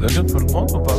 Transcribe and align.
La 0.00 0.06
viande, 0.08 0.30
faut 0.30 0.38
le 0.38 0.46
prendre 0.46 0.74
ou 0.74 0.80
pas 0.80 0.94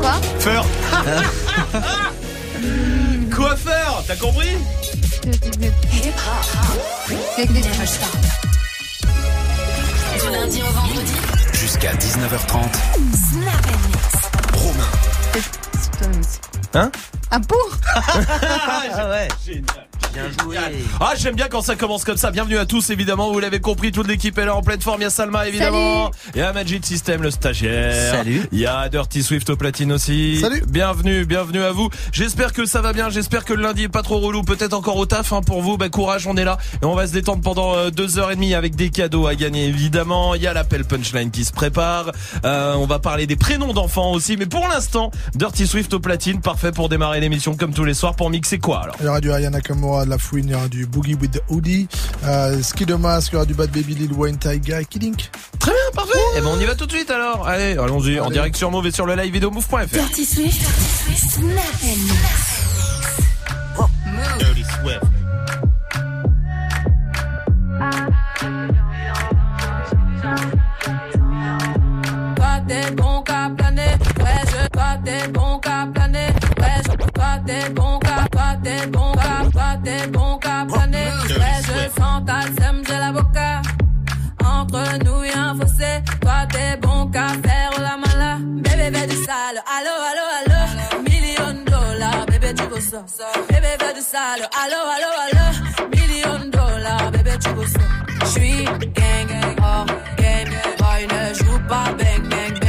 Quoi 0.00 0.12
Faire 0.38 0.64
Quoi 3.34 3.56
faire 3.56 4.02
T'as 4.06 4.16
compris 4.16 4.56
Du 5.22 5.30
lundi 10.30 10.62
au 10.62 10.66
vendredi. 10.72 11.12
Jusqu'à 11.52 11.92
19h30. 11.94 12.62
Snap 13.30 13.66
Romain. 14.54 14.90
Hein 16.74 16.90
Un 17.30 17.40
pour 17.40 17.70
Ah 17.96 19.08
ouais 19.10 19.28
Bien 20.12 20.24
joué. 20.42 20.58
Ah, 21.00 21.14
j'aime 21.16 21.34
bien 21.34 21.48
quand 21.48 21.62
ça 21.62 21.74
commence 21.74 22.04
comme 22.04 22.18
ça. 22.18 22.30
Bienvenue 22.30 22.58
à 22.58 22.66
tous, 22.66 22.90
évidemment. 22.90 23.32
Vous 23.32 23.40
l'avez 23.40 23.60
compris, 23.60 23.92
toute 23.92 24.06
l'équipe 24.06 24.36
est 24.36 24.44
là 24.44 24.54
en 24.54 24.62
pleine 24.62 24.80
forme. 24.80 25.00
Il 25.00 25.04
y 25.04 25.06
a 25.06 25.10
Salma, 25.10 25.48
évidemment. 25.48 26.10
Il 26.34 26.40
y 26.40 26.42
a 26.42 26.52
Magic 26.52 26.84
System, 26.84 27.22
le 27.22 27.30
stagiaire. 27.30 28.16
Salut. 28.16 28.42
Il 28.52 28.58
y 28.58 28.66
a 28.66 28.88
Dirty 28.90 29.22
Swift 29.22 29.48
au 29.48 29.56
platine 29.56 29.90
aussi. 29.92 30.38
Salut. 30.40 30.62
Bienvenue, 30.68 31.24
bienvenue 31.24 31.62
à 31.62 31.72
vous. 31.72 31.88
J'espère 32.12 32.52
que 32.52 32.66
ça 32.66 32.82
va 32.82 32.92
bien. 32.92 33.08
J'espère 33.08 33.44
que 33.44 33.54
le 33.54 33.62
lundi 33.62 33.84
est 33.84 33.88
pas 33.88 34.02
trop 34.02 34.18
relou. 34.18 34.42
Peut-être 34.42 34.74
encore 34.74 34.96
au 34.96 35.06
taf, 35.06 35.32
hein, 35.32 35.40
pour 35.40 35.62
vous. 35.62 35.78
Bah, 35.78 35.88
courage, 35.88 36.26
on 36.26 36.36
est 36.36 36.44
là. 36.44 36.58
Et 36.82 36.84
on 36.84 36.94
va 36.94 37.06
se 37.06 37.12
détendre 37.12 37.42
pendant 37.42 37.74
euh, 37.74 37.90
deux 37.90 38.18
heures 38.18 38.30
et 38.30 38.34
demie 38.34 38.54
avec 38.54 38.76
des 38.76 38.90
cadeaux 38.90 39.26
à 39.26 39.34
gagner, 39.34 39.66
évidemment. 39.66 40.34
Il 40.34 40.42
y 40.42 40.46
a 40.46 40.52
l'appel 40.52 40.84
punchline 40.84 41.30
qui 41.30 41.44
se 41.44 41.52
prépare. 41.52 42.12
Euh, 42.44 42.74
on 42.74 42.86
va 42.86 42.98
parler 42.98 43.26
des 43.26 43.36
prénoms 43.36 43.72
d'enfants 43.72 44.12
aussi. 44.12 44.36
Mais 44.36 44.46
pour 44.46 44.68
l'instant, 44.68 45.10
Dirty 45.34 45.66
Swift 45.66 45.94
au 45.94 46.00
platine. 46.00 46.40
Parfait 46.40 46.72
pour 46.72 46.90
démarrer 46.90 47.20
l'émission 47.20 47.56
comme 47.56 47.72
tous 47.72 47.84
les 47.84 47.94
soirs. 47.94 48.14
Pour 48.14 48.28
mixer 48.28 48.58
quoi, 48.58 48.82
alors? 48.82 48.96
Il 49.00 49.06
y 49.06 49.08
aura 49.08 49.20
du 49.20 49.32
Ayana 49.32 49.60
Nakamura, 50.02 50.04
de 50.04 50.10
la 50.10 50.18
fouine, 50.18 50.44
il 50.46 50.50
y 50.50 50.54
aura 50.54 50.68
du 50.68 50.86
Boogie 50.86 51.14
with 51.14 51.32
the 51.32 51.42
Hoodie, 51.48 51.88
euh, 52.24 52.62
Ski 52.62 52.86
de 52.86 52.94
Mask, 52.94 53.32
il 53.32 53.34
y 53.34 53.36
aura 53.36 53.46
du 53.46 53.54
Bad 53.54 53.70
Baby 53.70 53.94
Lil 53.94 54.12
Wayne, 54.12 54.36
Taiga, 54.36 54.82
Kiddink. 54.84 55.30
Très 55.58 55.70
bien, 55.70 55.80
parfait. 55.94 56.18
Et 56.36 56.40
ben 56.40 56.48
on 56.48 56.60
y 56.60 56.64
va 56.64 56.74
tout 56.74 56.86
de 56.86 56.92
suite 56.92 57.10
alors. 57.10 57.46
Allez, 57.46 57.72
allons-y 57.78 58.18
en 58.20 58.30
direct 58.30 58.56
sur 58.56 58.70
Move 58.70 58.86
et 58.86 58.90
sur 58.90 59.06
le 59.06 59.14
live 59.14 59.32
vidéo 59.32 59.50
move.fr. 59.50 59.86
Dirty 59.92 60.26
Swift. 60.26 60.60
Dirty 60.60 61.16
Swift. 61.16 61.30
Snap 61.30 61.82
Move. 61.84 61.98
Dirty 64.38 64.64
Swift. 64.64 65.02
Toi 72.36 72.60
t'es 72.66 72.90
bon 72.92 73.22
qu'à 73.22 73.50
planer, 73.56 73.96
ouais 74.20 74.42
je 74.46 74.68
toi 74.68 74.98
t'es 75.04 75.28
bon 75.28 75.58
qu'à 75.58 75.86
planer, 75.92 76.28
ouais 76.58 76.82
je 76.84 76.96
toi 77.10 77.38
t'es 77.46 77.70
bon 77.70 77.98
qu'à 77.98 78.26
toi 78.30 78.54
t'es 78.62 78.86
bon 78.86 79.11
t'es 79.84 80.06
bon 80.08 80.38
qu'à 80.38 80.66
planer, 80.68 81.10
ouais. 81.28 81.58
je 81.66 82.00
sens 82.00 82.22
ta 82.26 82.42
sème 82.58 82.82
j'ai 82.86 82.98
l'avocat. 82.98 83.62
Entre 84.44 85.04
nous 85.04 85.24
y'a 85.24 85.50
un 85.50 85.54
fossé, 85.58 86.02
toi 86.20 86.46
t'es 86.50 86.76
bon 86.80 87.06
qu'à 87.10 87.28
faire 87.28 87.72
la 87.80 87.96
mala, 87.96 88.38
bébé 88.40 88.96
fais 88.96 89.06
du 89.06 89.16
sale, 89.16 89.58
allo 89.76 89.94
allo 90.10 90.24
allo, 90.38 91.02
million 91.02 91.64
dollars, 91.64 92.26
bébé 92.26 92.54
tu 92.54 92.80
ça, 92.80 93.04
bébé 93.48 93.72
fais 93.78 93.94
du 93.94 94.00
sale, 94.00 94.48
allo 94.62 94.80
allo 94.94 95.10
allo, 95.24 95.88
million 95.96 96.50
dollars, 96.50 97.10
bébé 97.12 97.32
tu 97.40 97.50
ça. 97.72 98.02
J'suis 98.26 98.64
gang 98.64 99.26
gang 99.28 99.56
hors 99.62 99.86
game, 100.16 100.52
boy 100.78 101.06
ne 101.06 101.34
joue 101.34 101.58
pas 101.68 101.92
bang 101.98 102.28
bang 102.30 102.61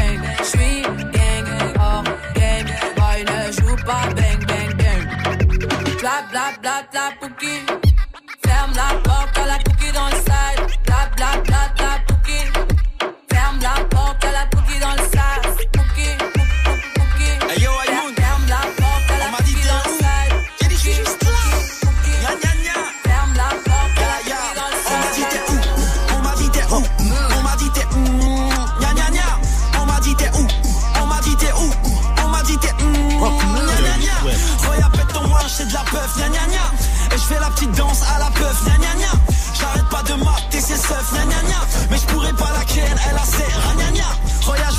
Bla 6.62 6.84
bla 6.92 7.12
pouki, 7.20 7.66
ferme 8.46 8.74
la 8.76 8.96
porte 9.04 9.38
à 9.38 9.46
la 9.46 9.58
pouki 9.60 9.92
dans 9.92 10.08
le 10.08 10.16
side. 10.16 10.80
Bla 10.86 11.10
bla 11.16 11.42
bla 11.42 11.74
bla 11.76 11.93
je 37.24 37.34
fais 37.34 37.40
la 37.40 37.50
petite 37.52 37.72
danse 37.72 38.02
à 38.16 38.20
la 38.20 38.30
peuf. 38.32 38.64
Gna 38.66 38.78
gna 38.78 38.94
gna. 38.96 39.12
J'arrête 39.60 39.90
pas 39.90 40.04
de 40.04 40.14
mater 40.14 40.60
ses 40.60 40.76
seufs. 40.76 41.12
Gna 41.14 41.26
gna 41.26 41.42
gna. 41.48 41.62
Mais 41.90 41.98
je 41.98 42.06
pourrais 42.06 42.34
pas 42.34 42.52
la 42.58 42.66
ken, 42.66 42.84
elle 43.10 43.18
a 43.18 43.26
ses 43.26 43.78
gna 43.78 43.92
gna. 43.92 44.04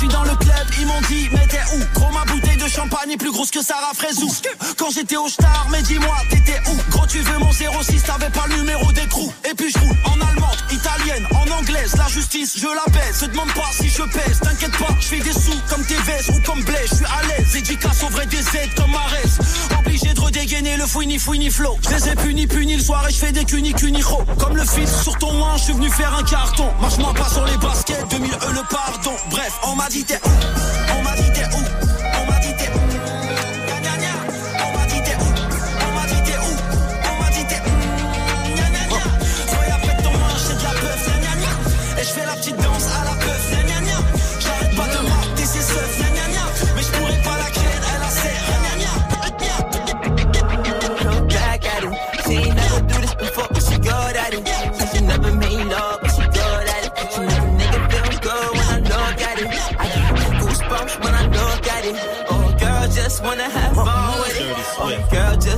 Je 0.01 0.07
dans 0.07 0.23
le 0.23 0.35
club, 0.35 0.67
ils 0.79 0.85
m'ont 0.85 1.01
dit, 1.09 1.29
mais 1.31 1.47
t'es 1.47 1.61
où? 1.73 1.79
Gros, 1.99 2.11
ma 2.11 2.25
bouteille 2.25 2.57
de 2.57 2.67
champagne 2.67 3.11
est 3.11 3.17
plus 3.17 3.31
grosse 3.31 3.49
que 3.49 3.63
Sarah 3.63 3.93
Fraisou. 3.95 4.29
Quand 4.77 4.89
j'étais 4.91 5.15
au 5.15 5.27
star, 5.27 5.67
mais 5.71 5.81
dis-moi, 5.81 6.15
t'étais 6.29 6.61
où? 6.69 6.91
Gros, 6.91 7.07
tu 7.07 7.19
veux 7.19 7.37
mon 7.39 7.51
06, 7.51 8.03
t'avais 8.03 8.29
pas 8.29 8.45
le 8.47 8.57
numéro 8.57 8.91
d'écrou. 8.91 9.31
Et 9.49 9.55
puis 9.55 9.71
je 9.71 9.79
roule 9.79 9.95
en 10.05 10.27
allemande, 10.27 10.57
italienne, 10.69 11.25
en 11.31 11.49
anglaise. 11.59 11.95
La 11.95 12.07
justice, 12.07 12.57
je 12.57 12.67
la 12.67 12.91
baisse. 12.91 13.19
Se 13.21 13.25
demande 13.25 13.53
pas 13.53 13.71
si 13.71 13.89
je 13.89 14.03
pèse, 14.03 14.39
t'inquiète 14.41 14.77
pas, 14.77 14.93
je 14.99 15.07
fais 15.07 15.19
des 15.19 15.33
sous 15.33 15.59
comme 15.69 15.83
tes 15.85 15.95
vestes 15.95 16.29
ou 16.29 16.41
comme 16.41 16.61
Blaise. 16.63 16.89
Je 16.89 16.95
suis 16.95 17.05
à 17.05 17.23
l'aise, 17.27 17.55
édicace 17.55 18.03
au 18.03 18.09
vrai 18.09 18.25
des 18.25 18.37
aides 18.57 18.75
comme 18.75 18.91
Marès. 18.91 19.39
Le 20.47 20.85
fouini 20.85 21.17
fouini 21.17 21.49
flow. 21.49 21.75
Je 21.81 21.95
les 21.95 22.09
ai 22.09 22.15
punis, 22.15 22.45
punis 22.45 22.75
le 22.75 22.83
soir 22.83 23.03
et 23.09 23.11
je 23.11 23.17
fais 23.17 23.31
des 23.31 23.45
cunis 23.45 23.73
cunicho. 23.73 24.23
Comme 24.37 24.55
le 24.55 24.63
filtre 24.63 25.01
sur 25.01 25.17
ton 25.17 25.33
main, 25.33 25.57
je 25.57 25.63
suis 25.63 25.73
venu 25.73 25.89
faire 25.89 26.15
un 26.15 26.21
carton. 26.21 26.67
Marche-moi 26.79 27.15
pas 27.15 27.27
sur 27.27 27.43
les 27.45 27.57
baskets, 27.57 28.07
2000 28.11 28.31
E 28.31 28.35
le 28.53 28.61
pardon. 28.69 29.15
Bref, 29.31 29.53
on 29.63 29.75
m'a 29.75 29.89
dit 29.89 30.03
t'es 30.03 30.19
où? 30.23 30.29
On 30.95 31.01
m'a 31.01 31.15
dit 31.15 31.31
t'es 31.33 31.45
où? 31.45 31.57
On 32.13 32.31
m'a 32.31 32.39
dit 32.39 32.53
t'es 32.55 32.69
où? 32.69 32.79
On 34.61 34.71
m'a 34.77 34.85
dit 34.85 35.01
t'es 35.03 35.15
où? 35.17 35.25
On 35.81 35.93
m'a 35.95 36.05
dit 36.05 36.21
t'es 36.23 36.37
où? 36.37 36.53
On 37.09 37.15
m'a 37.23 37.29
dit 37.31 37.45
t'es 37.47 37.61
où? 37.65 37.73
Ton 40.03 40.13
c'est 40.37 40.57
de 40.57 40.63
la 40.63 40.73
gna 41.21 41.33
gna. 41.41 41.53
Et 41.99 42.03
je 42.03 42.11
fais 42.11 42.25
la 42.25 42.33
petite 42.33 42.57
danse 42.57 42.74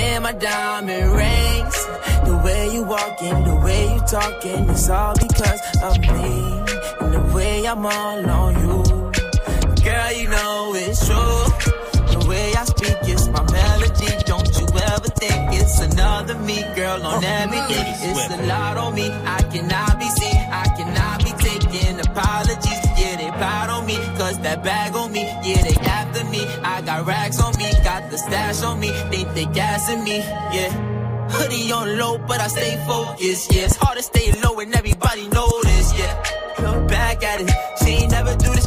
and 0.00 0.24
my 0.24 0.32
diamond 0.32 1.12
rings. 1.12 1.78
The 2.24 2.40
way 2.44 2.72
you 2.74 2.82
walking, 2.84 3.44
the 3.44 3.56
way 3.64 3.94
you 3.94 4.00
talking, 4.00 4.68
it's 4.70 4.88
all 4.88 5.14
because 5.14 5.60
of 5.82 5.98
me. 6.00 6.30
And 7.00 7.12
the 7.16 7.32
way 7.34 7.66
I'm 7.66 7.84
all 7.84 8.30
on 8.40 8.52
you. 8.64 8.82
Girl, 9.84 10.12
you 10.12 10.28
know 10.28 10.72
it's 10.74 11.06
true. 11.06 11.44
The 12.12 12.26
way 12.28 12.52
I 12.54 12.64
speak 12.64 13.00
is 13.14 13.28
my 13.28 13.42
melody. 13.50 14.10
Don't 14.24 14.50
you 14.58 14.66
ever 14.92 15.10
think 15.22 15.60
it's 15.60 15.80
another 15.80 16.36
me, 16.38 16.58
girl, 16.74 17.02
on 17.06 17.24
everything. 17.24 17.86
It's 18.10 18.34
a 18.34 18.46
lot 18.46 18.76
on 18.76 18.94
me. 18.94 19.10
I 19.10 19.42
cannot 19.52 19.98
be 19.98 20.08
seen. 20.18 20.40
I 20.62 20.66
cannot 20.76 21.24
be 21.24 21.32
taken 21.48 22.00
apologies. 22.00 22.49
Yeah. 24.30 24.36
Cause 24.36 24.42
that 24.42 24.62
bag 24.62 24.94
on 24.94 25.12
me. 25.12 25.22
Yeah, 25.42 25.62
they 25.62 25.74
after 25.86 26.24
me. 26.24 26.46
I 26.62 26.82
got 26.82 27.06
racks 27.06 27.40
on 27.40 27.56
me. 27.58 27.70
Got 27.82 28.10
the 28.10 28.18
stash 28.18 28.62
on 28.62 28.78
me. 28.80 28.88
Think 29.10 29.34
they 29.34 29.46
gassing 29.46 30.04
me. 30.04 30.18
Yeah. 30.18 30.70
Hoodie 31.30 31.72
on 31.72 31.98
low, 31.98 32.18
but 32.18 32.40
I 32.40 32.48
stay 32.48 32.76
focused. 32.86 33.52
Yeah, 33.52 33.64
it's 33.64 33.76
hard 33.76 33.96
to 33.96 34.02
stay 34.02 34.32
low 34.42 34.58
and 34.60 34.74
everybody 34.74 35.28
notice. 35.28 35.98
Yeah, 35.98 36.22
look 36.60 36.88
back 36.88 37.22
at 37.22 37.40
it. 37.40 37.50
She 37.78 37.90
ain't 38.02 38.10
never 38.10 38.34
do 38.36 38.50
this 38.52 38.59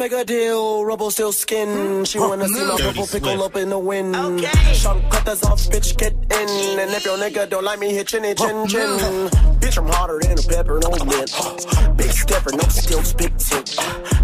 make 0.00 0.12
a 0.12 0.24
deal, 0.24 0.82
rubble 0.82 1.10
still 1.10 1.30
skin. 1.30 2.06
She 2.06 2.18
wanna 2.18 2.48
see 2.48 2.64
my 2.64 2.76
purple 2.78 3.06
pickle 3.06 3.42
up 3.42 3.54
in 3.54 3.68
the 3.68 3.78
wind. 3.78 4.16
Okay. 4.16 4.48
Cutters 5.10 5.42
off, 5.42 5.60
bitch, 5.68 5.94
get 5.98 6.14
in. 6.14 6.78
And 6.80 6.90
if 6.92 7.04
your 7.04 7.18
nigga 7.18 7.50
don't 7.50 7.64
like 7.64 7.78
me, 7.78 7.92
hit 7.92 8.06
chinny 8.08 8.34
chin 8.34 8.66
chin. 8.66 8.88
Bitch, 9.60 9.76
I'm 9.76 9.86
hotter 9.88 10.18
than 10.22 10.38
a 10.38 10.42
pepper, 10.42 10.80
no 10.82 10.90
mint. 11.04 11.30
Big 11.98 12.12
stepper, 12.12 12.52
no 12.52 12.66
skills, 12.70 13.12
big 13.12 13.36
tip. 13.36 13.66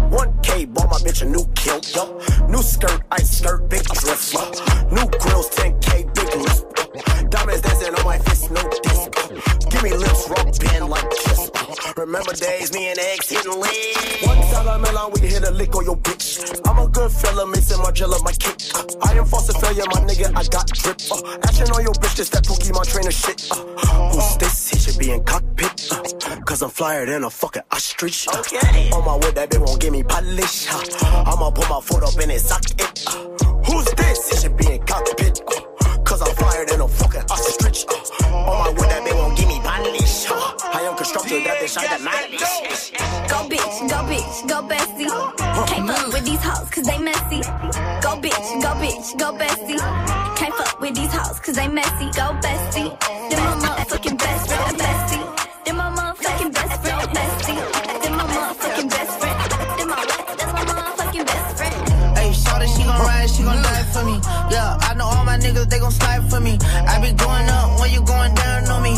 1K, 0.09 0.73
bought 0.73 0.89
my 0.89 0.97
bitch 0.97 1.21
a 1.21 1.25
new 1.25 1.45
kilt. 1.53 1.95
Yo. 1.95 2.03
New 2.47 2.63
skirt, 2.63 3.03
ice 3.11 3.37
skirt, 3.37 3.69
big 3.69 3.83
dress. 3.83 4.33
yo. 4.33 4.66
Remember 12.17 12.33
days, 12.33 12.73
me 12.73 12.89
and 12.89 12.97
X 12.97 13.29
hitting 13.29 13.59
legs. 13.59 14.25
One 14.25 14.41
time 14.49 14.67
I'm 14.67 14.81
Milan, 14.81 15.11
we 15.13 15.27
hit 15.27 15.47
a 15.47 15.51
lick 15.51 15.75
on 15.75 15.85
your 15.85 15.97
bitch. 15.97 16.59
I'm 16.67 16.79
a 16.79 16.87
good 16.89 17.11
fella, 17.11 17.45
missing 17.45 17.79
my 17.83 17.91
jello, 17.91 18.17
my 18.23 18.31
kick. 18.31 18.57
I 19.03 19.13
am 19.13 19.25
false 19.25 19.55
failure, 19.55 19.83
my 19.93 20.01
nigga, 20.01 20.35
I 20.35 20.43
got 20.49 20.65
drip. 20.65 20.97
Uh, 21.11 21.37
action 21.43 21.69
on 21.69 21.83
your 21.83 21.93
bitch, 21.93 22.15
this 22.15 22.29
that 22.29 22.43
Pokemon 22.43 22.89
trainer 22.89 23.11
shit. 23.11 23.47
Uh, 23.51 24.09
who's 24.09 24.35
this? 24.37 24.67
He 24.67 24.79
should 24.79 24.97
be 24.97 25.11
in 25.11 25.23
cockpit. 25.25 25.89
Uh, 25.91 26.41
Cause 26.41 26.63
I'm 26.63 26.71
flyer 26.71 27.05
than 27.05 27.23
a 27.23 27.29
fucking 27.29 27.61
ostrich. 27.71 28.27
Uh, 28.27 28.39
okay. 28.39 28.89
On 28.89 29.05
my 29.05 29.13
wood, 29.13 29.35
that 29.35 29.51
bitch 29.51 29.63
won't 29.63 29.79
give 29.79 29.93
me 29.93 30.01
polish. 30.01 30.67
Uh, 30.73 31.23
I'ma 31.27 31.51
put 31.51 31.69
my 31.69 31.79
foot 31.81 32.01
up 32.01 32.19
in 32.19 32.31
his 32.31 32.47
socket. 32.47 33.05
Uh, 33.05 33.13
who's 33.69 33.85
this? 33.93 34.31
He 34.31 34.37
should 34.37 34.57
be 34.57 34.71
in 34.71 34.81
cockpit. 34.87 35.39
Uh, 35.45 35.97
Cause 36.03 36.23
I'm 36.23 36.33
flyer 36.35 36.65
than 36.65 36.81
a 36.81 36.87
fucking 36.87 37.29
ostrich. 37.29 37.85
Uh, 38.23 38.33
on 38.33 38.73
my 38.75 38.76
I 41.27 41.35
am 41.35 41.43
constructed, 41.43 41.43
that 41.43 41.59
bitch, 41.59 41.75
I 41.75 41.87
demolish. 41.97 42.91
Go 43.27 43.43
bitch, 43.51 43.89
go 43.91 43.99
bitch, 44.07 44.47
go 44.47 44.63
bestie. 44.63 45.11
Can't 45.67 45.87
fuck 45.87 46.07
with 46.13 46.23
these 46.23 46.39
hoes 46.39 46.69
cause 46.69 46.85
they 46.85 46.99
messy. 46.99 47.41
Go 47.99 48.15
bitch, 48.15 48.47
go 48.63 48.71
bitch, 48.79 49.19
go 49.19 49.33
bestie. 49.35 49.79
Can't 50.37 50.55
fuck 50.55 50.79
with 50.79 50.95
these 50.95 51.11
hoes 51.11 51.39
cause 51.41 51.55
they 51.55 51.67
messy. 51.67 52.05
Go 52.15 52.31
bestie. 52.39 52.95
Then 53.29 53.43
my 53.43 53.59
motherfucking 53.59 54.17
best 54.17 54.47
friend, 54.47 54.77
bestie. 54.79 55.65
Then 55.65 55.75
my 55.75 55.89
motherfucking 55.91 56.53
best 56.53 56.81
friend, 56.81 57.09
bestie. 57.11 57.59
Then 58.01 58.13
my 58.15 58.23
motherfucking 58.23 58.89
best 58.89 59.19
friend. 59.19 59.37
Then 59.77 59.87
my 59.89 59.99
what? 59.99 60.37
That's 60.37 60.53
my 60.53 60.63
motherfucking 60.63 61.25
best 61.25 61.57
friend. 61.57 62.17
Hey, 62.17 62.31
shorty, 62.31 62.67
she 62.67 62.83
gon' 62.83 63.01
ride, 63.03 63.29
she 63.29 63.43
gon' 63.43 63.61
die 63.61 63.83
for 63.91 64.03
me. 64.05 64.15
Yeah, 64.49 64.77
I 64.79 64.93
know 64.95 65.05
all 65.05 65.25
my 65.25 65.37
niggas, 65.37 65.67
they 65.69 65.79
gon' 65.79 65.91
slide 65.91 66.23
for 66.29 66.39
me. 66.39 66.57
I 66.87 67.01
be 67.03 67.11
going 67.11 67.49
up 67.49 67.79
when 67.81 67.91
you 67.91 68.01
going 68.01 68.33
down 68.33 68.67
on 68.71 68.81
me. 68.81 68.95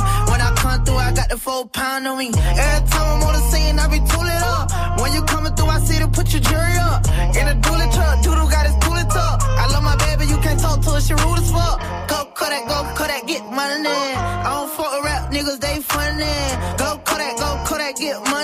The 1.30 1.38
full 1.38 1.66
pound 1.68 2.08
on 2.08 2.18
me. 2.18 2.28
Every 2.28 2.90
time 2.90 3.08
I'm 3.14 3.24
on 3.24 3.34
the 3.34 3.44
scene, 3.52 3.78
I 3.78 3.88
be 3.88 4.00
tooling 4.12 4.44
up. 4.54 5.00
When 5.00 5.14
you 5.14 5.22
coming 5.24 5.54
through, 5.56 5.68
I 5.68 5.80
see 5.80 6.00
to 6.00 6.08
put 6.08 6.34
your 6.34 6.42
jury 6.42 6.78
up. 6.90 7.06
In 7.38 7.46
a 7.48 7.56
dually 7.62 7.88
truck, 7.94 8.24
Doodle 8.24 8.50
got 8.50 8.66
his 8.66 8.76
tooling 8.84 9.08
tuck. 9.08 9.38
I 9.62 9.66
love 9.72 9.84
my 9.84 9.96
baby, 10.06 10.26
you 10.26 10.38
can't 10.42 10.60
talk 10.60 10.82
to 10.82 10.90
her, 10.92 11.02
she 11.02 11.14
rude 11.14 11.40
as 11.40 11.52
fuck. 11.52 11.78
Go 12.10 12.26
Kodak, 12.34 12.68
go 12.68 13.06
that 13.08 13.24
get 13.28 13.44
money. 13.46 13.88
I 13.88 14.50
don't 14.58 14.72
fuck 14.74 14.92
with 14.92 15.06
rap 15.06 15.32
niggas, 15.32 15.60
they 15.60 15.78
funny. 15.82 16.36
Go 16.82 16.98
Kodak, 17.06 17.38
go 17.38 17.78
that 17.78 17.96
get 17.96 18.18
money. 18.24 18.39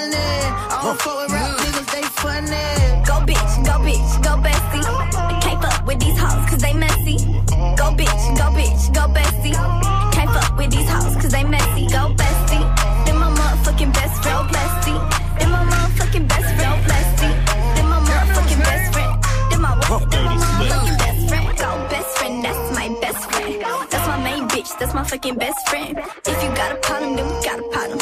That's 24.86 24.94
my 24.94 25.04
fucking 25.04 25.36
best 25.36 25.68
friend. 25.68 25.98
If 25.98 26.44
you 26.44 26.50
got 26.54 26.72
a 26.72 26.76
problem, 26.76 27.16
then 27.16 27.26
we 27.26 27.34
got 27.44 27.58
a 27.58 27.68
problem. 27.74 27.98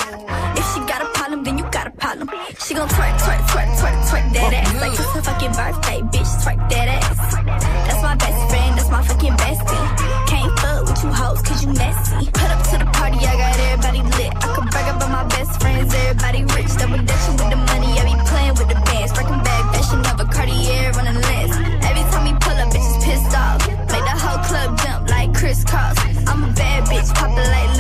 If 0.59 0.65
she 0.74 0.80
got 0.91 1.01
a 1.01 1.09
problem, 1.15 1.44
then 1.45 1.57
you 1.57 1.63
got 1.71 1.88
a 1.88 1.91
problem. 1.91 2.30
She 2.59 2.74
gon' 2.74 2.89
twerk, 2.89 3.15
twerk, 3.24 3.41
twerk, 3.51 3.69
twerk, 3.80 3.97
twerk 4.09 4.33
that 4.33 4.53
ass. 4.53 4.81
Like 4.81 4.91
it's 4.91 5.13
her 5.15 5.21
fucking 5.21 5.53
birthday, 5.59 6.00
bitch, 6.12 6.31
twerk 6.44 6.59
that 6.71 6.88
ass. 7.00 7.35
That's 7.88 8.03
my 8.03 8.15
best 8.15 8.39
friend, 8.50 8.77
that's 8.77 8.89
my 8.89 9.01
fucking 9.01 9.35
bestie. 9.44 9.85
Can't 10.27 10.59
fuck 10.59 10.83
with 10.88 11.03
you 11.03 11.12
hoes, 11.13 11.41
cause 11.41 11.63
you 11.63 11.71
messy. 11.71 12.31
Put 12.31 12.50
up 12.51 12.62
to 12.71 12.75
the 12.83 12.89
party, 12.91 13.19
I 13.31 13.33
got 13.44 13.59
everybody 13.63 14.01
lit. 14.18 14.31
I 14.44 14.47
could 14.56 14.68
brag 14.69 14.95
about 14.95 15.09
my 15.09 15.24
best 15.35 15.62
friends, 15.62 15.94
everybody 15.94 16.44
rich. 16.51 16.71
Double 16.75 17.00
dutching 17.00 17.35
with 17.39 17.50
the 17.50 17.59
money, 17.63 17.73
bitch, 27.04 27.14
poppin' 27.16 27.36
like 27.36 27.73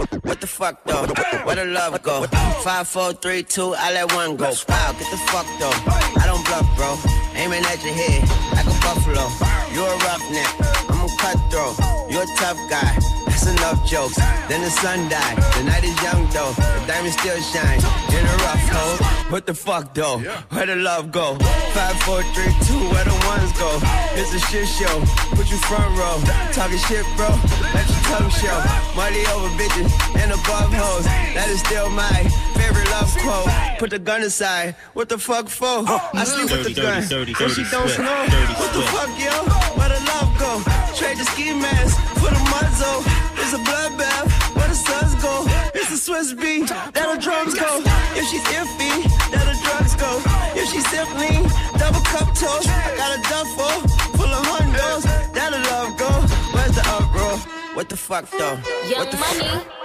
you 0.00 0.29
the 0.40 0.46
fuck 0.46 0.82
though? 0.84 1.06
Where 1.44 1.56
the 1.56 1.66
love 1.66 2.02
go? 2.02 2.22
Five, 2.64 2.88
four, 2.88 3.12
three, 3.12 3.42
two, 3.42 3.74
I 3.76 3.92
let 3.92 4.10
one 4.14 4.36
go. 4.36 4.50
Wow, 4.68 4.92
get 4.92 5.10
the 5.10 5.18
fuck 5.28 5.44
though. 5.60 5.70
I 6.18 6.24
don't 6.24 6.42
bluff, 6.46 6.64
bro. 6.76 6.96
Aiming 7.34 7.62
at 7.64 7.84
your 7.84 7.92
head 7.92 8.22
like 8.56 8.64
a 8.64 8.76
buffalo. 8.80 9.28
You 9.74 9.84
a 9.84 9.96
roughneck, 10.00 10.48
I'm 10.88 11.04
a 11.04 11.08
cutthroat. 11.20 11.76
You 12.10 12.20
a 12.22 12.26
tough 12.38 12.56
guy. 12.70 12.96
That's 13.26 13.46
enough 13.46 13.86
jokes. 13.86 14.16
Then 14.48 14.60
the 14.62 14.70
sun 14.70 15.08
died. 15.08 15.36
The 15.56 15.64
night 15.64 15.84
is 15.84 15.96
young 16.02 16.28
though. 16.30 16.52
The 16.52 16.84
diamond 16.86 17.12
still 17.12 17.40
shine 17.40 17.80
in 18.12 18.24
a 18.24 18.36
rough 18.44 18.68
hole. 18.68 19.06
What 19.30 19.46
the 19.46 19.54
fuck 19.54 19.94
though? 19.94 20.18
Where 20.50 20.66
the 20.66 20.76
love 20.76 21.12
go? 21.12 21.36
Five, 21.72 21.96
four, 22.02 22.22
three, 22.34 22.52
two, 22.66 22.80
where 22.92 23.04
the 23.04 23.16
ones 23.28 23.52
go? 23.56 23.78
It's 24.16 24.34
a 24.34 24.40
shit 24.40 24.68
show. 24.68 25.00
Put 25.36 25.50
you 25.50 25.56
front 25.56 25.96
row. 25.96 26.20
Talking 26.52 26.78
shit, 26.78 27.06
bro. 27.16 27.28
Let 27.72 27.86
your 27.88 28.02
tongue 28.10 28.30
show. 28.30 28.58
Money 28.96 29.24
over 29.32 29.48
bitches 29.56 29.88
and 30.20 30.29
above 30.32 30.72
hoes. 30.72 31.04
That 31.34 31.48
is 31.48 31.60
still 31.60 31.90
my 31.90 32.18
favorite 32.54 32.88
love 32.90 33.10
quote. 33.18 33.78
Put 33.78 33.90
the 33.90 33.98
gun 33.98 34.22
aside. 34.22 34.76
What 34.94 35.08
the 35.08 35.18
fuck 35.18 35.48
for? 35.48 35.84
Oh, 35.86 36.10
I 36.14 36.24
sleep 36.24 36.50
with 36.50 36.64
the 36.64 36.74
gun. 36.74 37.02
dirty, 37.08 37.32
dirty, 37.32 37.54
she 37.54 37.62
dirty 37.62 37.70
don't 37.70 37.88
sweat. 37.88 38.06
know. 38.06 38.38
What 38.60 38.70
the 38.72 38.82
fuck, 38.94 39.10
yo? 39.18 39.34
Where 39.78 39.88
the 39.90 40.00
love 40.12 40.30
go? 40.38 40.50
Trade 40.94 41.18
the 41.18 41.24
ski 41.32 41.52
mask 41.54 41.96
for 42.20 42.30
the 42.30 42.42
muzzle. 42.52 43.00
It's 43.40 43.52
a 43.54 43.60
bloodbath. 43.66 44.28
Where 44.56 44.68
the 44.68 44.74
suns 44.74 45.14
go? 45.22 45.44
It's 45.74 45.90
a 45.90 45.98
Swiss 45.98 46.32
beat. 46.34 46.68
That 46.68 47.06
the 47.14 47.18
drums 47.20 47.54
go. 47.54 47.82
If 48.14 48.24
she's 48.30 48.44
iffy, 48.54 48.94
that 49.32 49.44
the 49.50 49.56
drugs 49.64 49.94
go. 49.96 50.10
If 50.54 50.68
she's 50.70 50.86
simply 50.90 51.34
double 51.78 52.04
cup 52.12 52.28
toast, 52.36 52.68
I 52.68 52.94
got 52.96 53.10
a 53.18 53.20
duffel 53.30 53.74
full 54.18 54.30
of 54.30 54.44
hundos. 54.46 55.02
That 55.34 55.50
the 55.54 55.60
love 55.72 55.96
go. 55.98 56.10
Where's 56.54 56.74
the 56.76 56.84
uproar? 56.96 57.38
What 57.74 57.88
the 57.88 57.96
fuck 57.96 58.28
though? 58.30 58.56
what 58.98 59.10
the 59.10 59.16
money. 59.16 59.40
fuck 59.40 59.79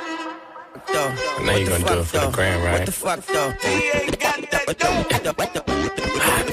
though? 0.88 1.44
Now 1.44 1.56
you 1.56 1.68
gonna 1.68 1.86
do 1.86 2.00
it 2.00 2.06
for 2.06 2.20
the 2.20 2.30
gram, 2.32 2.62
What 2.72 2.86
the 2.86 2.92
fuck 2.92 3.26
though? 3.26 3.50
What 4.66 4.80
the, 5.24 5.34
what 5.34 5.54
the, 5.54 5.76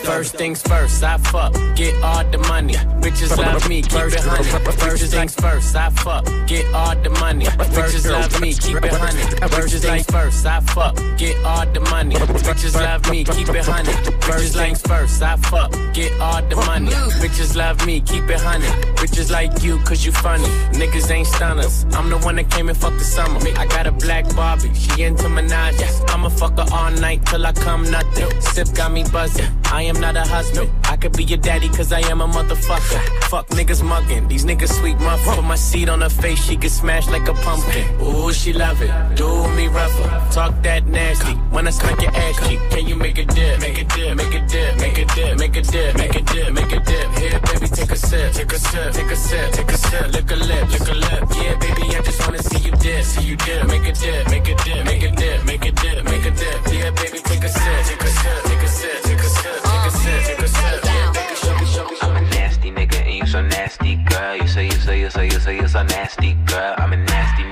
First 0.05 0.35
things 0.35 0.61
first, 0.63 1.03
I 1.03 1.17
fuck, 1.19 1.53
get 1.77 1.95
all 2.03 2.25
the 2.25 2.39
money. 2.39 2.75
Bitches 2.75 3.37
love 3.37 3.69
me, 3.69 3.83
keep 3.83 3.93
it 3.93 4.21
honey. 4.21 4.45
First 4.77 5.13
things 5.13 5.35
first, 5.37 5.77
I 5.77 5.91
fuck, 5.91 6.25
get 6.47 6.67
all 6.75 6.95
the 6.97 7.11
money. 7.11 7.47
Bitches 7.47 8.11
love 8.11 8.41
me, 8.41 8.53
keep 8.53 8.77
it 8.77 8.93
honey. 8.93 9.23
First 9.49 9.83
things 9.83 10.07
first, 10.07 10.45
I 10.45 10.61
fuck, 10.61 10.97
get 11.17 11.37
all 11.45 11.67
the 11.67 11.81
money. 11.81 12.17
Bitches 12.17 12.75
love 12.75 13.09
me, 13.11 13.25
keep 13.25 13.49
it 13.49 13.65
honey. 13.65 13.93
First 14.21 14.55
things 14.55 14.83
first, 14.83 15.23
I 15.23 15.37
fuck, 15.37 15.73
get 15.95 16.13
all 16.21 16.43
the 16.43 16.57
money. 16.57 16.91
Bitches 17.23 17.57
love 17.57 17.85
me, 17.87 18.01
keep 18.01 18.29
it 18.29 18.41
honey. 18.41 18.67
Bitches 18.97 19.31
like 19.31 19.63
you, 19.63 19.79
cause 19.79 20.05
you 20.05 20.13
funny. 20.13 20.49
Niggas 20.73 21.11
ain't 21.11 21.27
stunners. 21.29 21.85
I'm 21.93 22.11
the 22.11 22.19
one 22.19 22.37
that 22.37 22.51
came 22.51 22.69
and 22.69 22.77
fucked 22.77 22.99
the 22.99 23.05
summer. 23.05 23.41
I 23.57 23.67
got 23.67 23.87
a 23.87 23.93
black 23.93 24.22
Barbie, 24.37 24.75
she 24.75 25.03
into 25.03 25.25
Minaj. 25.25 26.11
I'ma 26.11 26.29
fuck 26.29 26.59
her 26.59 26.67
all 26.73 26.91
night 26.91 27.25
till 27.27 27.47
I 27.47 27.53
come 27.53 27.91
nothing. 27.91 28.41
Sip 28.41 28.75
got 28.75 28.93
me 28.93 29.05
buzzing. 29.13 29.62
I 29.73 29.85
am 29.85 29.99
not 29.99 30.17
a 30.17 30.21
husband. 30.21 30.71
I 30.85 30.97
could 30.99 31.17
be 31.17 31.25
your 31.25 31.39
daddy 31.39 31.69
cause 31.71 31.93
I 31.93 32.01
am 32.11 32.21
a 32.21 32.29
motherfucker. 32.29 33.01
Fuck 33.31 33.49
niggas 33.49 33.83
mugging. 33.83 34.29
These 34.29 34.45
niggas 34.45 34.79
sweet 34.79 34.99
muffin. 34.99 35.35
Put 35.35 35.45
my 35.45 35.55
seat 35.55 35.89
on 35.89 36.03
her 36.03 36.11
face, 36.11 36.45
she 36.45 36.57
get 36.57 36.71
smashed 36.71 37.11
like 37.11 37.27
a 37.27 37.33
pumpkin. 37.33 37.85
Ooh, 38.03 38.31
she 38.35 38.53
love 38.53 38.83
it. 38.83 38.93
Do 39.17 39.49
me 39.57 39.69
rougher. 39.69 40.09
Talk 40.31 40.63
that 40.63 40.87
nasty. 40.87 41.33
When 41.55 41.67
I 41.67 41.71
smack 41.71 42.03
your 42.03 42.15
ass 42.15 42.47
cheek, 42.47 42.61
can 42.69 42.87
you 42.87 42.97
make 42.97 43.17
a 43.17 43.25
dip? 43.25 43.61
Make 43.61 43.79
a 43.81 43.85
dip, 43.85 44.15
make 44.15 44.35
a 44.35 44.47
dip, 44.47 44.77
make 44.77 44.99
a 44.99 45.05
dip, 45.07 45.39
make 45.39 45.57
a 45.57 45.63
dip, 45.63 45.97
make 45.97 46.17
a 46.17 46.21
dip, 46.21 46.53
make 46.53 46.73
a 46.73 46.81
dip. 46.81 47.09
Here, 47.19 47.41
baby, 47.41 47.69
take 47.69 47.93
a 47.93 47.97
sip, 47.97 48.33
take 48.35 48.53
a 48.53 48.59
sip, 48.59 48.93
take 48.93 49.11
a 49.11 49.17
sip, 49.17 49.53
take 49.53 49.73
a 49.73 49.79
sip. 49.79 50.13
Lick 50.13 50.31
a 50.31 50.37
lip, 50.37 50.71
lick 50.71 50.89
a 50.89 50.95
lip. 50.95 51.23
Yeah, 51.41 51.55
baby, 51.57 51.97
I 51.97 52.03
just 52.03 52.21
wanna 52.21 52.43
see 52.43 52.59
you 52.59 52.73
dip, 52.73 53.05
see 53.05 53.25
you 53.25 53.37
dip. 53.37 53.67
Make 53.69 53.89
a 53.89 53.93
dip, 53.93 54.29
make 54.29 54.49
a 54.49 54.55
dip, 54.55 54.85
make 54.85 55.03
a 55.03 55.11
dip, 55.11 55.45
make 55.47 55.65
a 55.65 55.73
dip, 55.73 56.05
make 56.05 56.27
a 56.27 56.31
dip. 56.31 56.59
Yeah, 56.73 56.91
baby, 56.91 57.19
take 57.25 57.45
a 57.45 57.49
sip, 57.49 57.85
take 57.89 58.03
a 58.03 58.11
sip, 58.21 58.43
take 58.45 58.63
a 58.63 58.69
sip, 58.69 59.03
take 59.03 59.19
a 59.19 59.29
sip, 59.29 59.62
take 59.83 59.93
a 59.93 59.97
sip, 59.97 60.25
take 60.25 60.39
a 60.39 60.49
sip. 60.49 60.85
Yeah, 60.85 61.13
baby, 61.13 61.35
show 61.35 61.59
me, 61.59 61.67
show 61.67 61.85
me, 61.89 61.97
show 61.97 62.11
me. 62.11 62.17
I'm 62.17 62.25
a 62.25 62.29
nasty 62.31 62.71
nigga 62.71 63.01
and 63.03 63.15
you 63.15 63.27
so 63.27 63.43
nasty, 63.43 63.97
girl. 63.97 64.37
You 64.37 64.47
say 64.47 64.65
you 64.67 64.73
say 64.73 65.01
you 65.01 65.11
say 65.11 65.25
you 65.27 65.41
say 65.41 65.57
you 65.57 65.69
so 65.69 65.83
nasty, 65.83 66.35
girl. 66.47 66.75
I'm 66.79 66.93
a 66.93 66.97
nasty 66.97 67.43
nigga 67.43 67.52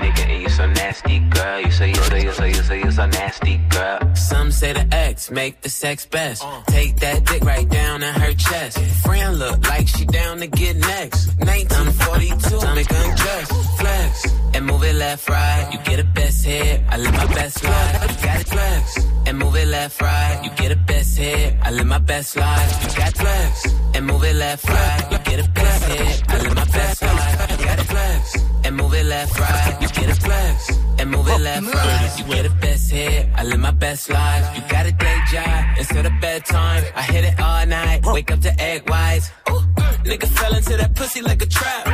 nasty, 0.91 1.19
girl. 1.19 1.61
You 1.61 1.71
say 1.71 1.89
you 1.89 2.03
say 2.09 2.23
you 2.23 2.31
say 2.31 2.47
you 2.49 2.63
say 2.69 2.79
you're 2.81 2.91
so 2.91 3.05
nasty, 3.05 3.57
girl. 3.69 4.15
Some 4.15 4.51
say 4.51 4.73
the 4.73 4.85
X 4.93 5.31
make 5.31 5.61
the 5.61 5.69
sex 5.69 6.05
best. 6.05 6.43
Take 6.67 6.97
that 6.97 7.25
dick 7.25 7.43
right 7.43 7.69
down 7.69 8.03
in 8.03 8.13
her 8.13 8.33
chest. 8.33 8.77
Friend 9.05 9.39
look 9.39 9.57
like 9.67 9.87
she 9.87 10.05
down 10.05 10.39
to 10.39 10.47
get 10.47 10.75
next. 10.75 11.27
1942, 11.39 12.75
make 12.75 12.91
undress, 12.91 13.49
flex, 13.79 14.11
and 14.53 14.65
move 14.65 14.83
it 14.83 14.95
left, 14.95 15.29
right. 15.29 15.69
You 15.71 15.79
get 15.89 15.99
a 15.99 16.03
best 16.03 16.45
hit, 16.45 16.81
I 16.89 16.97
live 16.97 17.13
my 17.13 17.27
best 17.39 17.63
life. 17.63 18.01
You 18.09 18.27
got 18.27 18.47
flex, 18.47 19.05
and 19.27 19.37
move 19.37 19.55
it 19.55 19.67
left, 19.67 20.01
right. 20.01 20.41
You 20.43 20.49
get 20.61 20.71
a 20.71 20.79
best 20.91 21.17
hit, 21.17 21.55
I 21.61 21.71
live 21.71 21.87
my 21.87 21.99
best 21.99 22.35
life. 22.35 22.83
You 22.83 22.97
got 22.97 23.13
flex, 23.15 23.53
and 23.95 24.05
move 24.05 24.23
it 24.23 24.35
left, 24.35 24.67
right. 24.67 25.07
You 25.11 25.17
get 25.19 25.39
a 25.45 25.49
best 25.51 25.83
hit, 25.85 26.23
I 26.27 26.37
live 26.43 26.55
my 26.55 26.65
best 26.65 27.01
life. 27.01 27.51
You 27.51 27.65
got 27.65 27.79
flex, 27.79 28.37
and 28.65 28.75
move 28.75 28.93
it 28.93 29.05
left, 29.05 29.39
right. 29.39 29.77
You 29.81 29.87
get 29.87 30.09
a 30.09 30.15
flex, 30.15 30.80
and 31.01 31.09
move 31.09 31.27
it 31.27 31.31
oh. 31.31 31.37
left, 31.37 31.73
right. 31.73 32.15
You 32.17 32.23
get 32.35 32.45
a 32.45 32.53
best 32.61 32.91
hit, 32.91 33.27
I 33.35 33.43
live 33.43 33.59
my 33.59 33.71
best 33.71 34.09
life. 34.09 34.45
You 34.55 34.61
got 34.69 34.85
a 34.85 34.91
day 34.91 35.17
job 35.31 35.77
instead 35.77 36.05
of 36.05 36.13
bedtime. 36.21 36.83
I 36.95 37.01
hit 37.01 37.23
it 37.25 37.39
all 37.39 37.65
night, 37.65 38.05
wake 38.05 38.31
up 38.31 38.39
to 38.41 38.61
egg 38.61 38.89
whites. 38.89 39.31
Ooh, 39.49 39.63
nigga 40.09 40.27
fell 40.27 40.53
into 40.55 40.77
that 40.77 40.95
pussy 40.95 41.21
like 41.21 41.41
a 41.41 41.47
trap. 41.47 41.85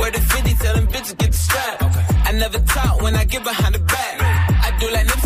Where 0.00 0.10
the 0.10 0.20
50 0.20 0.54
tell 0.54 0.74
them 0.74 0.86
bitches 0.86 1.16
get 1.18 1.32
the 1.32 1.38
strap. 1.38 1.76
I 2.28 2.32
never 2.32 2.58
talk 2.60 3.02
when 3.02 3.14
I 3.14 3.24
get 3.24 3.44
behind 3.44 3.74
the 3.74 3.80
back. 3.80 4.14
I 4.66 4.76
do 4.80 4.90
like 4.90 5.06
Nipsey 5.06 5.25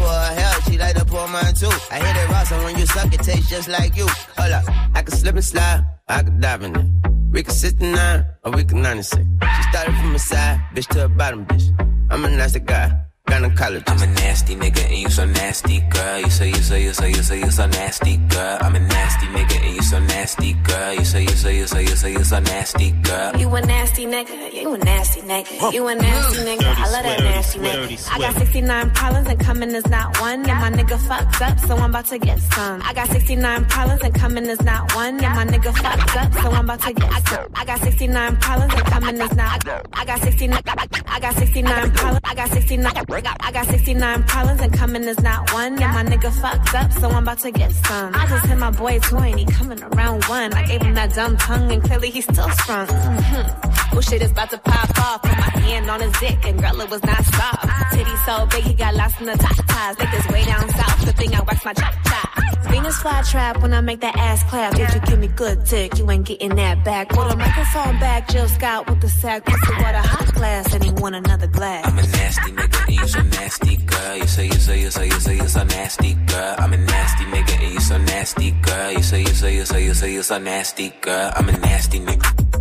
pour 0.01 0.09
her 0.09 0.33
hell. 0.39 0.57
She 0.65 0.77
like 0.77 0.95
to 0.95 1.05
pour 1.05 1.27
mine 1.27 1.53
too. 1.53 1.73
I 1.93 1.97
hit 2.05 2.15
it 2.21 2.27
raw, 2.29 2.43
so 2.43 2.57
when 2.63 2.77
you 2.77 2.85
suck, 2.85 3.13
it 3.13 3.21
tastes 3.21 3.49
just 3.49 3.67
like 3.69 3.95
you. 3.95 4.07
Hold 4.37 4.53
up. 4.57 4.65
I 4.97 5.01
can 5.05 5.15
slip 5.15 5.35
and 5.35 5.45
slide. 5.45 5.85
I 6.07 6.23
can 6.23 6.39
dive 6.39 6.63
in 6.63 6.75
it. 6.75 6.87
We 7.31 7.43
can 7.43 7.53
sit 7.53 7.79
69 7.79 8.25
or 8.43 8.51
we 8.51 8.63
can 8.63 8.81
96. 8.81 9.23
She 9.55 9.63
started 9.71 9.95
from 9.95 10.13
the 10.13 10.19
side, 10.19 10.59
bitch 10.73 10.87
to 10.87 10.99
the 10.99 11.09
bottom, 11.09 11.45
bitch. 11.45 11.65
I'm 12.09 12.25
a 12.25 12.29
nasty 12.29 12.59
guy. 12.59 12.91
Gynecologist. 13.31 13.89
I'm 13.89 14.01
a 14.01 14.07
nasty 14.07 14.55
nigga 14.55 14.83
and 14.89 14.97
you 14.97 15.09
so 15.09 15.23
nasty, 15.25 15.79
girl. 15.89 16.19
You 16.19 16.29
say 16.29 16.49
you 16.49 16.55
say 16.55 16.83
you 16.83 16.91
say 16.91 17.09
you 17.11 17.23
say 17.23 17.39
you 17.39 17.49
so 17.49 17.65
nasty, 17.65 18.17
girl. 18.17 18.57
I'm 18.59 18.75
a 18.75 18.79
nasty 18.79 19.27
nigga 19.27 19.55
and 19.65 19.73
you 19.73 19.81
so 19.81 19.99
nasty, 19.99 20.53
girl. 20.67 20.93
You 20.93 21.05
say 21.05 21.21
you 21.21 21.29
say 21.29 21.55
you 21.55 21.65
say 21.65 21.81
you 21.83 21.95
say 21.95 22.11
you 22.11 22.23
so 22.25 22.39
nasty, 22.41 22.91
girl. 22.91 23.37
You 23.37 23.55
a 23.55 23.61
nasty 23.61 24.05
nigga, 24.05 24.51
you 24.53 24.73
a 24.73 24.77
nasty 24.77 25.21
nigga, 25.21 25.71
you 25.71 25.87
a 25.87 25.95
nasty 25.95 26.39
nigga, 26.43 26.75
I 26.75 26.91
love 26.91 27.03
that 27.03 27.19
nasty 27.19 27.59
nigga. 27.59 28.11
I 28.11 28.19
got 28.19 28.35
69 28.35 28.91
problems 28.91 29.27
and 29.29 29.39
coming 29.39 29.71
is 29.71 29.87
not 29.87 30.19
one, 30.19 30.49
and 30.49 30.59
my 30.59 30.69
nigga 30.69 30.97
fucks 30.97 31.41
up, 31.41 31.57
so 31.59 31.77
I'm 31.77 31.89
about 31.89 32.07
to 32.07 32.17
get 32.19 32.39
some. 32.39 32.81
I 32.81 32.93
got 32.93 33.07
69 33.07 33.65
problems 33.65 34.01
and 34.01 34.13
coming 34.13 34.45
is 34.45 34.61
not 34.61 34.93
one, 34.93 35.23
and 35.23 35.35
my 35.35 35.45
nigga 35.45 35.71
fucks 35.71 36.15
up, 36.21 36.33
so 36.33 36.51
I'm 36.51 36.65
about 36.65 36.81
to 36.81 36.93
get 36.93 37.27
some. 37.29 37.47
I 37.55 37.63
got 37.63 37.79
69 37.79 38.37
problems 38.37 38.73
and 38.73 38.85
coming 38.87 39.21
is 39.21 39.35
not. 39.35 39.65
I 39.93 40.03
got 40.05 40.19
69. 40.19 40.61
I 41.07 41.19
got 41.19 41.35
69 41.35 41.91
problems. 41.91 42.19
I 42.25 42.35
got 42.35 42.49
69. 42.49 43.20
I 43.25 43.51
got 43.51 43.65
69 43.67 44.23
problems 44.23 44.61
and 44.61 44.73
coming 44.73 45.03
is 45.03 45.19
not 45.21 45.53
one, 45.53 45.81
and 45.81 45.93
my 45.93 46.03
nigga 46.03 46.31
fucks 46.31 46.73
up, 46.73 46.91
so 46.93 47.09
I'm 47.09 47.23
about 47.23 47.39
to 47.39 47.51
get 47.51 47.71
some. 47.71 48.15
I 48.15 48.27
just 48.27 48.45
hit 48.45 48.57
my 48.57 48.71
boy 48.71 48.99
two 48.99 49.17
and 49.17 49.39
he 49.39 49.45
coming 49.45 49.81
around 49.83 50.23
one. 50.25 50.53
I 50.53 50.65
gave 50.65 50.81
him 50.81 50.93
that 50.95 51.13
dumb 51.13 51.37
tongue 51.37 51.71
and 51.71 51.83
clearly 51.83 52.09
he's 52.09 52.25
still 52.25 52.49
strong. 52.49 52.87
Mm-hmm. 52.87 53.97
Oh 53.97 54.01
shit 54.01 54.21
is 54.21 54.31
about 54.31 54.49
to 54.51 54.57
pop 54.57 54.90
off. 55.01 55.21
Put 55.21 55.37
my 55.37 55.49
hand 55.65 55.89
on 55.89 56.01
his 56.01 56.13
dick 56.19 56.39
and 56.45 56.59
girl 56.61 56.79
it 56.81 56.89
was 56.89 57.03
not 57.03 57.23
soft. 57.25 57.93
Titty 57.93 58.15
so 58.25 58.45
big 58.47 58.63
he 58.63 58.73
got 58.73 58.95
lost 58.95 59.19
in 59.19 59.27
the 59.27 59.37
top 59.37 59.55
ties. 59.67 59.99
Like 59.99 60.11
this 60.11 60.27
way 60.29 60.45
down 60.45 60.69
south. 60.69 61.05
The 61.05 61.13
thing 61.13 61.33
I 61.35 61.41
wax 61.41 61.65
my 61.65 61.73
chop 61.73 61.93
chop. 62.05 62.29
Venus 62.69 62.97
fly 63.01 63.21
trap 63.23 63.61
when 63.61 63.73
I 63.73 63.81
make 63.81 63.99
that 64.01 64.15
ass 64.15 64.43
clap. 64.49 64.77
If 64.79 64.93
you 64.95 65.01
give 65.01 65.19
me 65.19 65.27
good 65.27 65.63
dick, 65.65 65.97
you 65.97 66.09
ain't 66.09 66.25
getting 66.25 66.55
that 66.55 66.83
back. 66.85 67.09
Put 67.09 67.31
a 67.31 67.35
microphone 67.35 67.99
back, 67.99 68.29
Jill 68.29 68.47
Scott 68.47 68.89
with 68.89 69.01
the 69.01 69.09
sack. 69.09 69.45
Pussy 69.45 69.73
water 69.83 69.97
hot 69.97 70.33
glass 70.33 70.73
and 70.73 70.83
he 70.83 70.91
want 70.91 71.15
another 71.15 71.47
glass. 71.47 71.85
I'm 71.87 71.97
a 71.97 72.01
nasty 72.03 72.51
nigga 72.51 72.87
and 72.87 72.95
you 72.95 73.07
so 73.07 73.21
nasty, 73.21 73.77
girl. 73.77 74.15
You 74.17 74.27
say 74.27 74.45
you 74.45 74.53
say 74.53 74.81
you 74.81 74.91
say 74.91 75.05
you 75.07 75.19
say 75.19 75.35
you 75.35 75.47
so 75.47 75.63
nasty, 75.63 76.13
girl. 76.13 76.55
I'm 76.59 76.73
a 76.73 76.77
nasty 76.77 77.23
nigga 77.25 77.63
and 77.63 77.73
you 77.73 77.79
so 77.79 77.97
nasty, 77.97 78.51
girl. 78.51 78.91
You 78.91 79.03
say 79.03 79.19
you 79.21 79.27
say 79.27 79.55
you 79.55 79.65
say 79.65 79.83
you 79.83 79.93
say 79.93 80.13
you 80.13 80.23
so 80.23 80.37
nasty, 80.37 80.89
girl. 81.01 81.31
I'm 81.35 81.49
a 81.49 81.57
nasty 81.57 81.99
nigga. 81.99 82.51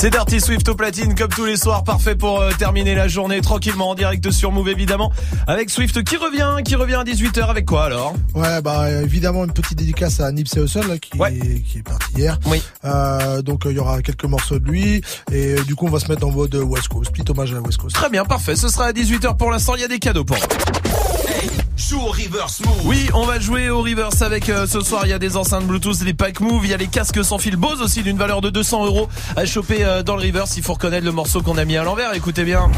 C'est 0.00 0.08
Dirty 0.08 0.40
Swift 0.40 0.66
au 0.66 0.74
platine 0.74 1.14
comme 1.14 1.28
tous 1.28 1.44
les 1.44 1.58
soirs, 1.58 1.84
parfait 1.84 2.16
pour 2.16 2.40
euh, 2.40 2.52
terminer 2.58 2.94
la 2.94 3.06
journée 3.06 3.42
tranquillement 3.42 3.90
en 3.90 3.94
direct 3.94 4.30
sur 4.30 4.50
Move 4.50 4.70
évidemment. 4.70 5.12
Avec 5.46 5.68
Swift 5.68 6.02
qui 6.04 6.16
revient, 6.16 6.62
qui 6.64 6.74
revient 6.74 6.94
à 6.94 7.04
18h 7.04 7.50
avec 7.50 7.66
quoi 7.66 7.84
alors? 7.84 8.14
Ouais, 8.34 8.62
bah 8.62 8.90
évidemment 8.90 9.44
une 9.44 9.52
petite 9.52 9.76
dédicace 9.76 10.20
à 10.20 10.32
Nipsey 10.32 10.62
Hussle 10.62 10.88
là, 10.88 10.96
qui, 10.96 11.10
est, 11.20 11.60
qui 11.60 11.78
est 11.80 11.82
parti 11.82 12.14
hier. 12.16 12.38
Oui. 12.46 12.62
Euh, 12.86 13.42
donc 13.42 13.64
il 13.66 13.72
y 13.72 13.78
aura 13.78 14.00
quelques 14.00 14.24
morceaux 14.24 14.58
de 14.58 14.64
lui 14.64 15.02
et 15.30 15.56
euh, 15.58 15.64
du 15.64 15.74
coup 15.74 15.86
on 15.86 15.90
va 15.90 16.00
se 16.00 16.08
mettre 16.08 16.26
en 16.26 16.30
mode 16.30 16.54
West 16.54 16.88
Coast, 16.88 17.12
petit 17.12 17.30
hommage 17.30 17.52
à 17.52 17.56
la 17.56 17.60
West 17.60 17.76
Coast. 17.76 17.94
Très 17.94 18.08
bien, 18.08 18.24
parfait. 18.24 18.56
Ce 18.56 18.68
sera 18.68 18.86
à 18.86 18.92
18h 18.92 19.36
pour 19.36 19.50
l'instant. 19.50 19.74
Il 19.74 19.82
y 19.82 19.84
a 19.84 19.88
des 19.88 19.98
cadeaux 19.98 20.24
pour. 20.24 20.38
Joue 21.90 21.98
au 21.98 22.10
reverse 22.10 22.60
move. 22.60 22.86
Oui, 22.86 23.08
on 23.14 23.24
va 23.24 23.40
jouer 23.40 23.70
au 23.70 23.80
reverse 23.82 24.20
avec 24.20 24.48
euh, 24.50 24.66
ce 24.66 24.80
soir. 24.80 25.06
Il 25.06 25.08
y 25.08 25.12
a 25.14 25.18
des 25.18 25.36
enceintes 25.36 25.66
Bluetooth, 25.66 26.04
des 26.04 26.12
packs 26.12 26.40
Move, 26.40 26.64
il 26.64 26.70
y 26.70 26.74
a 26.74 26.76
les 26.76 26.86
casques 26.86 27.24
sans 27.24 27.38
fil 27.38 27.56
Bose 27.56 27.80
aussi 27.80 28.02
d'une 28.02 28.18
valeur 28.18 28.42
de 28.42 28.50
200 28.50 28.84
euros 28.84 29.08
à 29.34 29.46
choper 29.46 29.82
euh, 29.84 29.89
dans 30.02 30.16
le 30.16 30.22
reverse. 30.26 30.56
Il 30.56 30.62
faut 30.62 30.74
reconnaître 30.74 31.04
le 31.04 31.12
morceau 31.12 31.42
qu'on 31.42 31.58
a 31.58 31.64
mis 31.64 31.76
à 31.76 31.82
l'envers. 31.84 32.14
Écoutez 32.14 32.44
bien. 32.44 32.70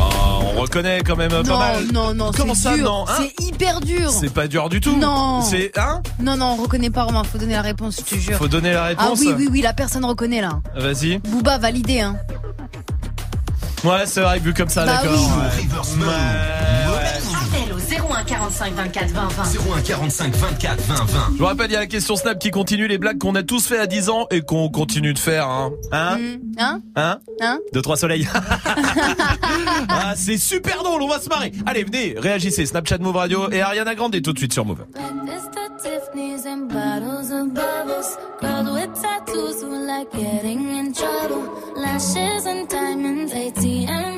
Oh, 0.00 0.42
on 0.56 0.60
reconnaît 0.60 1.00
quand 1.04 1.16
même 1.16 1.32
euh, 1.32 1.42
non, 1.42 1.58
pas 1.58 1.72
mal. 1.74 1.84
non, 1.92 2.14
non, 2.14 2.30
Comment 2.36 2.54
c'est 2.54 2.62
ça, 2.62 2.74
dur. 2.74 2.84
non 2.84 3.04
hein 3.08 3.14
C'est 3.36 3.44
hyper 3.44 3.80
dur. 3.80 4.10
C'est 4.10 4.32
pas 4.32 4.46
dur 4.48 4.68
du 4.68 4.80
tout. 4.80 4.96
Non. 4.96 5.42
C'est 5.42 5.76
hein 5.78 6.02
Non, 6.20 6.36
non, 6.36 6.56
on 6.58 6.62
reconnaît 6.62 6.90
pas 6.90 7.04
Romain. 7.04 7.24
Faut 7.24 7.38
donner 7.38 7.54
la 7.54 7.62
réponse, 7.62 7.96
je 7.98 8.02
te 8.16 8.20
jure. 8.20 8.36
Faut 8.38 8.48
donner 8.48 8.72
la 8.72 8.84
Ah 8.84 8.86
réponse. 8.88 9.20
oui, 9.20 9.34
oui, 9.36 9.48
oui, 9.50 9.60
la 9.60 9.72
personne 9.72 10.04
reconnaît 10.04 10.40
là. 10.40 10.60
Vas-y. 10.76 11.18
Booba 11.18 11.58
validé, 11.58 12.00
hein. 12.00 12.16
Ouais, 13.84 14.06
c'est 14.06 14.20
vrai, 14.20 14.40
vu 14.40 14.52
comme 14.54 14.68
ça, 14.68 14.84
Bah 14.84 14.94
d'accord. 15.02 15.12
oui. 15.16 15.68
Ouais. 16.04 16.06
Appel 18.30 18.40
au 18.40 18.48
01 18.48 18.48
45 18.48 18.74
24 18.74 19.10
20 19.10 19.28
20. 19.28 19.72
01 19.76 19.80
45 19.82 20.34
24 20.34 20.80
20 20.80 20.94
20. 20.94 21.04
Je 21.32 21.38
vous 21.38 21.44
rappelle, 21.44 21.70
il 21.70 21.74
y 21.74 21.76
a 21.76 21.80
la 21.80 21.86
question 21.86 22.16
Snap 22.16 22.38
qui 22.38 22.50
continue, 22.50 22.88
les 22.88 22.98
blagues 22.98 23.18
qu'on 23.18 23.34
a 23.34 23.42
tous 23.42 23.66
fait 23.66 23.78
à 23.78 23.86
10 23.86 24.10
ans 24.10 24.26
et 24.30 24.40
qu'on 24.42 24.68
continue 24.68 25.14
de 25.14 25.18
faire, 25.18 25.46
hein. 25.48 25.70
Hein 25.92 26.18
Hmm, 26.18 26.36
Hein 26.58 26.80
Hein 26.96 27.18
Hein 27.40 27.58
Deux, 27.72 27.82
trois 27.82 27.96
soleils. 27.96 28.28
ah, 29.88 30.14
c'est 30.16 30.38
super 30.38 30.82
drôle, 30.82 31.02
on 31.02 31.08
va 31.08 31.20
se 31.20 31.28
marrer. 31.28 31.52
Allez, 31.66 31.84
venez, 31.84 32.14
réagissez. 32.18 32.66
Snapchat 32.66 32.98
Move 32.98 33.16
Radio 33.16 33.50
et 33.50 33.60
Ariana 33.60 33.94
Grande 33.94 34.20
tout 34.22 34.32
de 34.32 34.38
suite 34.38 34.52
sur 34.52 34.64
Move. 34.64 34.84
Breakfast 34.94 35.50
at 35.56 35.82
Tiffany's 35.82 36.46
and 36.46 36.68
bottles 36.68 37.30
of 37.30 37.52
bubbles. 37.54 38.16
Girls 38.40 38.70
with 38.72 38.90
tattoos 39.02 39.62
who 39.62 39.86
like 39.86 40.10
getting 40.12 40.68
in 40.76 40.92
trouble. 40.92 41.44
Lashes 41.76 42.46
and 42.46 42.66
diamonds, 42.68 43.32
ATM 43.32 44.17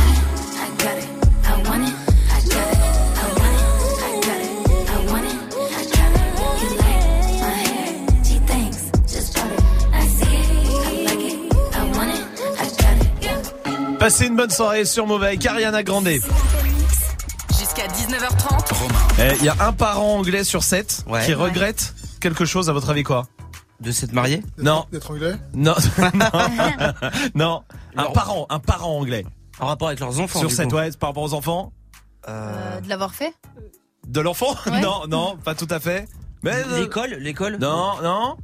Passez 14.01 14.25
une 14.25 14.35
bonne 14.35 14.49
soirée 14.49 14.83
sur 14.85 15.05
Mauvais 15.05 15.27
avec 15.27 15.45
Ariana 15.45 15.83
Grande. 15.83 16.07
Jusqu'à 16.07 17.85
19h30. 17.87 18.73
Eh, 19.19 19.37
Il 19.37 19.45
y 19.45 19.49
a 19.49 19.55
un 19.59 19.71
parent 19.73 20.15
anglais 20.17 20.43
sur 20.43 20.63
sept 20.63 21.03
Ouais. 21.07 21.23
qui 21.23 21.29
Ouais. 21.35 21.35
regrette 21.35 21.93
quelque 22.19 22.43
chose, 22.45 22.67
à 22.67 22.73
votre 22.73 22.89
avis 22.89 23.03
quoi? 23.03 23.27
De 23.79 23.91
s'être 23.91 24.13
marié? 24.13 24.41
Non. 24.57 24.85
D'être 24.91 25.11
anglais? 25.11 25.35
Non. 25.53 25.75
non. 27.35 27.61
Un 27.95 28.05
parent, 28.05 28.47
un 28.49 28.57
parent 28.59 28.97
anglais. 28.97 29.23
En 29.59 29.67
rapport 29.67 29.89
avec 29.89 29.99
leurs 29.99 30.19
enfants. 30.19 30.39
Sur 30.39 30.49
7, 30.51 30.69
coup. 30.69 30.77
ouais, 30.77 30.89
par 30.99 31.09
rapport 31.11 31.23
aux 31.23 31.35
enfants? 31.35 31.71
Euh, 32.27 32.81
de 32.81 32.89
l'avoir 32.89 33.13
fait? 33.13 33.33
De 34.07 34.19
l'enfant? 34.19 34.55
Ouais. 34.65 34.81
Non, 34.81 35.05
non, 35.07 35.37
pas 35.43 35.53
tout 35.53 35.67
à 35.69 35.79
fait. 35.79 36.07
Mais 36.41 36.55
euh, 36.55 36.79
L'école, 36.81 37.11
l'école? 37.19 37.57
Non, 37.61 38.01
non. 38.01 38.35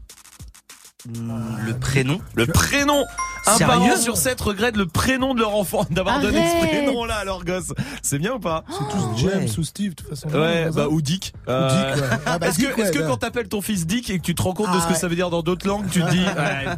Le 1.66 1.74
prénom. 1.78 2.20
Le 2.36 2.46
prénom. 2.48 3.06
Un 3.46 3.56
Sérieux 3.58 3.68
parent 3.92 3.96
sur 3.98 4.18
7 4.18 4.42
regrette 4.42 4.76
le 4.76 4.86
prénom 4.88 5.34
de 5.34 5.40
leur 5.40 5.56
enfant, 5.56 5.86
d'avoir 5.90 6.20
donné 6.20 6.38
ce 6.38 6.58
Arrête. 6.58 6.70
prénom-là 6.84 7.16
à 7.16 7.24
leur 7.24 7.46
gosse. 7.46 7.72
C'est 8.02 8.20
bien 8.20 8.34
ou 8.34 8.40
pas? 8.40 8.66
C'est 8.70 8.90
tous 8.90 9.18
James 9.30 9.48
ou 9.58 9.64
Steve, 9.64 9.92
de 9.92 9.96
toute 9.96 10.10
façon. 10.10 10.28
Ouais, 10.30 10.70
bah 10.74 10.88
ou 10.90 11.02
Dick. 11.02 11.34
Dick, 11.48 11.48
ouais. 11.48 11.94
Ah, 12.26 12.38
bah, 12.40 12.48
est-ce 12.48 12.58
Dick, 12.58 12.76
que, 12.76 12.82
est-ce 12.82 12.90
ouais, 12.92 12.94
que 12.98 13.00
bah. 13.04 13.08
quand 13.08 13.18
t'appelles 13.18 13.48
ton 13.48 13.62
fils 13.62 13.86
Dick 13.88 14.10
et 14.10 14.18
que 14.20 14.24
tu 14.24 14.36
te 14.36 14.42
rends 14.42 14.54
compte 14.54 14.72
de 14.74 14.80
ce 14.80 14.84
Ah, 14.84 14.88
que 14.88 14.94
ouais. 14.94 15.00
ça 15.00 15.08
veut 15.08 15.16
dire 15.16 15.30
dans 15.30 15.44
d'autres 15.44 15.66
langues, 15.66 15.86
tu 15.90 16.02
te 16.02 16.10
dis 16.10 16.20
ouais, 16.26 16.76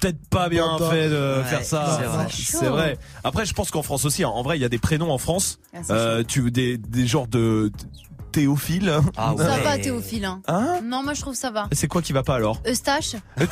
peut-être 0.00 0.28
pas 0.30 0.48
bien 0.48 0.76
Bon, 0.78 0.88
fait 0.90 1.10
de 1.10 1.38
Ouais, 1.38 1.44
faire 1.44 1.62
ça. 1.64 1.98
c'est 2.00 2.06
vrai. 2.06 2.26
C'est 2.30 2.68
vrai. 2.68 2.98
Après, 3.22 3.44
je 3.44 3.52
pense 3.52 3.70
qu'en 3.70 3.82
France 3.82 4.06
aussi, 4.06 4.24
hein, 4.24 4.28
en 4.28 4.42
vrai, 4.42 4.56
il 4.58 4.62
y 4.62 4.64
a 4.64 4.70
des 4.70 4.78
prénoms 4.78 5.10
en 5.10 5.18
France. 5.18 5.58
Ah, 5.74 5.78
c'est 5.82 5.92
Euh, 5.92 6.22
tu 6.26 6.50
des 6.50 6.78
des 6.78 7.06
genres 7.06 7.26
de 7.28 7.70
Théophile. 8.32 8.92
Ah 9.16 9.34
Ça 9.38 9.58
va, 9.58 9.78
Théophile. 9.78 10.24
Hein. 10.24 10.40
Hein 10.48 10.80
non, 10.82 11.02
moi 11.02 11.14
je 11.14 11.20
trouve 11.20 11.34
ça 11.34 11.50
va. 11.50 11.68
C'est 11.72 11.86
quoi 11.88 12.02
qui 12.02 12.12
va 12.12 12.22
pas 12.22 12.34
alors 12.36 12.60
Eustache 12.66 13.14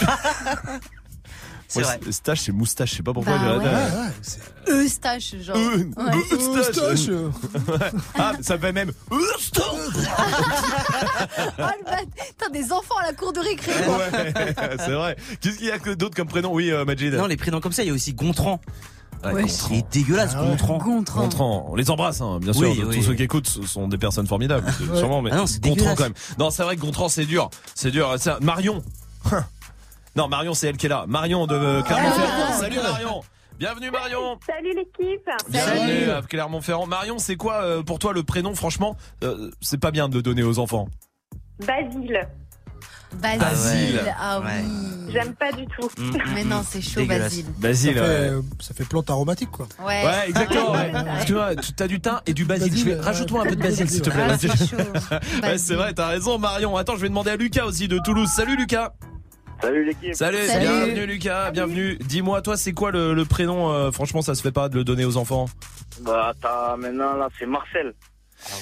C'est 1.72 1.82
vrai. 1.82 2.00
c'est- 2.02 2.10
Stache, 2.10 2.40
c'est 2.40 2.50
moustache, 2.50 2.90
je 2.90 2.96
sais 2.96 3.02
pas 3.04 3.12
pourquoi. 3.12 3.38
Bah 3.38 3.58
ouais. 3.58 3.64
Ouais, 3.64 3.70
ouais, 3.72 4.10
c'est- 4.22 4.40
Eustache, 4.72 5.34
genre. 5.40 5.56
Euh, 5.56 5.84
Ouais. 5.96 6.16
Eustache. 6.32 6.76
Eustache. 6.98 7.08
Ouais. 7.08 8.00
Ah, 8.18 8.32
ça 8.40 8.58
fait 8.58 8.72
même 8.72 8.90
Eustache. 9.12 9.62
Oh 9.62 9.92
bat 11.58 11.72
T'as 12.36 12.48
des 12.48 12.72
enfants 12.72 12.96
à 13.00 13.06
la 13.06 13.12
cour 13.12 13.32
de 13.32 13.38
récré. 13.38 13.70
Ouais, 13.72 14.34
c'est 14.78 14.90
vrai. 14.90 15.14
Qu'est-ce 15.40 15.58
qu'il 15.58 15.68
y 15.68 15.70
a 15.70 15.78
que 15.78 15.90
d'autres 15.90 16.16
comme 16.16 16.26
prénom? 16.26 16.52
Oui, 16.52 16.72
euh, 16.72 16.84
Majid. 16.84 17.12
Non, 17.14 17.26
les 17.26 17.36
prénoms 17.36 17.60
comme 17.60 17.70
ça, 17.72 17.84
il 17.84 17.86
y 17.86 17.90
a 17.90 17.94
aussi 17.94 18.14
Gontran. 18.14 18.60
Ouais, 19.22 19.44
Il 19.70 19.76
est 19.78 19.92
dégueulasse, 19.92 20.32
Ah 20.34 20.42
ouais. 20.42 20.48
Gontran. 20.50 20.78
Gontran. 20.78 21.20
Gontran, 21.22 21.66
on 21.70 21.74
les 21.76 21.90
embrasse, 21.90 22.20
hein, 22.22 22.38
bien 22.40 22.52
sûr. 22.52 22.70
Oui, 22.70 22.78
Tous 22.80 22.88
oui, 22.88 23.02
ceux 23.02 23.14
qui 23.14 23.22
écoutent 23.24 23.46
ce 23.48 23.62
sont 23.66 23.86
des 23.88 23.98
personnes 23.98 24.26
formidables, 24.26 24.66
c'est- 24.78 24.96
sûrement. 24.96 25.20
Mais 25.22 25.30
Ah 25.32 25.36
non, 25.36 25.46
c'est 25.46 25.60
Gontran 25.62 25.74
dégueulasse. 25.76 25.96
quand 25.98 26.04
même. 26.04 26.14
Non, 26.38 26.50
c'est 26.50 26.62
vrai 26.62 26.76
que 26.76 26.80
Gontran 26.80 27.08
c'est 27.10 27.26
dur, 27.26 27.50
c'est 27.74 27.90
dur. 27.90 28.14
Ça- 28.18 28.38
Marion. 28.40 28.82
non, 30.16 30.28
Marion 30.28 30.54
c'est 30.54 30.68
elle 30.68 30.76
qui 30.76 30.86
est 30.86 30.90
là. 30.90 31.04
Marion 31.06 31.46
de 31.46 31.54
euh, 31.54 31.82
Clermont-Ferrand. 31.82 32.44
Ah. 32.48 32.52
Salut 32.54 32.76
Marion. 32.82 33.20
Bienvenue 33.58 33.90
Marion. 33.90 34.38
Salut 34.46 34.72
l'équipe. 34.74 35.28
Bienvenue 35.50 36.10
à 36.10 36.22
Clermont-Ferrand. 36.22 36.86
Marion, 36.86 37.18
c'est 37.18 37.36
quoi 37.36 37.62
euh, 37.62 37.82
pour 37.82 37.98
toi 37.98 38.14
le 38.14 38.22
prénom 38.22 38.54
Franchement, 38.54 38.96
euh, 39.22 39.50
c'est 39.60 39.78
pas 39.78 39.90
bien 39.90 40.08
de 40.08 40.14
le 40.14 40.22
donner 40.22 40.42
aux 40.42 40.58
enfants. 40.58 40.88
Basile. 41.66 42.26
Basile. 43.14 43.38
Basile. 43.40 44.14
Ah 44.18 44.40
Ouais. 44.40 44.46
oui. 44.64 45.12
J'aime 45.12 45.34
pas 45.34 45.50
du 45.52 45.66
tout. 45.66 45.88
Mm, 45.98 46.02
mm, 46.10 46.12
Mais 46.34 46.44
non, 46.44 46.62
c'est 46.68 46.80
chaud. 46.80 47.04
Basile. 47.04 47.44
Ça 47.44 47.50
Basile. 47.58 47.94
fait, 47.94 48.00
ouais. 48.00 48.06
euh, 48.06 48.42
ça 48.60 48.74
fait 48.74 48.84
plante 48.84 49.10
aromatique, 49.10 49.50
quoi. 49.50 49.66
Ouais. 49.84 50.04
Ouais, 50.04 50.28
exactement. 50.28 50.72
Ouais. 50.72 50.78
Ouais. 50.78 50.92
Parce 51.04 51.24
que 51.24 51.32
ouais, 51.34 51.56
tu 51.56 51.82
as 51.82 51.88
du 51.88 52.00
thym 52.00 52.20
et 52.26 52.32
du 52.34 52.44
basile. 52.44 52.70
Basile, 52.70 52.84
Je 52.84 52.90
vais- 52.90 52.96
ouais. 52.96 53.04
Rajoute-moi 53.04 53.42
un 53.42 53.46
peu 53.46 53.56
de 53.56 53.62
basile, 53.62 53.90
s'il 53.90 54.02
te 54.02 54.10
plaît. 54.10 54.26
Ah, 54.28 54.38
c'est 54.38 54.48
chaud. 54.56 54.76
Ouais, 55.42 55.58
c'est 55.58 55.74
vrai, 55.74 55.92
t'as 55.92 56.06
raison, 56.08 56.38
Marion. 56.38 56.76
Attends, 56.76 56.96
je 56.96 57.00
vais 57.02 57.08
demander 57.08 57.30
à 57.32 57.36
Lucas 57.36 57.64
aussi 57.64 57.88
de 57.88 57.98
Toulouse. 57.98 58.28
Salut 58.28 58.56
Lucas. 58.56 58.92
Salut 59.60 59.84
l'équipe. 59.84 60.14
Salut, 60.14 60.38
Salut. 60.46 60.60
bienvenue 60.66 61.06
Lucas, 61.06 61.50
bienvenue. 61.50 61.98
Dis-moi, 61.98 62.40
toi, 62.40 62.56
c'est 62.56 62.72
quoi 62.72 62.90
le, 62.92 63.12
le 63.12 63.24
prénom 63.26 63.70
euh, 63.70 63.90
Franchement, 63.90 64.22
ça 64.22 64.34
se 64.34 64.40
fait 64.40 64.52
pas 64.52 64.70
de 64.70 64.76
le 64.76 64.84
donner 64.84 65.04
aux 65.04 65.18
enfants? 65.18 65.46
Bah 66.02 66.32
t'as 66.40 66.76
maintenant 66.76 67.14
là 67.16 67.28
c'est 67.38 67.44
Marcel. 67.44 67.92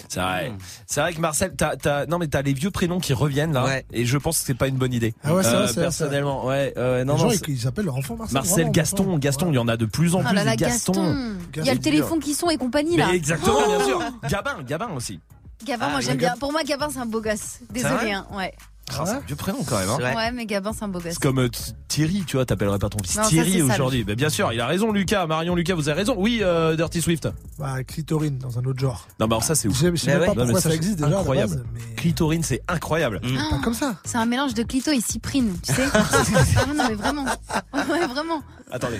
C'est 0.09 0.21
vrai. 0.21 0.53
C'est 0.87 1.01
vrai 1.01 1.13
que 1.15 1.21
Marcel, 1.21 1.55
t'as, 1.57 1.77
t'as, 1.77 2.07
non 2.07 2.19
mais 2.19 2.29
t'as 2.29 2.43
les 2.43 2.53
vieux 2.53 2.71
prénoms 2.71 2.99
qui 3.01 3.13
reviennent 3.13 3.53
là, 3.53 3.65
Ouais. 3.65 3.87
et 3.93 4.05
je 4.05 4.19
pense 4.19 4.39
que 4.41 4.47
c'est 4.47 4.55
pas 4.55 4.69
une 4.69 4.77
bonne 4.77 4.93
idée. 4.93 5.15
Ah 5.25 5.35
ouais, 5.35 5.43
c'est 5.43 5.51
vrai, 5.51 5.67
c'est 5.69 5.73
vrai, 5.75 5.83
personnellement, 5.83 6.47
ouais, 6.47 6.73
euh, 6.77 7.05
non, 7.05 7.15
les 7.17 7.23
non. 7.23 7.31
gens, 7.31 7.37
c'est- 7.37 7.49
ils, 7.49 7.67
appellent 7.67 7.85
leur 7.87 7.97
enfant 7.97 8.17
Marcel. 8.17 8.35
Marcel, 8.35 8.55
vraiment, 8.55 8.71
Gaston, 8.73 9.03
Gaston. 9.05 9.19
Gaston, 9.19 9.53
il 9.53 9.55
y 9.55 9.59
en 9.59 9.69
a 9.69 9.77
de 9.77 9.87
plus 9.87 10.15
en 10.15 10.21
Oh 10.21 10.25
plus 10.25 10.35
là 10.35 10.45
là, 10.45 10.57
Gaston. 10.57 10.93
Gaston. 10.93 11.37
Il 11.57 11.65
y 11.65 11.71
a 11.71 11.75
le 11.75 11.81
téléphone 11.81 12.21
qui 12.21 12.35
sonne 12.35 12.51
et 12.51 12.57
compagnie, 12.57 12.97
là. 12.97 13.07
Mais 13.11 13.17
exactement, 13.17 13.57
Oh 13.65 13.69
bien 13.77 13.85
sûr. 13.87 14.03
Gabin, 14.29 14.63
Gabin 14.67 14.89
aussi. 14.97 15.21
Gabin, 15.65 15.87
Ah, 15.87 15.91
moi 15.91 15.99
oui. 15.99 16.05
j'aime 16.05 16.17
Gab- 16.17 16.33
bien. 16.33 16.37
Pour 16.39 16.53
moi, 16.53 16.63
Gabin, 16.63 16.89
c'est 16.93 16.99
un 17.01 17.07
beau 17.07 17.21
gosse. 17.21 17.59
Désolé, 17.71 18.13
hein. 18.13 18.27
Ouais. 18.33 18.55
Ah, 18.91 19.05
c'est 19.07 19.13
un 19.13 19.21
vieux 19.21 19.37
prénom 19.37 19.59
quand 19.65 19.79
même. 19.79 19.89
Hein. 19.91 20.15
Ouais, 20.17 20.33
mais 20.33 20.47
Gabin, 20.47 20.73
c'est 20.73 20.85
un 20.85 20.89
beau 20.89 21.01
gosse. 21.01 21.15
C'est 21.15 21.23
comme 21.23 21.39
euh, 21.39 21.49
Thierry, 21.89 22.25
tu 22.27 22.37
vois, 22.37 22.47
t'appellerais 22.47 22.79
pas 22.79 22.89
ton 22.89 22.99
fils 23.03 23.17
Non, 23.17 23.25
Thierry 23.25 23.63
aujourd'hui. 23.63 24.05
Ben, 24.05 24.17
bien 24.17 24.31
sûr, 24.31 24.53
il 24.53 24.61
a 24.61 24.67
raison, 24.67 24.93
Lucas. 24.93 25.27
Marion, 25.27 25.55
Lucas, 25.55 25.75
vous 25.75 25.89
avez 25.89 25.99
raison. 26.01 26.15
Oui, 26.17 26.41
euh, 26.43 26.77
Dirty 26.77 27.01
Swift. 27.01 27.29
Bah, 27.59 27.83
clitorine, 27.85 28.39
dans 28.39 28.59
un 28.59 28.65
autre 28.65 28.79
genre. 28.79 29.07
Non, 29.21 29.27
mais 29.27 29.35
alors 29.35 29.45
ça, 29.45 29.55
c'est 29.55 29.69
ouf. 29.69 29.79
je 29.79 29.97
sais 29.97 30.17
ouais. 30.17 30.27
pas 30.27 30.35
pourquoi 30.35 30.61
ça, 30.61 30.69
ça 30.69 30.75
existe 30.75 30.99
c'est 30.99 31.05
déjà. 31.05 31.19
incroyable. 31.19 31.55
base, 31.57 31.65
mais 31.75 31.95
Clitorine, 31.97 32.43
c'est 32.43 32.63
incroyable. 32.69 33.21
Mm. 33.23 33.37
Pas 33.51 33.59
comme 33.63 33.75
ça. 33.75 33.97
C'est 34.05 34.19
un 34.19 34.27
mélange 34.27 34.55
de 34.55 34.63
clito 34.63 34.91
et 34.91 35.01
cyprine, 35.01 35.55
tu 35.67 35.73
sais. 35.73 35.83
ah 35.93 36.67
non, 36.75 36.85
mais 36.89 36.95
vraiment. 36.95 37.25
Ouais, 37.25 38.07
vraiment. 38.07 38.43
Attendez. 38.71 38.99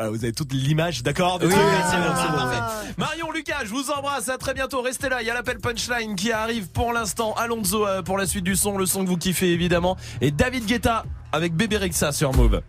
Ah, 0.00 0.10
vous 0.10 0.22
avez 0.22 0.32
toute 0.32 0.52
l'image, 0.52 1.02
d'accord 1.02 1.40
de 1.40 1.48
Oui, 1.48 1.54
Ah, 1.56 1.90
c'est 1.90 2.28
bon. 2.30 2.36
parfait. 2.36 2.94
Marion, 2.98 3.32
Lucas, 3.32 3.64
je 3.64 3.70
vous 3.70 3.90
embrasse. 3.90 4.28
À 4.28 4.38
très 4.38 4.54
bientôt. 4.54 4.80
Restez 4.80 5.08
là. 5.08 5.22
Il 5.22 5.26
y 5.26 5.30
a 5.30 5.34
l'appel 5.34 5.58
punchline 5.58 6.14
qui 6.14 6.30
arrive 6.30 6.68
pour 6.68 6.92
l'instant. 6.92 7.34
Alonso 7.36 7.84
euh, 7.84 8.00
pour 8.02 8.16
la 8.16 8.24
suite 8.26 8.44
du 8.44 8.54
son, 8.54 8.78
le 8.78 8.86
son 8.86 9.02
que 9.02 9.08
vous 9.08 9.16
kiffez 9.16 9.52
évidemment. 9.52 9.96
Et 10.20 10.30
David 10.30 10.66
Guetta 10.66 11.04
avec 11.32 11.52
Bébé 11.54 11.78
Rexa 11.78 12.12
sur 12.12 12.32
Move. 12.32 12.60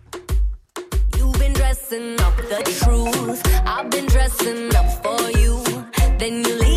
You've 1.16 1.38
been 1.38 1.52
dressing 1.52 2.14
up 2.14 2.36
the 2.48 2.64
truth. 2.64 3.42
I've 3.64 3.88
been 3.90 4.06
dressing 4.06 4.66
up 4.74 4.86
for 5.04 5.30
you. 5.40 5.56
Then 6.18 6.42
you 6.44 6.58
leave 6.58 6.69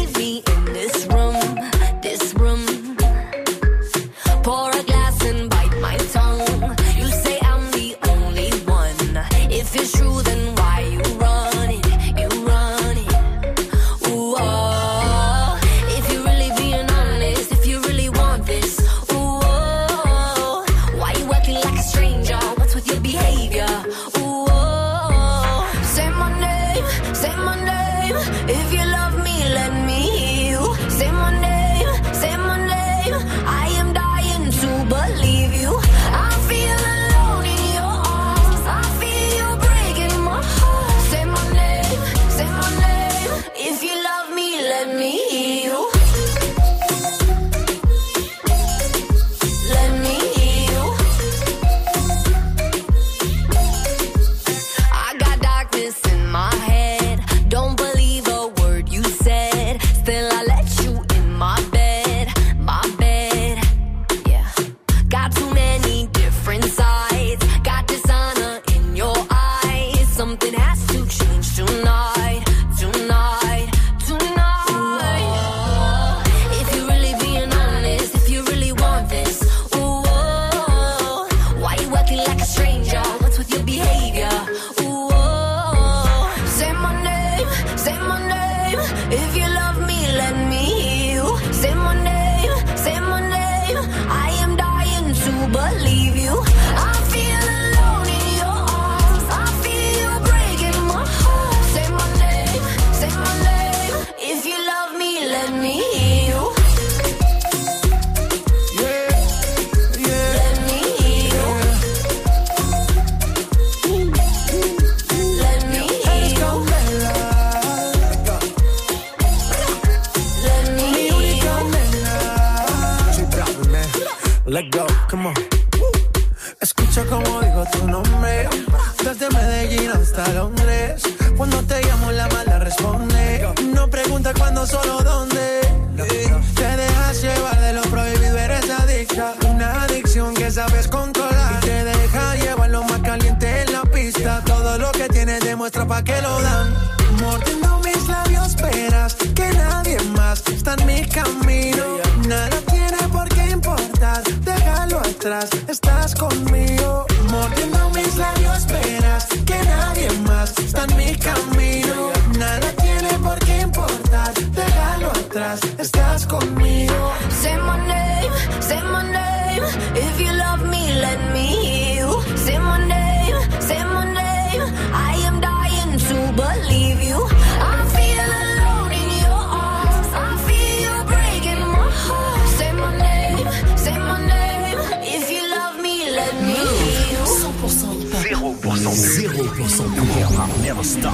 Je 190.96 191.00
suis 191.00 191.10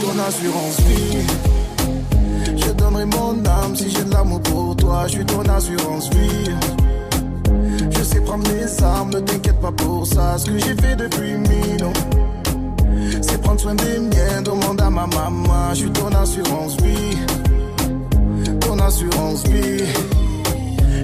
ton 0.00 0.18
assurance 0.26 0.80
vie. 0.80 1.18
Je 2.56 2.72
donnerai 2.72 3.04
mon 3.04 3.44
âme 3.44 3.76
si 3.76 3.90
j'ai 3.90 4.04
de 4.04 4.12
l'amour 4.12 4.40
pour 4.40 4.74
toi. 4.76 5.02
Je 5.06 5.12
suis 5.12 5.26
ton 5.26 5.42
assurance 5.42 6.08
vie. 6.10 6.50
Je 7.90 8.02
sais 8.02 8.22
prendre 8.22 8.48
les 8.48 8.82
armes, 8.82 9.10
ne 9.10 9.20
t'inquiète 9.20 9.60
pas 9.60 9.72
pour 9.72 10.06
ça. 10.06 10.38
Ce 10.38 10.46
que 10.46 10.58
j'ai 10.58 10.74
fait 10.74 10.96
depuis 10.96 11.36
mille 11.36 11.84
ans, 11.84 11.92
c'est 13.20 13.42
prendre 13.42 13.60
soin 13.60 13.74
des 13.74 13.98
miens. 13.98 14.40
Demande 14.42 14.80
à 14.80 14.88
ma 14.88 15.06
maman. 15.06 15.74
Je 15.74 15.80
suis 15.80 15.90
ton 15.90 16.08
assurance 16.08 16.78
vie. 16.78 17.18
Ton 18.60 18.78
assurance 18.78 19.46
vie. 19.46 19.84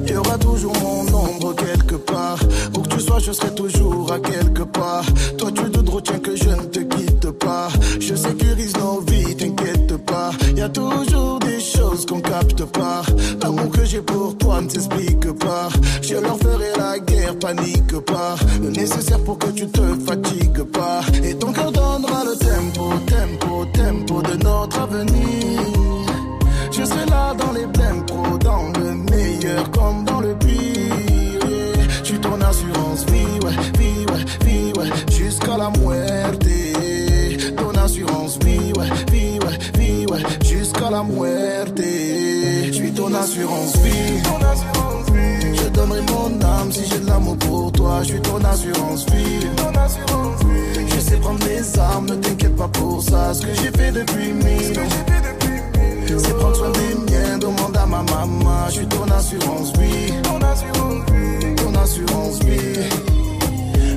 Il 0.04 0.12
y 0.12 0.16
aura 0.16 0.38
toujours 0.38 0.72
mon 0.80 1.00
ombre 1.14 1.54
quelque 1.54 1.96
part. 1.96 2.38
Où 2.76 2.80
que 2.80 2.88
tu 2.88 3.00
sois, 3.00 3.18
je 3.18 3.32
serai 3.32 3.54
toujours 3.54 4.12
à 4.12 4.18
quelque 4.18 4.62
part. 4.62 5.04
Toi, 5.38 5.50
tu 5.52 5.70
te 5.70 5.90
retiens 5.90 6.18
que 6.18 6.36
je 6.36 6.48
ne 6.48 6.64
te 6.64 6.80
quitte 6.80 7.30
pas. 7.30 7.68
Je 8.00 8.14
sécurise 8.14 8.76
nos 8.76 9.00
vies, 9.00 9.36
t'inquiète 9.36 9.96
pas. 10.04 10.30
Il 10.50 10.58
y 10.58 10.62
a 10.62 10.68
toujours 10.68 11.38
des 11.40 11.60
choses 11.60 12.06
qu'on 12.06 12.20
capte 12.20 12.64
pas. 12.64 13.02
L'amour 13.42 13.70
que 13.70 13.84
j'ai 13.84 14.02
pour 14.02 14.36
toi 14.38 14.60
ne 14.60 14.68
s'explique 14.68 15.30
pas. 15.38 15.68
Je 16.02 16.14
leur 16.14 16.38
ferai 16.38 16.72
la 16.76 16.98
guerre, 16.98 17.38
panique 17.38 17.98
pas. 18.00 18.34
Le 18.62 18.70
nécessaire 18.70 19.20
pour 19.20 19.38
que 19.38 19.50
tu 19.50 19.66
te 19.68 19.82
fatigues 20.06 20.64
pas. 20.64 21.02
Et 21.22 21.34
ton 21.34 21.52
cœur 21.52 21.70
donnera 21.72 22.24
le 22.24 22.36
tempo, 22.36 22.92
tempo, 23.06 23.64
tempo 23.72 24.22
de 24.22 24.42
notre 24.42 24.80
avenir. 24.80 25.60
Je 26.72 26.84
serai 26.84 27.06
là 27.06 27.34
dans 27.34 27.52
les 27.52 27.66
la 35.62 35.70
muerte. 35.78 36.48
Ton 37.56 37.70
assurance 37.84 38.38
vie, 38.44 38.72
ouais, 38.76 38.90
vie, 39.12 39.38
ouais, 39.44 39.58
vie, 39.78 40.06
ouais, 40.10 40.22
jusqu'à 40.44 40.90
la 40.90 41.02
muerte. 41.04 41.80
Je 42.66 42.72
suis 42.72 42.92
ton 42.92 43.14
assurance 43.14 43.76
vie. 43.76 44.22
Je 45.54 45.68
donnerai 45.68 46.00
mon 46.12 46.30
âme 46.44 46.72
si 46.72 46.84
j'ai 46.88 46.98
de 46.98 47.06
l'amour 47.06 47.36
pour 47.38 47.70
toi. 47.72 48.00
Je 48.02 48.08
suis 48.08 48.20
ton 48.20 48.42
assurance 48.44 49.06
vie. 49.10 49.46
Je 50.88 51.00
sais 51.00 51.16
prendre 51.16 51.44
les 51.46 51.78
armes, 51.78 52.06
ne 52.06 52.16
t'inquiète 52.16 52.56
pas 52.56 52.68
pour 52.68 53.00
ça. 53.02 53.32
Ce 53.32 53.42
que 53.42 53.54
j'ai 53.54 53.70
fait 53.70 53.92
depuis 53.92 54.32
mille. 54.32 54.80
C'est 56.18 56.36
prendre 56.38 56.56
soin 56.56 56.70
des 56.70 56.94
miens, 57.12 57.38
demande 57.38 57.76
à 57.76 57.86
ma 57.86 58.02
maman. 58.02 58.66
Je 58.68 58.72
suis 58.72 58.86
ton 58.86 59.04
assurance 59.04 59.72
vie. 59.78 60.12
Ton 60.24 61.74
assurance 61.74 62.38
vie. 62.40 63.21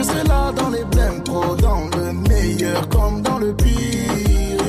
Je 0.00 0.04
serai 0.06 0.24
là 0.24 0.50
dans 0.56 0.70
les 0.70 0.82
blèmes 0.84 1.22
pro, 1.24 1.54
dans 1.56 1.84
le 1.94 2.12
meilleur 2.26 2.88
comme 2.88 3.20
dans 3.20 3.36
le 3.36 3.52
pire. 3.52 4.64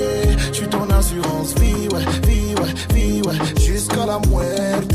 Je 0.52 0.54
suis 0.54 0.68
ton 0.68 0.90
assurance 0.90 1.56
vie, 1.56 1.88
ouais, 1.88 2.06
vie, 2.28 2.54
ouais, 2.56 2.94
vie, 2.94 3.22
ouais, 3.22 3.62
jusqu'à 3.62 4.06
la 4.06 4.20
muerte. 4.28 4.94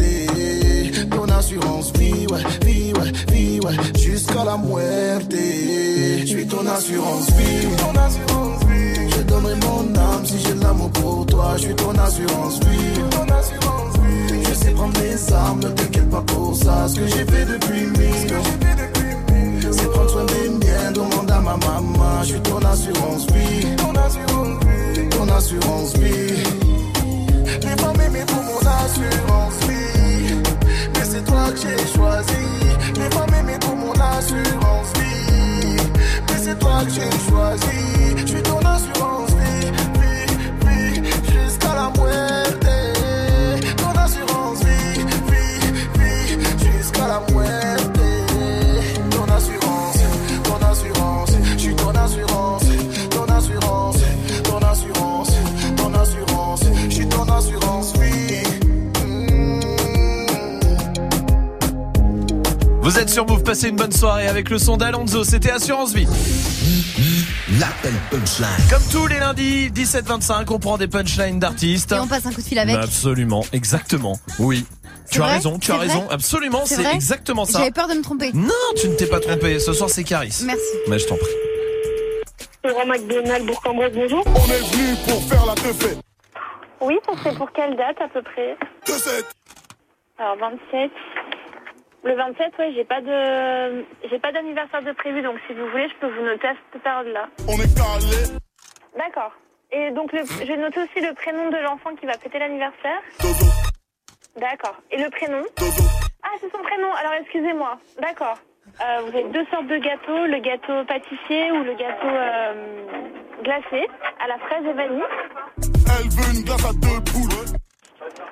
Ton 1.10 1.24
assurance 1.32 1.90
vie, 1.94 2.26
ouais, 2.26 2.42
vie, 2.66 2.92
ouais, 2.92 3.12
vie, 3.32 3.60
ouais, 3.60 3.76
jusqu'à 3.98 4.44
la 4.44 4.58
muerte. 4.58 5.32
Je 5.32 6.26
suis 6.26 6.46
ton 6.46 6.66
assurance 6.66 7.30
vie, 7.30 7.68
ton 7.78 7.98
assurance 7.98 8.64
vie. 8.64 9.10
Je 9.16 9.22
donnerai 9.22 9.54
mon 9.54 9.98
âme 9.98 10.26
si 10.26 10.38
j'ai 10.38 10.54
l'amour 10.54 10.90
pour 10.90 11.24
toi. 11.24 11.54
Je 11.56 11.62
suis 11.62 11.74
ton 11.76 11.92
assurance 11.92 12.60
vie, 12.60 13.00
ton 13.10 13.24
assurance 13.34 13.96
vie. 14.04 14.44
Je 14.50 14.54
sais 14.54 14.70
prendre 14.72 15.00
mes 15.00 15.32
armes, 15.32 15.60
ne 15.60 15.68
t'inquiète 15.70 16.10
pas 16.10 16.22
pour 16.26 16.54
ça. 16.54 16.88
Ce 16.88 16.96
que 17.00 17.06
j'ai 17.06 17.24
fait 17.24 17.46
depuis 17.46 17.86
mille. 17.86 18.95
Miens, 20.86 20.92
demande 20.92 21.30
à 21.30 21.40
ma 21.40 21.56
maman. 21.56 22.22
Je 22.22 22.26
suis 22.26 22.40
ton 22.40 22.58
assurance 22.58 23.26
vie. 23.32 23.76
Ton 23.76 23.94
assurance 23.94 24.64
vie. 24.64 25.08
Ton 25.08 25.28
assurance 25.28 25.96
vie. 25.96 26.42
Femmes 27.78 28.26
pour 28.26 28.42
mon 28.42 28.58
assurance 28.58 29.54
vie. 29.68 30.34
Mais 30.94 31.04
c'est 31.04 31.24
toi 31.24 31.50
que 31.50 31.58
j'ai 31.58 31.96
choisi. 31.96 32.46
Les 32.94 33.10
femmes 33.16 33.34
aimées 33.34 33.58
pour 33.60 33.76
mon 33.76 33.92
assurance 33.92 34.92
vie. 34.96 35.76
Mais 36.28 36.38
c'est 36.42 36.58
toi 36.58 36.82
que 36.84 36.90
j'ai 36.90 37.30
choisi. 37.30 38.16
Je 38.18 38.26
suis 38.26 38.42
ton 38.42 38.58
assurance 38.58 39.30
vie. 39.30 39.70
Vie, 40.00 41.00
vie. 41.00 41.10
Jusqu'à 41.32 41.74
la 41.74 41.90
muerte. 42.00 42.35
Vous 62.86 63.00
êtes 63.00 63.10
sur 63.10 63.26
Move, 63.26 63.42
passez 63.42 63.70
une 63.70 63.74
bonne 63.74 63.90
soirée 63.90 64.28
avec 64.28 64.48
le 64.48 64.58
son 64.58 64.76
d'Alonso, 64.76 65.24
c'était 65.24 65.50
Assurance 65.50 65.92
Vie. 65.92 66.06
L'appel 67.58 67.92
punchline. 68.12 68.46
Comme 68.70 68.82
tous 68.92 69.08
les 69.08 69.18
lundis, 69.18 69.70
17-25, 69.70 70.44
on 70.54 70.60
prend 70.60 70.78
des 70.78 70.86
punchlines 70.86 71.40
d'artistes. 71.40 71.90
Et 71.90 71.98
on 71.98 72.06
passe 72.06 72.26
un 72.26 72.30
coup 72.30 72.42
de 72.42 72.46
fil 72.46 72.60
avec. 72.60 72.76
Absolument, 72.76 73.44
exactement. 73.52 74.20
Oui. 74.38 74.64
C'est 75.06 75.14
Tu 75.16 75.20
as 75.20 75.26
raison, 75.26 75.58
tu 75.58 75.72
as 75.72 75.74
C'est 75.74 75.80
raison, 75.80 76.06
absolument, 76.08 76.62
C'est 76.64 76.76
c'est 76.76 76.94
exactement 76.94 77.44
ça. 77.44 77.58
J'avais 77.58 77.72
peur 77.72 77.88
de 77.88 77.94
me 77.94 78.02
tromper. 78.02 78.30
Non, 78.32 78.52
tu 78.80 78.88
ne 78.88 78.94
t'es 78.94 79.06
pas 79.06 79.18
trompé. 79.18 79.58
Ce 79.58 79.72
soir, 79.72 79.90
c'est 79.90 80.04
Caris. 80.04 80.44
Merci. 80.46 80.62
Mais 80.88 81.00
je 81.00 81.08
t'en 81.08 81.16
prie. 81.16 81.34
Laurent 82.62 82.86
McDonald, 82.86 83.46
Bourg-en-Bresse, 83.46 83.94
bonjour. 83.96 84.22
On 84.26 84.48
est 84.48 84.62
venu 84.70 84.94
pour 85.08 85.28
faire 85.28 85.44
la 85.44 85.54
teufée. 85.56 85.96
Oui, 86.80 86.94
ça 87.04 87.18
serait 87.18 87.34
pour 87.34 87.50
quelle 87.50 87.76
date 87.76 88.00
à 88.00 88.06
peu 88.06 88.22
près 88.22 88.56
Alors 90.20 90.36
27. 90.38 90.92
Le 92.06 92.14
27, 92.14 92.52
ouais, 92.60 92.72
j'ai 92.72 92.84
pas 92.84 93.00
de, 93.00 93.84
j'ai 94.08 94.20
pas 94.20 94.30
d'anniversaire 94.30 94.80
de 94.80 94.92
prévu, 94.92 95.22
donc 95.22 95.38
si 95.48 95.54
vous 95.54 95.66
voulez, 95.68 95.88
je 95.88 95.94
peux 95.96 96.06
vous 96.06 96.22
noter 96.24 96.46
à 96.46 96.54
cette 96.72 96.80
période-là. 96.80 97.26
On 97.48 97.54
est 97.54 97.74
calé. 97.74 98.38
D'accord. 98.96 99.32
Et 99.72 99.90
donc, 99.90 100.12
le, 100.12 100.20
je 100.24 100.46
vais 100.46 100.56
noter 100.56 100.82
aussi 100.82 101.00
le 101.04 101.12
prénom 101.14 101.50
de 101.50 101.56
l'enfant 101.56 101.96
qui 101.96 102.06
va 102.06 102.12
fêter 102.12 102.38
l'anniversaire. 102.38 103.00
D'accord. 104.36 104.76
Et 104.92 105.02
le 105.02 105.10
prénom 105.10 105.42
Ah, 106.22 106.28
c'est 106.40 106.48
son 106.52 106.62
prénom. 106.62 106.92
Alors, 106.94 107.14
excusez-moi. 107.20 107.76
D'accord. 108.00 108.38
Euh, 108.80 109.00
vous 109.02 109.08
avez 109.08 109.24
deux 109.24 109.44
sortes 109.46 109.66
de 109.66 109.78
gâteaux, 109.78 110.26
le 110.26 110.38
gâteau 110.38 110.84
pâtissier 110.86 111.50
ou 111.50 111.64
le 111.64 111.74
gâteau 111.74 112.06
euh, 112.06 112.84
glacé 113.42 113.88
à 114.22 114.28
la 114.28 114.38
fraise 114.38 114.64
et 114.64 114.72
vanille. 114.74 115.02
Elle 115.58 116.08
veut 116.10 116.38
une 116.38 116.44
glace 116.44 116.64
à 116.66 116.72
deux 116.72 117.02
poules. 117.10 117.65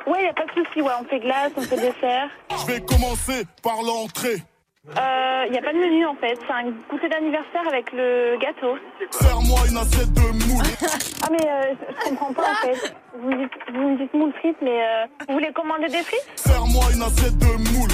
Ouais, 0.06 0.24
y 0.24 0.28
a 0.28 0.32
pas 0.34 0.44
de 0.46 0.50
souci. 0.64 0.80
Ouais, 0.82 0.92
on 1.00 1.04
fait 1.04 1.20
glace, 1.20 1.52
on 1.56 1.62
fait 1.62 1.76
dessert. 1.76 2.28
Je 2.50 2.66
vais 2.72 2.80
commencer 2.80 3.44
par 3.62 3.82
l'entrée. 3.82 4.42
Euh, 4.86 5.46
y 5.50 5.56
a 5.56 5.62
pas 5.62 5.72
de 5.72 5.78
menu 5.78 6.04
en 6.06 6.14
fait. 6.16 6.38
C'est 6.46 6.52
un 6.52 6.70
goûter 6.90 7.08
d'anniversaire 7.08 7.66
avec 7.66 7.90
le 7.92 8.36
gâteau. 8.38 8.76
Serre-moi 9.10 9.60
une 9.70 9.78
assiette 9.78 10.12
de 10.12 10.20
moule. 10.20 10.64
Ah 11.26 11.28
mais 11.30 11.48
euh, 11.48 11.74
je 11.88 12.08
comprends 12.10 12.34
pas 12.34 12.50
en 12.50 12.54
fait. 12.66 12.94
Vous 13.18 13.30
me 13.30 13.38
dites, 13.38 13.52
vous 13.72 13.88
me 13.88 13.96
dites 13.96 14.12
moule 14.12 14.32
frites, 14.40 14.58
mais 14.60 14.82
euh, 14.84 15.06
vous 15.26 15.32
voulez 15.34 15.50
commander 15.54 15.86
des 15.86 16.02
frites? 16.02 16.28
Serre-moi 16.36 16.84
une 16.94 17.00
assiette 17.00 17.38
de 17.38 17.46
moule. 17.72 17.88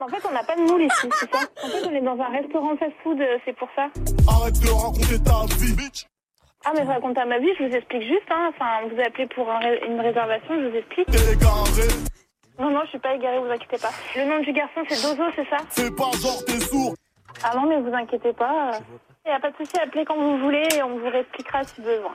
En 0.00 0.08
fait, 0.08 0.22
on 0.28 0.32
n'a 0.32 0.42
pas 0.44 0.54
de 0.54 0.60
moule 0.60 0.82
ici, 0.82 1.08
c'est 1.18 1.30
ça 1.32 1.38
En 1.64 1.68
fait, 1.68 1.86
on 1.88 1.92
est 1.94 2.02
dans 2.02 2.20
un 2.20 2.28
restaurant 2.28 2.76
fast-food, 2.76 3.18
euh, 3.18 3.38
c'est 3.46 3.56
pour 3.56 3.68
ça. 3.74 3.86
Arrête 4.28 4.60
de 4.60 4.68
raconter 4.70 5.22
ta 5.22 5.46
vie, 5.56 5.72
bitch. 5.72 6.04
Ah 6.66 6.72
mais 6.74 6.82
racontez 6.82 7.20
à 7.20 7.26
ma 7.26 7.38
vie, 7.38 7.50
je 7.58 7.64
vous 7.64 7.74
explique 7.74 8.02
juste. 8.02 8.30
Hein. 8.30 8.50
Enfin, 8.50 8.86
vous 8.90 9.00
appelez 9.00 9.26
pour 9.26 9.50
un 9.50 9.58
ré- 9.58 9.82
une 9.86 10.00
réservation, 10.00 10.54
je 10.60 10.68
vous 10.68 10.76
explique. 10.76 11.08
Non 12.58 12.70
non, 12.70 12.80
je 12.84 12.90
suis 12.90 12.98
pas 12.98 13.14
égarée, 13.14 13.38
vous 13.38 13.50
inquiétez 13.50 13.78
pas. 13.78 13.90
Le 14.16 14.24
nom 14.26 14.38
du 14.40 14.52
garçon, 14.52 14.80
c'est 14.88 15.02
Dozo, 15.02 15.24
c'est 15.36 15.48
ça? 15.50 15.56
Fais 15.70 15.90
pas 15.90 16.10
genre 16.22 16.44
t'es 16.46 16.60
sourd. 16.60 16.94
Ah 17.42 17.56
non, 17.56 17.66
mais 17.66 17.80
vous 17.80 17.92
inquiétez 17.94 18.32
pas. 18.32 18.70
Il 19.26 19.30
n'y 19.30 19.34
a 19.36 19.40
pas 19.40 19.50
de 19.50 19.56
souci, 19.56 19.76
appelez 19.78 20.04
quand 20.04 20.16
vous 20.16 20.38
voulez 20.38 20.66
et 20.76 20.82
on 20.82 20.98
vous 20.98 21.08
réexpliquera 21.08 21.64
si 21.64 21.80
besoin. 21.80 22.14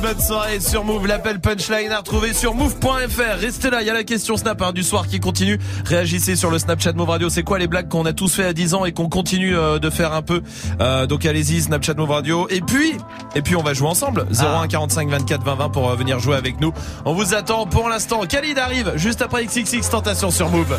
Bonne 0.00 0.20
soirée 0.20 0.60
sur 0.60 0.84
Move. 0.84 1.06
L'appel 1.06 1.40
punchline 1.40 1.92
à 1.92 1.98
retrouver 1.98 2.32
sur 2.32 2.54
move.fr. 2.54 3.38
Restez 3.38 3.70
là, 3.70 3.82
il 3.82 3.86
y 3.86 3.90
a 3.90 3.94
la 3.94 4.04
question 4.04 4.36
Snap 4.36 4.60
hein, 4.62 4.72
du 4.72 4.82
soir 4.82 5.06
qui 5.06 5.20
continue. 5.20 5.58
Réagissez 5.84 6.36
sur 6.36 6.50
le 6.50 6.58
Snapchat 6.58 6.92
Move 6.92 7.08
Radio. 7.08 7.28
C'est 7.28 7.42
quoi 7.42 7.58
les 7.58 7.66
blagues 7.66 7.88
qu'on 7.88 8.06
a 8.06 8.12
tous 8.12 8.34
fait 8.34 8.44
à 8.44 8.52
10 8.52 8.74
ans 8.74 8.84
et 8.84 8.92
qu'on 8.92 9.08
continue 9.08 9.56
euh, 9.56 9.78
de 9.78 9.90
faire 9.90 10.12
un 10.12 10.22
peu? 10.22 10.42
Euh, 10.80 11.06
Donc 11.06 11.26
allez-y, 11.26 11.60
Snapchat 11.62 11.94
Move 11.94 12.10
Radio. 12.10 12.46
Et 12.50 12.60
puis, 12.60 12.94
et 13.34 13.42
puis 13.42 13.56
on 13.56 13.62
va 13.62 13.74
jouer 13.74 13.88
ensemble. 13.88 14.26
01 14.32 14.68
45 14.68 15.08
24 15.08 15.44
20 15.44 15.54
20 15.54 15.68
pour 15.70 15.90
euh, 15.90 15.96
venir 15.96 16.18
jouer 16.18 16.36
avec 16.36 16.60
nous. 16.60 16.72
On 17.04 17.12
vous 17.12 17.34
attend 17.34 17.66
pour 17.66 17.88
l'instant. 17.88 18.22
Khalid 18.26 18.58
arrive 18.58 18.92
juste 18.96 19.22
après 19.22 19.44
XXX 19.44 19.88
Tentation 19.90 20.30
sur 20.30 20.48
Move. 20.48 20.78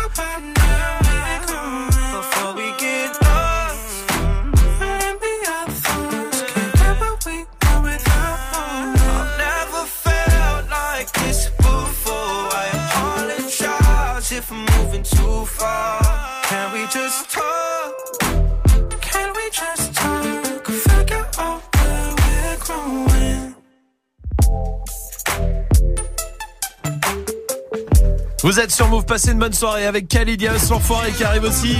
Vous 28.43 28.59
êtes 28.59 28.71
sur 28.71 28.87
Move, 28.87 29.05
passez 29.05 29.31
une 29.31 29.39
bonne 29.39 29.53
soirée 29.53 29.85
avec 29.85 30.07
Khalid 30.07 30.41
Yaos, 30.41 30.69
l'enfoiré 30.71 31.11
qui 31.11 31.23
arrive 31.23 31.43
aussi. 31.43 31.75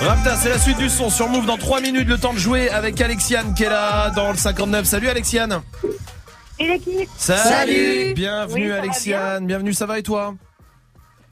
Rapta, 0.00 0.36
c'est 0.36 0.50
la 0.50 0.58
suite 0.58 0.76
du 0.76 0.90
son 0.90 1.08
sur 1.08 1.28
Move 1.28 1.46
dans 1.46 1.56
3 1.56 1.80
minutes, 1.80 2.06
le 2.06 2.18
temps 2.18 2.34
de 2.34 2.38
jouer 2.38 2.68
avec 2.68 3.00
Alexiane 3.00 3.54
qui 3.54 3.64
est 3.64 3.70
là 3.70 4.10
dans 4.10 4.30
le 4.30 4.36
59. 4.36 4.84
Salut 4.84 5.08
Alexiane. 5.08 5.62
Et 6.58 6.66
l'équipe 6.68 7.08
Salut. 7.16 8.12
Bienvenue 8.14 8.72
Oui, 8.72 8.78
Alexiane, 8.78 9.46
bienvenue, 9.46 9.72
ça 9.72 9.86
va 9.86 9.98
et 9.98 10.02
toi? 10.02 10.34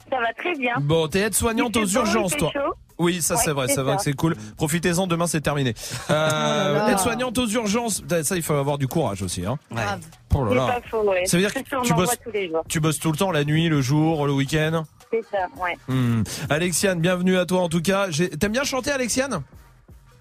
Ça 0.09 0.17
va 0.19 0.33
très 0.33 0.55
bien. 0.55 0.73
Bon, 0.79 1.07
t'es 1.07 1.19
aide-soignante 1.19 1.77
aux 1.77 1.85
urgences, 1.85 2.35
toi. 2.35 2.49
chaud. 2.51 2.73
Oui, 2.99 3.21
ça 3.21 3.35
Ouais, 3.35 3.41
c'est 3.45 3.51
vrai, 3.51 3.67
c'est 3.67 3.75
c'est 3.75 3.81
vrai 3.81 3.91
ça. 3.93 3.97
que 3.97 4.03
c'est 4.03 4.13
cool. 4.13 4.35
Profitez-en, 4.57 5.07
demain 5.07 5.25
c'est 5.27 5.41
terminé. 5.41 5.73
Euh, 6.09 6.73
là. 6.73 6.91
aide-soignante 6.91 7.37
aux 7.37 7.47
urgences, 7.47 8.03
ça 8.23 8.35
il 8.35 8.41
faut 8.43 8.53
avoir 8.55 8.77
du 8.77 8.87
courage 8.87 9.21
aussi. 9.21 9.45
Hein. 9.45 9.57
Grave. 9.71 9.99
Oh 10.35 10.43
là 10.45 10.49
C'est 10.49 10.55
là. 10.55 10.81
faux, 10.89 11.09
ouais. 11.09 11.25
Ça 11.25 11.37
veut 11.37 11.43
dire 11.43 11.53
que 11.53 11.59
tu 11.85 11.93
bosses, 11.93 12.17
tous 12.23 12.31
les 12.31 12.49
jours. 12.49 12.63
tu 12.67 12.79
bosses 12.79 12.99
tout 12.99 13.11
le 13.11 13.17
temps, 13.17 13.31
la 13.31 13.43
nuit, 13.45 13.69
le 13.69 13.81
jour, 13.81 14.25
le 14.27 14.33
week-end 14.33 14.83
C'est 15.11 15.21
ça, 15.31 15.37
ouais. 15.63 15.77
Hmm. 15.87 16.23
Alexiane, 16.49 16.99
bienvenue 16.99 17.37
à 17.37 17.45
toi 17.45 17.61
en 17.61 17.69
tout 17.69 17.81
cas. 17.81 18.07
T'aimes 18.39 18.51
bien 18.51 18.63
chanter 18.63 18.91
Alexiane? 18.91 19.41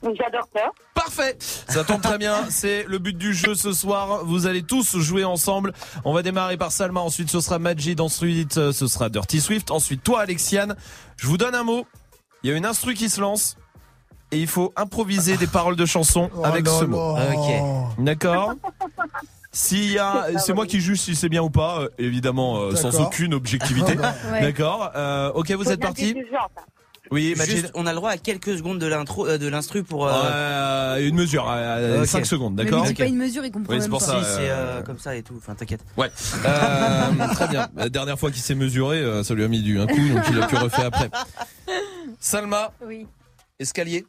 J'adore 0.02 0.48
ça. 0.54 0.62
Parfait, 0.94 1.36
ça 1.40 1.82
tombe 1.84 2.00
très 2.02 2.18
bien, 2.18 2.44
c'est 2.50 2.84
le 2.86 2.98
but 2.98 3.16
du 3.18 3.34
jeu 3.34 3.54
ce 3.56 3.72
soir, 3.72 4.24
vous 4.24 4.46
allez 4.46 4.62
tous 4.62 4.96
jouer 4.98 5.24
ensemble. 5.24 5.72
On 6.04 6.12
va 6.12 6.22
démarrer 6.22 6.56
par 6.56 6.70
Salma, 6.70 7.00
ensuite 7.00 7.30
ce 7.30 7.40
sera 7.40 7.58
Majid, 7.58 8.00
ensuite 8.00 8.70
ce 8.72 8.86
sera 8.86 9.08
Dirty 9.08 9.40
Swift, 9.40 9.70
ensuite 9.72 10.04
toi 10.04 10.20
Alexiane. 10.20 10.76
Je 11.16 11.26
vous 11.26 11.36
donne 11.36 11.54
un 11.56 11.64
mot, 11.64 11.84
il 12.42 12.50
y 12.50 12.52
a 12.52 12.56
une 12.56 12.66
instru 12.66 12.94
qui 12.94 13.08
se 13.08 13.20
lance 13.20 13.56
et 14.30 14.38
il 14.38 14.46
faut 14.46 14.72
improviser 14.76 15.36
des 15.36 15.46
paroles 15.46 15.76
de 15.76 15.86
chansons 15.86 16.30
avec 16.44 16.66
là 16.66 16.72
ce 16.78 16.84
mot. 16.84 17.16
Ok. 17.16 18.04
D'accord 18.04 18.54
S'il 19.52 19.92
y 19.92 19.98
a, 19.98 20.26
c'est 20.38 20.52
moi 20.52 20.66
qui 20.66 20.80
juge 20.80 21.00
si 21.00 21.16
c'est 21.16 21.28
bien 21.28 21.42
ou 21.42 21.50
pas, 21.50 21.80
euh, 21.80 21.88
évidemment 21.98 22.58
euh, 22.58 22.76
sans 22.76 23.00
aucune 23.00 23.32
objectivité. 23.34 23.96
D'accord. 24.30 24.90
Euh, 24.94 25.32
ok, 25.32 25.50
vous 25.52 25.72
êtes 25.72 25.80
parti 25.80 26.14
Oui. 27.10 27.34
Juste, 27.46 27.70
on 27.74 27.86
a 27.86 27.90
le 27.92 27.96
droit 27.96 28.10
à 28.10 28.16
quelques 28.18 28.56
secondes 28.56 28.78
de 28.78 28.86
l'intro, 28.86 29.26
euh, 29.26 29.38
de 29.38 29.46
l'instru 29.48 29.82
pour. 29.82 30.06
euh, 30.06 30.12
Euh, 30.24 31.08
une 31.08 31.14
mesure, 31.14 31.46
euh, 31.48 32.00
Ok. 32.02 32.06
5 32.06 32.26
secondes, 32.26 32.54
Mais 32.56 32.64
d'accord 32.64 32.82
lui, 32.82 32.88
c'est 32.88 32.94
pas 32.94 33.06
une 33.06 33.16
mesure, 33.16 33.44
il 33.44 33.50
comprend 33.52 33.72
Oui, 33.72 33.78
c'est 33.78 33.82
même 33.88 33.90
pour 33.90 34.00
pas. 34.00 34.06
ça. 34.06 34.18
Si, 34.24 34.30
c'est 34.36 34.50
euh, 34.50 34.54
euh, 34.78 34.82
comme 34.82 34.98
ça 34.98 35.14
et 35.16 35.22
tout. 35.22 35.34
Enfin, 35.38 35.54
t'inquiète. 35.54 35.80
Ouais. 35.96 36.10
Euh, 36.44 37.28
très 37.34 37.48
bien. 37.48 37.68
La 37.76 37.88
dernière 37.88 38.18
fois 38.18 38.30
qu'il 38.30 38.42
s'est 38.42 38.54
mesuré, 38.54 38.98
euh, 38.98 39.22
ça 39.22 39.34
lui 39.34 39.44
a 39.44 39.48
mis 39.48 39.62
du 39.62 39.78
un 39.80 39.86
coup, 39.86 39.96
donc 40.08 40.22
il 40.30 40.42
a 40.42 40.46
pu 40.46 40.56
refaire 40.56 40.86
après. 40.86 41.10
Salma, 42.20 42.72
Oui. 42.84 43.06
escalier. 43.58 44.06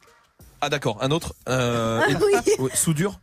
Ah 0.60 0.68
d'accord, 0.68 0.98
un 1.00 1.10
autre. 1.10 1.34
Euh, 1.48 2.00
Ah 2.02 2.12
oui. 2.20 2.52
ouais, 2.58 2.70
soudure. 2.74 3.18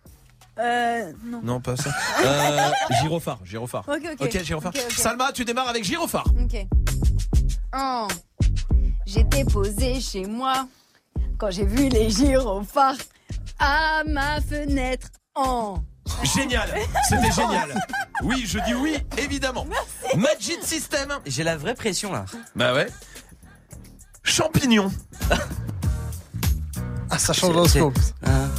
Euh, 0.59 1.11
non. 1.23 1.41
Non, 1.43 1.61
pas 1.61 1.75
ça. 1.77 1.91
Euh, 2.25 2.69
gyrophare, 3.01 3.39
gyrophare. 3.45 3.83
Ok, 3.87 4.01
ok. 4.19 4.43
gyrophare. 4.43 4.71
Ok, 4.75 4.81
ok. 4.89 4.91
Salma, 4.97 5.31
tu 5.31 5.45
démarres 5.45 5.67
avec 5.69 5.83
gyrophare. 5.83 6.25
Ok. 6.41 6.65
Oh. 7.77 8.07
J'étais 9.07 9.45
posée 9.45 10.01
chez 10.01 10.25
moi 10.25 10.67
quand 11.37 11.49
j'ai 11.49 11.65
vu 11.65 11.87
les 11.87 12.09
gyrophares 12.09 12.97
à 13.57 14.03
ma 14.05 14.41
fenêtre 14.41 15.07
en. 15.33 15.81
Génial, 16.35 16.69
c'était 17.07 17.31
génial. 17.31 17.73
Oui, 18.23 18.43
je 18.45 18.59
dis 18.59 18.73
oui, 18.73 18.97
évidemment. 19.17 19.65
Magic 20.17 20.59
System. 20.61 21.09
J'ai 21.25 21.43
la 21.45 21.55
vraie 21.55 21.73
pression 21.73 22.11
là. 22.11 22.25
Bah 22.53 22.73
ouais. 22.73 22.87
Champignons. 24.23 24.91
Ah, 27.09 27.17
ça 27.17 27.31
change 27.31 27.55
le 27.55 27.65
scope. 27.65 27.97
Hein, 28.25 28.49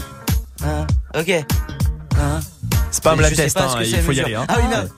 hein, 0.64 0.86
ok. 1.14 1.28
Hein. 2.18 2.40
Spam 2.90 3.20
la 3.20 3.28
pas 3.30 3.76
hein, 3.76 3.82
il 3.82 4.02
faut 4.02 4.12
y 4.12 4.20
aller. 4.20 4.34
hein. 4.34 4.46
Ah 4.48 4.56
oui, 4.62 4.68
merde. 4.68 4.90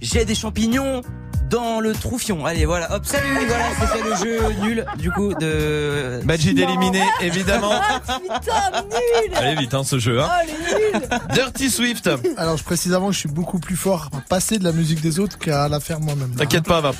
J'ai 0.00 0.24
des 0.24 0.34
champignons 0.34 1.02
dans 1.50 1.80
le 1.80 1.92
troufion. 1.92 2.46
Allez, 2.46 2.64
voilà. 2.64 2.94
Hop, 2.94 3.04
salut. 3.04 3.28
Voilà, 3.46 3.64
c'était 3.78 4.08
le 4.08 4.16
jeu 4.16 4.52
nul 4.62 4.86
du 4.96 5.10
coup 5.10 5.34
de. 5.34 6.20
Majid 6.24 6.58
éliminé, 6.58 7.02
évidemment. 7.20 7.72
Putain, 8.06 8.82
nul 8.84 9.34
Allez 9.34 9.56
vite, 9.56 9.74
hein, 9.74 9.84
ce 9.84 9.98
jeu. 9.98 10.22
Hein. 10.22 10.28
Oh, 10.30 10.46
les 10.46 10.98
nuls 10.98 11.08
Dirty 11.34 11.70
Swift. 11.70 12.08
Alors, 12.36 12.56
je 12.56 12.64
précise 12.64 12.94
avant 12.94 13.08
que 13.08 13.14
je 13.14 13.18
suis 13.18 13.28
beaucoup 13.28 13.58
plus 13.58 13.76
fort 13.76 14.08
à 14.16 14.20
passer 14.20 14.58
de 14.58 14.64
la 14.64 14.72
musique 14.72 15.00
des 15.00 15.18
autres 15.18 15.38
qu'à 15.38 15.68
la 15.68 15.80
faire 15.80 16.00
moi-même. 16.00 16.30
T'inquiète 16.36 16.64
pas, 16.64 16.80
va. 16.80 16.92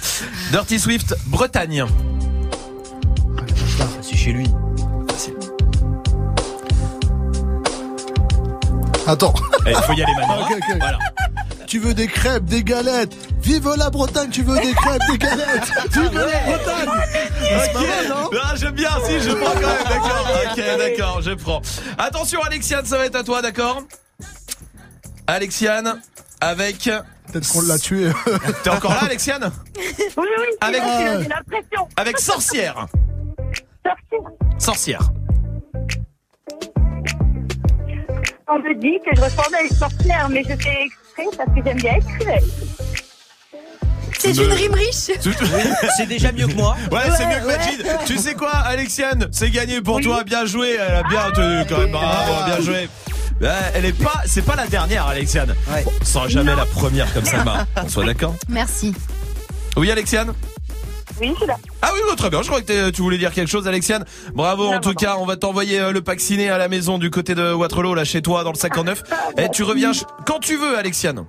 Dirty 0.50 0.78
Swift, 0.78 1.14
Bretagne. 1.26 1.86
C'est 4.02 4.16
chez 4.16 4.32
lui. 4.32 4.46
Attends. 9.06 9.34
Il 9.66 9.74
faut 9.74 9.92
y 9.92 10.02
aller 10.02 10.12
maintenant. 10.16 10.42
Ok, 10.42 10.52
ok. 10.56 10.76
Voilà. 10.78 10.98
Tu 11.70 11.78
veux 11.78 11.94
des 11.94 12.08
crêpes, 12.08 12.46
des 12.46 12.64
galettes. 12.64 13.16
Vive 13.42 13.68
la 13.78 13.90
Bretagne, 13.90 14.28
tu 14.28 14.42
veux 14.42 14.56
des 14.60 14.72
crêpes, 14.72 15.02
des 15.08 15.18
galettes. 15.18 15.72
Vive 15.92 16.12
la 16.14 16.26
Bretagne. 16.40 16.88
C'est 17.38 17.72
pas 17.72 17.80
mal, 17.80 18.08
non 18.08 18.30
Ah, 18.42 18.54
j'aime 18.56 18.74
bien, 18.74 18.90
si, 19.06 19.20
je 19.20 19.30
prends 19.30 19.52
quand 19.52 19.60
même, 19.60 19.84
d'accord. 19.88 20.28
Ok, 20.50 20.56
d'accord, 20.56 21.22
je 21.22 21.30
prends. 21.30 21.62
Attention, 21.96 22.42
Alexiane, 22.42 22.84
ça 22.84 22.98
va 22.98 23.06
être 23.06 23.14
à 23.14 23.22
toi, 23.22 23.40
d'accord 23.40 23.82
Alexiane, 25.28 26.02
avec. 26.40 26.90
Peut-être 27.32 27.52
qu'on 27.52 27.62
l'a 27.62 27.78
tué. 27.78 28.10
T'es 28.64 28.70
encore 28.70 28.90
là, 28.90 29.04
Alexiane 29.04 29.52
Oui, 29.78 29.84
oui, 30.16 30.26
Avec- 30.60 30.82
j'ai 30.82 31.22
j'ai 31.22 31.28
la 31.28 31.42
pression. 31.46 31.88
Avec 31.96 32.18
sorcière. 32.18 32.86
Sorcière. 33.86 34.30
Sorcière. 34.58 35.00
On 38.48 38.58
me 38.58 38.74
dit 38.80 38.98
que 39.08 39.14
je 39.14 39.20
ressemble 39.20 39.54
à 39.54 39.62
une 39.62 39.76
sorcière, 39.76 40.28
mais 40.28 40.42
je 40.42 40.56
fais 40.56 40.88
exprès 41.18 41.36
parce 41.36 41.50
que 41.50 41.64
j'aime 41.64 41.76
bien 41.78 41.94
être 41.94 42.18
cruelle. 42.18 42.44
C'est 44.18 44.36
une 44.36 44.52
rime 44.52 44.74
riche. 44.74 45.10
C'est 45.96 46.06
déjà 46.06 46.30
mieux 46.32 46.46
que 46.46 46.54
moi. 46.54 46.76
Ouais, 46.92 47.00
c'est 47.16 47.26
mieux 47.26 47.40
que 47.40 47.46
Majid. 47.46 47.86
Tu 48.06 48.18
sais 48.18 48.34
quoi, 48.34 48.50
Alexiane 48.50 49.28
C'est 49.32 49.50
gagné 49.50 49.80
pour 49.80 50.00
toi. 50.00 50.24
Bien 50.24 50.44
joué. 50.44 50.76
Elle 50.78 50.96
a 50.96 51.02
bien 51.04 51.30
tenu 51.34 51.64
quand 51.68 51.78
même. 51.78 51.90
Bravo, 51.90 52.44
bien 52.46 52.60
joué. 52.60 52.88
Ouais, 53.40 53.48
Elle 53.74 53.86
est 53.86 53.92
pas, 54.02 54.22
c'est 54.26 54.44
pas 54.44 54.56
la 54.56 54.66
dernière, 54.66 55.06
Alexiane. 55.06 55.54
Ouais. 55.72 55.82
Bon, 55.82 55.92
ce 56.02 56.12
sera 56.12 56.28
jamais 56.28 56.54
la 56.54 56.66
première 56.66 57.10
comme 57.14 57.24
ça, 57.24 57.42
On 57.82 57.88
soit 57.88 58.04
d'accord 58.04 58.34
Merci. 58.48 58.94
Oui, 59.76 59.90
Alexiane 59.90 60.34
Oui, 61.20 61.30
je 61.32 61.36
suis 61.36 61.46
là. 61.46 61.56
Ah 61.82 61.90
oui, 61.94 62.00
bon, 62.08 62.14
très 62.16 62.30
bien. 62.30 62.42
Je 62.42 62.48
crois 62.48 62.62
que 62.62 62.90
tu 62.90 63.02
voulais 63.02 63.18
dire 63.18 63.32
quelque 63.32 63.48
chose, 63.50 63.68
Alexiane. 63.68 64.04
Bravo, 64.34 64.68
en 64.68 64.80
tout 64.80 64.94
cas, 64.94 65.16
on 65.18 65.26
va 65.26 65.36
t'envoyer 65.36 65.80
euh, 65.80 65.92
le 65.92 66.00
pack 66.00 66.20
ciné 66.20 66.48
à 66.50 66.58
la 66.58 66.68
maison 66.68 66.98
du 66.98 67.10
côté 67.10 67.34
de 67.34 67.52
Waterloo, 67.52 67.94
là, 67.94 68.04
chez 68.04 68.22
toi, 68.22 68.44
dans 68.44 68.52
le 68.52 68.58
59. 68.58 69.02
Et 69.38 69.48
tu 69.52 69.62
reviens 69.62 69.92
quand 70.26 70.38
tu 70.38 70.56
veux, 70.56 70.78
Alexiane. 70.78 71.26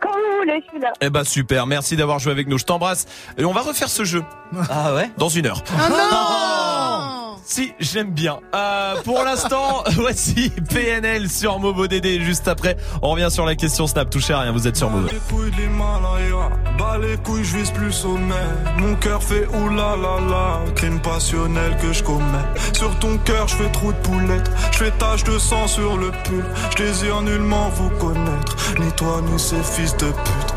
Quand 0.00 0.10
vous 0.10 0.38
voulez, 0.40 0.60
je 0.64 0.70
suis 0.70 0.80
là. 0.80 0.92
Eh 1.00 1.10
ben 1.10 1.24
super, 1.24 1.66
merci 1.66 1.96
d'avoir 1.96 2.18
joué 2.18 2.32
avec 2.32 2.48
nous. 2.48 2.58
Je 2.58 2.64
t'embrasse. 2.64 3.06
Et 3.38 3.44
on 3.44 3.52
va 3.52 3.60
refaire 3.60 3.88
ce 3.88 4.04
jeu 4.04 4.22
Ah 4.68 4.94
ouais? 4.94 5.10
Dans 5.18 5.28
une 5.28 5.46
heure. 5.46 5.62
Oh 5.72 5.88
non 5.90 7.10
Si, 7.46 7.72
j'aime 7.78 8.10
bien. 8.10 8.38
Euh, 8.54 8.94
pour 9.04 9.22
l'instant, 9.22 9.84
voici 9.96 10.50
PNL 10.72 11.28
sur 11.28 11.58
Mobo 11.58 11.86
Dédé. 11.86 12.20
Juste 12.22 12.48
après, 12.48 12.76
on 13.02 13.10
revient 13.10 13.28
sur 13.30 13.44
la 13.44 13.54
question 13.54 13.86
Snap. 13.86 14.08
Touchez 14.08 14.32
à 14.32 14.40
rien, 14.40 14.52
vous 14.52 14.66
êtes 14.66 14.76
sur 14.76 14.88
Mobo. 14.88 15.08
les 15.12 15.18
couilles 15.34 15.50
de 15.50 15.56
l'Himalaya, 15.56 16.48
bas 16.78 16.98
les 16.98 17.16
couilles, 17.18 17.44
je 17.44 17.58
vise 17.58 17.70
plus 17.70 17.92
sommet. 17.92 18.34
Mon 18.78 18.94
cœur 18.96 19.22
fait 19.22 19.46
oulala, 19.48 20.60
crime 20.74 21.00
passionnel 21.00 21.76
que 21.82 21.92
je 21.92 22.02
commets. 22.02 22.24
Sur 22.72 22.98
ton 22.98 23.18
cœur, 23.18 23.46
je 23.48 23.56
fais 23.56 23.70
trou 23.72 23.92
de 23.92 23.98
poulette, 23.98 24.50
je 24.72 24.78
fais 24.78 24.90
tache 24.92 25.24
de 25.24 25.38
sang 25.38 25.66
sur 25.66 25.96
le 25.98 26.10
pull. 26.24 26.44
Je 26.70 26.82
désire 26.82 27.20
nullement 27.22 27.68
vous 27.70 27.90
connaître, 27.90 28.56
ni 28.80 28.90
toi 28.92 29.20
ni 29.22 29.38
ces 29.38 29.62
fils 29.62 29.94
de 29.98 30.06
pute. 30.06 30.43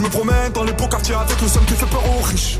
Je 0.00 0.04
me 0.06 0.10
promène 0.10 0.50
dans 0.52 0.64
les 0.64 0.72
beaux 0.72 0.88
quartiers 0.88 1.14
avec 1.14 1.38
le 1.42 1.46
seul 1.46 1.62
qui 1.66 1.74
fait 1.74 1.84
peur 1.84 2.02
aux 2.06 2.22
riches. 2.22 2.58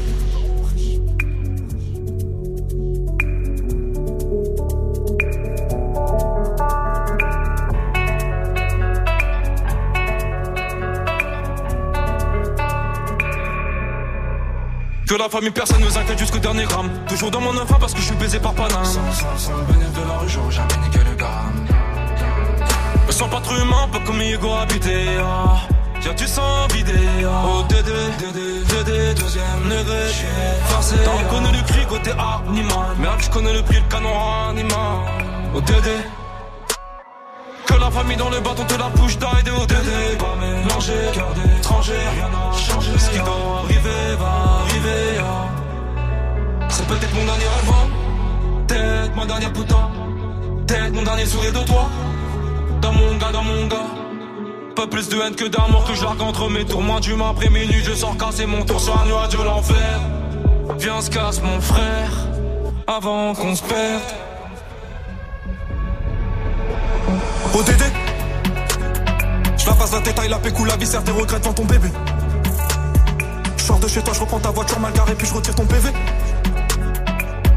Que 15.08 15.14
la 15.14 15.30
famille, 15.30 15.50
personne 15.50 15.80
ne 15.80 15.86
nous 15.86 15.96
inquiète 15.96 16.18
jusqu'au 16.18 16.38
dernier 16.40 16.64
gramme. 16.64 16.90
Toujours 17.08 17.30
dans 17.30 17.40
mon 17.40 17.56
enfant 17.56 17.78
parce 17.80 17.94
que 17.94 18.00
je 18.00 18.04
suis 18.04 18.16
baisé 18.16 18.38
par 18.38 18.52
Paname. 18.52 18.84
Sans, 18.84 19.12
sans, 19.12 19.38
sans 19.38 19.56
le 19.56 19.62
bénéfice 19.64 19.92
de 19.94 20.06
la 20.06 20.18
rue, 20.18 20.28
j'aurais 20.28 20.50
jamais 20.50 20.76
niqué 20.84 20.98
le 20.98 21.16
gramme. 21.16 21.66
Me 23.06 23.12
sens 23.12 23.30
pas 23.30 23.40
trop 23.40 23.56
humain, 23.56 23.88
pas 23.90 24.00
comme 24.00 24.20
Hugo 24.20 24.52
habité. 24.52 25.06
Ah. 25.22 25.56
Y'a 26.04 26.14
du 26.14 26.26
sang 26.26 26.66
vidé. 26.72 26.92
Oh 27.24 27.62
Dédé, 27.68 27.92
Dédé, 28.18 28.64
Dédé, 28.64 29.14
deuxième 29.14 29.62
degré. 29.64 30.08
Forcé. 30.66 30.96
T'en 31.04 31.34
connais 31.34 31.52
le 31.52 31.62
cri 31.64 31.86
côté 31.86 32.10
animal. 32.12 32.96
Merde, 32.98 33.20
je 33.20 33.30
connais 33.30 33.52
le 33.52 33.62
prix, 33.62 33.76
le 33.76 33.88
canon 33.90 34.48
animal. 34.48 34.96
Oh 35.54 35.60
Dédé. 35.60 35.96
Que 37.66 37.74
la 37.74 37.90
famille 37.90 38.16
dans 38.16 38.30
le 38.30 38.40
bâton 38.40 38.64
te 38.64 38.74
la 38.78 38.88
bouche 38.88 39.18
d'aide 39.18 39.48
au 39.50 39.66
Dédé. 39.66 40.16
Pas 40.18 40.36
mélangé, 40.40 40.92
cœur 41.12 41.32
d'étranger, 41.34 41.92
rien 42.16 42.28
n'a 42.28 42.56
changé. 42.56 42.90
Ce 42.98 43.10
qui 43.10 43.18
doit 43.18 43.60
arriver 43.64 44.16
va 44.18 44.62
arriver. 44.62 45.20
ah. 45.20 45.48
C'est 46.70 46.86
peut-être 46.86 47.14
mon 47.14 47.24
dernier 47.24 47.44
rêve, 47.44 47.70
hein. 47.74 47.88
peut-être 48.66 49.16
ma 49.16 49.26
dernière 49.26 49.52
putain, 49.52 49.90
peut-être 50.66 50.94
mon 50.94 51.02
dernier 51.02 51.26
sourire 51.26 51.52
de 51.52 51.66
toi. 51.66 51.88
Dans 52.80 52.92
mon 52.92 53.16
gars, 53.18 53.32
dans 53.32 53.42
mon 53.42 53.66
gars. 53.66 53.99
Pas 54.76 54.86
plus 54.86 55.08
de 55.08 55.20
haine 55.20 55.34
que 55.34 55.46
d'amour 55.46 55.84
que 55.84 55.94
je 55.94 56.04
entre 56.04 56.48
mes 56.48 56.64
tours. 56.64 56.82
Moins 56.82 57.00
d'humain 57.00 57.30
après 57.30 57.50
minuit, 57.50 57.82
je 57.84 57.92
sors 57.92 58.16
casser 58.16 58.46
mon 58.46 58.64
tour 58.64 58.80
sur 58.80 58.98
un 59.00 59.04
nuage 59.04 59.30
de 59.30 59.42
l'enfer. 59.42 60.00
Viens, 60.78 61.00
se 61.00 61.10
casse 61.10 61.42
mon 61.42 61.60
frère, 61.60 62.10
avant 62.86 63.34
qu'on 63.34 63.54
se 63.54 63.62
perde. 63.62 64.02
ODD 67.54 67.82
Je 69.56 69.66
la 69.66 69.74
passe 69.74 69.92
la 69.92 70.00
détail, 70.00 70.28
la 70.28 70.38
pécou, 70.38 70.64
la 70.64 70.76
viscère, 70.76 71.02
tes 71.02 71.10
regrets 71.10 71.40
devant 71.40 71.52
ton 71.52 71.64
bébé. 71.64 71.88
sors 73.58 73.78
de 73.78 73.88
chez 73.88 74.02
toi, 74.02 74.14
je 74.14 74.20
reprends 74.20 74.38
ta 74.38 74.50
voiture 74.50 74.78
mal 74.78 74.92
garée, 74.92 75.14
puis 75.14 75.26
je 75.26 75.34
retire 75.34 75.54
ton 75.54 75.66
PV. 75.66 75.90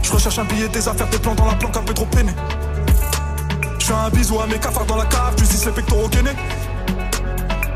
Je 0.01 0.11
recherche 0.11 0.39
un 0.39 0.45
billet, 0.45 0.67
des 0.67 0.87
affaires, 0.87 1.07
des 1.09 1.19
plans 1.19 1.35
dans 1.35 1.45
la 1.45 1.53
planque, 1.53 1.77
un 1.77 1.83
peu 1.83 1.93
trop 1.93 2.05
peiné. 2.05 2.33
Je 3.79 3.85
fais 3.85 3.93
un 3.93 4.09
bisou 4.09 4.39
à 4.39 4.47
mes 4.47 4.57
cafards 4.57 4.85
dans 4.85 4.97
la 4.97 5.05
cave, 5.05 5.35
tu 5.37 5.43
dis 5.43 5.65
les 5.65 5.71
pectoraux 5.71 6.09
gainés. 6.09 6.35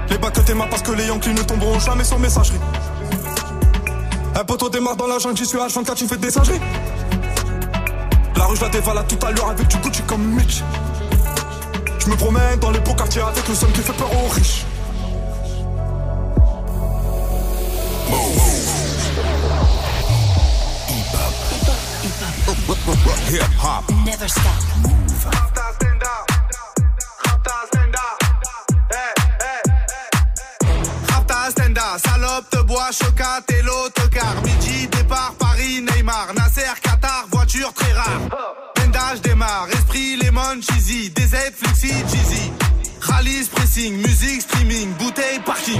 Les 0.09 0.17
bacs 0.17 0.33
que 0.33 0.39
t'es 0.41 0.53
parce 0.53 0.81
que 0.81 0.91
les 0.91 1.07
Yankees 1.07 1.33
ne 1.33 1.43
tomberont 1.43 1.79
jamais 1.79 2.03
sur 2.03 2.19
messagerie. 2.19 2.59
Un 4.35 4.43
poteau 4.43 4.69
démarre 4.69 4.95
dans 4.95 5.07
la 5.07 5.19
jungle, 5.19 5.37
j'y 5.37 5.45
suis 5.45 5.57
H24, 5.57 5.95
tu 5.95 6.07
fais 6.07 6.17
des 6.17 6.31
singeries. 6.31 6.61
La 8.35 8.45
rue, 8.45 8.55
je 8.55 8.61
la 8.61 8.69
dévalade 8.69 9.07
tout 9.07 9.25
à 9.25 9.31
l'heure 9.31 9.49
avec 9.49 9.67
du 9.67 9.77
Gucci 9.77 10.03
comme 10.03 10.23
Mitch. 10.23 10.63
Je 11.99 12.09
me 12.09 12.15
promène 12.15 12.59
dans 12.59 12.71
les 12.71 12.79
beaux 12.79 12.93
quartiers 12.93 13.21
avec 13.21 13.47
le 13.47 13.55
son 13.55 13.65
qui 13.67 13.81
fait 13.81 13.93
peur 13.93 14.09
aux 14.13 14.27
riches. 14.29 14.65
Hip 23.29 23.43
hop. 23.61 23.83
Never 24.05 24.27
stop. 24.29 24.43
Rapta 25.25 26.36
chocat 32.91 33.43
et 33.49 33.61
l'autocar. 33.61 34.41
Midi, 34.43 34.87
départ, 34.87 35.33
Paris, 35.37 35.81
Neymar, 35.81 36.33
Nasser, 36.35 36.73
Qatar, 36.81 37.25
voiture 37.31 37.73
très 37.73 37.93
rare. 37.93 38.21
Pendage 38.75 39.21
démarre, 39.21 39.67
esprit, 39.71 40.17
lemon, 40.17 40.61
cheesy, 40.61 41.09
DZ, 41.09 41.51
flexi, 41.55 41.89
cheesy. 41.89 42.51
Rallye, 43.01 43.47
pressing, 43.53 43.97
musique, 43.97 44.41
streaming, 44.41 44.93
bouteille, 44.93 45.39
parking. 45.45 45.79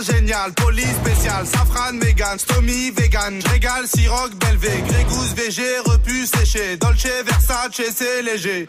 Génial, 0.00 0.52
police 0.54 0.96
spécial, 1.04 1.46
safran, 1.46 1.92
mégan, 1.94 2.38
stomy, 2.38 2.90
vegan. 2.90 3.40
J'régale, 3.40 3.86
siroc, 3.86 4.34
belvé, 4.36 4.82
grégousse, 4.88 5.34
VG, 5.34 5.62
repu, 5.84 6.26
séché. 6.26 6.76
Dolce, 6.76 7.06
Versace, 7.24 7.82
c'est 7.94 8.22
léger. 8.22 8.66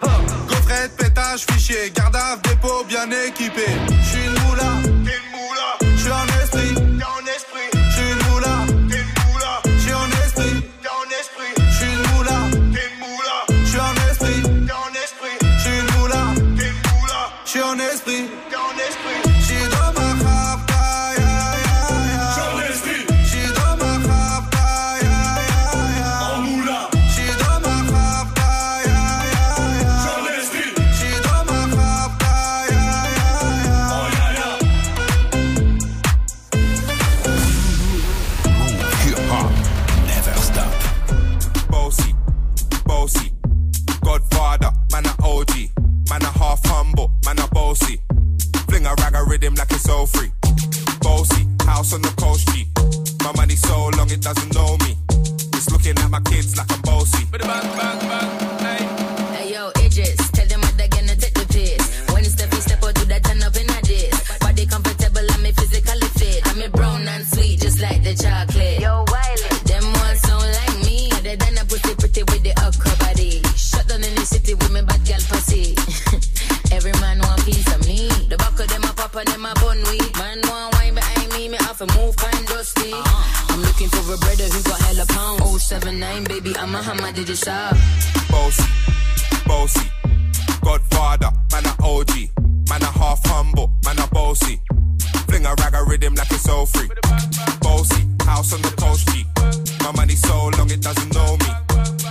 Gaufrette, 0.50 0.96
pétage, 0.98 1.46
fichier, 1.50 1.92
garde 1.96 2.18
dépôt 2.44 2.84
bien 2.88 3.10
équipé. 3.28 3.66
J'suis 4.04 4.26
une 4.26 4.44
moula. 4.44 4.72
J'suis 5.96 6.12
en 6.12 6.26
esprit, 6.44 6.76
man 47.26 47.40
a 47.40 47.48
bossy. 47.48 48.00
Fling 48.68 48.86
a 48.86 48.94
rag 48.96 49.16
a 49.16 49.24
rhythm 49.24 49.56
like 49.56 49.72
it's 49.72 49.90
all 49.90 50.06
free. 50.08 50.32
Bossy, 51.02 51.48
house 51.66 51.94
on 51.94 52.02
the 52.02 52.14
coast 52.18 52.48
G. 52.50 52.68
My 53.24 53.32
money 53.36 53.56
so 53.56 53.90
long 53.98 54.10
it 54.12 54.22
doesn't 54.22 54.54
know 54.54 54.78
me. 54.78 54.98
It's 55.54 55.70
looking 55.72 55.98
at 55.98 56.10
my 56.10 56.22
kids 56.22 56.58
like 56.58 56.72
I'm 56.72 56.82
bossy. 56.82 57.26
Hey 58.60 58.93
a 84.14 84.18
brother 84.18 84.44
who 84.46 84.64
got 84.64 84.80
hella 84.82 85.06
pound. 85.08 85.42
079, 85.60 86.24
baby, 86.26 86.56
I'm 86.58 86.76
a 86.76 86.82
hammer, 86.82 87.12
did 87.12 87.30
you 87.30 87.36
shop? 87.36 87.76
Bossy, 88.30 88.64
bossy. 89.46 89.88
Godfather, 90.62 91.32
man 91.52 91.66
a 91.66 91.74
OG. 91.84 92.14
Man 92.70 92.82
a 92.82 92.92
half 93.00 93.26
humble, 93.26 93.72
man 93.86 94.00
a 94.00 94.08
bossy. 94.08 94.62
Fling 95.28 95.46
a 95.46 95.54
rag 95.56 95.74
a 95.74 95.84
rhythm 95.84 96.16
like 96.16 96.32
it's 96.32 96.48
all 96.48 96.66
free. 96.66 96.90
Bossy, 97.62 98.04
house 98.26 98.54
on 98.54 98.62
the 98.62 98.74
coast 98.78 99.08
G. 99.10 99.26
My 99.84 99.92
money 99.92 100.16
so 100.16 100.50
long 100.58 100.70
it 100.70 100.82
doesn't 100.82 101.14
know 101.14 101.38
me. 101.38 101.50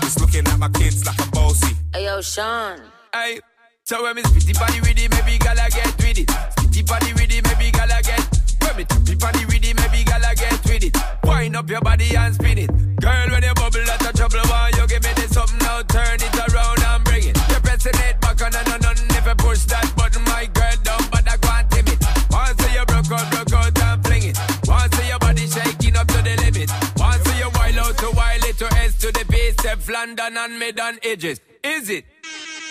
It's 0.03 0.18
looking 0.20 0.46
at 0.46 0.59
my 0.59 0.68
kids 0.70 1.07
like 1.07 1.20
I'm 1.20 1.30
bossy. 1.30 1.74
Hey 1.94 2.05
yo, 2.05 2.20
Sean. 2.20 2.80
Hey, 3.14 3.40
so 3.84 4.03
when 4.03 4.16
me 4.16 4.22
spitty 4.22 4.59
body 4.59 4.80
with 4.80 4.98
it, 4.98 5.11
maybe 5.11 5.38
gala 5.38 5.68
get 5.70 5.96
with 5.98 6.18
it. 6.18 6.26
Spitty 6.26 6.86
body 6.86 7.12
with 7.14 7.32
it, 7.32 7.44
maybe 7.44 7.70
gala 7.70 8.03
get. 8.03 8.41
When 8.62 8.76
me 8.76 8.84
tappy 8.84 9.14
body 9.16 9.44
with 9.46 9.64
it, 9.64 9.76
maybe 9.76 10.04
gala 10.04 10.34
get 10.34 10.60
with 10.64 10.84
it. 10.84 10.96
Wind 11.24 11.56
up 11.56 11.68
your 11.68 11.80
body 11.80 12.14
and 12.16 12.34
spin 12.34 12.58
it. 12.58 12.70
Girl, 13.00 13.28
when 13.30 13.42
you 13.42 13.54
bubble, 13.54 13.84
that's 13.84 14.06
a 14.06 14.12
trouble. 14.12 14.44
Why 14.46 14.70
you 14.76 14.86
give 14.86 15.02
me 15.02 15.12
this 15.16 15.30
something 15.32 15.58
now? 15.58 15.82
Turn 15.82 16.18
it 16.20 16.34
around 16.48 16.82
and 16.82 17.04
bring 17.04 17.24
it. 17.28 17.36
You're 17.50 17.60
pressing 17.60 17.98
it 18.06 18.20
back 18.20 18.40
on 18.42 18.54
and 18.54 18.68
on 18.68 18.84
and 18.84 19.10
If 19.10 19.26
you 19.26 19.34
push 19.34 19.64
that 19.72 19.92
button, 19.96 20.22
my 20.24 20.46
girl, 20.54 20.72
but 21.10 21.24
I 21.26 21.36
can't 21.36 21.70
tame 21.70 21.88
it. 21.88 22.00
Once 22.30 22.62
you 22.72 22.84
broke 22.86 23.10
out, 23.10 23.30
broke 23.30 23.52
out 23.52 23.78
and 23.82 24.04
fling 24.06 24.24
it. 24.30 24.38
Once 24.66 25.08
your 25.08 25.18
body 25.18 25.46
shaking 25.46 25.96
up 25.96 26.06
to 26.08 26.20
the 26.22 26.34
limit. 26.42 26.70
Once 26.96 27.26
you 27.38 27.50
wild 27.54 27.78
out 27.78 27.98
to 27.98 28.10
wild 28.16 28.44
it 28.44 28.56
to 28.58 28.66
S 28.78 28.98
to 28.98 29.12
the 29.12 29.24
base, 29.28 29.56
London 29.88 30.36
and 30.36 30.58
mid 30.58 30.80
on 30.80 30.98
edges. 31.02 31.40
Is 31.62 31.90
it? 31.90 32.04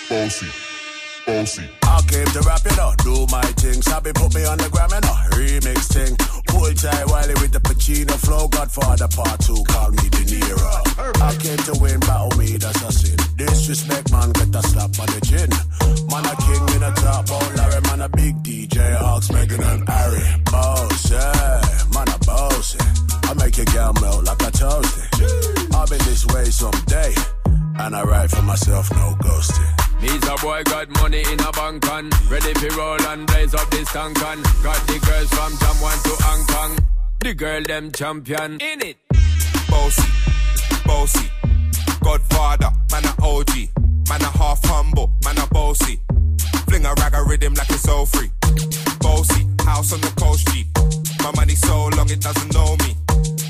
Bossy, 0.09 0.47
bossy. 1.25 1.69
I 1.83 2.01
came 2.07 2.25
to 2.25 2.41
rap, 2.41 2.65
it 2.65 2.79
up, 2.79 2.97
do 2.97 3.25
my 3.31 3.43
thing. 3.59 3.81
Sabi 3.81 4.11
put 4.13 4.33
me 4.33 4.45
on 4.45 4.57
the 4.57 4.69
gram, 4.69 4.91
and 4.93 5.05
know, 5.05 5.17
remix 5.37 5.87
thing. 5.91 6.15
Pull 6.47 6.73
tight 6.73 7.07
Wiley 7.07 7.35
with 7.41 7.51
the 7.51 7.59
Pacino 7.59 8.15
flow. 8.25 8.47
Godfather 8.47 9.07
part 9.07 9.39
two, 9.41 9.61
call 9.67 9.91
me 9.91 10.09
De 10.09 10.23
Niro. 10.25 11.21
I 11.21 11.35
came 11.37 11.57
to 11.69 11.73
win, 11.81 11.99
battle 12.01 12.37
me, 12.37 12.57
that's 12.57 12.81
a 12.81 12.91
sin. 12.91 13.17
Disrespect, 13.35 14.11
man, 14.11 14.31
get 14.31 14.55
a 14.55 14.61
slap 14.63 14.91
on 14.99 15.07
the 15.13 15.21
chin. 15.25 15.49
Man, 16.09 16.25
a 16.25 16.33
king 16.45 16.63
in 16.75 16.83
a 16.83 16.91
top, 16.95 17.25
oh 17.29 17.53
Larry, 17.55 17.81
man, 17.81 18.01
a 18.01 18.09
big 18.09 18.35
DJ, 18.43 18.95
Hawks, 18.97 19.31
Megan 19.31 19.63
and 19.63 19.87
Harry. 19.87 20.23
Bossy, 20.51 21.15
man, 21.93 22.07
a 22.09 22.17
bossy. 22.25 22.79
I 23.23 23.33
make 23.35 23.57
your 23.57 23.65
girl 23.67 23.93
melt 24.01 24.25
like 24.25 24.41
a 24.41 24.51
toasty. 24.51 25.73
I'll 25.73 25.87
be 25.87 25.97
this 26.03 26.25
way 26.27 26.45
someday, 26.45 27.13
and 27.79 27.95
I 27.95 28.03
write 28.03 28.29
for 28.29 28.41
myself, 28.41 28.91
no 28.91 29.15
ghosting. 29.21 29.90
Ask 30.81 30.99
money 30.99 31.21
in 31.31 31.39
a 31.39 31.51
bank 31.51 31.85
and 31.91 32.31
ready 32.31 32.53
for 32.55 32.75
roll 32.75 33.01
and 33.09 33.27
blaze 33.27 33.53
up 33.53 33.69
this 33.69 33.87
tank 33.91 34.19
and 34.23 34.43
got 34.63 34.81
the 34.87 34.97
girls 35.05 35.29
from 35.29 35.53
Jamwan 35.53 36.03
to 36.03 36.23
Hong 36.23 36.45
Kong. 36.47 36.87
The 37.19 37.33
girl 37.35 37.61
them 37.61 37.91
champion 37.91 38.53
in 38.59 38.81
it. 38.81 38.97
Bossy, 39.69 40.09
bossy. 40.83 41.29
Godfather, 42.01 42.71
man 42.91 43.05
a 43.05 43.13
OG. 43.21 43.69
Man 44.09 44.21
a 44.21 44.31
half 44.37 44.59
humble, 44.65 45.13
man 45.23 45.37
a 45.37 45.45
bossy. 45.53 45.99
Fling 46.67 46.85
a 46.85 46.93
rag 46.95 47.13
a 47.13 47.23
rhythm 47.23 47.53
like 47.53 47.69
it's 47.69 47.87
all 47.87 48.07
free. 48.07 48.31
Bossy, 49.01 49.45
house 49.63 49.93
on 49.93 50.01
the 50.01 50.11
coast 50.17 50.47
G. 50.47 50.65
My 51.23 51.31
money 51.35 51.53
so 51.53 51.89
long 51.95 52.09
it 52.09 52.21
doesn't 52.21 52.51
know 52.55 52.75
me. 52.77 52.95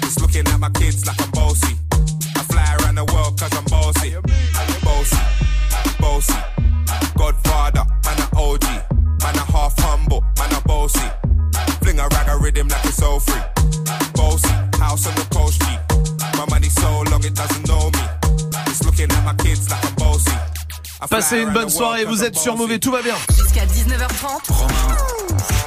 It's 0.04 0.20
looking 0.20 0.46
at 0.48 0.60
my 0.60 0.70
kids 0.72 1.08
like 1.08 1.22
I'm 1.22 1.32
bossy. 1.32 1.78
I 2.36 2.44
fly 2.44 2.76
around 2.82 2.96
the 2.96 3.06
world 3.06 3.40
cause 3.40 3.56
I'm 3.56 3.64
bossy. 3.66 4.16
I'm 4.18 4.82
bossy, 4.84 5.18
bossy. 6.22 6.40
Godfather, 7.18 7.84
man 8.06 8.20
a 8.20 8.38
OG. 8.38 8.64
Man 9.22 9.36
a 9.36 9.46
half 9.52 9.78
humble, 9.80 10.22
man 10.38 10.54
a 10.54 10.62
bossy. 10.68 11.10
Fling 11.82 12.00
a 12.00 12.08
rag 12.08 12.28
a 12.30 12.38
rhythm 12.38 12.68
like 12.68 12.86
it's 12.86 13.02
all 13.02 13.20
free. 13.20 13.42
Bossy, 14.14 14.48
house 14.80 15.08
on 15.08 15.16
the 15.16 15.28
coast 15.34 15.62
G. 15.62 15.68
My 16.38 16.46
money 16.50 16.70
so 16.70 17.02
long 17.12 17.24
it 17.24 17.36
doesn't 17.36 17.68
know 17.68 17.90
me. 17.92 18.04
It's 18.68 18.84
looking 18.84 19.12
at 19.12 19.24
my 19.24 19.34
kids 19.36 19.70
like 19.70 19.84
I'm 19.86 19.96
bossy. 19.96 20.32
Passez 21.10 21.42
une 21.42 21.52
bonne 21.52 21.70
soirée, 21.70 22.06
vous 22.06 22.24
êtes 22.24 22.38
sur. 22.38 22.56
Mauvais, 22.56 22.80
tout 22.80 22.92
va 22.92 23.02
bien. 23.02 23.16
Jusqu'à 23.30 23.66
19h30. 23.66 24.52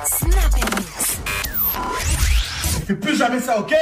Snap 0.07 0.55
Mix. 0.55 1.18
Fais 2.86 2.94
plus 2.94 3.16
jamais 3.16 3.40
ça, 3.40 3.59
ok? 3.59 3.74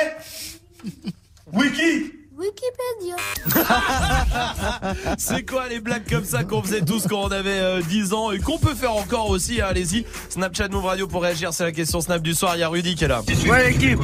Wiki 1.53 2.22
Wikipédia. 2.43 3.17
C'est 5.19 5.49
quoi 5.49 5.69
les 5.69 5.81
blagues 5.81 6.09
comme 6.09 6.25
ça 6.25 6.43
qu'on 6.45 6.63
faisait 6.63 6.83
tous 6.83 7.07
quand 7.09 7.23
on 7.23 7.31
avait 7.31 7.61
euh, 7.61 7.81
10 7.83 8.13
ans 8.13 8.33
et 8.33 8.41
qu'on 8.41 8.59
peut 8.59 8.75
faire 8.75 8.95
encore 8.95 9.31
aussi, 9.31 9.61
hein, 9.61 9.67
allez-y. 9.71 10.05
Snapchat 10.29 10.69
Move 10.69 10.85
Radio 10.85 11.07
pour 11.07 11.23
réagir, 11.23 11.55
c'est 11.55 11.65
la 11.65 11.73
question 11.73 12.01
Snap 12.01 12.21
du 12.21 12.35
soir, 12.35 12.57
il 12.57 12.61
y 12.61 12.63
a 12.63 12.69
Rudy 12.69 12.95
qui 12.97 13.05
est 13.05 13.09
là. 13.09 13.23
Ouais 13.47 13.71
l'équipe, 13.71 14.01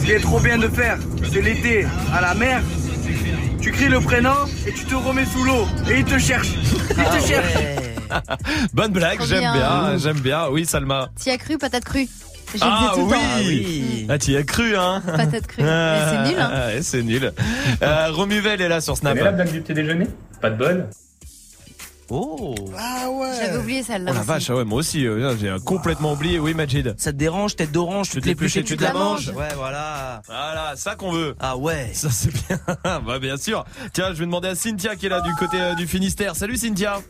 ce 0.00 0.04
qui 0.04 0.12
est 0.12 0.20
trop 0.20 0.40
bien 0.40 0.56
de 0.58 0.68
faire, 0.68 0.98
c'est 1.30 1.42
l'été, 1.42 1.86
à 2.14 2.20
la 2.20 2.34
mer. 2.34 2.62
Tu 3.60 3.72
cries 3.72 3.88
le 3.88 4.00
prénom 4.00 4.46
et 4.66 4.72
tu 4.72 4.84
te 4.84 4.94
remets 4.94 5.26
sous 5.26 5.44
l'eau. 5.44 5.66
Et 5.90 5.98
il 5.98 6.04
te 6.04 6.18
cherche. 6.18 6.48
Il 6.90 7.04
te 7.04 7.26
cherche. 7.26 7.52
Bonne 8.72 8.92
blague, 8.92 9.20
j'aime 9.26 9.40
bien. 9.40 9.52
bien, 9.52 9.98
j'aime 9.98 10.20
bien. 10.20 10.48
Oui, 10.48 10.64
Salma. 10.64 11.10
T'y 11.16 11.30
as 11.30 11.36
cru, 11.36 11.58
patate 11.58 11.84
crue? 11.84 12.08
Je 12.54 12.60
Ah 12.62 12.92
tout 12.94 13.10
oui. 13.46 14.06
Ah, 14.08 14.18
tu 14.18 14.30
y 14.32 14.36
as 14.36 14.42
cru, 14.42 14.76
hein 14.76 15.02
Patate 15.04 15.46
crue. 15.46 15.62
Mais 15.64 16.00
c'est 16.10 16.30
nul, 16.30 16.40
hein. 16.40 16.50
Ah, 16.52 16.66
ouais, 16.68 16.82
c'est 16.82 17.02
nul. 17.02 17.32
Euh, 17.82 18.10
Romuvel 18.12 18.60
est 18.60 18.68
là 18.68 18.80
sur 18.80 18.96
Snap. 18.96 19.12
Vous 19.14 19.20
avez 19.20 19.30
la 19.30 19.32
blague 19.36 19.52
du 19.52 19.60
petit 19.60 19.74
déjeuner 19.74 20.06
Pas 20.40 20.50
de 20.50 20.56
bol 20.56 20.86
Oh 22.10 22.54
Ah 22.78 23.10
ouais 23.10 23.28
J'avais 23.38 23.58
oublié 23.58 23.80
Oh 23.82 23.86
celle-là. 23.92 24.12
la 24.12 24.18
aussi. 24.20 24.26
vache, 24.28 24.48
ah 24.50 24.56
ouais, 24.56 24.64
moi 24.64 24.78
aussi, 24.78 25.06
euh, 25.06 25.36
j'ai 25.38 25.54
complètement 25.62 26.12
oublié. 26.14 26.38
Oui, 26.38 26.54
Majid. 26.54 26.94
Ça 26.96 27.12
te 27.12 27.18
dérange, 27.18 27.54
tête 27.54 27.70
d'orange, 27.70 28.08
tu 28.08 28.14
Tu 28.14 28.20
te 28.22 28.26
l'épluches 28.28 28.64
tu 28.64 28.76
te 28.78 28.82
la 28.82 28.94
manges. 28.94 29.28
Ouais, 29.36 29.48
voilà. 29.54 30.22
Voilà, 30.26 30.72
ça 30.76 30.94
qu'on 30.94 31.12
veut. 31.12 31.34
Ah 31.38 31.58
ouais. 31.58 31.90
Ça 31.92 32.08
c'est 32.10 32.32
bien. 32.32 32.58
bah 33.06 33.18
bien 33.18 33.36
sûr. 33.36 33.66
Tiens, 33.92 34.08
je 34.14 34.20
vais 34.20 34.24
demander 34.24 34.48
à 34.48 34.54
Cynthia 34.54 34.96
qui 34.96 35.04
est 35.04 35.10
là 35.10 35.20
du 35.20 35.34
côté 35.34 35.60
euh, 35.60 35.74
du 35.74 35.86
Finistère. 35.86 36.34
Salut 36.34 36.56
Cynthia. 36.56 37.00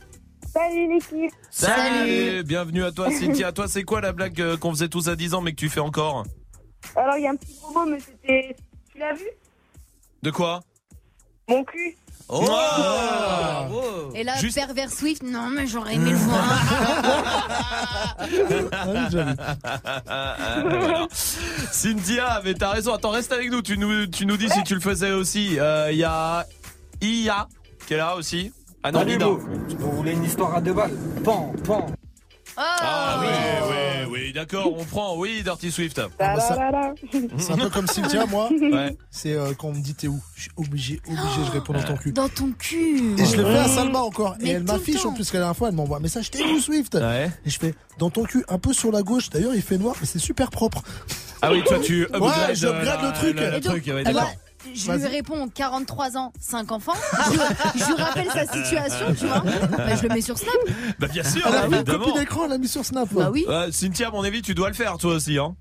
Salut 0.52 0.88
l'équipe. 0.94 1.32
Salut. 1.50 2.42
Bienvenue 2.44 2.84
à 2.84 2.92
toi 2.92 3.10
Cynthia. 3.10 3.52
Toi, 3.52 3.68
c'est 3.68 3.82
quoi 3.84 4.00
la 4.00 4.12
blague 4.12 4.40
euh, 4.40 4.56
qu'on 4.56 4.70
faisait 4.70 4.88
tous 4.88 5.08
à 5.08 5.16
10 5.16 5.34
ans 5.34 5.40
mais 5.40 5.50
que 5.52 5.56
tu 5.56 5.68
fais 5.68 5.80
encore 5.80 6.24
Alors 6.96 7.16
il 7.16 7.24
y 7.24 7.26
a 7.26 7.30
un 7.30 7.36
petit 7.36 7.54
gros 7.60 7.72
mot, 7.72 7.86
mais 7.86 7.98
c'était. 8.00 8.56
Tu 8.90 8.98
l'as 8.98 9.12
vu 9.12 9.26
De 10.22 10.30
quoi 10.30 10.60
Mon 11.48 11.64
cul. 11.64 11.96
Oh 12.30 12.44
Et 14.14 14.22
là, 14.22 14.36
Juste- 14.36 14.56
pervers 14.56 14.90
Swift, 14.90 15.22
non, 15.22 15.48
mais 15.48 15.66
j'aurais 15.66 15.94
aimé 15.94 16.10
le 16.10 16.16
voir. 16.16 16.60
Cynthia, 21.72 22.42
mais 22.44 22.52
t'as 22.54 22.70
raison. 22.72 22.92
Attends, 22.94 23.10
reste 23.10 23.32
avec 23.32 23.50
nous. 23.50 23.62
Tu 23.62 23.78
nous, 23.78 24.06
tu 24.06 24.26
nous 24.26 24.36
dis 24.36 24.50
si 24.50 24.62
tu 24.62 24.74
le 24.74 24.80
faisais 24.80 25.12
aussi. 25.12 25.46
Il 25.46 25.96
y 25.96 26.04
a 26.04 26.44
Ia 27.00 27.48
qui 27.86 27.94
est 27.94 27.98
là 27.98 28.14
aussi. 28.16 28.52
Ah 28.82 28.92
non, 28.92 29.02
Lina. 29.04 29.26
vous. 29.26 29.40
Voulez 29.96 30.12
une 30.12 30.24
histoire 30.24 30.54
à 30.54 30.60
deux 30.60 30.72
balles 30.72 30.92
Pan, 31.24 31.52
pan. 31.64 31.86
Ah 32.60 33.20
oui, 33.20 33.28
oui, 33.70 34.08
oui, 34.10 34.32
d'accord, 34.32 34.72
on 34.76 34.84
prend. 34.84 35.16
Oui, 35.16 35.42
Dirty 35.44 35.70
Swift. 35.70 36.00
Ah, 36.18 36.34
bah, 36.34 36.40
ça- 36.40 36.58
C'est 37.38 37.52
un 37.52 37.56
peu 37.56 37.70
comme 37.70 37.86
Cynthia, 37.86 38.26
moi. 38.26 38.48
Ouais. 38.50 38.96
C'est 39.12 39.34
euh, 39.34 39.52
quand 39.56 39.68
on 39.68 39.74
me 39.74 39.80
dit 39.80 39.94
t'es 39.94 40.08
où? 40.08 40.20
Je 40.34 40.42
suis 40.42 40.50
obligé, 40.56 41.00
obligé, 41.06 41.44
je 41.46 41.52
réponds 41.52 41.72
dans 41.74 41.82
ton 41.82 41.96
cul. 41.96 42.12
Dans 42.12 42.28
ton 42.28 42.50
cul. 42.58 43.14
Et 43.16 43.24
je 43.24 43.36
le 43.36 43.44
fais 43.44 43.58
à 43.58 43.68
Salma 43.68 44.00
encore. 44.00 44.34
Mais 44.40 44.48
et 44.48 44.50
elle 44.52 44.64
tout 44.64 44.72
le 44.72 44.78
m'affiche 44.78 45.02
temps. 45.02 45.10
en 45.10 45.12
plus 45.14 45.30
que 45.30 45.36
la 45.36 45.40
dernière 45.42 45.56
fois, 45.56 45.68
elle 45.68 45.74
m'envoie 45.76 45.98
un 45.98 46.00
message 46.00 46.30
T'es 46.32 46.42
où 46.42 46.58
Swift? 46.58 46.94
Ouais. 46.94 47.30
Et 47.46 47.50
je 47.50 47.58
fais 47.60 47.74
dans 47.98 48.10
ton 48.10 48.24
cul, 48.24 48.44
un 48.48 48.58
peu 48.58 48.72
sur 48.72 48.90
la 48.90 49.02
gauche. 49.02 49.30
D'ailleurs, 49.30 49.54
il 49.54 49.62
fait 49.62 49.78
noir, 49.78 49.94
mais 50.00 50.06
c'est 50.06 50.18
super 50.18 50.50
propre. 50.50 50.82
Ah 51.42 51.52
oui, 51.52 51.62
toi 51.64 51.78
tu 51.78 52.02
upgrades, 52.06 52.48
Ouais, 52.48 52.54
je 52.56 52.66
euh, 52.66 52.70
upgrade 52.72 53.02
la- 53.02 53.08
le 53.08 53.14
truc. 53.14 53.38
Et 53.40 53.50
donc, 53.60 53.62
truc, 53.62 53.86
ouais, 53.86 54.02
d'accord. 54.02 54.32
Je 54.74 54.92
lui 54.92 55.06
réponds 55.06 55.48
43 55.48 56.16
ans, 56.16 56.32
5 56.40 56.72
enfants. 56.72 56.92
Je, 57.32 57.78
je 57.80 57.86
lui 57.94 58.02
rappelle 58.02 58.30
sa 58.30 58.46
situation, 58.46 59.06
tu 59.18 59.26
vois. 59.26 59.40
Bah, 59.76 59.96
je 59.96 60.02
le 60.02 60.08
mets 60.14 60.20
sur 60.20 60.38
Snap. 60.38 60.54
Bah 60.98 61.06
bien 61.08 61.22
sûr, 61.24 61.42
Elle 61.46 61.54
a 61.54 61.68
fait 61.68 61.76
une 61.92 61.98
copie 61.98 62.18
d'écran, 62.18 62.42
elle 62.44 62.50
l'a 62.50 62.58
mis 62.58 62.68
sur 62.68 62.84
Snap. 62.84 63.08
Bah 63.12 63.30
oui. 63.32 63.44
Ouais, 63.48 63.70
Cynthia, 63.72 64.08
à 64.08 64.10
mon 64.10 64.22
avis, 64.24 64.42
tu 64.42 64.54
dois 64.54 64.68
le 64.68 64.74
faire 64.74 64.96
toi 64.98 65.14
aussi, 65.14 65.38
hein. 65.38 65.54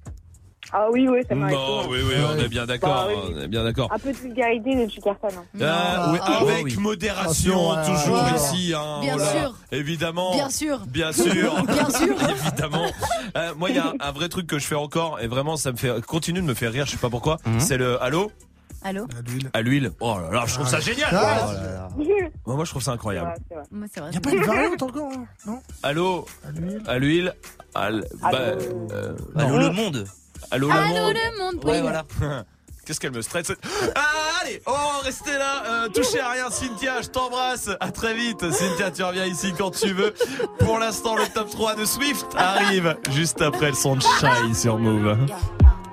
Ah 0.73 0.87
oui, 0.91 1.07
oui, 1.09 1.19
ça 1.29 1.33
m'a 1.33 1.49
Non, 1.49 1.87
oui, 1.87 1.99
oui, 2.05 2.15
on 2.29 2.37
est 2.39 2.49
bien 2.49 2.65
d'accord, 2.65 3.05
Bah 3.07 3.07
oui. 3.07 3.33
on 3.37 3.41
est 3.41 3.47
bien 3.47 3.63
d'accord. 3.63 3.89
Un 3.93 3.99
peu 3.99 4.11
de 4.11 4.17
vulgarité 4.17 4.75
de 4.75 4.85
tu 4.85 4.99
cartonnes. 4.99 5.31
hein. 5.37 5.45
Euh, 5.61 6.11
oui, 6.11 6.19
Ah, 6.21 6.39
avec 6.41 6.65
oui. 6.65 6.75
modération, 6.77 7.73
toujours 7.85 8.21
ouais. 8.23 8.35
ici. 8.35 8.73
Hein, 8.75 8.99
Bien 9.01 9.17
sûr. 9.17 9.55
Évidemment. 9.71 10.33
Bien 10.33 10.49
sûr. 10.49 10.79
Bien 10.87 11.13
sûr. 11.13 11.63
Bien 11.67 11.89
sûr. 11.89 12.15
Évidemment. 12.29 12.85
Euh, 13.37 13.53
moi, 13.55 13.69
il 13.69 13.77
y 13.77 13.79
a 13.79 13.93
un 13.97 14.11
vrai 14.11 14.27
truc 14.27 14.45
que 14.45 14.59
je 14.59 14.65
fais 14.67 14.75
encore 14.75 15.21
et 15.21 15.27
vraiment, 15.27 15.55
ça 15.55 15.71
me 15.71 15.77
fait 15.77 16.05
continue 16.05 16.41
de 16.41 16.45
me 16.45 16.53
faire 16.53 16.73
rire. 16.73 16.85
Je 16.85 16.91
sais 16.91 16.97
pas 16.97 17.09
pourquoi. 17.09 17.37
Mhm. 17.45 17.59
C'est 17.61 17.77
le 17.77 18.01
allô? 18.03 18.29
Allô 18.83 19.05
À 19.17 19.21
l'huile. 19.29 19.49
à 19.53 19.61
l'huile. 19.61 19.91
Oh 19.99 20.17
là 20.19 20.29
là, 20.31 20.43
je 20.45 20.53
trouve 20.53 20.67
ça 20.67 20.79
génial. 20.79 21.09
Ah, 21.11 21.47
Oh 21.49 21.51
là 21.53 21.61
là. 21.63 21.89
Moi, 22.45 22.55
moi, 22.55 22.65
je 22.65 22.69
trouve 22.69 22.81
ça 22.83 22.91
incroyable. 22.91 23.33
Moi, 23.71 23.87
c'est 23.93 23.99
vrai. 23.99 24.11
y 24.13 24.17
a 24.17 24.21
pas 24.21 24.31
une 24.31 24.43
variante 24.43 24.81
encore 24.81 25.11
hein 25.11 25.25
Non 25.45 25.59
Allô 25.83 26.25
À 26.47 26.51
l'huile. 26.51 26.83
à 26.87 26.97
l'huile. 26.99 27.33
à 27.75 27.87
l- 27.89 28.05
bah, 28.21 28.31
euh, 28.33 29.15
Allô 29.35 29.57
le 29.57 29.69
monde. 29.71 30.05
Allô 30.51 30.67
le 30.67 30.73
Allô 30.73 30.87
monde. 30.93 31.13
le 31.15 31.37
monde 31.43 31.65
Ouais, 31.65 31.81
voilà. 31.81 32.05
Qu'est-ce 32.85 33.01
qu'elle 33.01 33.11
me 33.11 33.21
stresse 33.21 33.51
Ah 33.95 34.01
allez, 34.43 34.61
oh 34.65 34.71
restez 35.03 35.33
là, 35.37 35.63
euh, 35.65 35.89
touchez 35.89 36.21
à 36.21 36.29
rien 36.31 36.49
Cynthia, 36.49 37.01
je 37.01 37.09
t'embrasse, 37.09 37.69
à 37.81 37.91
très 37.91 38.13
vite 38.13 38.49
Cynthia 38.49 38.91
tu 38.91 39.03
reviens 39.03 39.25
ici 39.25 39.53
quand 39.57 39.71
tu 39.71 39.91
veux. 39.91 40.13
Pour 40.59 40.79
l'instant 40.79 41.17
le 41.17 41.25
top 41.33 41.49
3 41.49 41.75
de 41.75 41.83
Swift 41.83 42.27
arrive 42.37 42.95
juste 43.11 43.41
après 43.41 43.67
le 43.71 43.75
son 43.75 43.97
de 43.97 44.01
Shy 44.01 44.55
sur 44.55 44.77
Move. 44.77 45.17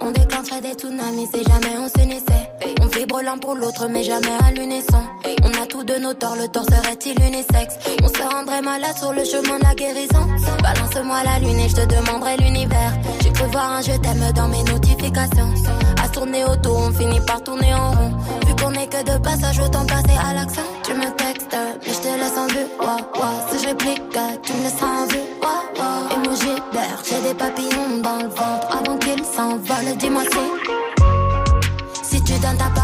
On 0.00 0.12
déclencherait 0.12 0.60
des 0.60 0.74
tsunamis 0.74 1.26
si 1.34 1.42
jamais 1.42 1.76
on 1.78 1.88
s'unissait. 1.88 2.52
On 2.53 2.53
vibre 2.96 3.20
l'un 3.22 3.38
pour 3.38 3.54
l'autre, 3.54 3.86
mais 3.88 4.02
jamais 4.02 4.36
à 4.46 4.50
l'unisson. 4.52 5.02
On 5.42 5.62
a 5.62 5.66
tous 5.66 5.84
de 5.84 5.96
nos 5.96 6.14
torts, 6.14 6.36
le 6.36 6.48
tort 6.48 6.64
serait-il 6.64 7.20
unisexe? 7.20 7.76
On 8.02 8.08
se 8.08 8.22
rendrait 8.34 8.62
malade 8.62 8.96
sur 8.96 9.12
le 9.12 9.24
chemin 9.24 9.58
de 9.58 9.64
la 9.64 9.74
guérison. 9.74 10.26
Balance-moi 10.62 11.22
la 11.24 11.38
lune 11.40 11.58
et 11.58 11.68
je 11.68 11.76
te 11.76 11.86
demanderai 11.86 12.36
l'univers. 12.38 12.92
J'ai 13.22 13.32
cru 13.32 13.46
voir 13.50 13.72
un 13.72 13.82
je 13.82 13.92
t'aime 13.92 14.32
dans 14.34 14.48
mes 14.48 14.62
notifications. 14.64 15.52
À 16.02 16.08
tourner 16.08 16.44
autour, 16.44 16.78
on 16.78 16.92
finit 16.92 17.20
par 17.20 17.42
tourner 17.42 17.74
en 17.74 17.90
rond. 17.92 18.12
Vu 18.46 18.54
qu'on 18.56 18.72
est 18.72 18.86
que 18.86 19.02
de 19.02 19.18
passage, 19.18 19.58
autant 19.60 19.86
passer 19.86 20.16
à 20.28 20.34
l'accent. 20.34 20.62
Tu 20.84 20.94
me 20.94 21.10
textes, 21.16 21.56
mais 21.86 21.92
je 21.92 21.98
te 21.98 22.08
laisse 22.08 22.38
en 22.38 22.46
vue. 22.46 22.66
Ouah. 22.80 22.96
Si 23.50 23.62
je 23.62 23.68
réplique, 23.68 24.02
tu 24.42 24.52
me 24.52 24.62
laisses 24.62 24.82
en 24.82 25.06
vue. 25.06 25.26
Ouah, 25.42 25.62
ouah. 25.78 26.14
Emoji 26.16 26.54
vert, 26.72 27.02
j'ai 27.04 27.20
des 27.28 27.34
papillons 27.34 27.98
dans 28.02 28.16
le 28.16 28.28
ventre 28.28 28.68
avant 28.78 28.96
qu'ils 28.98 29.24
s'envolent. 29.24 29.96
Dis-moi 29.98 30.22
si, 30.32 30.44
si 32.02 32.22
tu 32.22 32.32
donnes 32.34 32.56
ta 32.56 32.70
parole, 32.74 32.83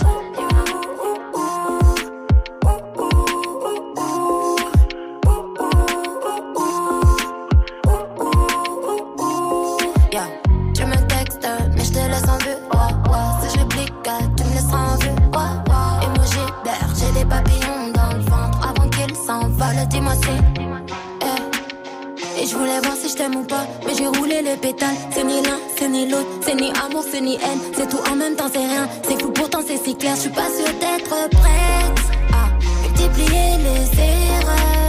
Je 22.61 22.67
voulais 22.67 22.79
voir 22.81 22.95
si 22.95 23.09
je 23.09 23.15
t'aime 23.15 23.35
ou 23.37 23.43
pas, 23.43 23.65
mais 23.87 23.93
j'ai 23.97 24.05
roulé 24.05 24.43
les 24.43 24.55
pétales. 24.55 24.95
C'est 25.09 25.23
ni 25.23 25.41
l'un, 25.41 25.57
c'est 25.75 25.89
ni 25.89 26.07
l'autre, 26.07 26.29
c'est 26.45 26.53
ni 26.53 26.69
amour, 26.85 27.03
c'est 27.11 27.19
ni 27.19 27.33
haine. 27.33 27.59
C'est 27.73 27.89
tout 27.89 27.97
en 28.07 28.15
même 28.15 28.35
temps, 28.35 28.49
c'est 28.53 28.59
rien. 28.59 28.87
C'est 29.01 29.19
fou, 29.19 29.31
pourtant 29.31 29.61
c'est 29.65 29.83
si 29.83 29.95
clair. 29.95 30.15
Je 30.15 30.21
suis 30.21 30.29
pas 30.29 30.45
sûre 30.45 30.71
d'être 30.79 31.09
prête 31.09 31.97
à 32.31 32.49
multiplier 32.83 33.57
les 33.57 33.99
erreurs. 33.99 34.80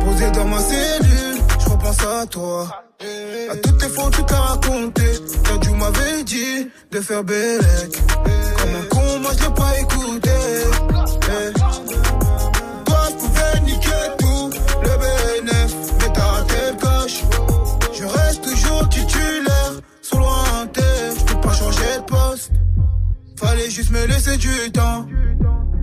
Posé 0.00 0.30
dans 0.32 0.44
ma 0.46 0.58
cellule, 0.58 1.38
je 1.60 1.68
repense 1.68 2.00
à 2.00 2.26
toi. 2.26 2.82
À 3.48 3.56
toutes 3.56 3.84
fois 3.84 4.06
où 4.06 4.10
tu 4.10 4.24
t'as 4.24 4.40
raconté, 4.40 5.04
quand 5.48 5.58
tu 5.60 5.70
m'avais 5.70 6.24
dit 6.24 6.68
de 6.90 7.00
faire 7.00 7.22
bellec. 7.22 8.02
Comme 8.58 8.74
un 8.74 8.84
con, 8.90 9.20
moi 9.20 9.30
je 9.38 9.44
l'ai 9.44 9.54
pas 9.54 9.78
écouté. 9.78 10.30
Eh. 11.28 11.52
Toi, 12.84 12.98
je 13.10 13.14
pouvais 13.14 13.60
niquer 13.60 13.90
tout, 14.18 14.50
le 14.82 14.88
BNF, 14.88 15.74
mais 16.00 16.12
t'as 16.12 16.24
raté 16.24 16.54
le 16.72 16.76
coche. 16.80 17.22
Je 17.92 18.04
reste 18.06 18.42
toujours 18.42 18.88
titulaire, 18.88 19.74
sous 20.02 20.18
lointain, 20.18 20.82
je 21.16 21.24
peux 21.32 21.40
pas 21.40 21.52
changer 21.52 21.98
de 21.98 22.02
poste. 22.02 22.50
Fallait 23.36 23.70
juste 23.70 23.90
me 23.92 24.04
laisser 24.06 24.36
du 24.36 24.72
temps. 24.72 25.06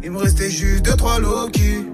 Il 0.03 0.09
me 0.11 0.17
restait 0.17 0.49
juste 0.49 0.83
deux, 0.83 0.95
trois 0.95 1.19
Loki. 1.19 1.85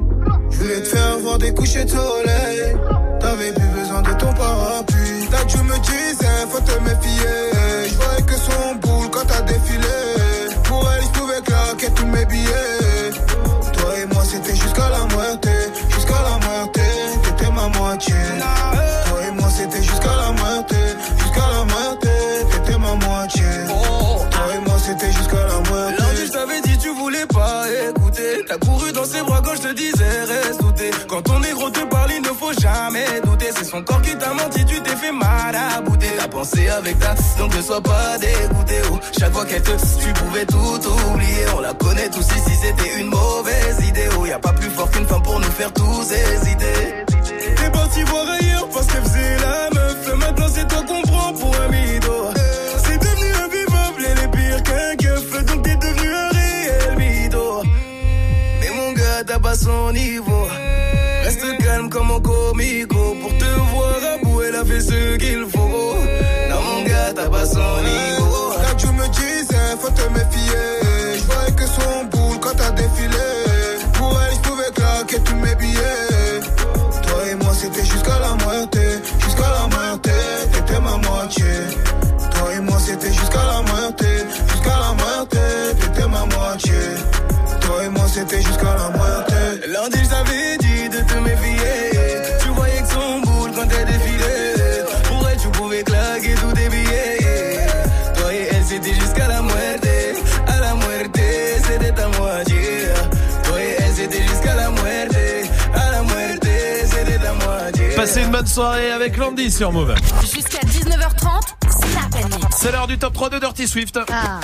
Je 0.49 0.58
voulais 0.58 0.82
te 0.82 0.88
faire 0.88 1.18
voir 1.20 1.38
des 1.38 1.53
couchers 1.53 1.84
de 1.84 1.89
soleil. 1.89 2.76
T'avais 3.20 3.51
plus 3.51 3.68
besoin 3.68 4.01
de 4.01 4.12
ton 4.12 4.34
parapluie. 4.34 5.28
Là, 5.30 5.39
tu 5.45 5.58
me 5.58 5.78
disais, 5.80 6.47
faut 6.49 6.60
te 6.62 6.80
méfier. 6.84 7.89
Je 7.89 7.95
voyais 7.95 8.22
que 8.24 8.34
son 8.36 8.76
boule 8.76 9.10
quand 9.12 9.26
t'as 9.28 9.41
défilé. 9.41 9.97
Pour 10.64 10.89
elle, 10.89 11.03
je 11.03 11.20
pouvais 11.20 11.41
claquer 11.41 11.93
tous 11.95 12.05
mes 12.05 12.26
billets. 12.26 13.12
Toi 13.74 13.99
et 14.01 14.14
moi, 14.14 14.24
c'était 14.24 14.55
jusqu'à 14.55 14.89
la 14.89 14.99
moitié. 15.14 15.51
Jusqu'à 15.89 16.22
la 16.24 16.47
moitié, 16.47 16.84
t'étais 17.24 17.51
ma 17.51 17.68
moitié. 17.78 18.16
Avec 36.39 36.99
ta, 36.99 37.15
donc 37.39 37.55
ne 37.55 37.61
sois 37.63 37.81
pas 37.81 38.17
dégoûté. 38.19 38.75
Oh, 38.91 38.99
chaque 39.17 39.33
fois 39.33 39.43
qu'elle 39.45 39.61
te, 39.63 39.71
tu 39.71 40.13
pouvais 40.13 40.45
tout 40.45 40.57
oublier. 40.57 41.45
On 41.55 41.61
la 41.61 41.73
connaît 41.73 42.09
tous 42.09 42.21
ici, 42.21 42.51
c'était 42.61 42.99
une 42.99 43.07
mauvaise 43.07 43.79
idée. 43.88 44.07
Oh, 44.19 44.25
y 44.25 44.31
a 44.31 44.38
pas 44.38 44.53
plus 44.53 44.69
fort 44.69 44.89
qu'une 44.91 45.07
femme 45.07 45.23
pour 45.23 45.39
nous 45.39 45.51
faire 45.51 45.73
tous 45.73 46.11
hésiter. 46.11 47.05
T'es 47.55 47.71
parti 47.71 48.03
voir 48.03 48.25
ailleurs 48.29 48.69
parce 48.69 48.85
qu'elle 48.85 49.03
faisait 49.03 49.38
la 49.38 49.69
meuf. 49.73 50.15
Maintenant, 50.15 50.47
c'est 50.53 50.67
toi 50.67 50.83
qu'on 50.88 51.01
prend 51.01 51.33
pour 51.33 51.55
un 51.55 51.67
mytho. 51.69 52.29
C'est 52.85 52.99
devenu 52.99 53.33
invivable, 53.33 54.05
elle 54.05 54.23
est 54.23 54.27
pire 54.27 54.63
qu'un 54.63 54.95
keuf. 54.95 55.45
Donc 55.45 55.63
t'es 55.63 55.75
devenu 55.75 56.13
un 56.13 56.29
réel 56.29 56.97
mytho. 56.97 57.63
Mais 58.61 58.69
mon 58.75 58.91
gars, 58.93 59.23
t'as 59.25 59.39
pas 59.39 59.55
son 59.55 59.91
niveau. 59.91 60.26
Soirée 108.58 108.91
avec 108.91 109.18
Landy 109.18 109.51
sur 109.51 109.72
Move. 109.72 109.93
Jusqu'à 110.22 110.58
19h30, 110.62 111.41
Snap 111.70 112.16
and 112.16 112.38
Mix. 112.39 112.58
C'est 112.58 112.72
l'heure 112.72 112.88
du 112.88 112.97
top 112.97 113.14
3 113.14 113.30
de 113.30 113.38
Dirty 113.38 113.68
Swift. 113.68 113.99
Ah. 114.12 114.39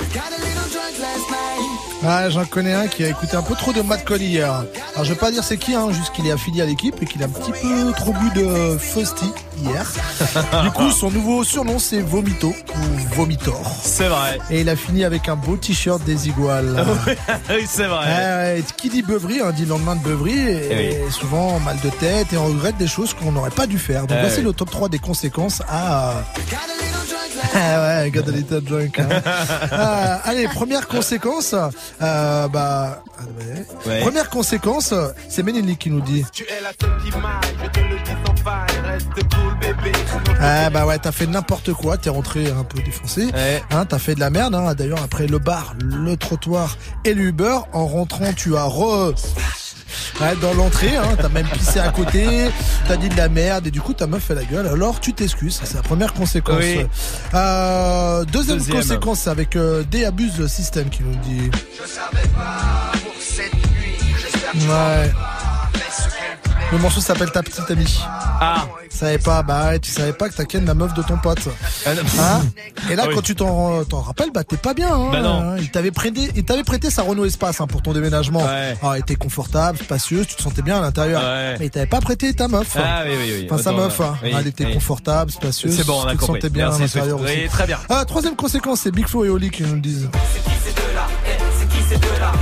Ah, 2.06 2.28
j'en 2.28 2.44
connais 2.44 2.74
un 2.74 2.86
qui 2.86 3.02
a 3.04 3.08
écouté 3.08 3.36
un 3.36 3.42
peu 3.42 3.54
trop 3.54 3.72
de 3.72 3.80
Matt 3.80 4.04
Cole 4.04 4.20
hier. 4.22 4.52
Alors, 4.94 5.04
je 5.04 5.12
vais 5.12 5.18
pas 5.18 5.30
dire 5.30 5.42
c'est 5.42 5.56
qui, 5.56 5.74
hein, 5.74 5.88
juste 5.90 6.12
qu'il 6.12 6.26
est 6.26 6.32
affilié 6.32 6.62
à 6.62 6.66
l'équipe 6.66 6.94
et 7.02 7.06
qu'il 7.06 7.22
a 7.22 7.26
un 7.26 7.30
petit 7.30 7.52
peu 7.52 7.92
trop 7.92 8.12
bu 8.12 8.30
de 8.40 8.76
Fusty 8.78 9.30
hier. 9.62 9.90
du 10.62 10.70
coup, 10.70 10.90
son 10.90 11.10
nouveau 11.10 11.44
surnom, 11.44 11.78
c'est 11.78 12.00
Vomito 12.00 12.48
ou 12.48 13.14
Vomitor. 13.14 13.60
C'est 13.82 14.08
vrai. 14.08 14.38
Et 14.50 14.60
il 14.60 14.68
a 14.68 14.76
fini 14.76 15.04
avec 15.04 15.28
un 15.28 15.36
beau 15.36 15.56
t-shirt 15.56 16.02
des 16.04 16.28
iguales. 16.28 16.84
oui, 17.50 17.64
c'est 17.66 17.86
vrai. 17.86 18.06
Ouais, 18.06 18.64
qui 18.76 18.90
dit 18.90 19.02
beuverie, 19.02 19.40
hein, 19.40 19.52
dit 19.52 19.64
lendemain 19.64 19.96
de 19.96 20.02
beuverie, 20.02 20.38
et, 20.38 20.98
Eh 21.06 21.10
souvent 21.10 21.58
mal 21.60 21.78
de 21.82 21.90
tête, 21.90 22.32
et 22.32 22.36
on 22.36 22.46
regrette 22.46 22.76
des 22.76 22.86
choses 22.86 23.14
qu'on 23.14 23.32
n'aurait 23.32 23.50
pas 23.50 23.66
dû 23.66 23.78
faire. 23.78 24.02
Donc 24.06 24.18
Eh 24.18 24.20
voici 24.20 24.38
oui. 24.38 24.44
le 24.44 24.52
top 24.52 24.70
3 24.70 24.88
des 24.88 24.98
conséquences 24.98 25.62
à... 25.68 26.14
Ah 27.54 27.82
ouais, 28.02 28.10
got 28.10 28.28
a 28.28 28.30
little 28.32 28.60
drunk. 28.60 28.98
hein. 28.98 29.08
Ah, 29.72 30.20
allez, 30.24 30.48
première 30.48 30.88
conséquence, 30.88 31.54
euh, 32.02 32.48
bah... 32.48 33.02
Ouais. 33.86 34.00
Première 34.00 34.28
conséquence, 34.30 34.92
c'est 35.28 35.42
Ménélique 35.42 35.78
qui 35.80 35.90
nous 35.90 36.00
dit. 36.00 36.24
Tu 36.32 36.44
es 36.44 36.60
la 36.62 36.70
seule 36.80 36.96
qui 37.02 37.10
m'aille, 37.18 37.54
je 37.62 37.70
te 37.70 37.80
le 37.80 37.96
dis 37.98 38.10
sans 38.26 38.36
faille, 38.42 38.80
reste 38.86 39.06
cool 39.34 39.58
bébé. 39.60 39.92
Ah 40.40 40.68
bah 40.70 40.84
ouais, 40.86 40.98
t'as 40.98 41.12
fait 41.12 41.26
n'importe 41.26 41.72
quoi, 41.72 41.96
t'es 41.96 42.10
rentré 42.10 42.50
un 42.50 42.64
peu 42.64 42.80
défoncé, 42.82 43.30
hein, 43.70 43.84
t'as 43.86 43.98
fait 43.98 44.14
de 44.14 44.20
la 44.20 44.30
merde. 44.30 44.54
Hein. 44.54 44.74
D'ailleurs, 44.74 45.02
après 45.02 45.26
le 45.26 45.38
bar, 45.38 45.74
le 45.80 46.16
trottoir 46.16 46.76
et 47.04 47.14
l'Uber, 47.14 47.58
en 47.72 47.86
rentrant, 47.86 48.32
tu 48.34 48.56
as 48.56 48.64
re... 48.64 49.14
Ouais, 50.20 50.34
dans 50.40 50.54
l'entrée, 50.54 50.96
hein, 50.96 51.16
t'as 51.20 51.28
même 51.28 51.46
pissé 51.48 51.78
à 51.80 51.88
côté, 51.90 52.50
t'as 52.88 52.96
dit 52.96 53.08
de 53.08 53.16
la 53.16 53.28
merde 53.28 53.66
et 53.66 53.70
du 53.70 53.80
coup 53.80 53.92
ta 53.94 54.06
meuf 54.06 54.24
fait 54.24 54.34
la 54.34 54.44
gueule. 54.44 54.66
Alors 54.66 55.00
tu 55.00 55.12
t'excuses, 55.12 55.56
ça, 55.56 55.62
c'est 55.66 55.74
la 55.76 55.82
première 55.82 56.12
conséquence. 56.14 56.56
Oui. 56.60 56.86
Euh, 57.34 58.24
deuxième, 58.24 58.58
Deuxième. 58.58 58.76
conséquence, 58.78 59.20
c'est 59.20 59.30
avec 59.30 59.56
euh, 59.56 59.82
D 59.90 60.04
abuse 60.04 60.46
système 60.46 60.88
qui 60.90 61.02
nous 61.02 61.14
dit. 61.16 61.50
Je 61.80 61.88
savais 61.88 62.26
pas 62.28 62.92
pour 63.02 63.14
cette 63.20 63.54
nuit, 63.54 63.98
j'espère 64.20 64.52
que 64.52 64.58
tu 64.58 64.68
Ouais. 64.68 65.12
Le 66.74 66.80
morceau 66.80 67.00
s'appelle 67.00 67.30
Ta 67.30 67.42
petite 67.42 67.70
amie. 67.70 68.00
Ah. 68.40 68.66
Savais 68.90 69.18
pas, 69.18 69.42
bah 69.42 69.66
ouais, 69.66 69.78
tu 69.78 69.90
savais 69.90 70.12
pas 70.12 70.28
que 70.28 70.34
t'as 70.34 70.44
ken 70.44 70.64
la 70.66 70.74
meuf 70.74 70.92
de 70.94 71.02
ton 71.02 71.16
pote. 71.18 71.38
Hein 71.86 71.92
Et 72.90 72.96
là, 72.96 73.04
Ah 73.04 73.08
oui. 73.08 73.14
quand 73.14 73.22
tu 73.22 73.34
t'en 73.36 73.84
t'en 73.84 74.00
rappelles, 74.00 74.30
bah 74.34 74.42
t'es 74.44 74.56
pas 74.56 74.74
bien. 74.74 74.92
Hein, 74.92 75.08
Bah 75.12 75.20
non. 75.20 75.52
Hein, 75.52 75.56
Il 75.58 75.70
t'avait 75.70 75.90
prêté, 75.92 76.30
il 76.34 76.44
t'avait 76.44 76.64
prêté 76.64 76.90
sa 76.90 77.02
Renault 77.02 77.24
Espace 77.24 77.60
hein, 77.60 77.66
pour 77.68 77.80
ton 77.82 77.92
déménagement. 77.92 78.44
Ah, 78.44 78.92
elle 78.94 79.00
était 79.00 79.14
confortable, 79.14 79.78
spacieuse, 79.78 80.26
tu 80.26 80.34
te 80.34 80.42
sentais 80.42 80.62
bien 80.62 80.78
à 80.78 80.80
l'intérieur. 80.80 81.22
Ouais. 81.22 81.56
Mais 81.60 81.66
il 81.66 81.70
t'avait 81.70 81.86
pas 81.86 82.00
prêté 82.00 82.34
ta 82.34 82.48
meuf. 82.48 82.76
Ah 82.76 83.02
oui, 83.06 83.12
oui, 83.18 83.32
oui. 83.40 83.48
Enfin, 83.50 83.62
sa 83.62 83.70
Autant, 83.72 83.82
meuf, 83.82 84.00
hein. 84.00 84.16
oui, 84.24 84.32
elle 84.38 84.46
était 84.48 84.66
oui. 84.66 84.74
confortable, 84.74 85.30
spacieuse. 85.30 85.76
C'est 85.76 85.86
bon, 85.86 86.00
on 86.02 86.06
a 86.06 86.10
tu 86.12 86.16
te 86.18 86.20
compris. 86.24 86.40
sentais 86.40 86.50
bien 86.52 86.66
Merci, 86.68 86.82
à 86.82 86.86
l'intérieur 86.86 87.20
aussi. 87.20 87.32
Oui, 87.34 87.48
très 87.48 87.66
bien. 87.66 87.78
Ah, 87.88 88.04
troisième 88.04 88.34
conséquence, 88.36 88.80
c'est 88.80 88.90
Big 88.92 89.06
Flo 89.06 89.24
et 89.24 89.28
Oli 89.28 89.50
qui 89.50 89.62
nous 89.62 89.74
le 89.74 89.80
disent. 89.80 90.08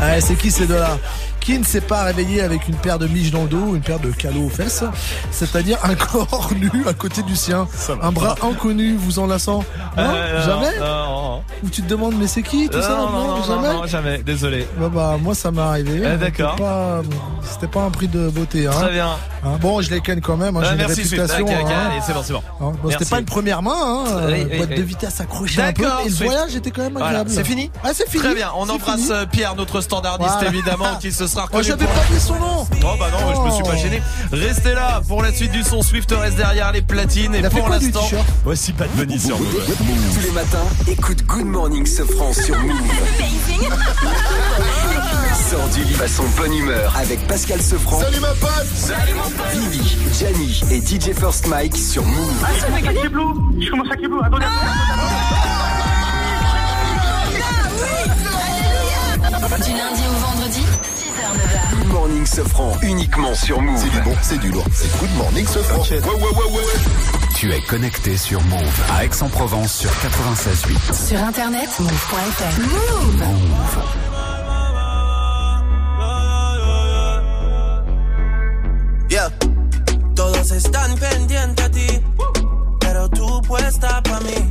Ouais, 0.00 0.20
c'est 0.20 0.36
qui 0.36 0.50
ces 0.50 0.66
deux-là? 0.66 0.98
Qui 1.44 1.58
ne 1.58 1.64
s'est 1.64 1.80
pas 1.80 2.04
réveillé 2.04 2.40
avec 2.40 2.68
une 2.68 2.76
paire 2.76 3.00
de 3.00 3.08
miches 3.08 3.32
dans 3.32 3.42
le 3.42 3.48
dos, 3.48 3.74
une 3.74 3.80
paire 3.80 3.98
de 3.98 4.10
calots 4.12 4.44
aux 4.44 4.48
fesses 4.48 4.84
C'est-à-dire 5.32 5.76
un 5.82 5.94
corps 5.96 6.50
nu 6.56 6.70
à 6.86 6.92
côté 6.92 7.22
du 7.22 7.34
sien, 7.34 7.66
un 8.00 8.12
bras 8.12 8.36
inconnu 8.42 8.94
vous 8.96 9.18
enlaçant 9.18 9.64
Non, 9.96 10.02
Euh, 10.04 10.38
non, 10.38 10.44
jamais 10.46 10.78
non, 10.78 10.86
non. 10.86 11.42
Ou 11.64 11.68
tu 11.68 11.82
te 11.82 11.88
demandes 11.88 12.14
mais 12.18 12.28
c'est 12.28 12.42
qui 12.42 12.68
tout 12.68 12.76
Non, 12.78 12.82
ça 12.82 12.88
non, 12.90 13.42
jamais 13.42 13.72
non, 13.72 13.86
jamais. 13.86 14.18
Désolé. 14.18 14.68
Bah, 14.78 14.88
bah, 14.92 15.16
moi 15.20 15.34
ça 15.34 15.50
m'est 15.50 15.60
arrivé. 15.60 16.02
Ah, 16.06 16.16
d'accord. 16.16 16.56
C'était 17.42 17.66
pas, 17.66 17.80
un 17.82 17.90
prix 17.90 18.06
de 18.08 18.28
beauté. 18.28 18.66
Hein. 18.68 18.70
Très 18.70 18.92
bien. 18.92 19.08
Hein, 19.44 19.58
bon, 19.60 19.80
je 19.82 19.90
les 19.90 20.00
ken 20.00 20.20
quand 20.20 20.36
même. 20.36 20.56
Hein, 20.56 20.60
Ah, 20.62 20.66
J'ai 20.66 20.72
une 20.72 20.78
merci, 20.86 21.02
réputation. 21.02 21.46
Hein. 21.48 21.90
allez, 21.90 22.00
c'est 22.06 22.12
bon, 22.12 22.20
c'est 22.22 22.32
bon. 22.32 22.42
Bon, 22.60 22.72
Merci. 22.84 22.98
c'était 23.00 23.10
pas 23.10 23.18
une 23.18 23.24
première 23.26 23.62
main. 23.62 23.72
Hein, 23.76 24.04
Oui, 24.06 24.32
euh, 24.32 24.44
oui, 24.48 24.56
boîte 24.58 24.68
oui. 24.70 24.76
de 24.76 24.82
vitesse 24.82 25.20
accrochée 25.20 25.60
un 25.62 25.72
peu. 25.72 25.84
Et 26.06 26.08
le 26.08 26.14
voyage 26.14 26.54
était 26.54 26.70
quand 26.70 26.82
même 26.82 26.92
Voilà, 26.92 27.06
agréable. 27.08 27.30
c'est 27.30 27.44
fini 27.44 27.70
Ah, 27.82 27.88
c'est 27.92 28.08
fini. 28.08 28.22
Très 28.22 28.34
bien. 28.36 28.50
On 28.56 28.68
embrasse 28.68 29.10
Pierre, 29.32 29.56
notre 29.56 29.80
standardiste 29.80 30.30
Voilà. 30.34 30.48
évidemment, 30.48 30.96
qui 31.00 31.10
ce 31.10 31.26
sera 31.32 31.44
Oh, 31.44 31.46
reconnu. 31.56 31.64
j'avais 31.64 31.84
pour- 31.84 31.94
pas 31.94 32.04
dit 32.12 32.20
son 32.20 32.34
nom. 32.34 32.66
Oh 32.84 32.96
bah 32.98 33.08
non, 33.10 33.34
je 33.34 33.40
me 33.48 33.50
suis 33.54 33.64
pas 33.64 33.76
gêné. 33.76 34.02
Restez 34.32 34.74
là 34.74 35.00
pour 35.06 35.22
la 35.22 35.32
suite 35.32 35.52
du 35.52 35.62
son. 35.62 35.82
Swift 35.82 36.12
reste 36.12 36.36
derrière 36.36 36.72
les 36.72 36.82
platines 36.82 37.34
et 37.34 37.42
pour 37.42 37.68
l'instant, 37.68 38.08
voici 38.44 38.72
pas 38.72 38.84
de 38.84 38.90
Bunny 38.90 39.18
sur 39.18 39.38
Move. 39.38 39.66
Tous 40.14 40.20
les 40.20 40.30
matins, 40.30 40.64
écoute 40.88 41.24
Good 41.26 41.46
Morning 41.46 41.86
Sofran 41.86 42.32
sur 42.32 42.58
Move. 42.58 42.80
Sors 45.50 45.68
du 45.74 45.84
lit 45.84 45.94
façon 45.94 46.24
bonne 46.36 46.54
humeur 46.54 46.94
avec 46.98 47.26
Pascal 47.26 47.60
Sofran. 47.60 48.00
Salut 48.00 48.20
ma 48.20 48.28
pote 48.28 48.66
Salut 48.74 49.14
mon 49.14 49.22
pote 49.30 49.46
Vivi, 49.70 49.96
Gianni 50.18 50.62
et 50.70 50.80
DJ 50.80 51.12
First 51.18 51.46
Mike 51.48 51.76
sur 51.76 52.04
Move. 52.04 52.32
Ah, 52.44 52.48
c'est 52.58 52.66
Je 53.64 53.70
commence 53.70 53.90
à 53.90 53.96
Keblo. 53.96 54.22
Attendez. 54.24 54.46
Du 59.62 59.70
lundi 59.70 60.02
au 60.08 60.26
vendredi, 60.26 60.62
6h-9h. 60.62 61.01
Good 61.32 61.86
Morning 61.92 62.26
Sofran 62.26 62.76
uniquement 62.82 63.34
sur 63.34 63.60
Move. 63.60 63.78
C'est 63.78 63.90
du 63.90 64.00
bon, 64.00 64.14
c'est 64.22 64.38
du 64.38 64.50
lourd. 64.50 64.66
C'est 64.72 64.98
Good 64.98 65.10
Morning 65.16 65.46
ce 65.46 65.58
franc. 65.60 65.82
Ouais, 65.82 66.00
ouais, 66.00 66.12
ouais, 66.12 66.56
ouais. 66.56 66.62
Tu 67.36 67.52
es 67.52 67.60
connecté 67.62 68.16
sur 68.16 68.40
Move 68.42 68.80
à 68.92 69.04
Aix-en-Provence 69.04 69.72
sur 69.72 69.90
96.8. 69.90 71.08
Sur 71.08 71.22
internet, 71.22 71.68
move.fr. 71.78 72.60
Move 72.60 73.22
Yeah. 79.08 79.28
Todos 80.14 80.50
están 80.52 80.94
pendientes 80.96 81.64
a 81.64 81.70
ti, 81.70 81.86
pero 82.80 83.08
tú 83.08 83.40
puesta 83.42 84.02
mí, 84.24 84.50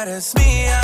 eres 0.00 0.32
mía, 0.36 0.80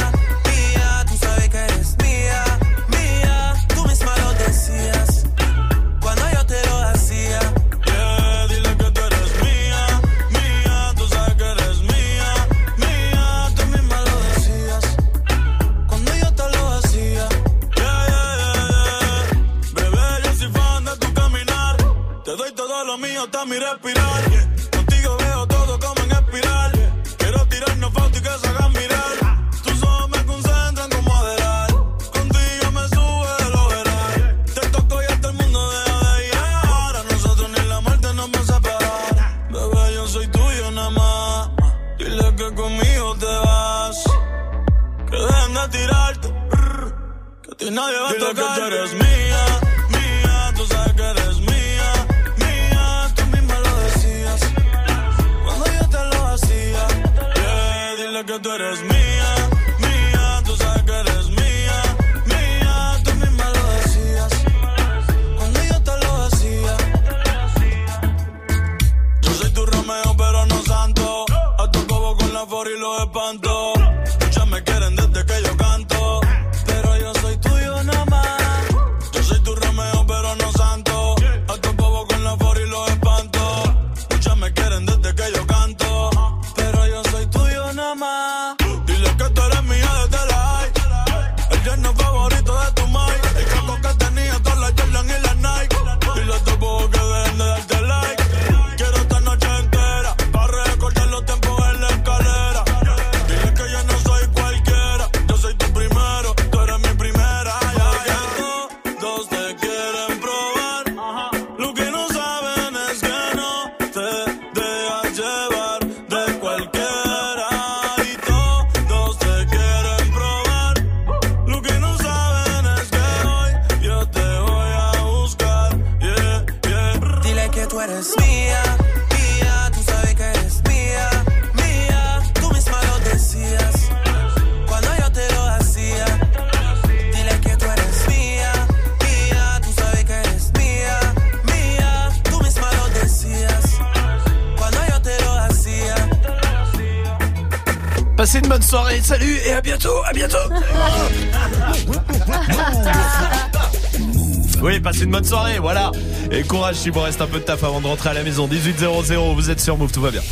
une 155.05 155.11
bonne 155.11 155.25
soirée, 155.25 155.59
voilà. 155.59 155.93
Et 156.31 156.43
courage 156.43 156.77
s'il 156.77 156.93
vous 156.93 157.01
reste 157.01 157.21
un 157.21 157.27
peu 157.27 157.39
de 157.39 157.45
taf 157.45 157.63
avant 157.63 157.81
de 157.81 157.87
rentrer 157.87 158.11
à 158.11 158.15
la 158.15 158.23
maison. 158.23 158.49
18.00, 158.49 159.35
vous 159.35 159.51
êtes 159.51 159.61
sur 159.61 159.77
Move, 159.77 159.93
tout 159.93 160.01
va 160.01 160.11
bien. 160.11 160.23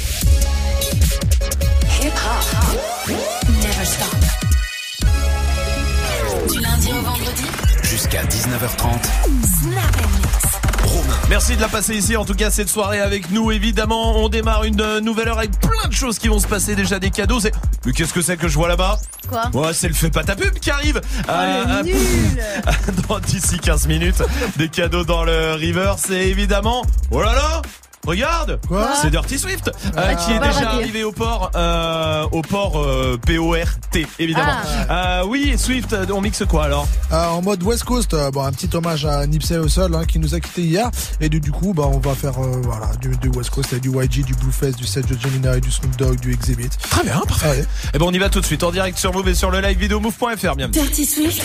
Du 6.48 6.58
lundi 6.60 6.90
au 6.90 7.02
vendredi, 7.02 7.44
Jusqu'à 7.82 8.24
19h30. 8.24 9.02
Snap 9.60 9.84
and 9.96 10.08
Mix. 10.16 10.62
Merci 11.28 11.56
de 11.56 11.60
la 11.60 11.68
passer 11.68 11.94
ici, 11.94 12.16
en 12.16 12.24
tout 12.24 12.34
cas 12.34 12.50
cette 12.50 12.68
soirée 12.68 13.00
avec 13.00 13.30
nous 13.30 13.52
évidemment. 13.52 14.22
On 14.22 14.28
démarre 14.28 14.64
une 14.64 14.98
nouvelle 15.00 15.28
heure 15.28 15.38
avec 15.38 15.58
plein 15.60 15.88
de 15.88 15.92
choses 15.92 16.18
qui 16.18 16.28
vont 16.28 16.38
se 16.38 16.48
passer, 16.48 16.74
déjà 16.74 16.98
des 16.98 17.10
cadeaux. 17.10 17.40
C'est... 17.40 17.52
Mais 17.86 17.92
qu'est-ce 17.92 18.12
que 18.12 18.22
c'est 18.22 18.36
que 18.36 18.48
je 18.48 18.54
vois 18.54 18.68
là-bas? 18.68 18.98
Quoi 19.33 19.51
Ouais, 19.62 19.72
c'est 19.72 19.89
le 19.89 19.95
fait 19.95 20.11
pas 20.11 20.22
ta 20.24 20.37
pub 20.37 20.53
qui 20.59 20.70
arrive. 20.70 21.01
Euh, 21.28 21.64
le 21.83 21.83
nul. 21.85 21.97
dans 23.09 23.18
d'ici 23.18 23.59
15 23.59 23.87
minutes, 23.87 24.22
des 24.57 24.68
cadeaux 24.68 25.05
dans 25.05 25.24
le 25.24 25.55
river, 25.55 25.95
c'est 25.97 26.28
évidemment. 26.28 26.85
Oh 27.11 27.20
là 27.22 27.35
là 27.35 27.62
Regarde 28.07 28.59
Quoi 28.66 28.89
C'est 29.01 29.11
Dirty 29.11 29.39
Swift 29.39 29.68
euh, 29.68 29.91
Ah. 29.97 30.14
qui 30.16 30.33
est 30.33 30.39
déjà 30.41 30.70
arrivé 30.72 31.05
au 31.05 31.12
port 31.12 31.53
euh, 31.55 32.26
au 32.33 32.43
port 32.43 32.80
euh, 32.83 33.16
Évidemment. 34.18 34.53
Euh, 34.90 35.24
oui, 35.26 35.55
Swift, 35.59 35.95
on 36.12 36.20
mixe 36.20 36.45
quoi 36.49 36.64
alors 36.64 36.86
Euh, 37.12 37.26
en 37.26 37.43
mode 37.43 37.62
West 37.62 37.84
Coast, 37.84 38.14
euh, 38.14 38.30
bon, 38.30 38.43
un 38.43 38.53
petit 38.53 38.68
hommage 38.74 39.05
à 39.05 39.26
Nipsey 39.26 39.57
Hussle 39.57 39.95
hein, 39.95 40.05
qui 40.07 40.18
nous 40.18 40.34
a 40.34 40.40
quitté 40.40 40.62
hier. 40.62 40.90
Et 41.20 41.28
du, 41.28 41.40
du 41.40 41.51
coup, 41.53 41.72
bah, 41.74 41.84
on 41.86 41.99
va 41.99 42.14
faire 42.14 42.38
euh, 42.43 42.61
voilà, 42.62 42.86
du, 43.01 43.16
du 43.16 43.28
West 43.28 43.51
Coast, 43.51 43.74
du 43.74 43.90
YG, 43.90 44.24
du 44.24 44.34
Blueface, 44.34 44.76
du 44.76 44.86
Sergio 44.86 45.16
Gemini, 45.18 45.61
du 45.61 45.70
Snoop 45.70 45.95
Dogg, 45.97 46.20
du 46.20 46.32
Exhibit. 46.32 46.68
Très 46.90 47.03
bien, 47.03 47.20
parfait. 47.26 47.49
Allez. 47.49 47.64
Et 47.95 47.99
ben 47.99 48.07
on 48.07 48.12
y 48.12 48.18
va 48.18 48.28
tout 48.30 48.40
de 48.40 48.47
suite 48.47 48.62
en 48.62 48.70
direct 48.70 48.99
sur 48.99 49.12
Move 49.12 49.28
et 49.28 49.34
sur 49.34 49.51
le 49.51 49.61
live 49.61 49.78
vidéo 49.78 50.01
move.fr 50.01 50.55
bien. 50.57 50.68
Dirty 50.68 51.05
Swift. 51.07 51.43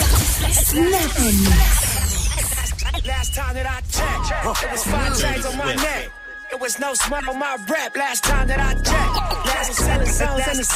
Last 3.06 3.34
time 3.34 3.54
that 3.54 3.64
I 3.66 3.80
checked, 3.90 4.30
it 4.62 4.70
was 4.70 4.84
five 4.84 5.16
chains 5.18 5.46
on 5.46 5.56
my 5.56 5.74
neck. 5.74 6.10
It 6.52 6.60
was 6.60 6.78
no 6.78 6.92
smile 6.94 7.22
on 7.30 7.38
my 7.38 7.56
rap 7.68 7.96
last 7.96 8.22
time 8.24 8.48
that 8.48 8.58
I 8.58 8.74
checked. 8.74 9.07
Zones 10.18 10.48
in 10.48 10.56
the. 10.56 10.66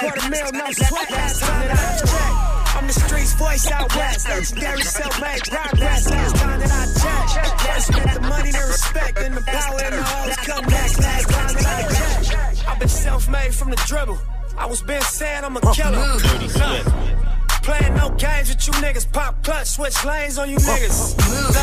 Quarter 0.00 0.28
mil, 0.28 0.52
no 0.52 0.70
sweat. 0.72 1.10
Last 1.10 1.40
time 1.40 1.66
that 1.66 1.80
I 1.80 1.96
checked. 2.04 2.76
I'm 2.76 2.86
the 2.86 2.92
streets 2.92 3.32
voice 3.34 3.70
out 3.70 3.88
west. 3.96 4.28
Legendary 4.28 4.82
self-made 4.82 5.40
progress. 5.48 6.10
Last 6.10 6.36
time 6.36 6.60
that 6.60 6.70
I 6.70 6.84
checked. 7.32 7.64
I 7.64 7.78
spent 7.78 8.12
the 8.12 8.20
money, 8.20 8.50
the 8.50 8.64
respect, 8.68 9.18
and 9.18 9.34
the 9.34 9.40
power 9.40 9.80
and 9.82 9.94
the 9.94 10.02
hoes 10.02 10.36
come 10.44 10.66
next. 10.66 11.00
Last 11.00 11.30
time 11.30 11.54
that 11.54 11.66
I 11.66 12.24
checked. 12.28 12.68
I've 12.68 12.78
been 12.78 12.88
self-made 12.88 13.54
from 13.54 13.70
the 13.70 13.76
dribble. 13.86 14.18
I 14.58 14.66
was 14.66 14.82
been 14.82 15.00
saying 15.00 15.42
I'm 15.42 15.56
a 15.56 15.60
killer. 15.72 16.18
Playing 17.62 17.94
no 17.94 18.10
games 18.10 18.50
with 18.50 18.66
you 18.66 18.74
niggas. 18.74 19.10
Pop 19.10 19.42
clutch, 19.42 19.68
switch 19.68 20.04
lanes 20.04 20.36
on 20.36 20.50
you 20.50 20.58
niggas. 20.58 21.16
Look, 21.16 21.56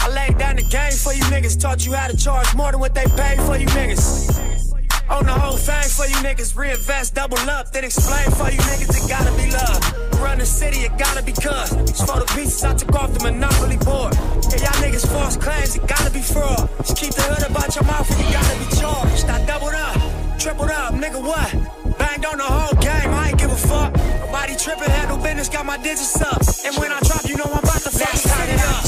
I 0.00 0.08
laid 0.14 0.38
down 0.38 0.56
the 0.56 0.62
game 0.62 0.92
for 0.92 1.12
you 1.12 1.24
niggas. 1.24 1.60
Taught 1.60 1.84
you 1.84 1.92
how 1.92 2.08
to 2.08 2.16
charge 2.16 2.54
more 2.54 2.70
than 2.70 2.80
what 2.80 2.94
they 2.94 3.04
pay 3.04 3.36
for 3.44 3.58
you 3.58 3.66
niggas. 3.66 4.69
On 5.10 5.26
the 5.26 5.32
whole 5.32 5.56
thing 5.56 5.88
for 5.90 6.06
you 6.06 6.14
niggas, 6.22 6.56
reinvest, 6.56 7.14
double 7.14 7.36
up, 7.50 7.72
then 7.72 7.82
explain 7.82 8.30
for 8.30 8.48
you 8.48 8.62
niggas, 8.70 8.94
it 8.94 9.08
gotta 9.10 9.32
be 9.34 9.50
love. 9.50 10.20
Run 10.22 10.38
the 10.38 10.46
city, 10.46 10.86
it 10.86 10.96
gotta 10.96 11.22
be 11.22 11.32
cuz. 11.32 11.74
For 12.06 12.22
the 12.22 12.30
pieces 12.34 12.62
I 12.62 12.74
took 12.74 12.94
off 12.94 13.12
the 13.12 13.18
monopoly 13.18 13.76
board. 13.78 14.14
Yeah, 14.54 14.70
y'all 14.70 14.78
niggas 14.78 15.10
false 15.10 15.36
claims, 15.36 15.74
it 15.74 15.86
gotta 15.88 16.10
be 16.10 16.20
fraud. 16.22 16.70
Just 16.78 16.96
keep 16.96 17.12
the 17.12 17.22
hood 17.22 17.50
about 17.50 17.74
your 17.74 17.84
mouth 17.84 18.06
and 18.06 18.20
you 18.22 18.30
gotta 18.30 18.56
be 18.62 18.68
charged. 18.78 19.26
I 19.26 19.44
doubled 19.46 19.74
up, 19.74 19.98
tripled 20.38 20.70
up, 20.70 20.94
nigga, 20.94 21.20
what? 21.20 21.98
Banged 21.98 22.24
on 22.26 22.38
the 22.38 22.46
whole 22.46 22.78
game, 22.78 23.10
I 23.10 23.30
ain't 23.30 23.38
give 23.38 23.50
a 23.50 23.56
fuck. 23.58 23.90
Nobody 24.22 24.54
tripping, 24.54 24.94
had 24.94 25.08
no 25.08 25.18
business, 25.18 25.48
got 25.48 25.66
my 25.66 25.76
digits 25.78 26.22
up. 26.22 26.38
And 26.64 26.76
when 26.78 26.92
I 26.92 27.00
drop, 27.00 27.26
you 27.26 27.36
know 27.36 27.50
I'm 27.50 27.58
about 27.58 27.82
to 27.82 27.90
turn 27.90 28.46
it 28.46 28.62
up. 28.62 28.84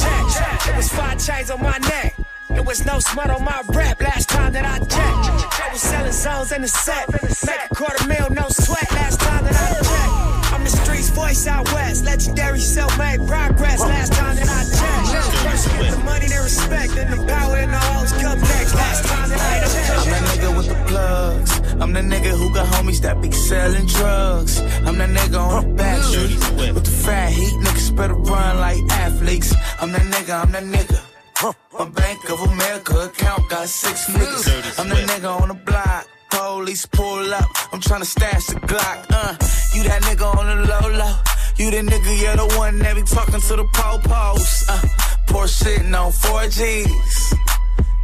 It 0.70 0.76
was 0.76 0.88
five 0.88 1.18
chains 1.18 1.50
on 1.50 1.60
my 1.60 1.78
neck. 1.78 2.14
There 2.54 2.62
was 2.62 2.84
no 2.84 2.98
smut 3.00 3.30
on 3.30 3.44
my 3.44 3.62
rap 3.68 4.00
last 4.00 4.28
time 4.28 4.52
that 4.52 4.64
I 4.64 4.78
checked. 4.78 5.60
I 5.60 5.72
was 5.72 5.80
selling 5.80 6.12
zones 6.12 6.52
in 6.52 6.62
the 6.62 6.68
set. 6.68 7.10
Make 7.12 7.60
a 7.70 7.74
quarter 7.74 8.06
mil, 8.06 8.28
no 8.30 8.48
sweat 8.48 8.90
last 8.92 9.20
time 9.20 9.44
that 9.44 9.56
I 9.56 9.72
checked. 9.80 10.52
I'm 10.52 10.64
the 10.64 10.70
streets 10.70 11.08
voice 11.10 11.46
out 11.46 11.64
west. 11.72 12.04
Legendary 12.04 12.60
self-made 12.60 13.26
progress 13.26 13.80
last 13.80 14.12
time 14.12 14.36
that 14.36 14.48
I 14.48 14.62
checked. 14.68 15.38
First 15.44 15.68
get 15.70 15.90
the 15.92 15.98
money, 16.04 16.26
the 16.28 16.40
respect, 16.42 16.94
then 16.94 17.10
the 17.10 17.26
power 17.26 17.56
and 17.56 17.72
the 17.72 17.78
hoes 17.78 18.12
come 18.12 18.38
next. 18.40 18.74
Last 18.74 19.08
time 19.08 19.28
that 19.30 19.40
I 19.40 19.54
checked. 19.72 19.90
I'm 19.98 20.10
that 20.12 20.22
nigga 20.30 20.56
with 20.56 20.68
the 20.68 20.78
plugs. 20.86 21.52
I'm 21.80 21.92
the 21.92 22.00
nigga 22.00 22.36
who 22.38 22.52
got 22.54 22.66
homies 22.74 23.00
that 23.00 23.20
be 23.20 23.30
selling 23.32 23.86
drugs. 23.86 24.60
I'm 24.86 24.98
that 24.98 25.08
nigga 25.08 25.40
on 25.40 25.68
the 25.68 25.74
back 25.74 26.02
street 26.02 26.38
with 26.74 26.84
the 26.84 26.90
fat 26.90 27.32
heat. 27.32 27.54
Niggas 27.64 27.96
better 27.96 28.14
run 28.14 28.60
like 28.60 28.78
athletes. 28.90 29.54
I'm 29.80 29.90
that 29.92 30.02
nigga, 30.02 30.44
I'm 30.44 30.52
that 30.52 30.64
nigga. 30.64 31.11
My 31.42 31.88
Bank 31.88 32.30
of 32.30 32.40
America 32.52 33.06
account 33.06 33.50
got 33.50 33.66
six 33.68 34.06
niggas. 34.10 34.78
I'm 34.78 34.88
the 34.88 34.94
nigga 34.94 35.40
on 35.40 35.48
the 35.48 35.54
block. 35.54 36.06
Police 36.30 36.86
pull 36.86 37.34
up. 37.34 37.48
I'm 37.72 37.80
tryna 37.80 38.04
stash 38.04 38.46
the 38.46 38.60
Glock. 38.60 39.06
Uh, 39.10 39.34
you 39.74 39.82
that 39.82 40.02
nigga 40.02 40.22
on 40.38 40.46
the 40.46 40.68
low 40.68 40.88
low. 40.96 41.16
You 41.56 41.72
the 41.72 41.90
nigga, 41.90 42.22
you're 42.22 42.36
the 42.36 42.54
one 42.56 42.78
that 42.78 42.94
be 42.94 43.02
talking 43.02 43.40
to 43.40 43.56
the 43.56 43.64
po-pos. 43.74 44.68
Uh, 44.68 44.82
poor 45.26 45.46
shitting 45.46 45.92
on 45.98 46.12
4Gs. 46.12 47.34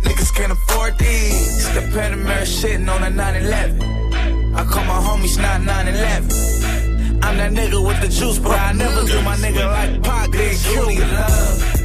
Niggas 0.03 0.35
can't 0.35 0.51
afford 0.51 0.99
these. 0.99 1.73
The 1.75 1.83
Panamera 1.95 2.43
shitting 2.43 2.93
on 2.93 3.05
a 3.05 3.11
911. 3.11 4.55
I 4.57 4.65
call 4.65 4.85
my 4.85 4.99
homies 4.99 5.41
not 5.41 5.63
911. 5.63 7.23
I'm 7.23 7.37
that 7.37 7.53
nigga 7.53 7.87
with 7.87 8.01
the 8.01 8.09
juice, 8.09 8.41
but 8.41 8.59
I 8.59 8.73
never 8.73 9.07
do 9.07 9.23
my 9.23 9.37
nigga 9.37 9.65
like 9.65 10.03
Pac. 10.03 10.33
They 10.33 10.57
kill 10.57 10.91
you 10.91 11.05
love. 11.05 11.78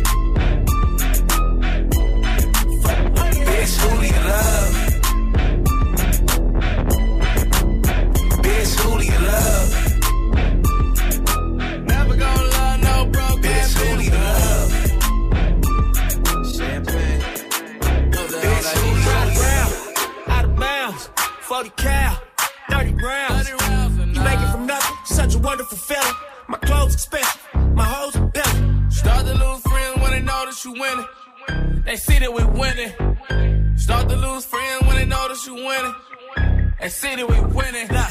Bitch, 3.64 3.78
who 3.80 3.90
do 4.02 4.06
you 4.06 4.22
love? 4.28 4.74
Bitch, 8.44 8.72
who 8.82 8.90
do 9.00 9.06
you 9.06 9.20
love? 9.32 9.70
Never 11.88 12.16
gonna 12.18 12.44
love 12.44 12.80
no 12.82 13.06
broke 13.06 13.40
Bitch, 13.42 13.74
who 13.78 13.86
do 13.96 14.04
you 14.04 14.12
love? 14.12 14.70
Bitch, 18.44 18.68
who 18.76 18.84
do 18.84 19.00
you 19.00 19.16
love? 19.40 19.74
Out 20.28 20.44
of 20.44 20.54
bounds, 20.58 21.10
40 21.40 21.70
cal, 21.78 22.22
30 22.70 22.94
rounds. 22.96 23.48
You 23.50 23.56
make 24.24 24.42
it 24.42 24.52
from 24.52 24.66
nothing, 24.66 24.98
such 25.06 25.36
a 25.36 25.40
wonderful 25.40 25.78
feeling. 25.78 26.16
My 26.50 26.58
clothes 26.58 26.96
expensive, 26.96 27.40
my 27.74 27.86
hoes 27.86 28.18
are. 28.18 28.34
Start 28.92 29.26
to 29.26 29.34
lose 29.34 29.62
friends 29.62 30.02
when 30.02 30.12
they 30.12 30.22
notice 30.22 30.66
you 30.66 30.74
winning. 30.74 31.06
They 31.86 31.96
see 31.96 32.20
that 32.20 32.34
we 32.34 32.44
winning. 32.44 32.92
Start 33.78 34.10
to 34.10 34.16
lose 34.16 34.46
friends 34.46 34.82
when 34.88 34.96
they 34.96 35.06
notice 35.06 35.46
you 35.48 35.56
winning. 35.56 35.96
They 36.80 36.90
see 36.90 37.16
that 37.16 37.28
we 37.28 37.40
winning. 37.56 37.88
Nah, 37.88 38.08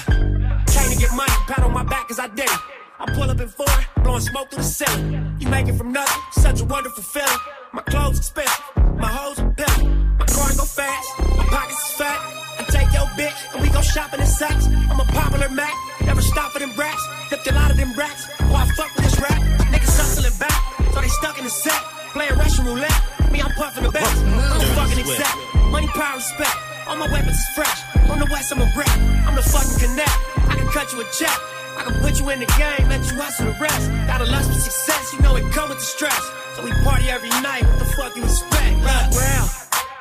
came 0.66 0.90
to 0.92 0.98
get 0.98 1.12
money, 1.14 1.32
pat 1.46 1.60
on 1.60 1.72
my 1.72 1.84
back 1.84 2.08
cause 2.08 2.18
I 2.18 2.28
did 2.28 2.44
it. 2.44 2.58
I 3.00 3.12
pull 3.14 3.28
up 3.30 3.40
in 3.40 3.48
four, 3.48 3.66
blowing 4.04 4.20
smoke 4.20 4.50
through 4.50 4.62
the 4.62 4.68
ceiling. 4.68 5.36
You 5.40 5.48
make 5.48 5.66
it 5.66 5.74
from 5.74 5.92
nothing, 5.92 6.22
such 6.32 6.60
a 6.60 6.64
wonderful 6.64 7.02
feeling. 7.02 7.40
My 7.72 7.82
clothes 7.82 8.18
expensive, 8.18 8.64
my 8.96 9.08
hoes 9.08 9.38
are 9.40 9.50
billing. 9.50 10.16
My 10.18 10.26
car 10.26 10.48
go 10.56 10.64
fast, 10.64 11.08
my 11.36 11.44
pockets 11.50 11.90
is 11.90 11.96
fat. 11.96 12.18
I 12.60 12.64
take 12.68 12.92
your 12.92 13.06
bitch 13.18 13.54
and 13.54 13.62
we 13.62 13.70
go 13.70 13.80
shopping 13.80 14.20
in 14.20 14.26
sacks. 14.26 14.66
I'm 14.66 15.00
a 15.00 15.04
popular 15.04 15.48
Mac, 15.48 15.72
never 16.04 16.22
stop 16.22 16.52
for 16.52 16.60
them 16.60 16.72
racks. 16.76 17.04
Flipped 17.28 17.46
a 17.48 17.54
lot 17.54 17.70
of 17.70 17.76
them 17.76 17.92
racks, 17.94 18.28
oh 18.40 18.54
I 18.54 18.68
fuck 18.76 18.94
with 18.94 19.04
this 19.04 19.18
rap. 19.18 19.40
Niggas 19.72 19.96
hustling 19.98 20.38
back, 20.38 20.60
so 20.92 21.00
they 21.00 21.08
stuck 21.08 21.38
in 21.38 21.44
the 21.44 21.50
set. 21.50 21.80
Playing 22.12 22.36
Russian 22.36 22.66
roulette, 22.66 23.00
me 23.32 23.40
I'm 23.40 23.52
puffing 23.52 23.84
the 23.84 23.90
best. 23.90 24.24
I'm 24.24 24.60
fucking 24.76 24.98
exact, 25.00 25.36
money, 25.72 25.88
power, 25.88 26.16
respect. 26.16 26.56
All 26.86 26.96
my 26.96 27.10
weapons 27.10 27.38
is 27.38 27.48
fresh. 27.54 27.80
On 28.10 28.18
the 28.18 28.28
west, 28.30 28.52
I'm 28.52 28.60
a 28.60 28.68
rep. 28.76 28.88
I'm 29.26 29.34
the 29.34 29.42
fucking 29.42 29.78
connect. 29.80 30.12
I 30.50 30.56
can 30.56 30.68
cut 30.68 30.92
you 30.92 31.00
a 31.00 31.04
check. 31.16 31.32
I 31.76 31.84
can 31.84 31.94
put 32.00 32.20
you 32.20 32.28
in 32.28 32.40
the 32.40 32.46
game, 32.58 32.88
let 32.88 33.00
you 33.10 33.16
hustle 33.16 33.46
the 33.46 33.56
rest. 33.58 33.90
Got 34.06 34.20
a 34.20 34.26
lust 34.26 34.52
for 34.52 34.60
success, 34.60 35.14
you 35.14 35.20
know 35.20 35.36
it 35.36 35.50
come 35.52 35.70
with 35.70 35.78
the 35.78 35.84
stress. 35.84 36.30
So 36.54 36.64
we 36.64 36.70
party 36.84 37.08
every 37.08 37.30
night, 37.40 37.64
what 37.64 37.78
the 37.78 37.84
fuck 37.96 38.16
you 38.16 38.24
expect? 38.24 38.76
Right 38.84 39.08
round, 39.16 39.50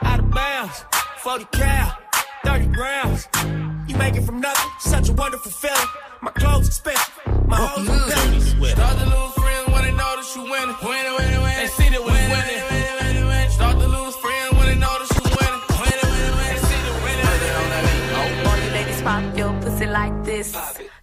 out 0.03 0.19
of 0.19 0.31
bounds, 0.31 0.83
40 1.19 1.45
cal, 1.53 1.97
30 2.43 2.65
grams. 2.67 3.27
You 3.87 3.95
make 3.95 4.15
it 4.15 4.23
from 4.23 4.41
nothing, 4.41 4.71
such 4.79 5.07
a 5.07 5.13
wonderful 5.13 5.51
feeling. 5.51 5.91
My 6.21 6.31
clothes 6.31 6.67
expensive, 6.67 7.13
my 7.47 7.57
oh, 7.57 7.67
hoes 7.67 7.89
are 7.89 8.09
billing. 8.09 8.41
Start 8.75 8.97
to 8.99 9.05
lose 9.05 9.33
friends 9.33 9.39
when 9.39 9.39
they 9.39 9.40
notice 10.35 10.35
you 10.35 10.51
winning. 10.51 10.75
Winning, 10.83 11.13
winning, 11.17 11.41
winning. 11.41 11.57
They 11.57 11.67
see 11.67 11.89
that 11.89 12.01
we 12.01 12.11
winning. 12.11 13.49
Start 13.51 13.79
to 13.79 13.87
lose 13.87 14.15
friends 14.17 14.53
when 14.57 14.67
they 14.67 14.75
notice 14.75 15.11
you 15.17 15.23
winning. 15.37 15.61
Winning, 15.81 16.09
winning, 16.11 16.35
winning. 16.35 16.51
They 16.51 16.59
see 16.67 16.81
that 16.85 16.97
winning. 17.03 18.47
All 18.47 18.57
you 18.57 18.71
ladies 18.71 19.01
pop 19.01 19.37
your 19.37 19.53
pussy 19.61 19.85
like 19.87 20.23
this. 20.23 20.53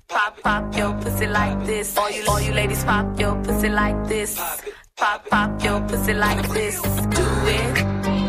Pop, 0.08 0.40
pop 0.42 0.76
your 0.76 0.92
pussy 0.94 1.26
like 1.26 1.66
this. 1.66 1.96
All 1.96 2.10
you, 2.10 2.24
all 2.28 2.40
you 2.40 2.52
ladies 2.52 2.84
pop 2.84 3.20
your 3.20 3.34
pussy 3.44 3.68
like 3.68 4.08
this. 4.08 4.36
Pop, 4.96 5.28
pop 5.28 5.62
your 5.62 5.80
pussy 5.82 6.14
like 6.14 6.48
this. 6.50 6.80
Do 6.80 7.26
it, 7.56 7.74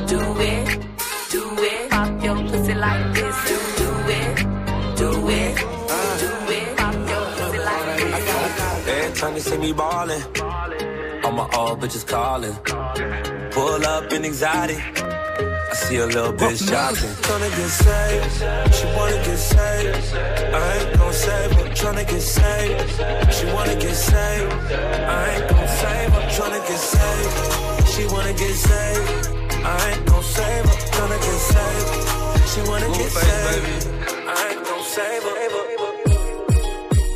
do 0.08 0.20
it, 0.40 0.68
do 1.32 1.44
it. 1.58 1.90
Pop 1.90 2.24
your 2.24 2.36
pussy 2.50 2.74
like 2.74 3.14
this. 3.14 3.36
Do, 3.48 3.58
do 3.78 3.90
it, 4.20 4.36
do 4.98 5.30
it, 5.30 5.58
do 6.20 6.26
it. 6.26 6.29
Time 9.20 9.36
you 9.36 9.42
see 9.42 9.58
me 9.58 9.74
ballin', 9.74 10.24
all 11.26 11.34
my 11.34 11.48
old 11.58 11.82
bitches 11.82 12.08
callin'. 12.08 12.56
Pull 13.52 13.86
up 13.86 14.14
in 14.14 14.24
anxiety. 14.24 14.78
I 14.78 15.74
see 15.74 15.98
a 15.98 16.06
little 16.06 16.32
bitch 16.32 16.70
shopping. 16.70 17.12
Tryna 17.28 17.50
get 17.58 17.72
saved, 17.84 18.76
she 18.76 18.86
wanna 18.96 19.20
get 19.28 19.38
saved. 19.38 20.16
I 20.56 20.78
ain't 20.78 20.98
gon' 20.98 21.14
save 21.14 21.52
her, 21.52 21.68
tryna 21.80 22.06
get 22.12 22.22
saved. 22.22 23.34
She 23.36 23.46
wanna 23.56 23.76
get 23.76 23.96
saved. 24.10 24.54
I 25.16 25.30
ain't 25.34 25.50
gon' 25.50 25.68
save 25.82 26.12
her, 26.16 26.26
tryna 26.36 26.62
get 26.70 26.82
saved. 26.94 27.88
She 27.92 28.04
wanna 28.14 28.34
get 28.42 28.56
saved. 28.68 29.28
I 29.66 29.90
ain't 29.90 30.06
gon' 30.06 30.24
save 30.24 30.66
her, 30.70 30.78
tryna 30.96 31.20
get 31.28 31.40
saved. 31.52 31.90
She 32.52 32.62
wanna 32.70 32.88
get 32.98 33.12
saved. 33.12 33.88
I 34.28 34.52
ain't 34.52 34.64
gon' 34.64 34.84
save 34.84 35.24
her. 35.24 35.79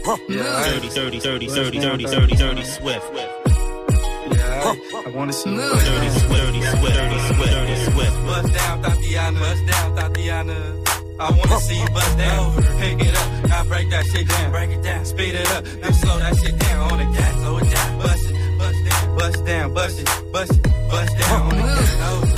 Yeah, 0.06 0.20
dirty, 0.28 0.89
dirty, 0.89 1.20
dirty, 1.20 1.47
dirty, 1.47 1.80
dirty, 1.80 2.04
dirty, 2.04 2.36
dirty, 2.36 2.64
swift. 2.66 3.10
Yeah, 3.14 4.62
I, 4.66 5.04
I 5.06 5.10
wanna 5.16 5.32
see 5.32 5.49
you 5.49 5.56
Dirty, 5.62 6.10
swift, 6.10 6.30
dirty, 6.30 6.62
swift, 6.62 6.93
dirty, 6.93 7.20
swift, 7.20 7.51
dirty, 7.51 7.76
swift. 7.86 8.26
Bust 8.26 8.54
down, 8.54 8.82
Tatiana. 8.82 9.39
Bust 9.39 9.66
down, 9.66 9.95
Tatiana. 9.95 10.84
I 11.20 11.32
wanna 11.32 11.60
see 11.62 11.80
you 11.80 11.88
bust 11.89 12.18
down. 12.18 12.64
Pick 12.80 12.99
it 13.08 13.16
up, 13.16 13.49
now 13.49 13.64
break 13.64 13.89
that 13.91 14.06
shit 14.08 14.28
down. 14.28 14.51
Break 14.51 14.70
it 14.72 14.84
down, 14.84 15.06
speed 15.06 15.36
it 15.36 15.49
up, 15.51 15.64
now 15.82 15.91
slow 15.91 16.20
that 16.20 16.38
shit 16.38 16.58
down 16.60 16.91
on 16.91 16.97
the 16.97 17.06
gas, 17.18 17.36
slow 17.39 17.58
it 17.60 17.70
down. 17.72 17.99
Bust 17.99 18.30
it, 18.30 18.58
bust 18.60 18.86
down, 18.86 19.16
bust 19.16 19.45
down, 19.45 19.74
bust 19.74 19.99
it, 20.01 20.32
bust 20.34 20.51
it, 20.51 20.64
bust 20.91 21.18
down 21.18 21.41
on 21.43 21.49
the 21.49 21.56
gas. 21.56 22.33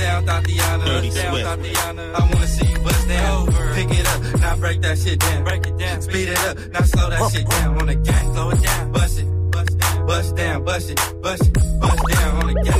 Down, 0.00 0.24
Tatiana. 0.24 0.84
Dirty 0.86 1.10
down, 1.10 1.34
Tatiana. 1.40 2.12
I 2.14 2.20
wanna 2.20 2.46
see 2.46 2.66
you 2.66 2.78
bust 2.78 3.06
down. 3.06 3.46
Pick 3.74 3.90
it 3.90 4.06
up, 4.08 4.40
now 4.40 4.56
break 4.56 4.80
that 4.80 4.98
shit 4.98 5.18
down. 5.18 5.44
Break 5.44 5.66
it 5.66 5.76
down, 5.76 6.00
speed 6.00 6.28
it 6.28 6.38
up, 6.38 6.56
now 6.72 6.80
slow 6.82 7.10
that 7.10 7.30
shit 7.30 7.46
down 7.46 7.78
on 7.78 7.86
the 7.86 7.94
gas, 7.96 8.22
slow 8.32 8.50
it 8.50 8.62
down. 8.62 8.92
Bust 8.92 9.18
it, 9.18 9.26
bust 9.50 9.78
down, 9.78 10.06
bust 10.06 10.36
down, 10.36 10.64
bust 10.64 10.90
it, 10.90 10.98
bust 11.20 11.46
it, 11.46 11.52
bust 11.80 12.06
down 12.08 12.36
on 12.40 12.46
the 12.46 12.54
gas. 12.64 12.76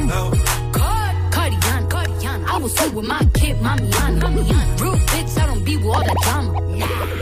Cardian, 1.35 1.89
Cardian, 1.91 2.45
I 2.47 2.57
was 2.57 2.75
two 2.75 2.91
with 2.93 3.07
my 3.07 3.23
kid, 3.35 3.57
Mamiana. 3.59 4.81
Real 4.81 4.97
bitch, 5.12 5.39
I 5.39 5.47
don't 5.47 5.62
be 5.64 5.77
with 5.77 5.87
all 5.87 6.03
that 6.03 6.16
drama. 6.25 6.53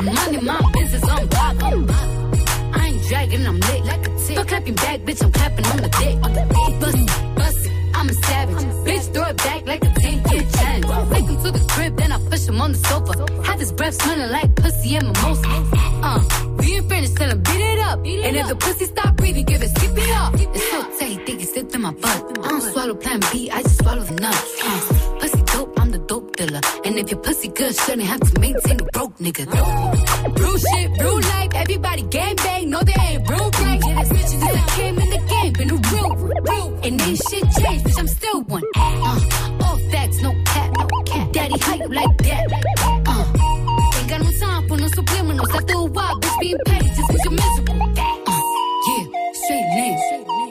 Money, 0.03 0.38
my 0.40 0.61
business, 0.74 1.05
I'm 1.11 1.26
bob. 1.26 1.57
I 2.72 2.86
ain't 2.86 3.03
dragging, 3.09 3.46
I'm 3.46 3.59
lit 3.59 3.84
like 3.84 4.07
a 4.07 4.11
tick. 4.16 4.36
Fuck 4.36 4.49
clapping 4.49 4.74
back, 4.74 5.01
bitch, 5.01 5.22
I'm 5.24 5.32
clapping 5.32 5.66
on 5.66 5.78
the 5.78 5.88
dick. 5.88 6.20
Bust 6.80 6.99
it, 6.99 7.09
bust 7.34 7.66
it, 7.66 7.72
I'm 7.96 8.09
a 8.09 8.12
savage. 8.12 8.57
Bitch, 8.86 8.88
throw 9.18 9.28
it 9.30 9.36
back 9.38 9.66
like 9.66 9.84
a 9.84 9.90
10 9.90 10.12
year 10.30 10.44
challenge. 10.56 10.86
Take 11.12 11.24
him 11.24 11.42
to 11.42 11.50
the 11.50 11.64
crib, 11.72 11.96
then 11.96 12.12
I 12.12 12.18
push 12.30 12.46
him 12.46 12.60
on 12.60 12.72
the 12.72 12.78
sofa. 12.78 13.12
Have 13.42 13.58
his 13.58 13.72
breath 13.72 13.94
smelling 14.00 14.30
like 14.30 14.54
pussy 14.54 14.94
and 14.96 15.06
mimosa. 15.08 15.48
Uh, 16.08 16.20
we 16.58 16.76
ain't 16.76 16.88
finished, 16.88 17.16
tell 17.16 17.30
him 17.30 17.42
beat 17.42 17.62
it 17.72 17.80
up. 17.80 17.98
And 17.98 18.36
if 18.36 18.46
the 18.48 18.56
pussy 18.56 18.84
stop 18.84 19.16
breathing, 19.16 19.44
give 19.44 19.62
it 19.62 19.70
skip 19.76 19.96
it 19.96 20.10
up. 20.10 20.34
It's 20.34 20.70
so 20.70 20.82
tight, 20.98 21.26
think 21.26 21.42
it 21.42 21.48
slipped 21.48 21.74
in 21.74 21.82
my 21.82 21.92
butt. 21.92 22.38
I 22.44 22.48
don't 22.48 22.62
swallow 22.72 22.94
plan 22.94 23.20
B, 23.32 23.50
I 23.50 23.62
just 23.62 23.78
swallow 23.82 24.02
the 24.02 24.14
nuts. 24.14 24.62
Uh, 24.62 25.18
pussy 25.20 25.38
And 26.41 26.97
if 26.97 27.11
your 27.11 27.18
pussy 27.18 27.49
good, 27.49 27.74
shouldn't 27.74 28.07
have 28.07 28.20
to 28.20 28.41
maintain 28.41 28.78
a 28.78 28.84
broke 28.93 29.18
nigga. 29.18 29.45
Real 30.39 30.57
shit, 30.57 30.91
real 31.03 31.20
life, 31.20 31.51
everybody 31.53 32.03
gang 32.03 32.36
bang, 32.36 32.70
no 32.70 32.80
they 32.80 32.95
ain't 32.97 33.28
real 33.28 33.51
right. 33.51 33.80
Yeah, 33.84 33.95
that's 33.97 34.09
bitches 34.11 34.28
since 34.28 34.45
I 34.45 34.66
came 34.76 34.99
in 35.01 35.11
the 35.11 35.18
game, 35.18 35.53
been 35.55 35.70
a 35.70 35.74
real 35.74 36.11
one. 36.14 36.84
And 36.84 37.01
ain't 37.03 37.20
shit 37.28 37.43
changed, 37.59 37.86
bitch, 37.86 37.99
I'm 37.99 38.07
still 38.07 38.43
one. 38.43 38.62
Uh, 38.76 39.64
all 39.64 39.78
facts, 39.91 40.22
no 40.22 40.32
cap, 40.45 40.70
no 40.78 40.86
cap. 41.03 41.32
Daddy 41.32 41.59
hype 41.59 41.91
like 41.91 42.18
that. 42.18 42.47
Uh, 43.09 43.99
ain't 43.99 44.09
got 44.09 44.20
no 44.20 44.30
time 44.39 44.68
for 44.68 44.76
no 44.76 44.86
subliminals. 44.86 45.53
After 45.53 45.74
a 45.74 45.84
while, 45.86 46.20
bitch, 46.20 46.41
being 46.41 46.59
petty 46.66 46.86
just 46.86 47.09
means 47.11 47.24
you're 47.24 47.32
miserable. 47.32 47.82
Uh, 47.82 48.39
yeah, 48.86 49.05
straight 49.43 49.68
lane. 49.74 49.99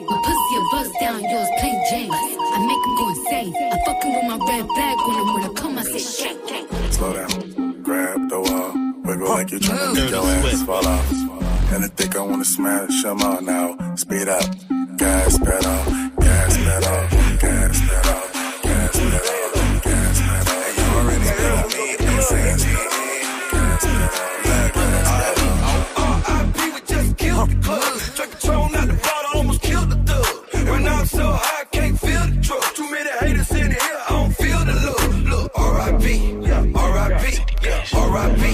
My 0.04 0.20
pussy 0.22 0.54
a 0.54 0.62
bust 0.70 0.92
down, 1.00 1.22
yours 1.22 1.48
plain 1.60 1.80
Jane. 1.88 2.12
I 2.12 2.66
make 2.66 2.82
him 2.84 2.94
go 2.96 3.08
insane. 3.08 3.54
I 3.72 3.78
fucking 3.86 4.12
with 4.12 4.24
my 4.24 4.36
red 4.36 4.66
flag 4.74 4.98
on 4.98 5.14
him 5.14 5.34
when 5.34 5.44
I 5.44 5.52
come. 5.54 5.67
Slow 6.98 7.12
down, 7.12 7.82
grab 7.84 8.28
the 8.28 8.40
wall, 8.40 8.72
wiggle 9.04 9.28
like 9.28 9.52
you're 9.52 9.60
trying 9.60 9.94
to 9.94 10.00
make 10.00 10.10
your 10.10 10.24
ass 10.24 10.64
fall 10.64 10.84
off. 10.84 11.12
And 11.72 11.84
I 11.84 11.88
think 11.94 12.16
I 12.16 12.22
wanna 12.22 12.44
smash 12.44 13.04
them 13.04 13.22
all 13.22 13.40
now. 13.40 13.94
Speed 13.94 14.26
up, 14.26 14.42
gas 14.96 15.38
pedal, 15.38 15.78
gas 16.18 16.56
pedal, 16.56 17.38
gas 17.38 17.80
pedal, 17.88 18.27
R.I.P. 38.08 38.47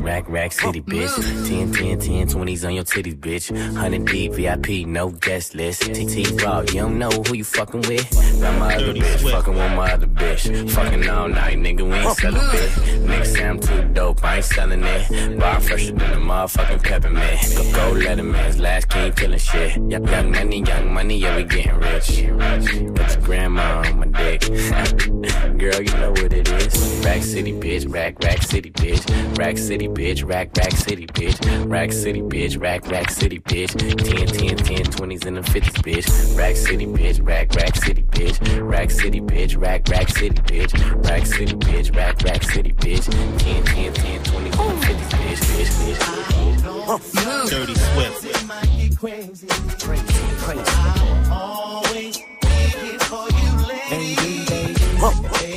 Rack, 0.00 0.28
rack 0.28 0.52
city, 0.52 0.80
bitch. 0.80 1.14
10, 1.46 1.72
10, 1.72 1.98
10, 1.98 2.28
20s 2.28 2.66
on 2.66 2.74
your 2.74 2.84
titties, 2.84 3.18
bitch. 3.18 3.50
100 3.50 4.06
deep, 4.06 4.32
VIP, 4.32 4.86
no 4.86 5.10
guest 5.10 5.54
list. 5.54 5.82
TT 5.82 6.42
Raw, 6.42 6.60
you 6.60 6.80
don't 6.80 6.98
know 6.98 7.10
who 7.10 7.34
you 7.34 7.44
fucking 7.44 7.82
with. 7.82 8.10
Got 8.40 8.58
my 8.58 8.74
other 8.76 8.94
bitch, 8.94 9.30
fucking 9.30 9.54
with 9.54 9.72
my 9.72 9.92
other 9.92 10.06
bitch. 10.06 10.70
Fucking 10.70 11.08
all 11.08 11.28
night, 11.28 11.58
nigga, 11.58 11.82
we 11.82 11.94
ain't 11.96 12.16
selling 12.16 12.40
bit. 12.50 12.70
Nigga 13.08 13.26
say 13.26 13.46
I'm 13.46 13.60
too 13.60 13.82
dope, 13.92 14.24
I 14.24 14.36
ain't 14.36 14.44
selling 14.44 14.82
it. 14.82 15.38
Bar 15.38 15.60
fresher 15.60 15.92
than 15.92 16.12
a 16.12 16.16
motherfucking 16.16 16.82
peppermint. 16.82 17.40
Go, 17.56 17.72
go, 17.72 17.98
let 17.98 18.18
him 18.18 18.32
man's 18.32 18.58
last 18.58 18.88
king 18.88 19.12
killing 19.12 19.38
shit. 19.38 19.76
Young, 19.76 20.08
young 20.08 20.30
money, 20.30 20.62
young 20.62 20.94
money, 20.94 21.18
yeah, 21.18 21.36
we 21.36 21.44
getting 21.44 21.76
rich. 21.76 22.26
Got 22.94 23.14
your 23.14 23.22
grandma 23.22 23.82
on 23.86 23.98
my 23.98 24.06
dick. 24.06 24.40
Girl, 25.58 25.82
you 25.82 25.92
know 26.00 26.10
what 26.12 26.32
it 26.32 26.48
is. 26.48 27.04
Rack 27.04 27.22
City, 27.22 27.52
bitch. 27.52 27.92
Rack, 27.92 28.18
rack 28.24 28.42
city, 28.42 28.70
bitch. 28.70 29.38
Rack 29.38 29.58
City, 29.58 29.88
bitch. 29.94 30.26
Rack, 30.28 30.56
rack 30.56 30.72
city, 30.72 31.06
bitch. 31.06 31.70
Rack 31.70 31.92
City, 31.92 32.22
bitch. 32.22 32.60
Rack, 32.60 32.86
rack 32.88 33.10
city, 33.10 33.40
bitch. 33.40 33.76
10, 33.78 33.96
10, 34.26 34.56
10, 34.56 34.84
20s 34.86 35.26
and 35.26 35.36
the 35.36 35.42
50s, 35.42 35.82
bitch. 35.82 36.36
Rack 36.38 36.56
City, 36.56 36.86
bitch. 36.86 37.26
Rack, 37.26 37.54
rack 37.54 37.76
city, 37.76 38.02
bitch. 38.02 38.38
Rack 38.70 38.90
City, 38.90 39.20
bitch. 39.20 39.60
Rack, 39.60 39.88
rack 39.88 40.08
city, 40.08 40.34
bitch. 40.42 40.72
Rack 41.06 41.26
City, 41.26 41.54
bitch. 41.54 41.94
Rack, 41.96 42.22
rack 42.22 42.42
city, 42.42 42.72
bitch. 42.72 43.10
10, 43.38 43.64
10, 43.64 43.92
10, 43.94 44.22
20s 44.24 44.34
and 44.34 44.52
the 44.52 44.86
50s, 44.86 45.10
bitch, 45.20 45.40
bitch, 45.50 46.00
bitch. 46.26 47.50
Dirty 47.50 47.74
Swift. 47.74 48.20
Crazy, 49.00 49.46
crazy, 49.46 50.06
crazy. 50.38 50.62
I'll 51.30 51.82
always 51.84 52.18
be 52.18 52.48
here 52.48 52.98
for 53.00 53.26
you, 53.30 53.50
lady. 53.66 54.14
Baby, 54.16 54.74
I'm 55.02 55.49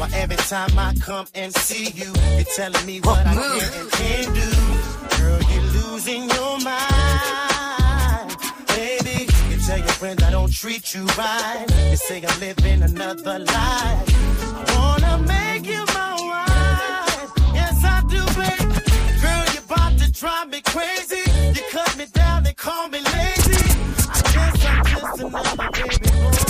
Why 0.00 0.08
every 0.14 0.36
time 0.36 0.78
I 0.78 0.94
come 0.98 1.26
and 1.34 1.54
see 1.54 1.90
you, 1.90 2.10
you're 2.34 2.44
telling 2.56 2.86
me 2.86 3.00
what 3.02 3.18
I 3.26 3.34
can 3.34 3.80
and 3.80 3.90
can't 3.92 4.34
do. 4.34 4.50
Girl, 5.18 5.42
you're 5.52 5.68
losing 5.76 6.22
your 6.30 6.58
mind. 6.60 8.34
Baby, 8.68 9.28
you 9.50 9.58
tell 9.58 9.76
your 9.76 9.88
friends 10.00 10.22
I 10.22 10.30
don't 10.30 10.50
treat 10.50 10.94
you 10.94 11.04
right. 11.18 11.66
You 11.90 11.96
say 11.96 12.24
I'm 12.26 12.40
living 12.40 12.82
another 12.82 13.40
life. 13.40 14.08
I 14.56 14.74
wanna 14.78 15.18
make 15.18 15.66
you 15.66 15.84
my 15.92 16.14
wife. 16.32 17.32
Yes, 17.52 17.84
I 17.84 18.00
do, 18.08 18.24
baby. 18.40 18.72
Girl, 19.20 19.44
you're 19.52 19.64
about 19.68 19.98
to 19.98 20.10
drive 20.12 20.48
me 20.48 20.62
crazy. 20.62 21.30
You 21.52 21.62
cut 21.70 21.94
me 21.98 22.06
down 22.06 22.46
and 22.46 22.56
call 22.56 22.88
me 22.88 23.00
lazy. 23.00 23.64
I 24.08 24.20
guess 24.32 24.64
I'm 24.64 24.82
just 24.82 25.20
another 25.20 25.68
baby 25.74 26.08
boy. 26.08 26.49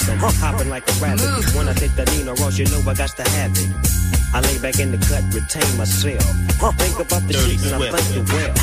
Stopping, 0.00 0.18
hopping 0.40 0.68
like 0.70 0.88
a 0.88 0.92
rabbit. 1.00 1.54
When 1.54 1.68
I 1.68 1.72
take 1.74 1.94
the 1.94 2.04
Nina 2.06 2.34
Ross, 2.34 2.58
you 2.58 2.66
know 2.66 2.80
I 2.88 2.94
got 2.94 3.10
to 3.16 3.22
have 3.22 3.52
it. 3.52 3.70
I 4.34 4.40
lay 4.40 4.58
back 4.58 4.80
in 4.80 4.90
the 4.90 4.98
cut, 4.98 5.22
retain 5.32 5.76
myself. 5.76 6.22
Think 6.76 6.98
about 6.98 7.22
the 7.26 7.32
Dirty 7.32 7.56
shit 7.56 7.72
and 7.72 7.82
I 7.82 7.90
think 7.90 8.16
it 8.16 8.32
well. 8.32 8.54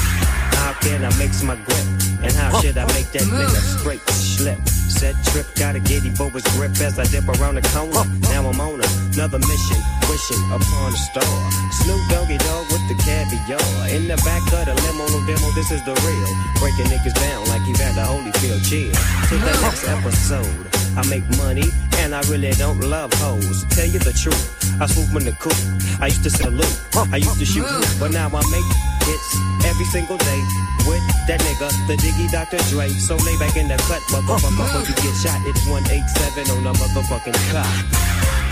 How 0.60 0.74
can 0.82 1.04
I 1.04 1.12
mix 1.18 1.44
my 1.44 1.56
grip? 1.56 1.88
And 2.24 2.32
how 2.32 2.62
should 2.62 2.78
I 2.78 2.86
make 2.94 3.12
that 3.12 3.28
nigga 3.28 3.62
straight 3.80 4.02
slip? 4.10 4.60
Set 4.68 5.16
trip, 5.32 5.48
gotta 5.56 5.80
get 5.80 6.04
him 6.04 6.14
his 6.14 6.46
grip 6.56 6.72
as 6.80 7.00
I 7.00 7.06
dip 7.10 7.28
around 7.28 7.56
the 7.56 7.66
corner. 7.74 8.06
Now 8.30 8.48
I'm 8.48 8.60
on 8.62 8.80
another 8.80 9.40
mission, 9.40 9.80
wishing 10.08 10.44
upon 10.54 10.94
a 10.94 11.00
star. 11.10 11.36
Snoop 11.84 12.00
Doggy 12.10 12.38
Dog 12.38 12.70
with 12.70 12.86
the 12.88 12.96
caviar. 13.02 13.90
In 13.90 14.08
the 14.08 14.16
back 14.24 14.44
of 14.54 14.64
the 14.70 14.76
limo, 14.78 15.10
no 15.10 15.20
demo, 15.26 15.50
this 15.58 15.72
is 15.72 15.84
the 15.84 15.96
real. 16.06 16.32
Breaking 16.62 16.88
niggas 16.94 17.18
down 17.18 17.48
like 17.50 17.66
you've 17.68 17.82
had 17.82 17.96
the 17.96 18.06
Holyfield 18.06 18.62
chill. 18.64 18.94
To 18.94 19.36
the 19.36 19.54
next 19.66 19.88
episode, 19.90 20.83
I 20.95 21.02
make 21.10 21.26
money 21.38 21.65
and 21.99 22.14
I 22.14 22.22
really 22.30 22.52
don't 22.52 22.80
love 22.82 23.11
hoes. 23.15 23.65
Tell 23.70 23.86
you 23.86 23.99
the 23.99 24.14
truth, 24.14 24.82
I 24.82 24.86
swoop 24.86 25.10
in 25.20 25.26
the 25.26 25.34
coop. 25.34 25.56
I 25.99 26.07
used 26.07 26.24
to 26.24 26.30
salute, 26.30 26.78
I 27.11 27.18
used 27.18 27.40
to 27.40 27.45
shoot, 27.45 27.65
but 27.99 28.11
now 28.11 28.28
I 28.28 28.44
make 28.52 28.70
hits 29.03 29.30
every 29.65 29.86
single 29.86 30.18
day 30.18 30.41
with 30.86 31.03
that 31.28 31.40
nigga, 31.41 31.70
the 31.88 31.95
Diggy 31.98 32.30
Dr. 32.32 32.57
Dre. 32.70 32.90
So 32.90 33.15
lay 33.15 33.38
back 33.38 33.56
in 33.56 33.68
the 33.68 33.78
cut, 33.90 34.02
motherfucker, 34.14 34.88
you 34.88 34.95
get 34.95 35.15
shot. 35.18 35.41
It's 35.48 35.65
187 35.65 36.57
on 36.57 36.64
the 36.64 36.74
motherfucking 36.74 37.38
clock. 37.49 38.43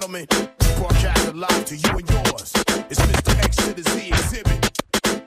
Gentlemen, 0.00 0.26
broadcast 0.78 1.34
live 1.34 1.64
to 1.66 1.76
you 1.76 1.90
and 1.90 2.10
yours. 2.10 2.52
It's 2.88 3.00
Mr. 3.00 3.44
X 3.44 3.56
to 3.56 3.74
the 3.74 3.82
Z 3.82 4.08
exhibit. 4.08 4.70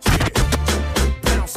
Yeah. 0.08 1.22
Bounce. 1.22 1.54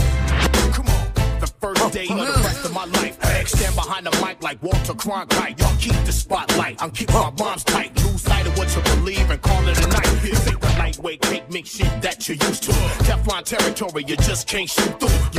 Come 0.77 0.87
on. 0.87 1.41
The 1.41 1.47
first 1.59 1.95
day 1.95 2.09
of 2.11 2.19
the 2.19 2.43
rest 2.45 2.65
of 2.67 2.75
my 2.75 2.85
life. 2.85 3.17
I 3.25 3.45
stand 3.45 3.75
behind 3.75 4.07
the 4.07 4.11
mic 4.23 4.43
like 4.43 4.63
Walter 4.63 4.93
Cronkite. 4.93 5.59
Y'all 5.59 5.77
keep 5.79 5.97
the 6.05 6.13
spotlight. 6.13 6.83
I'm 6.83 6.91
keeping 6.91 7.15
my 7.15 7.31
bombs 7.31 7.65
tight. 7.65 7.97
Lose 8.05 8.21
sight 8.21 8.47
of 8.47 8.59
what 8.59 8.75
you 8.77 8.83
believe 8.83 9.31
and 9.31 9.41
call 9.41 9.67
it 9.67 9.79
a 9.83 9.89
night. 9.89 10.05
This 10.21 10.47
ain't 10.49 10.61
the 10.61 10.69
lightweight 10.79 11.23
cake 11.23 11.51
mix 11.51 11.71
shit 11.71 12.03
that 12.03 12.29
you're 12.29 12.37
used 12.37 12.65
to. 12.65 12.73
Teflon 13.07 13.45
territory, 13.45 14.05
you 14.07 14.17
just 14.17 14.47
can't 14.47 14.69
shoot 14.69 15.01
through. 15.01 15.36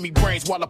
give 0.00 0.14
me 0.14 0.20
brains 0.22 0.48
while 0.48 0.62
I 0.62 0.66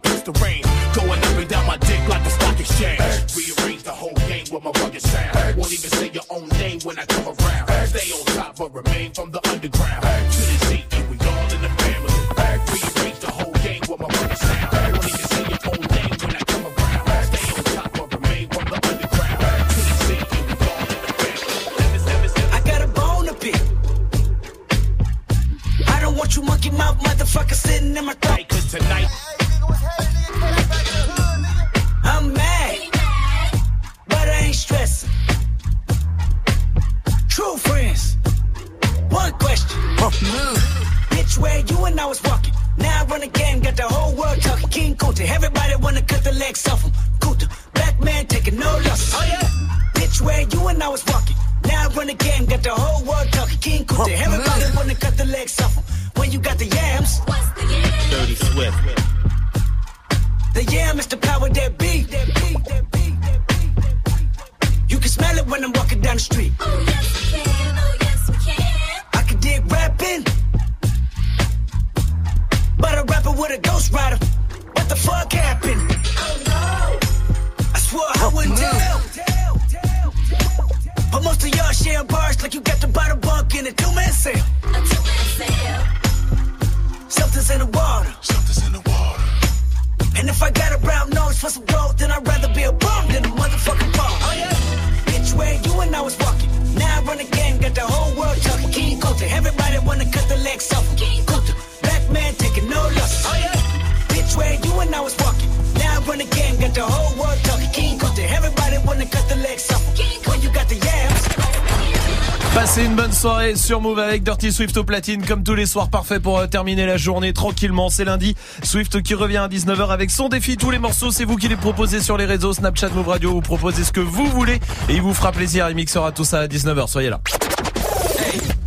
sur 113.71 113.79
Move 113.79 113.99
avec 113.99 114.23
Dirty 114.23 114.51
Swift 114.51 114.75
au 114.75 114.83
platine 114.83 115.25
comme 115.25 115.45
tous 115.45 115.55
les 115.55 115.65
soirs 115.65 115.89
parfait 115.89 116.19
pour 116.19 116.39
euh, 116.39 116.45
terminer 116.45 116.85
la 116.85 116.97
journée 116.97 117.31
tranquillement. 117.31 117.87
C'est 117.87 118.03
lundi. 118.03 118.35
Swift 118.63 119.01
qui 119.01 119.13
revient 119.13 119.37
à 119.37 119.47
19h 119.47 119.91
avec 119.91 120.11
son 120.11 120.27
défi. 120.27 120.57
Tous 120.57 120.71
les 120.71 120.77
morceaux, 120.77 121.09
c'est 121.09 121.23
vous 121.23 121.37
qui 121.37 121.47
les 121.47 121.55
proposez 121.55 122.01
sur 122.01 122.17
les 122.17 122.25
réseaux 122.25 122.51
Snapchat, 122.51 122.89
Move 122.89 123.07
Radio. 123.07 123.31
Vous 123.31 123.39
proposez 123.39 123.85
ce 123.85 123.93
que 123.93 124.01
vous 124.01 124.25
voulez 124.25 124.59
et 124.89 124.95
il 124.95 125.01
vous 125.01 125.13
fera 125.13 125.31
plaisir. 125.31 125.69
Il 125.69 125.77
mixera 125.77 126.11
tout 126.11 126.25
ça 126.25 126.41
à 126.41 126.47
19h. 126.47 126.87
Soyez 126.87 127.09
là. 127.09 127.21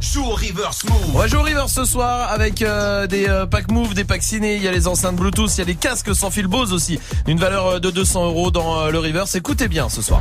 Joue 0.00 0.24
au 0.24 0.34
reverse 0.36 0.84
move. 0.84 1.14
On 1.14 1.18
va 1.18 1.26
jouer 1.26 1.40
au 1.40 1.42
reverse 1.42 1.74
ce 1.74 1.84
soir 1.84 2.30
avec 2.30 2.62
euh, 2.62 3.06
des 3.06 3.28
euh, 3.28 3.44
packs 3.44 3.70
move, 3.70 3.92
des 3.92 4.04
packs 4.04 4.22
ciné, 4.22 4.56
il 4.56 4.62
y 4.62 4.68
a 4.68 4.72
les 4.72 4.86
enceintes 4.86 5.16
Bluetooth, 5.16 5.54
il 5.56 5.58
y 5.58 5.62
a 5.62 5.64
les 5.64 5.74
casques 5.74 6.14
sans 6.14 6.30
fil 6.30 6.46
Bose 6.46 6.72
aussi, 6.72 6.98
d'une 7.26 7.38
valeur 7.38 7.78
de 7.78 7.90
200 7.90 8.24
euros 8.24 8.50
dans 8.50 8.80
euh, 8.80 8.90
le 8.90 9.00
reverse. 9.00 9.34
Écoutez 9.34 9.68
bien 9.68 9.90
ce 9.90 10.00
soir. 10.00 10.20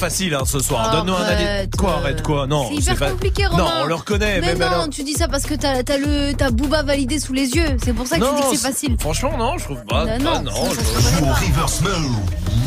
facile 0.00 0.34
hein, 0.34 0.44
ce 0.46 0.58
soir. 0.60 0.88
Ah, 0.88 0.96
Donne-nous 0.96 1.14
un 1.14 1.24
avis. 1.24 1.70
Quoi, 1.76 1.96
arrête 1.96 2.22
quoi 2.22 2.46
Non, 2.46 2.68
c'est 2.70 2.92
hyper 2.92 3.10
compliqué, 3.10 3.46
Romain. 3.46 3.64
Non, 3.64 3.70
on 3.82 3.84
le 3.84 3.94
reconnaît. 3.94 4.40
Mais 4.40 4.48
même 4.48 4.58
non, 4.58 4.66
alors... 4.66 4.88
tu 4.88 5.04
dis 5.04 5.12
ça 5.12 5.28
parce 5.28 5.44
que 5.44 5.54
t'as 5.54 5.78
as 5.78 5.98
le 5.98 6.32
t'as 6.32 6.50
Booba 6.50 6.82
validé 6.82 7.18
sous 7.18 7.34
les 7.34 7.50
yeux. 7.54 7.76
C'est 7.84 7.92
pour 7.92 8.06
ça 8.06 8.16
que 8.16 8.22
non, 8.22 8.34
tu 8.36 8.42
dis 8.42 8.50
que 8.50 8.56
c'est 8.56 8.72
facile. 8.72 8.96
Franchement, 8.98 9.36
non, 9.36 9.58
je 9.58 9.64
trouve 9.64 9.84
pas. 9.84 10.06
Bah, 10.06 10.18
non, 10.18 10.32
bah, 10.32 10.42
non, 10.42 10.52
non, 10.52 10.70
je 10.72 11.18
joue 11.18 11.26
reverse 11.26 11.82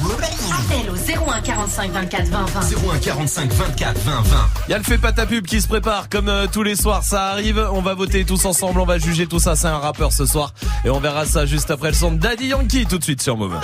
Appel 0.04 0.90
au 0.90 1.32
01 1.32 1.42
45 1.42 1.92
24 1.92 2.28
20 2.28 2.46
20. 2.46 2.60
01 2.94 2.98
45 3.00 3.52
24 3.52 4.00
20 4.00 4.22
20. 4.22 4.38
Il 4.68 4.72
y 4.72 4.74
a 4.74 4.78
le 4.78 4.84
fait 4.84 4.98
pas 4.98 5.12
ta 5.12 5.26
pub 5.26 5.46
qui 5.46 5.62
se 5.62 5.68
prépare 5.68 6.10
comme 6.10 6.30
euh, 6.30 6.46
tous 6.52 6.64
les 6.64 6.76
soirs. 6.76 7.04
Ça 7.04 7.28
arrive. 7.28 7.66
On 7.72 7.82
va 7.82 7.94
voter 7.94 8.26
tous 8.26 8.46
ensemble. 8.46 8.80
On 8.80 8.86
va 8.86 9.00
juger 9.00 9.26
tout 9.26 9.40
ça. 9.40 9.56
C'est 9.56 9.68
un 9.68 9.80
rappeur 9.80 10.12
ce 10.12 10.26
soir 10.26 10.54
et 10.86 10.90
on 10.90 11.00
verra 11.00 11.26
ça 11.26 11.46
juste 11.46 11.72
après 11.72 11.90
le 11.90 11.96
son 11.96 12.12
de 12.12 12.18
Daddy 12.18 12.48
Yankee 12.48 12.86
tout 12.86 13.00
de 13.00 13.04
suite 13.04 13.22
sur 13.22 13.38
Move. 13.38 13.60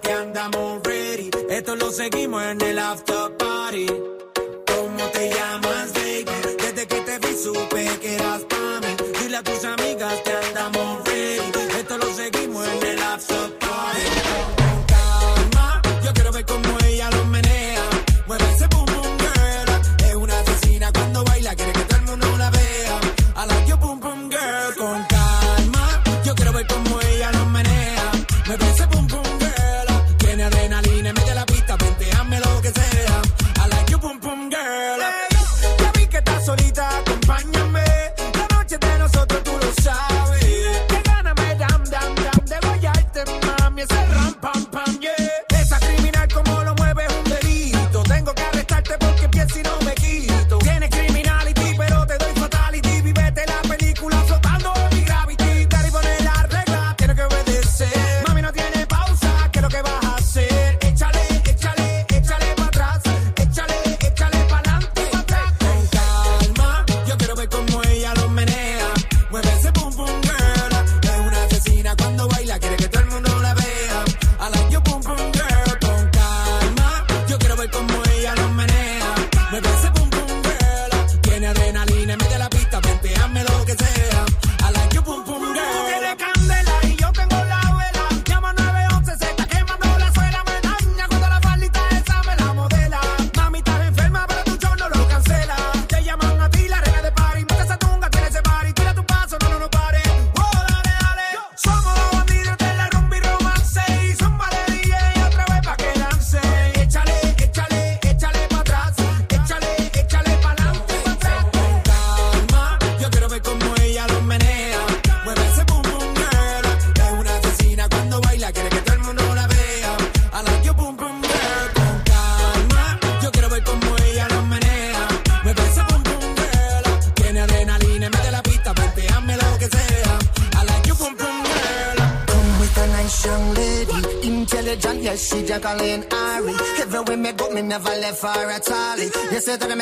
que 0.00 0.12
andamos 0.12 0.82
ready. 0.82 1.30
Esto 1.48 1.76
lo 1.76 1.90
seguimos 1.90 2.42
en 2.42 2.60
el 2.60 2.78
after 2.78 3.36
party. 3.36 4.13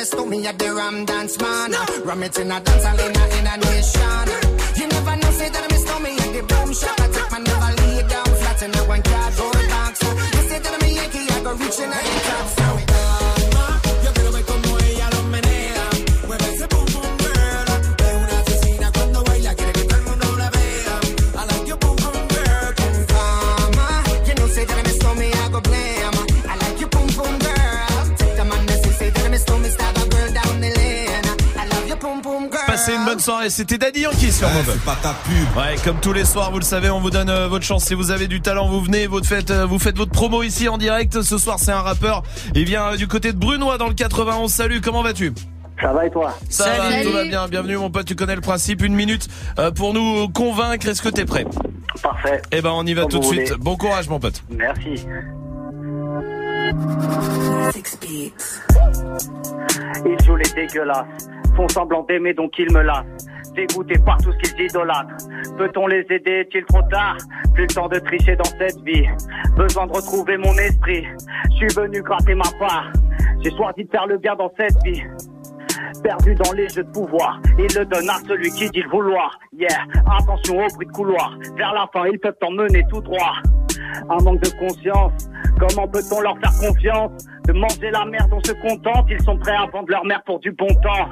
Say 0.03 0.17
that 0.17 0.27
me 0.27 0.45
at 0.49 0.59
the 0.59 0.75
Ram 0.75 1.05
Dance 1.05 1.39
Man. 1.39 1.71
Ram 2.05 2.23
it 2.25 2.37
in 2.37 2.51
a 2.51 2.59
dance 2.61 2.85
hall 2.85 2.99
in 2.99 3.17
a, 3.17 3.25
in 3.39 3.47
a 3.47 3.57
nation. 3.57 4.27
You 4.75 4.87
never 4.89 5.17
know, 5.17 5.31
say 5.31 5.49
that 5.49 5.71
me 5.71 5.77
stole 5.77 6.01
me 6.01 6.11
at 6.19 6.33
the 6.35 6.43
boom 6.43 6.75
shop. 6.75 7.01
I 7.01 7.07
take 7.07 7.31
my 7.31 7.39
never 7.39 7.83
lay 7.83 8.09
down 8.09 8.25
flat 8.25 8.63
in 8.63 8.75
a 8.75 8.83
one 8.89 9.03
cardboard 9.03 9.69
box. 9.71 10.03
You 10.03 10.43
say 10.49 10.59
that 10.59 10.83
me 10.83 10.95
Yankee, 10.97 11.31
I 11.31 11.43
go 11.45 11.53
reaching 11.55 11.87
out 11.87 12.03
the 12.03 12.21
top. 12.27 12.62
Soirée, 33.23 33.51
c'était 33.51 33.79
Daddy 33.79 34.01
Yankee 34.01 34.33
sur 34.33 34.49
Move. 34.51 34.77
pas 34.85 34.97
ta 35.01 35.15
pub. 35.25 35.57
Ouais, 35.57 35.77
comme 35.85 35.99
tous 36.01 36.13
les 36.13 36.25
soirs, 36.25 36.51
vous 36.51 36.59
le 36.59 36.65
savez, 36.65 36.91
on 36.91 37.01
vous 37.01 37.11
donne 37.11 37.31
euh, 37.31 37.47
votre 37.49 37.65
chance. 37.65 37.85
Si 37.85 37.95
vous 37.95 38.11
avez 38.11 38.27
du 38.27 38.41
talent, 38.43 38.69
vous 38.69 38.81
venez, 38.83 39.07
vous 39.07 39.23
faites, 39.23 39.51
euh, 39.51 39.65
vous 39.65 39.79
faites 39.79 39.97
votre 39.97 40.11
promo 40.13 40.43
ici 40.43 40.69
en 40.69 40.77
direct. 40.77 41.23
Ce 41.23 41.39
soir, 41.39 41.57
c'est 41.59 41.71
un 41.73 41.81
rappeur. 41.83 42.23
Il 42.55 42.65
vient 42.65 42.93
euh, 42.93 42.97
du 42.97 43.07
côté 43.09 43.33
de 43.33 43.39
Brunois 43.39 43.79
dans 43.79 43.87
le 43.89 43.95
91. 43.95 44.53
Salut, 44.53 44.81
comment 44.81 45.03
vas-tu? 45.03 45.33
Ça 45.81 45.93
va 45.93 46.07
et 46.07 46.11
toi? 46.11 46.37
Ça 46.49 46.65
va, 46.77 47.03
tout 47.03 47.13
va 47.13 47.25
bien. 47.25 47.49
Bienvenue, 47.49 47.77
mon 47.77 47.91
pote. 47.91 48.07
Tu 48.07 48.15
connais 48.17 48.35
le 48.35 48.41
principe. 48.41 48.83
Une 48.83 48.95
minute 48.95 49.29
euh, 49.59 49.71
pour 49.71 49.95
nous 49.95 50.29
convaincre. 50.29 50.89
Est-ce 50.89 51.01
que 51.03 51.09
t'es 51.09 51.25
prêt? 51.25 51.45
Parfait. 52.03 52.43
Eh 52.53 52.61
ben, 52.61 52.71
on 52.73 52.85
y 52.87 52.95
va 52.95 53.03
Comme 53.03 53.11
tout 53.13 53.19
de 53.21 53.25
suite. 53.25 53.49
voulez. 53.49 53.61
Bon 53.61 53.77
courage, 53.77 54.09
mon 54.09 54.19
pote. 54.21 54.43
Merci. 54.51 55.05
Ils 60.05 60.25
jouent 60.25 60.37
les 60.37 60.51
dégueulasses, 60.55 61.29
font 61.63 61.69
semblant 61.69 62.03
d'aimer 62.03 62.35
donc 62.35 62.59
ils 62.59 62.73
me 62.73 62.83
lassent. 62.83 63.29
Dégoûté 63.55 63.99
par 64.05 64.17
tout 64.19 64.33
ce 64.33 64.39
qu'ils 64.39 64.67
idolâtrent. 64.67 65.15
Peut-on 65.59 65.87
les 65.87 66.05
aider 66.11 66.47
Est-il 66.47 66.65
trop 66.65 66.83
tard? 66.91 67.17
Plus 67.55 67.65
le 67.65 67.75
temps 67.75 67.89
de 67.89 67.99
tricher 67.99 68.35
dans 68.35 68.45
cette 68.45 68.81
vie. 68.83 69.07
Besoin 69.57 69.87
de 69.87 69.93
retrouver 69.93 70.37
mon 70.39 70.55
esprit. 70.55 71.07
Je 71.51 71.57
suis 71.57 71.81
venu 71.81 72.03
gratter 72.03 72.35
ma 72.35 72.51
part. 72.59 72.91
J'ai 73.43 73.51
choisi 73.51 73.85
de 73.85 73.91
faire 73.91 74.07
le 74.07 74.19
bien 74.19 74.35
dans 74.37 74.51
cette 74.59 74.77
vie. 74.85 75.03
Perdu 76.03 76.35
dans 76.35 76.53
les 76.53 76.69
jeux 76.69 76.83
de 76.83 76.91
pouvoir, 76.91 77.41
il 77.59 77.79
le 77.79 77.85
donne 77.85 78.09
à 78.09 78.17
celui 78.27 78.51
qui 78.53 78.69
dit 78.71 78.83
le 78.83 78.89
vouloir. 78.89 79.39
Yeah, 79.53 79.69
attention 80.19 80.57
au 80.57 80.69
bruit 80.75 80.87
de 80.87 80.93
couloir. 80.93 81.37
Vers 81.57 81.75
la 81.75 81.87
fin, 81.93 82.07
ils 82.07 82.19
peuvent 82.19 82.37
t'emmener 82.41 82.83
tout 82.91 83.01
droit. 83.03 83.35
Un 84.09 84.23
manque 84.25 84.41
de 84.41 84.51
conscience. 84.59 85.29
Comment 85.61 85.87
peut-on 85.87 86.21
leur 86.23 86.37
faire 86.39 86.71
confiance? 86.71 87.27
De 87.47 87.53
manger 87.53 87.91
la 87.91 88.05
merde, 88.07 88.33
on 88.33 88.43
se 88.43 88.53
contente. 88.53 89.07
Ils 89.11 89.23
sont 89.23 89.37
prêts 89.37 89.55
à 89.55 89.67
vendre 89.67 89.91
leur 89.91 90.05
mère 90.05 90.23
pour 90.25 90.41
du 90.41 90.51
bon 90.53 90.69
temps. 90.83 91.11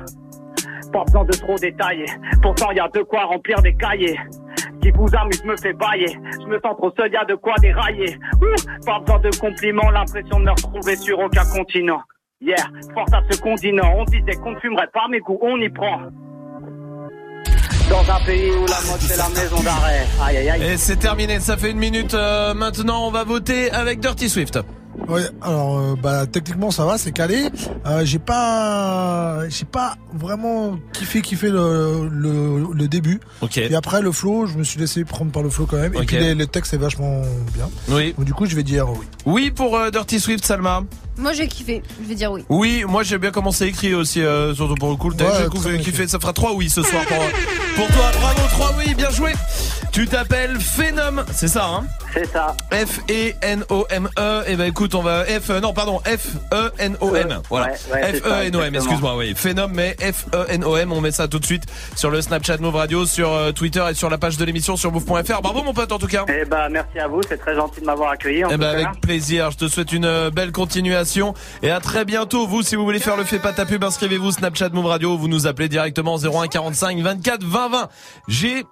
Pas 0.92 1.04
besoin 1.04 1.24
de 1.24 1.32
trop 1.32 1.56
détailler. 1.56 2.06
Pourtant, 2.42 2.70
y 2.72 2.80
a 2.80 2.88
de 2.88 3.02
quoi 3.02 3.24
remplir 3.24 3.60
des 3.62 3.74
cahiers. 3.74 4.18
Qui 4.82 4.90
vous 4.92 5.06
amuse 5.14 5.44
me 5.44 5.56
fait 5.56 5.74
bailler. 5.74 6.18
Je 6.40 6.46
me 6.46 6.58
sens 6.60 6.74
trop 6.76 6.90
seul, 6.98 7.12
y 7.12 7.16
a 7.16 7.24
de 7.24 7.34
quoi 7.34 7.54
dérailler. 7.60 8.16
Ouh, 8.40 8.84
pas 8.86 8.98
besoin 9.00 9.20
de 9.20 9.30
compliments, 9.38 9.90
l'impression 9.90 10.40
de 10.40 10.44
me 10.44 10.50
retrouver 10.50 10.96
sur 10.96 11.18
aucun 11.18 11.44
continent. 11.54 12.00
Yeah, 12.40 12.56
force 12.94 13.12
à 13.12 13.20
ce 13.30 13.38
continent. 13.40 13.92
On 13.98 14.04
disait 14.04 14.36
qu'on 14.42 14.52
ne 14.52 14.58
fumerait 14.60 14.88
pas, 14.94 15.06
mais 15.10 15.20
goût, 15.20 15.38
on 15.42 15.58
y 15.58 15.68
prend. 15.68 16.00
Dans 17.90 18.08
un 18.10 18.24
pays 18.24 18.50
où 18.52 18.66
la 18.66 18.80
mode 18.88 19.00
c'est 19.00 19.18
la 19.18 19.28
maison 19.28 19.60
d'arrêt. 19.62 20.06
Aïe 20.24 20.36
aïe 20.38 20.50
aïe. 20.50 20.62
Et 20.62 20.76
c'est 20.76 20.96
terminé. 20.96 21.40
Ça 21.40 21.56
fait 21.56 21.72
une 21.72 21.78
minute. 21.78 22.14
euh, 22.14 22.54
maintenant, 22.54 23.06
on 23.06 23.10
va 23.10 23.24
voter 23.24 23.70
avec 23.72 24.00
Dirty 24.00 24.28
Swift. 24.28 24.58
Ouais, 25.08 25.22
alors 25.40 25.78
euh, 25.78 25.94
bah 26.00 26.26
techniquement 26.26 26.70
ça 26.70 26.84
va, 26.84 26.98
c'est 26.98 27.12
calé. 27.12 27.48
Euh, 27.86 28.04
j'ai 28.04 28.18
pas, 28.18 29.48
j'ai 29.48 29.64
pas 29.64 29.96
vraiment 30.12 30.78
kiffé 30.92 31.22
kiffé 31.22 31.48
le, 31.50 32.08
le, 32.10 32.66
le 32.72 32.88
début. 32.88 33.20
Ok. 33.40 33.58
Et 33.58 33.74
après 33.74 34.02
le 34.02 34.12
flow, 34.12 34.46
je 34.46 34.56
me 34.58 34.64
suis 34.64 34.78
laissé 34.80 35.04
prendre 35.04 35.30
par 35.32 35.42
le 35.42 35.50
flow 35.50 35.66
quand 35.66 35.76
même. 35.78 35.94
Et 35.94 35.98
puis 36.06 36.16
les- 36.18 36.34
le 36.34 36.46
texte 36.46 36.74
est 36.74 36.78
vachement 36.78 37.22
bien. 37.54 37.68
Oui. 37.88 38.14
Donc 38.16 38.26
du 38.26 38.34
coup 38.34 38.46
je 38.46 38.54
vais 38.56 38.62
dire 38.62 38.88
oui. 38.90 39.06
Oui 39.26 39.50
pour 39.50 39.76
euh, 39.76 39.90
Dirty 39.90 40.20
Swift, 40.20 40.44
Salma. 40.44 40.82
Moi, 41.20 41.32
j'ai 41.32 41.46
kiffé. 41.48 41.82
Je 42.02 42.08
vais 42.08 42.14
dire 42.14 42.32
oui. 42.32 42.44
Oui, 42.48 42.84
moi 42.88 43.02
j'ai 43.02 43.18
bien 43.18 43.30
commencé 43.30 43.64
à 43.64 43.66
écrire 43.68 43.98
aussi, 43.98 44.22
euh, 44.22 44.54
surtout 44.54 44.74
pour 44.74 44.90
le 44.90 44.96
coup. 44.96 45.12
T'as 45.12 45.24
Ouais, 45.24 45.30
j'ai 45.38 45.46
très 45.48 45.56
kiffé, 45.58 45.68
bien 45.72 45.78
kiffé. 45.82 46.08
ça 46.08 46.18
fera 46.18 46.32
3 46.32 46.54
oui 46.54 46.68
ce 46.70 46.82
soir 46.82 47.04
pour, 47.04 47.18
pour 47.76 47.86
toi. 47.88 48.10
Bravo, 48.20 48.40
3 48.50 48.74
oui, 48.78 48.94
bien 48.94 49.10
joué. 49.10 49.32
Tu 49.92 50.06
t'appelles 50.06 50.58
Phenom, 50.60 51.24
c'est 51.32 51.48
ça 51.48 51.66
hein? 51.66 51.84
C'est 52.14 52.26
ça. 52.32 52.56
F-E-N-O-M-E. 52.72 54.42
Et 54.48 54.56
ben 54.56 54.64
écoute, 54.68 54.94
on 54.94 55.02
va 55.02 55.24
F, 55.24 55.50
euh, 55.50 55.60
non 55.60 55.72
pardon, 55.72 56.00
F-E-N-O-M. 56.04 57.40
Voilà. 57.48 57.66
Ouais, 57.66 57.72
ouais, 57.72 57.78
c'est 58.12 58.18
ça, 58.20 58.28
F-E-N-O-M, 58.28 58.42
exactement. 58.42 58.72
excuse-moi, 58.72 59.16
oui. 59.16 59.34
Phenom, 59.36 59.68
mais 59.72 59.96
F-E-N-O-M. 60.00 60.92
On 60.92 61.00
met 61.00 61.10
ça 61.10 61.28
tout 61.28 61.38
de 61.38 61.44
suite 61.44 61.64
sur 61.96 62.10
le 62.10 62.20
Snapchat 62.22 62.58
Move 62.58 62.74
Radio, 62.76 63.04
sur 63.06 63.32
euh, 63.32 63.52
Twitter 63.52 63.84
et 63.90 63.94
sur 63.94 64.10
la 64.10 64.18
page 64.18 64.36
de 64.36 64.44
l'émission 64.44 64.76
sur 64.76 64.92
move.fr. 64.92 65.40
Bravo 65.42 65.62
mon 65.62 65.72
pote 65.74 65.92
en 65.92 65.98
tout 65.98 66.06
cas. 66.06 66.24
Eh 66.28 66.44
ben, 66.44 66.68
merci 66.70 66.98
à 66.98 67.08
vous, 67.08 67.20
c'est 67.28 67.38
très 67.38 67.54
gentil 67.54 67.80
de 67.80 67.86
m'avoir 67.86 68.10
accueilli. 68.12 68.44
En 68.44 68.48
Eh 68.50 68.52
tout 68.54 68.58
ben 68.60 68.72
cas. 68.82 68.88
avec 68.88 69.00
plaisir, 69.00 69.50
je 69.50 69.56
te 69.58 69.68
souhaite 69.68 69.92
une 69.92 70.04
euh, 70.04 70.30
belle 70.30 70.52
continuation 70.52 71.09
et 71.62 71.70
à 71.70 71.80
très 71.80 72.04
bientôt. 72.04 72.46
Vous, 72.46 72.62
si 72.62 72.76
vous 72.76 72.84
voulez 72.84 73.00
faire 73.00 73.16
le 73.16 73.24
fait 73.24 73.38
pas 73.38 73.52
ta 73.52 73.66
pub, 73.66 73.82
inscrivez-vous 73.82 74.32
Snapchat 74.32 74.70
Move 74.70 74.86
Radio, 74.86 75.16
vous 75.16 75.28
nous 75.28 75.46
appelez 75.46 75.68
directement 75.68 76.16
01 76.18 76.46
45 76.48 76.98
24 76.98 77.44
20 77.44 77.68
20. 77.68 77.88
J'ai 78.28 78.64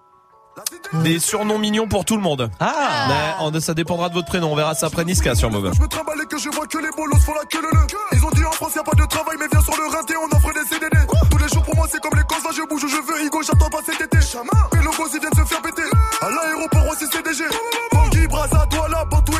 des 1.04 1.18
surnoms 1.18 1.58
mignons 1.58 1.86
pour 1.86 2.04
tout 2.04 2.16
le 2.16 2.22
monde. 2.22 2.50
Ah 2.60 3.08
Mais 3.52 3.60
ça 3.60 3.74
dépendra 3.74 4.08
de 4.08 4.14
votre 4.14 4.26
prénom, 4.26 4.52
on 4.52 4.56
verra 4.56 4.74
ça 4.74 4.86
après 4.86 5.04
Niska 5.04 5.34
sur 5.34 5.50
Move. 5.50 5.72
Je 5.74 5.80
me 5.80 5.86
trimballe 5.86 6.18
et 6.22 6.26
que 6.26 6.38
je 6.38 6.48
vois 6.50 6.66
que 6.66 6.78
les 6.78 6.90
bolos 6.96 7.18
font 7.20 7.34
la 7.34 7.44
queue 7.44 7.62
le 7.62 7.70
le. 7.70 7.86
Ils 8.12 8.24
ont 8.24 8.30
dit 8.30 8.44
en 8.44 8.52
France 8.52 8.72
y 8.74 8.78
a 8.78 8.82
pas 8.82 8.96
de 8.96 9.06
travail 9.06 9.36
mais 9.38 9.46
viens 9.50 9.62
sur 9.62 9.76
le 9.76 9.86
rinté 9.86 10.14
on 10.16 10.36
offre 10.36 10.52
des 10.52 10.66
CDD 10.68 10.96
Tous 11.30 11.38
les 11.38 11.48
jours 11.48 11.62
pour 11.62 11.76
moi 11.76 11.86
c'est 11.90 12.00
comme 12.00 12.16
les 12.16 12.24
cons 12.24 12.36
je 12.50 12.62
bouge 12.68 12.84
où 12.84 12.88
je 12.88 12.96
veux 12.96 13.24
Hugo 13.24 13.42
j'attends 13.42 13.70
pas 13.70 13.80
cet 13.84 14.00
été 14.00 14.18
Mais 14.72 14.82
logos 14.82 15.08
ils 15.14 15.20
viennent 15.20 15.32
se 15.36 15.44
faire 15.44 15.62
péter 15.62 15.82
À 16.20 16.30
l'aéroport 16.30 16.88
aussi 16.90 17.06
CDG 17.06 17.44
Bangui, 17.92 18.26
Braza, 18.26 18.66
Douala, 18.70 19.04
Bantou 19.04 19.37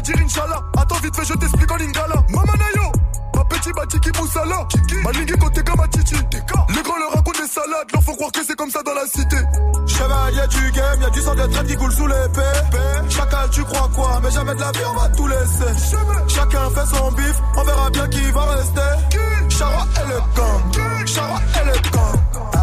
dire 0.00 0.16
Inch'Allah. 0.24 0.60
Attends 0.78 0.96
vite 0.96 1.16
fait 1.16 1.24
je 1.24 1.34
t'explique 1.34 1.70
en 1.70 1.76
lingala. 1.76 2.14
Mama 2.30 2.52
Nayo 2.58 2.92
Ma 3.34 3.44
petit 3.44 3.72
Batiki 3.72 4.10
Moussala 4.18 4.66
Malingui 5.04 5.32
côté 5.38 5.62
comme 5.62 5.88
Titi. 5.88 6.14
Les 6.14 6.82
grands 6.82 6.98
leur 6.98 7.10
racontent 7.12 7.40
des 7.40 7.48
salades. 7.48 7.88
Leur 7.92 8.02
font 8.02 8.14
croire 8.14 8.32
que 8.32 8.40
c'est 8.46 8.56
comme 8.56 8.70
ça 8.70 8.82
dans 8.82 8.94
la 8.94 9.06
cité. 9.06 9.36
Chevalier 9.86 10.46
du 10.48 10.70
game, 10.72 11.00
y'a 11.02 11.10
du 11.10 11.20
sang 11.20 11.34
de 11.34 11.46
traite 11.46 11.66
qui 11.66 11.76
coule 11.76 11.92
sous 11.92 12.06
l'épée 12.06 12.40
Chacal 13.08 13.50
tu 13.50 13.64
crois 13.64 13.90
quoi? 13.94 14.20
Mais 14.22 14.30
jamais 14.30 14.54
de 14.54 14.60
la 14.60 14.70
vie 14.72 14.80
on 14.88 14.98
va 14.98 15.08
tout 15.10 15.26
laisser. 15.26 15.94
Chacun 16.28 16.70
fait 16.70 16.96
son 16.96 17.12
bif, 17.12 17.34
on 17.56 17.64
verra 17.64 17.90
bien 17.90 18.08
qui 18.08 18.30
va 18.30 18.44
rester. 18.44 18.80
Chara 19.48 19.86
et 19.96 20.08
le 20.08 20.18
gang, 20.36 21.06
Chara 21.06 21.40
et 21.60 21.66
le 21.66 21.90
gang 21.90 22.59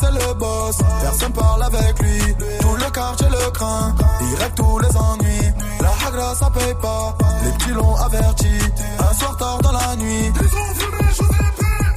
C'est 0.00 0.10
le 0.10 0.34
boss, 0.34 0.78
personne 1.02 1.32
parle 1.32 1.62
avec 1.64 1.98
lui. 2.00 2.34
Tout 2.60 2.76
le 2.76 2.90
quartier 2.90 3.28
le 3.28 3.50
craint, 3.50 3.94
il 4.22 4.34
règle 4.36 4.54
tous 4.54 4.78
les 4.78 4.96
ennuis. 4.96 5.52
La 5.80 5.90
hagra 6.06 6.34
ça 6.34 6.50
paye 6.50 6.74
pas, 6.80 7.14
les 7.44 7.50
petits 7.52 7.70
l'ont 7.70 7.94
averti. 7.96 8.48
Un 8.98 9.14
soir 9.14 9.36
tard 9.36 9.58
dans 9.62 9.72
la 9.72 9.96
nuit. 9.96 10.32
Ils 10.38 10.58
ont 10.58 10.74
fumé 10.74 10.96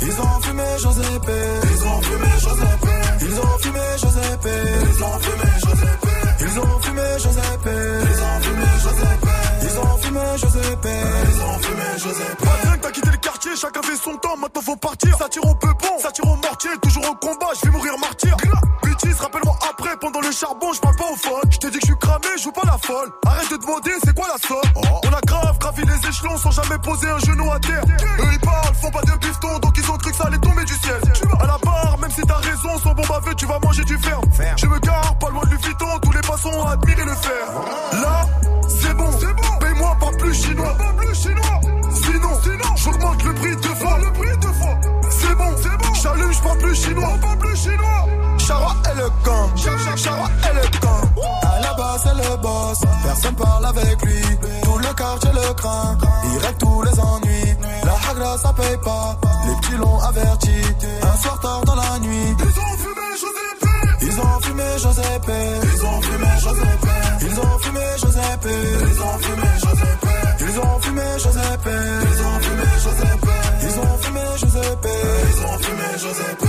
Ils 0.02 0.22
ont 0.22 0.42
fumé 0.42 0.64
Giuseppe 0.78 1.32
Ils 1.64 1.84
ont 1.86 2.02
fumé 2.02 2.28
Giuseppe 2.40 2.88
Ils 3.22 3.40
ont 3.40 3.58
fumé 3.60 3.80
Giuseppe 3.98 4.50
Ils 4.90 5.04
ont 5.04 5.20
fumé 5.20 5.42
Giuseppe 5.58 6.10
Ils 6.42 6.60
ont 6.60 6.80
fumé 6.82 7.06
Giuseppe 7.18 7.70
Ils 9.62 9.80
ont 9.80 9.98
fumé 9.98 10.26
Giuseppe 10.38 10.88
Ils 11.30 11.42
ont 11.42 11.60
fumé 11.60 11.84
Pas 12.40 12.56
que 12.56 12.64
t'as 12.64 12.69
quitté 12.69 12.69
le 12.69 12.69
quartier, 13.50 13.56
chacun 13.56 13.82
fait 13.82 13.96
son 13.96 14.16
temps, 14.18 14.38
maintenant 14.38 14.62
faut 14.62 14.76
partir. 14.76 15.18
Ça 15.18 15.30
tire 15.30 15.46
au 15.46 15.56
peupon, 15.56 16.00
ça 16.00 16.12
tire 16.12 16.26
au 16.26 16.36
mortier, 16.36 16.70
toujours 16.82 17.04
au 17.10 17.16
combat, 17.16 17.48
je 17.56 17.66
vais 17.66 17.72
mourir 17.72 17.94
martyr. 18.00 18.36
Bêtise, 18.84 19.20
rappelle-moi 19.20 19.58
après, 19.70 19.96
pendant 19.98 20.22
le 20.22 20.32
charbon, 20.32 20.74
je 20.74 20.80
parle 20.80 20.96
pas 20.96 21.06
au 21.12 21.16
phone 21.16 21.52
Je 21.52 21.58
t'ai 21.58 21.70
dit 21.70 21.80
que 21.80 21.88
je 21.88 21.92
suis 21.92 22.00
cramé, 22.00 22.28
je 22.38 22.44
joue 22.44 22.52
pas 22.52 22.66
la 22.66 22.78
folle. 22.78 23.12
Arrête 23.26 23.52
de 23.52 23.58
demander, 23.58 23.92
c'est 24.04 24.16
quoi 24.16 24.28
la 24.28 24.48
somme? 24.48 24.84
On 25.04 25.14
a 25.14 25.22
grave 25.22 25.58
gravi 25.60 25.84
les 25.84 26.10
échelons 26.10 26.38
sans 26.38 26.52
jamais 26.52 26.78
poser 26.80 27.10
un 27.10 27.20
genou 27.20 27.52
à 27.52 27.60
terre. 27.60 27.84
Eux 28.20 28.30
ils 28.32 28.40
parlent, 28.40 28.76
font 28.76 28.92
pas 28.92 29.02
de 29.02 29.18
bifton, 29.18 29.60
donc 29.60 29.78
ils 29.78 29.92
ont 29.92 29.98
cru 29.98 30.12
que 30.12 30.18
ça 30.18 30.26
allait 30.26 30.38
tomber 30.40 30.64
du 30.66 30.74
ciel. 30.74 31.00
À 31.40 31.46
la 31.46 31.58
barre, 31.64 31.98
même 32.00 32.12
si 32.12 32.22
t'as 32.22 32.36
raison, 32.36 32.78
sans 32.84 32.94
bon 32.94 33.04
baveux, 33.08 33.36
tu 33.36 33.46
vas 33.46 33.60
manger 33.60 33.84
du 33.84 33.98
fer 33.98 34.20
Je 34.58 34.66
me 34.68 34.80
gare, 34.80 35.18
pas 35.20 35.30
loin 35.30 35.44
de 35.44 35.56
Vuitton, 35.56 36.00
tous 36.02 36.12
les 36.12 36.22
passants 36.22 36.52
ont 36.52 36.68
chinois, 46.90 47.14
on 47.24 47.38
plus 47.38 47.56
chinois. 47.56 48.06
Charroi 48.38 48.76
et 48.92 48.98
le 48.98 49.10
camp, 49.24 49.56
Charroi 49.56 50.30
et 50.50 50.56
le 50.56 50.80
camp. 50.80 51.02
À 51.44 51.60
la 51.62 51.74
base, 51.74 52.02
c'est 52.04 52.30
le 52.30 52.38
boss, 52.38 52.80
personne 53.04 53.36
parle 53.36 53.66
avec 53.66 54.02
lui. 54.02 54.22
Tout 54.64 54.78
le 54.78 54.94
quartier 54.94 55.32
le 55.34 55.54
craint, 55.54 55.98
il 56.32 56.38
règle 56.40 56.58
tous 56.58 56.82
les 56.84 57.00
ennuis. 57.00 57.56
La 57.84 57.94
hagra, 58.10 58.38
ça 58.38 58.54
paye 58.54 58.78
pas, 58.84 59.18
les 59.48 59.56
petits 59.56 59.78
l'ont 59.78 60.00
averti. 60.00 60.56
Un 61.02 61.18
soir 61.18 61.40
tard 61.40 61.62
dans 61.66 61.76
la 61.76 62.00
nuit, 62.00 62.36
ils 62.40 62.60
ont 62.60 62.78
fumé 62.78 63.08
Joseph. 63.22 63.60
Ils 64.02 64.20
ont 64.20 64.40
fumé 64.42 64.64
Joseph. 64.78 65.22
Ils 65.64 65.86
ont 65.86 66.02
fumé 66.02 66.28
Joseph. 66.40 66.80
Ils 67.22 67.40
ont 67.40 67.60
fumé 67.60 67.86
Joseph. 67.98 68.40
Ils 68.82 69.00
ont 69.00 69.20
fumé 69.20 69.42
Joseph. 69.60 70.00
Ils 70.40 70.60
ont 70.60 70.80
fumé 70.80 71.04
Joseph. 71.20 71.60
Ils 72.02 72.22
ont 72.22 72.40
fumé 72.40 72.64
Joseph. 72.84 73.20
Ils 73.62 73.80
ont 73.80 73.98
fumé 74.00 74.22
Joseph. 74.38 74.80
Ils 75.30 75.46
ont 75.46 75.58
fumé 75.60 75.84
Joseph. 75.98 76.49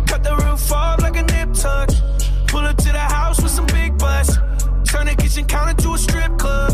Cut 0.23 0.37
the 0.37 0.45
roof 0.45 0.71
off 0.71 1.01
like 1.01 1.15
a 1.15 1.23
nip 1.23 1.53
tuck. 1.53 1.89
Pull 2.47 2.59
up 2.61 2.77
to 2.77 2.91
the 2.91 2.99
house 2.99 3.41
with 3.41 3.51
some 3.51 3.65
big 3.67 3.97
butts. 3.97 4.35
Turn 4.85 5.07
the 5.07 5.15
kitchen 5.17 5.45
counter 5.45 5.73
to 5.81 5.93
a 5.93 5.97
strip 5.97 6.37
club. 6.37 6.73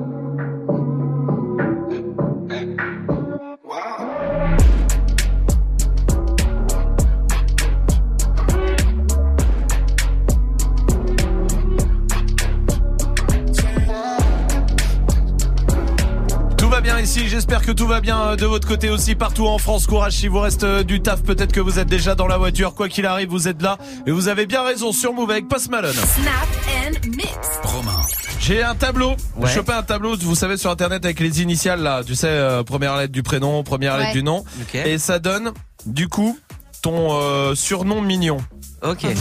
ici, 17.01 17.27
j'espère 17.27 17.61
que 17.61 17.71
tout 17.71 17.87
va 17.87 18.01
bien 18.01 18.19
euh, 18.21 18.35
de 18.35 18.45
votre 18.45 18.67
côté 18.67 18.89
aussi 18.89 19.15
partout 19.15 19.47
en 19.47 19.57
France. 19.57 19.87
Courage 19.87 20.13
si 20.13 20.27
vous 20.27 20.39
reste 20.39 20.63
euh, 20.63 20.83
du 20.83 21.01
taf, 21.01 21.21
peut-être 21.23 21.51
que 21.51 21.59
vous 21.59 21.79
êtes 21.79 21.87
déjà 21.87 22.15
dans 22.15 22.27
la 22.27 22.37
voiture. 22.37 22.73
Quoi 22.75 22.89
qu'il 22.89 23.05
arrive, 23.05 23.29
vous 23.29 23.47
êtes 23.47 23.61
là 23.61 23.77
et 24.05 24.11
vous 24.11 24.27
avez 24.27 24.45
bien 24.45 24.63
raison 24.63 24.91
sur 24.91 25.13
Move 25.13 25.31
avec 25.31 25.47
Post 25.47 25.69
Malone. 25.69 25.93
Snap 25.93 26.47
and 26.85 27.07
mix. 27.09 27.27
Romain. 27.63 28.01
J'ai 28.39 28.63
un 28.63 28.75
tableau. 28.75 29.11
Ouais. 29.11 29.47
J'ai 29.47 29.55
chopé 29.55 29.73
un 29.73 29.83
tableau, 29.83 30.15
vous 30.17 30.35
savez, 30.35 30.57
sur 30.57 30.69
internet 30.71 31.03
avec 31.05 31.19
les 31.19 31.41
initiales 31.41 31.81
là. 31.81 32.01
Tu 32.05 32.15
sais, 32.15 32.27
euh, 32.27 32.63
première 32.63 32.97
lettre 32.97 33.13
du 33.13 33.23
prénom, 33.23 33.63
première 33.63 33.97
lettre 33.97 34.13
du 34.13 34.23
nom. 34.23 34.43
Et 34.73 34.97
ça 34.97 35.19
donne, 35.19 35.51
du 35.85 36.07
coup, 36.07 36.37
ton 36.81 37.19
euh, 37.21 37.55
surnom 37.55 38.01
mignon. 38.01 38.37
Ok. 38.83 38.99
Putain, 38.99 39.15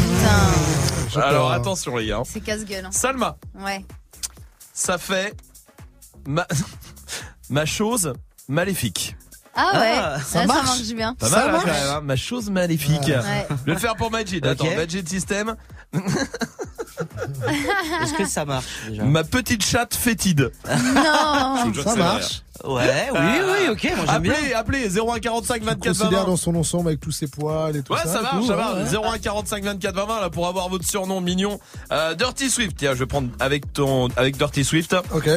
J'ai 1.13 1.21
Alors 1.21 1.51
attention 1.53 1.97
les 1.97 2.07
gars. 2.07 2.23
c'est 2.25 2.41
casse-gueule. 2.41 2.87
hein. 2.87 2.91
Salma, 2.93 3.37
Ouais. 3.63 3.85
ça 4.73 4.97
fait 4.97 5.35
ma, 6.27 6.47
ma 7.51 7.67
chose 7.67 8.13
maléfique. 8.49 9.17
Ah 9.55 9.73
ouais, 9.81 9.93
Ah, 9.97 10.19
ça 10.21 10.41
ça 10.41 10.47
marche. 10.47 10.65
marche 10.67 10.93
bien. 10.95 11.15
Pas 11.15 11.27
Ça 11.29 11.37
mal 11.37 11.49
hein, 11.49 11.53
marche 11.53 11.65
quand 11.65 11.73
même, 11.73 11.91
hein. 11.97 12.01
ma 12.03 12.17
chose 12.17 12.51
maléfique. 12.51 13.03
Ouais. 13.09 13.47
Je 13.51 13.55
vais 13.67 13.73
le 13.73 13.79
faire 13.79 13.97
pour 13.97 14.11
Majid. 14.11 14.47
Attends. 14.47 14.65
Majid 14.77 15.09
System. 15.09 15.57
Est-ce 18.03 18.15
que 18.15 18.27
ça 18.27 18.45
marche 18.45 18.67
déjà 18.89 19.03
Ma 19.05 19.25
petite 19.25 19.65
chatte 19.65 19.95
fétide. 19.95 20.53
Non. 20.69 21.73
Ça 21.85 21.97
marche. 21.97 22.43
Ouais, 22.63 23.09
oui, 23.11 23.19
oui, 23.19 23.69
ok, 23.71 23.89
moi 23.97 24.05
j'aime 24.07 24.23
bien. 24.23 24.33
Appelez, 24.35 24.53
appelez 24.53 24.89
0145 24.91 25.63
24 25.63 25.79
Considère 25.99 26.21
20 26.25 26.27
dans 26.31 26.37
son 26.37 26.55
ensemble 26.57 26.89
avec 26.89 27.01
tous 27.01 27.11
ses 27.11 27.27
poils 27.27 27.75
et 27.75 27.83
tout 27.83 27.95
Ouais, 27.95 28.01
ça. 28.05 28.13
ça 28.13 28.21
marche, 28.23 28.37
tout, 28.37 28.47
ça 28.49 28.57
marche. 28.57 28.75
ouais. 28.93 28.99
0145 28.99 29.65
24 29.65 29.95
20 29.95 30.05
20 30.05 30.21
là 30.21 30.29
pour 30.31 30.47
avoir 30.47 30.69
votre 30.69 30.87
surnom 30.87 31.23
mignon. 31.23 31.59
Euh, 31.91 32.15
Dirty 32.15 32.51
Swift. 32.51 32.77
Tiens, 32.77 32.93
je 32.93 32.99
vais 32.99 33.07
prendre 33.07 33.31
avec 33.41 33.73
ton 33.73 34.09
avec 34.17 34.37
Dirty 34.37 34.63
Swift. 34.65 34.95
Ok. 35.15 35.31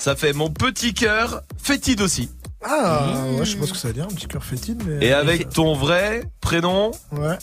Ça 0.00 0.16
fait 0.16 0.32
mon 0.32 0.48
petit 0.50 0.94
cœur 0.94 1.42
fétide 1.62 2.00
aussi. 2.00 2.30
Ah, 2.64 3.12
ouais, 3.38 3.44
je 3.44 3.52
sais 3.52 3.56
pas 3.58 3.66
ce 3.66 3.72
que 3.72 3.78
ça 3.78 3.88
veut 3.88 3.94
dire, 3.94 4.04
un 4.04 4.08
petit 4.14 4.26
cœur 4.26 4.42
fétide, 4.44 4.82
mais. 4.86 5.04
Et 5.06 5.12
avec 5.12 5.48
ton 5.50 5.74
vrai 5.74 6.22
prénom, 6.40 6.90
Ouais. 7.12 7.36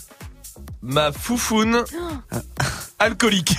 ma 0.82 1.12
foufoune 1.12 1.84
alcoolique. 3.00 3.56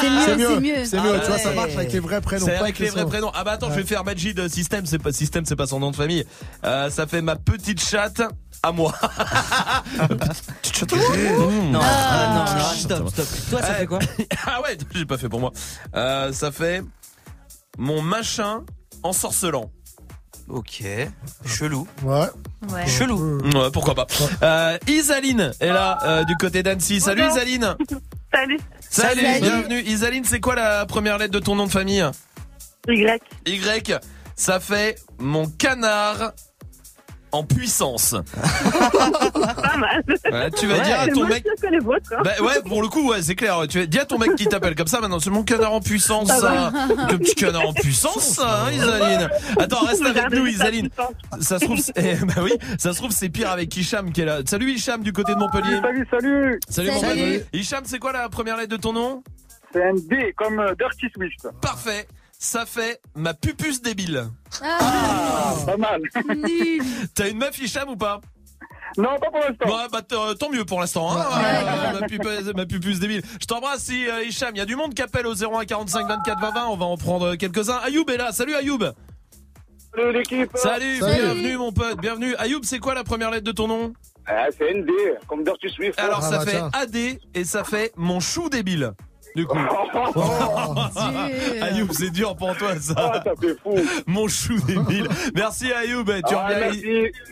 C'est 0.00 0.10
mieux, 0.10 0.24
C'est 0.24 0.36
mieux, 0.60 0.84
c'est 0.86 1.00
mieux. 1.00 1.14
Ah 1.16 1.20
tu 1.20 1.26
vois, 1.28 1.38
ça 1.38 1.50
ouais. 1.50 1.54
marche 1.54 1.74
avec 1.76 1.92
les 1.92 2.00
vrais 2.00 2.20
prénoms. 2.22 2.46
C'est 2.46 2.52
pas 2.56 2.62
avec 2.64 2.78
les 2.78 2.88
vrais 2.88 3.04
prénoms. 3.06 3.30
Ah 3.34 3.44
bah 3.44 3.52
attends, 3.52 3.68
je 3.68 3.76
Ouais. 3.76 3.82
vais 3.82 3.86
faire 3.88 4.04
Majid 4.04 4.38
euh, 4.40 4.48
System, 4.48 4.84
c'est 4.86 4.98
pas 4.98 5.12
System, 5.12 5.44
c'est 5.46 5.56
pas 5.56 5.66
son 5.66 5.80
nom 5.80 5.90
de 5.90 5.96
famille. 5.96 6.24
Euh, 6.64 6.88
ça 6.90 7.06
fait 7.06 7.20
ma 7.22 7.36
petite 7.36 7.82
chatte 7.82 8.22
à 8.62 8.72
moi. 8.72 8.94
petite 10.62 10.76
chatte 10.78 10.92
à 10.92 10.96
moi. 10.96 11.16
Non, 11.16 11.48
Mmh. 11.48 11.82
ah, 11.82 12.46
non, 12.46 12.58
non, 12.58 12.68
stop, 12.74 13.08
stop. 13.08 13.26
Toi, 13.50 13.60
ça 13.62 13.68
Ouais. 13.72 13.74
fait 13.78 13.86
quoi? 13.86 13.98
Ah 14.46 14.60
ouais, 14.62 14.76
j'ai 14.94 15.04
pas 15.06 15.18
fait 15.18 15.28
pour 15.28 15.40
moi. 15.40 15.52
Euh, 15.94 16.32
ça 16.32 16.52
fait 16.52 16.82
mon 17.78 18.02
machin 18.02 18.64
ensorcelant. 19.02 19.70
Ok, 20.48 20.82
chelou. 21.46 21.86
Ouais. 22.02 22.26
Ouais. 22.70 22.86
Chelou. 22.86 23.38
Ouais, 23.42 23.70
pourquoi 23.72 23.94
pas. 23.94 24.06
Euh, 24.42 24.78
Isaline 24.88 25.52
est 25.60 25.68
là 25.68 25.98
euh, 26.04 26.24
du 26.24 26.34
côté 26.36 26.62
d'Annecy. 26.62 27.00
Salut 27.00 27.22
Bonjour. 27.22 27.36
Isaline. 27.36 27.76
Salut. 28.34 28.60
Salut, 28.80 29.20
Salut. 29.22 29.40
bienvenue. 29.40 29.80
Isaline, 29.82 30.24
c'est 30.24 30.40
quoi 30.40 30.54
la 30.54 30.84
première 30.86 31.18
lettre 31.18 31.32
de 31.32 31.38
ton 31.38 31.54
nom 31.54 31.66
de 31.66 31.70
famille? 31.72 32.04
Y. 32.88 33.20
Y. 33.46 34.00
Ça 34.34 34.58
fait 34.58 34.98
mon 35.18 35.46
canard 35.46 36.32
en 37.32 37.44
puissance. 37.44 38.14
Pas 38.92 39.76
mal. 39.78 40.02
Ouais, 40.30 40.50
tu 40.50 40.66
vas 40.66 40.74
Ouais. 40.76 40.80
dire 40.84 41.00
à 41.00 41.06
ton 41.08 41.26
mec. 41.26 41.44
que 41.44 41.66
les 41.68 41.78
vôtres. 41.78 42.12
hein. 42.16 42.22
Bah 42.24 42.32
ouais, 42.42 42.60
pour 42.66 42.82
le 42.82 42.88
coup, 42.88 43.10
ouais, 43.10 43.22
c'est 43.22 43.34
clair. 43.34 43.58
Tu 43.68 43.80
vas 43.80 43.86
dis 43.86 43.98
à 43.98 44.04
ton 44.04 44.18
mec 44.18 44.34
qui 44.36 44.46
t'appelle 44.46 44.74
comme 44.74 44.86
ça 44.86 45.00
maintenant. 45.00 45.18
C'est 45.20 45.30
mon 45.30 45.42
canard 45.42 45.72
en 45.72 45.80
puissance, 45.80 46.28
ça. 46.28 46.72
Le 47.10 47.18
petit 47.18 47.34
canard 47.34 47.68
en 47.68 47.72
puissance, 47.72 48.22
ça, 48.36 48.64
hein, 48.66 48.70
Isaline. 48.72 49.28
Attends, 49.58 49.84
reste 49.86 50.04
avec 50.04 50.30
nous, 50.30 50.46
Isaline. 50.46 50.88
Ça 51.40 51.58
se 51.58 51.64
trouve, 51.64 51.78
c'est- 51.78 51.92
eh, 51.96 52.14
bah 52.24 52.42
oui, 52.42 52.52
ça 52.78 52.92
se 52.92 52.98
trouve 52.98 53.10
c'est 53.10 53.28
pire 53.28 53.50
avec 53.50 53.74
Hicham 53.76 54.12
qui 54.12 54.20
est 54.20 54.24
là. 54.26 54.40
Salut 54.46 54.70
Hicham 54.70 55.02
du 55.02 55.12
côté 55.12 55.34
de 55.34 55.38
Montpellier. 55.38 55.80
Salut, 55.82 56.06
salut. 56.10 56.60
Salut, 56.68 56.90
mon 56.90 57.00
Salut. 57.00 57.38
pote. 57.38 57.48
Hicham, 57.52 57.82
c'est 57.84 57.98
quoi 57.98 58.12
la 58.12 58.28
première 58.28 58.56
lettre 58.56 58.70
de 58.70 58.76
ton 58.76 58.92
nom? 58.92 59.22
C'est 59.72 59.82
un 59.82 59.94
D 59.94 60.34
comme 60.36 60.60
euh, 60.60 60.74
Dirty 60.78 61.06
Swift. 61.14 61.48
Parfait. 61.62 62.06
Ça 62.44 62.66
fait 62.66 63.00
ma 63.14 63.34
pupus 63.34 63.82
débile. 63.82 64.24
Ah, 64.64 65.54
Pas 65.64 65.76
mal. 65.76 66.02
nul. 66.34 66.82
T'as 67.14 67.28
une 67.30 67.38
meuf 67.38 67.56
Hicham 67.56 67.88
ou 67.88 67.94
pas? 67.96 68.20
Non, 68.98 69.16
pas 69.20 69.30
pour 69.30 69.38
l'instant. 69.38 69.68
Ouais, 69.68 69.86
bah 69.92 70.02
t- 70.02 70.38
tant 70.40 70.50
mieux 70.50 70.64
pour 70.64 70.80
l'instant. 70.80 71.12
Hein 71.16 71.24
Euh, 71.36 71.92
ma, 72.00 72.06
pupus, 72.08 72.52
ma 72.56 72.66
pupus 72.66 72.98
débile. 72.98 73.22
Je 73.40 73.46
t'embrasse 73.46 73.84
si 73.84 74.08
euh, 74.08 74.24
Hicham. 74.24 74.50
Il 74.56 74.58
y 74.58 74.60
a 74.60 74.64
du 74.64 74.74
monde 74.74 74.92
qui 74.92 75.02
appelle 75.02 75.28
au 75.28 75.34
01 75.34 75.64
45 75.66 76.08
24 76.08 76.40
20 76.40 76.50
20. 76.50 76.66
On 76.66 76.76
va 76.76 76.86
en 76.86 76.96
prendre 76.96 77.36
quelques-uns. 77.36 77.78
Ayoub 77.84 78.10
est 78.10 78.16
là. 78.16 78.32
Salut 78.32 78.56
Ayoub. 78.56 78.80
Salut 79.94 80.12
l'équipe. 80.12 80.50
Salut, 80.56 80.98
Salut. 80.98 81.14
bienvenue 81.22 81.56
mon 81.58 81.70
pote. 81.72 82.00
Bienvenue. 82.00 82.34
Ayoub, 82.38 82.62
c'est 82.64 82.80
quoi 82.80 82.94
la 82.94 83.04
première 83.04 83.30
lettre 83.30 83.44
de 83.44 83.52
ton 83.52 83.68
nom? 83.68 83.92
Ah, 84.26 84.46
c'est 84.58 84.68
un 84.68 84.80
D 84.80 84.92
comme 85.28 85.44
Dirty 85.44 85.68
Swift. 85.68 85.96
Alors 86.00 86.18
Ah 86.24 86.28
ça 86.28 86.38
bah 86.38 86.44
fait 86.46 86.50
tiens. 86.56 86.70
AD 86.72 86.96
et 87.34 87.44
ça 87.44 87.62
fait 87.62 87.92
mon 87.96 88.18
chou 88.18 88.48
débile. 88.48 88.94
Du 89.34 89.46
coup. 89.46 89.58
Ayoub, 91.62 91.88
c'est 91.92 92.10
dur 92.10 92.36
pour 92.36 92.56
toi 92.56 92.74
ça. 92.80 92.94
Ah, 92.96 93.22
ça 93.24 93.32
fait 93.40 93.56
fou. 93.62 93.74
Mon 94.06 94.28
chou 94.28 94.56
débile. 94.66 95.08
Merci 95.34 95.72
Ayoub. 95.72 96.04
Tu 96.04 96.34
Ah, 96.34 96.46
reviens. 96.48 96.58
merci. 96.60 96.82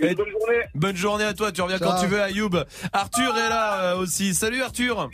Une 0.00 0.14
bonne 0.14 0.26
journée. 0.30 0.60
Bonne 0.74 0.96
journée 0.96 1.24
à 1.24 1.34
toi. 1.34 1.52
Tu 1.52 1.60
reviens 1.62 1.78
quand 1.78 2.00
tu 2.00 2.06
veux, 2.06 2.22
Ayoub. 2.22 2.50
Arthur 2.92 3.36
est 3.36 3.48
là 3.48 3.80
euh, 3.92 3.96
aussi. 3.98 4.34
Salut 4.34 4.62
Arthur. 4.62 5.10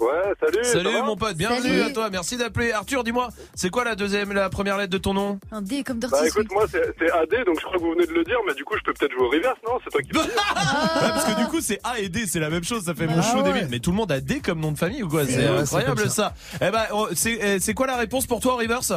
Ouais, 0.00 0.32
salut. 0.40 0.64
Salut 0.64 1.02
mon 1.04 1.14
pote. 1.14 1.36
Bienvenue 1.36 1.68
Salut. 1.68 1.82
à 1.82 1.90
toi. 1.90 2.08
Merci 2.10 2.38
d'appeler. 2.38 2.72
Arthur, 2.72 3.04
dis-moi, 3.04 3.28
c'est 3.54 3.68
quoi 3.68 3.84
la 3.84 3.94
deuxième, 3.94 4.32
la 4.32 4.48
première 4.48 4.78
lettre 4.78 4.92
de 4.92 4.98
ton 4.98 5.12
nom? 5.12 5.38
Un 5.52 5.60
D 5.60 5.84
comme 5.84 5.98
Dirty 5.98 6.14
Bah 6.18 6.26
écoute, 6.26 6.46
moi 6.50 6.64
c'est 6.72 7.10
AD, 7.10 7.44
donc 7.44 7.60
je 7.60 7.64
crois 7.66 7.76
que 7.76 7.82
vous 7.82 7.90
venez 7.92 8.06
de 8.06 8.12
le 8.12 8.24
dire, 8.24 8.38
mais 8.46 8.54
du 8.54 8.64
coup 8.64 8.74
je 8.78 8.82
peux 8.82 8.94
peut-être 8.94 9.12
jouer 9.12 9.26
au 9.26 9.28
reverse, 9.30 9.58
non? 9.66 9.78
C'est 9.84 9.90
toi 9.90 10.00
qui. 10.02 10.10
Ouais, 10.20 11.08
parce 11.10 11.24
que 11.24 11.40
du 11.40 11.46
coup, 11.48 11.60
c'est 11.60 11.78
A 11.84 11.98
et 11.98 12.08
D, 12.08 12.26
c'est 12.26 12.40
la 12.40 12.48
même 12.50 12.64
chose. 12.64 12.84
Ça 12.84 12.94
fait 12.94 13.06
mon 13.06 13.18
Ah 13.18 13.22
chou 13.22 13.38
ouais. 13.42 13.66
Mais 13.70 13.78
tout 13.78 13.90
le 13.90 13.96
monde 13.96 14.10
a 14.12 14.20
D 14.20 14.40
comme 14.40 14.60
nom 14.60 14.72
de 14.72 14.78
famille 14.78 15.02
ou 15.02 15.08
quoi? 15.08 15.26
C'est 15.26 15.46
incroyable 15.46 16.08
ça. 16.08 16.32
Eh 16.62 16.70
ben, 16.70 16.84
oh, 16.92 17.08
c'est 17.14 17.58
c'est 17.60 17.74
quoi 17.74 17.86
la 17.86 17.96
réponse 17.96 18.26
pour 18.26 18.40
toi, 18.40 18.54
Reverse? 18.56 18.92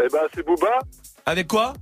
Eh 0.00 0.08
bah 0.12 0.20
c'est 0.34 0.44
Booba. 0.44 0.78
Avec 1.26 1.48
quoi? 1.48 1.72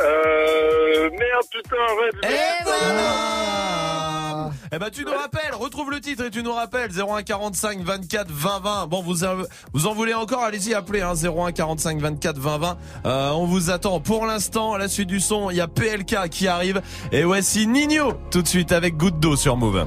Euh. 0.00 1.10
Merde, 1.10 1.46
putain, 1.50 1.76
Red. 1.76 2.14
Eh 2.24 2.64
voilà 2.64 4.50
Eh 4.74 4.78
ben 4.78 4.88
tu 4.90 5.04
nous 5.04 5.12
rappelles, 5.12 5.52
retrouve 5.54 5.90
le 5.90 6.00
titre 6.00 6.24
et 6.24 6.30
tu 6.30 6.42
nous 6.42 6.52
rappelles 6.52 6.90
01 6.90 7.22
45 7.22 7.80
24 7.82 8.30
20 8.30 8.60
20. 8.60 8.86
Bon 8.86 9.02
vous 9.02 9.24
en- 9.24 9.42
vous 9.74 9.86
en 9.86 9.92
voulez 9.94 10.14
encore 10.14 10.42
Allez-y 10.42 10.72
appelez 10.74 11.02
hein, 11.02 11.12
01 11.14 11.52
45 11.52 12.00
24 12.00 12.38
20 12.38 12.58
20. 12.58 12.78
Euh, 13.04 13.30
on 13.32 13.44
vous 13.44 13.70
attend. 13.70 14.00
Pour 14.00 14.24
l'instant, 14.26 14.72
à 14.72 14.78
la 14.78 14.88
suite 14.88 15.08
du 15.08 15.20
son, 15.20 15.50
il 15.50 15.56
y 15.56 15.60
a 15.60 15.68
PLK 15.68 16.28
qui 16.30 16.48
arrive 16.48 16.80
et 17.12 17.24
voici 17.24 17.66
Nino 17.66 18.14
tout 18.30 18.40
de 18.42 18.48
suite 18.48 18.72
avec 18.72 18.96
Goutte 18.96 19.20
d'eau 19.20 19.36
sur 19.36 19.56
Move. 19.56 19.86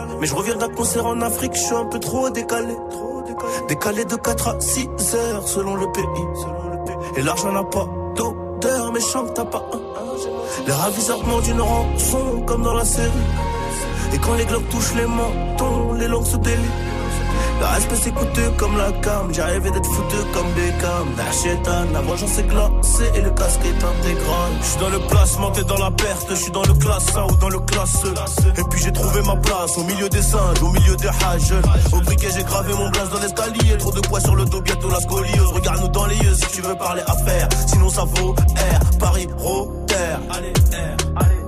mais 0.19 0.27
je 0.27 0.35
reviens 0.35 0.55
d'un 0.55 0.69
concert 0.69 1.05
en 1.05 1.21
Afrique, 1.21 1.53
je 1.55 1.61
suis 1.61 1.75
un 1.75 1.85
peu 1.85 1.99
trop 1.99 2.29
décalé. 2.29 2.75
Décalé 3.67 4.05
de 4.05 4.15
4 4.15 4.47
à 4.47 4.59
6 4.59 4.89
heures 5.15 5.47
selon 5.47 5.75
le 5.75 5.91
pays. 5.91 6.05
Et 7.17 7.21
l'argent 7.21 7.51
n'a 7.51 7.63
pas 7.63 7.87
d'odeur, 8.15 8.91
mais 8.93 9.01
chante 9.01 9.33
t'as 9.33 9.45
pas 9.45 9.65
un. 9.73 9.79
Les 10.65 10.73
raviseurs 10.73 11.21
demandent 11.21 11.47
une 11.47 11.61
rançon 11.61 12.41
comme 12.45 12.63
dans 12.63 12.73
la 12.73 12.85
série. 12.85 13.09
Et 14.13 14.17
quand 14.17 14.35
les 14.35 14.45
globes 14.45 14.67
touchent 14.69 14.95
les 14.95 15.05
mentons, 15.05 15.93
les 15.93 16.07
langues 16.07 16.25
se 16.25 16.37
délient. 16.37 16.90
Le 17.61 17.67
respect 17.67 17.95
c'est 18.01 18.11
coûteux 18.11 18.51
comme 18.57 18.75
la 18.75 18.91
cam, 19.03 19.31
rêvé 19.31 19.69
d'être 19.69 19.85
foutu 19.85 20.15
comme 20.33 20.51
Beckham. 20.53 21.07
La 21.15 21.93
la 21.93 22.01
vengeance 22.01 22.39
est 22.39 22.47
glacée 22.47 23.11
et 23.13 23.21
le 23.21 23.29
casque 23.29 23.59
est 23.63 23.83
intégral. 23.83 24.51
Je 24.61 24.65
suis 24.65 24.79
dans 24.79 24.89
le 24.89 24.99
placement, 25.07 25.51
t'es 25.51 25.63
dans 25.63 25.77
la 25.77 25.91
perte, 25.91 26.25
je 26.31 26.35
suis 26.35 26.51
dans 26.51 26.63
le 26.63 26.73
classe 26.73 27.15
1 27.15 27.23
ou 27.25 27.35
dans 27.35 27.49
le 27.49 27.59
classe 27.59 28.03
E. 28.03 28.59
Et 28.59 28.63
puis 28.67 28.81
j'ai 28.83 28.91
trouvé 28.91 29.21
ma 29.21 29.35
place 29.35 29.77
au 29.77 29.83
milieu 29.83 30.09
des 30.09 30.23
singes, 30.23 30.63
au 30.63 30.71
milieu 30.71 30.95
des 30.95 31.07
hages. 31.07 31.53
Au 31.93 32.01
briquet 32.01 32.29
j'ai 32.35 32.43
gravé 32.43 32.73
mon 32.73 32.89
blaze 32.89 33.11
dans 33.11 33.19
l'escalier, 33.19 33.77
trop 33.77 33.91
de 33.91 34.01
poids 34.01 34.19
sur 34.19 34.35
le 34.35 34.45
dos, 34.45 34.61
bientôt 34.61 34.89
la 34.89 34.99
scoliose. 34.99 35.51
Regarde-nous 35.53 35.89
dans 35.89 36.07
les 36.07 36.17
yeux 36.17 36.33
si 36.33 36.47
tu 36.47 36.61
veux 36.63 36.75
parler 36.75 37.03
affaires, 37.05 37.47
sinon 37.67 37.89
ça 37.89 38.05
vaut 38.05 38.33
R, 38.33 38.97
Paris, 38.97 39.27
Rotter. 39.37 39.95
Allez, 40.31 40.53
R, 40.71 40.97
allez. 41.15 41.40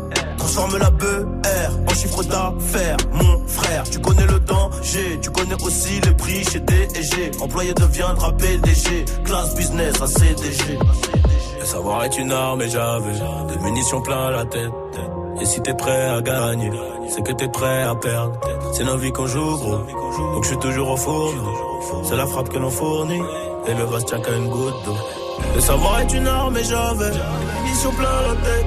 Transforme 0.43 0.77
la 0.77 0.89
BR 0.89 1.89
en 1.89 1.93
chiffre 1.93 2.21
d'affaires, 2.23 2.97
mon 3.13 3.47
frère. 3.47 3.83
Tu 3.89 3.97
connais 3.99 4.25
le 4.25 4.39
danger, 4.41 5.17
tu 5.21 5.29
connais 5.29 5.55
aussi 5.63 6.01
les 6.01 6.13
prix 6.15 6.43
chez 6.43 6.59
D&G. 6.59 7.31
Employé 7.39 7.73
deviendra 7.73 8.33
PDG, 8.33 9.05
classe 9.23 9.55
business 9.55 10.01
à 10.01 10.07
CDG. 10.07 10.77
Le 11.61 11.65
savoir 11.65 12.03
est 12.03 12.17
une 12.17 12.33
arme 12.33 12.61
et 12.61 12.69
j'avais 12.69 13.13
des 13.53 13.59
munitions 13.63 14.01
plein 14.01 14.31
la 14.31 14.43
tête. 14.43 14.69
Et 15.41 15.45
si 15.45 15.61
t'es 15.61 15.73
prêt 15.73 16.05
à 16.05 16.21
gagner, 16.21 16.71
c'est 17.09 17.23
que 17.23 17.33
t'es 17.33 17.47
prêt 17.47 17.83
à 17.83 17.95
perdre. 17.95 18.39
C'est 18.73 18.83
nos 18.83 18.97
vies 18.97 19.11
qu'on 19.11 19.27
joue, 19.27 19.57
gros. 19.57 19.77
Donc 20.33 20.43
je 20.43 20.49
suis 20.49 20.57
toujours 20.57 20.91
au 20.91 20.97
four. 20.97 21.33
C'est 22.03 22.15
la 22.15 22.25
frappe 22.25 22.49
que 22.49 22.57
l'on 22.57 22.69
fournit. 22.69 23.21
Et 23.67 23.73
le 23.73 23.83
vase 23.85 24.05
tient 24.05 24.19
qu'à 24.19 24.35
une 24.35 24.49
goutte 24.49 24.83
d'eau. 24.85 24.95
Le 25.55 25.61
savoir 25.61 25.99
est 26.01 26.13
une 26.13 26.27
arme 26.27 26.57
et 26.57 26.63
j'avais 26.63 27.11
des 27.11 27.19
munitions 27.63 27.91
plein 27.91 28.21
la 28.27 28.35
tête. 28.35 28.65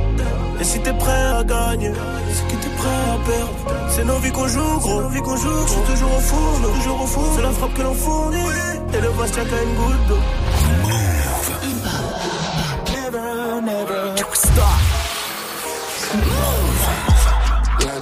Et 0.61 0.65
si 0.65 0.81
t'es 0.81 0.93
prêt 0.95 1.25
à 1.39 1.45
gagner, 1.45 1.93
c'est 2.33 2.47
que 2.47 2.63
t'es 2.63 2.71
prêt 2.71 2.89
à 2.89 3.19
perdre. 3.27 3.89
C'est 3.91 4.05
nos 4.05 4.19
vies 4.19 4.33
qu'on 4.33 4.49
joue, 4.49 4.79
gros. 4.79 5.03
Nos 5.03 5.09
vies 5.09 5.21
qu'on 5.21 5.37
joue, 5.37 5.67
je 5.67 5.73
suis 5.73 5.93
toujours 5.93 6.17
au 6.17 6.21
four, 6.21 6.73
toujours 6.81 7.01
au 7.03 7.07
four. 7.07 7.33
C'est 7.37 7.43
la 7.43 7.51
frappe 7.51 7.75
que 7.75 7.83
l'on 7.83 7.95
fournit. 7.95 8.39
Et 8.95 9.01
le 9.01 9.09
vase 9.09 9.33
tient 9.33 9.45
qu'à 9.45 9.63
une 9.63 9.75
goutte 9.75 10.07
d'eau. 10.09 10.19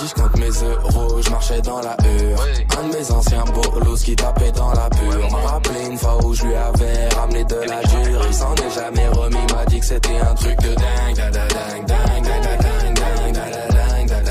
Lundi 0.04 0.14
je 0.16 0.22
compte 0.22 0.36
mes 0.36 0.50
euros, 0.50 1.22
je 1.22 1.30
marchais 1.30 1.60
dans 1.62 1.80
la 1.80 1.96
hure 2.04 2.46
Un 2.78 2.88
de 2.88 2.96
mes 2.96 3.10
anciens 3.10 3.44
bolos 3.44 4.02
qui 4.02 4.14
tapait 4.14 4.52
dans 4.52 4.72
la 4.72 4.90
pure 4.90 5.30
M'a 5.30 5.48
rappelé 5.48 5.86
une 5.90 5.98
fois 5.98 6.24
où 6.24 6.34
je 6.34 6.44
lui 6.44 6.54
avais 6.54 7.08
ramené 7.10 7.44
de 7.44 7.54
la 7.54 7.82
dure 7.82 8.26
Il 8.26 8.34
s'en 8.34 8.54
est 8.54 8.70
jamais 8.74 9.08
remis, 9.08 9.52
m'a 9.52 9.64
dit 9.66 9.80
que 9.80 9.86
c'était 9.86 10.18
un 10.18 10.34
truc 10.34 10.58
de 10.60 10.74
dingue 10.74 11.16
da 11.16 11.30
da 11.30 11.46
dingue, 11.46 11.86
dingue, 11.86 12.22
dingue, 12.22 12.42
dingue, 12.42 12.94
dingue, 12.94 12.94
dingue, 12.94 13.34
dingue, 13.34 14.22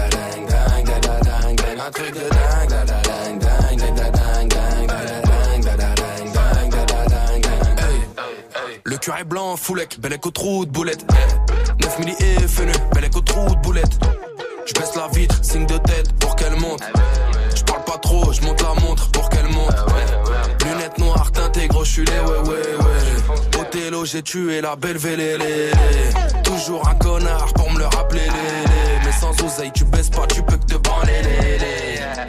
dingue, 0.45 0.85
dingue, 1.25 1.79
Un 1.79 1.91
truc 1.91 2.13
de 2.13 2.29
dingue, 2.29 2.69
da 2.69 2.85
da 2.85 3.01
dingue, 3.01 3.39
dingue, 3.39 3.77
dingue, 3.79 4.13
dingue, 4.13 4.49
dingue, 4.49 4.85
dingue, 5.23 5.65
dingue, 5.65 5.65
dingue. 5.65 6.03
Le 8.83 8.95
est 8.95 9.23
blanc, 9.23 9.55
foulec, 9.57 9.99
bel 9.99 10.13
écho 10.13 10.29
trou 10.29 10.65
de 10.65 10.71
boulette. 10.71 11.05
9 11.81 11.99
milli 11.99 12.15
et 12.19 12.47
fenu, 12.47 12.71
bel 12.93 13.05
écho 13.05 13.21
trou 13.21 13.55
de 13.55 13.61
boulette. 13.61 13.97
Je 14.65 14.73
baisse 14.73 14.95
la 14.95 15.07
vitre, 15.09 15.35
signe 15.41 15.65
de 15.65 15.77
tête 15.77 16.11
pour 16.19 16.35
qu'elle 16.35 16.55
monte. 16.55 16.81
Je 17.55 17.63
parle 17.63 17.83
pas 17.83 17.97
trop, 17.97 18.31
je 18.31 18.41
monte 18.41 18.61
la 18.61 18.81
montre 18.81 19.09
pour 19.11 19.29
qu'elle 19.29 19.47
monte. 19.47 19.75
Lunettes 20.65 20.97
noires, 20.99 21.31
teintées, 21.31 21.67
gros, 21.67 21.83
je 21.83 22.01
les 22.01 22.11
ouais, 22.11 22.49
ouais, 22.49 22.49
ouais. 22.49 23.59
Othello, 23.59 24.05
j'ai 24.05 24.21
tué 24.21 24.61
la 24.61 24.75
belle 24.75 24.97
vélélé. 24.97 25.71
Toujours 26.43 26.87
un 26.87 26.95
connard 26.95 27.53
pour 27.53 27.71
me 27.71 27.79
le 27.79 27.85
rappeler. 27.85 28.27
Mais 29.03 29.11
sans 29.11 29.31
oseille, 29.43 29.71
tu 29.73 29.83
baisses 29.85 30.09
pas, 30.09 30.25
tu 30.27 30.41
peux 30.43 30.57
que 30.57 30.65
te 30.65 30.75
branler. 30.75 31.21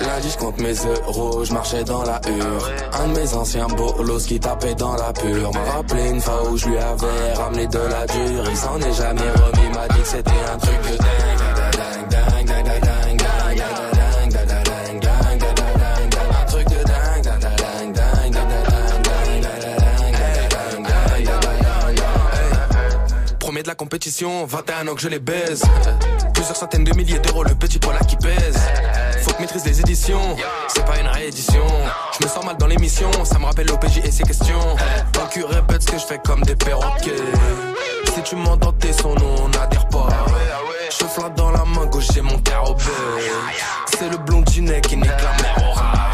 Lundi 0.01 0.31
je 0.31 0.39
compte 0.39 0.61
mes 0.61 0.74
euros, 0.74 1.44
je 1.44 1.52
marchais 1.52 1.85
dans 1.85 2.02
la 2.02 2.20
hure 2.28 2.70
Un 2.93 3.09
de 3.09 3.20
mes 3.20 3.35
anciens 3.35 3.66
bolos 3.69 4.27
qui 4.27 4.39
tapait 4.40 4.74
dans 4.74 4.94
la 4.97 5.12
pure 5.12 5.52
M'a 5.52 5.73
rappelé 5.73 6.11
une 6.11 6.20
fois 6.20 6.48
où 6.48 6.56
je 6.56 6.69
lui 6.69 6.78
avais 6.78 7.32
ramené 7.35 7.66
de 7.66 7.78
la 7.78 8.06
dure 8.06 8.44
Il 8.51 8.56
s'en 8.56 8.81
est 8.81 8.93
jamais 8.93 9.31
remis, 9.31 9.74
m'a 9.74 9.89
dit 9.89 10.01
que 10.01 10.09
c'était 10.09 10.31
un 10.52 10.59
truc 10.59 10.77
de 10.82 11.24
la 23.75 23.77
compétition, 23.77 24.47
21 24.47 24.87
ans 24.87 24.95
que 24.95 25.01
je 25.01 25.09
les 25.09 25.19
baise. 25.19 25.65
Plusieurs 26.33 26.55
centaines 26.55 26.85
de 26.85 26.95
milliers 26.95 27.19
d'euros, 27.19 27.43
le 27.43 27.57
petit 27.57 27.81
poil 27.81 27.99
qui 28.07 28.15
pèse. 28.15 28.57
Faut 29.23 29.33
que 29.33 29.41
maîtrise 29.41 29.65
les 29.65 29.81
éditions, 29.81 30.37
c'est 30.69 30.85
pas 30.85 31.01
une 31.01 31.09
réédition. 31.09 31.67
Je 32.17 32.25
me 32.25 32.31
sens 32.31 32.45
mal 32.45 32.57
dans 32.57 32.69
l'émission, 32.69 33.11
ça 33.25 33.37
me 33.41 33.47
rappelle 33.47 33.67
l'OPJ 33.67 33.99
et 34.05 34.13
ses 34.13 34.23
questions. 34.23 34.61
Ton 35.13 35.27
cul 35.27 35.45
répète 35.45 35.83
ce 35.83 35.91
que 35.91 35.99
je 35.99 36.05
fais 36.07 36.21
comme 36.25 36.43
des 36.43 36.55
perroquets. 36.55 37.17
Si 38.15 38.23
tu 38.23 38.37
m'entends 38.37 38.73
tes 38.75 38.93
sons, 38.93 39.17
nous 39.17 39.43
on 39.43 39.49
n'adhère 39.49 39.89
pas. 39.89 40.09
Je 40.97 41.05
flatte 41.07 41.35
dans 41.35 41.51
la 41.51 41.65
main 41.65 41.87
gauche, 41.87 42.07
j'ai 42.15 42.23
mon 42.23 42.39
carreau 42.39 42.77
C'est 43.99 44.09
le 44.09 44.19
blondinet 44.19 44.83
qui 44.83 44.97
nique 44.97 45.07
la 45.07 45.43
mer 45.43 45.75
rat. 45.75 46.14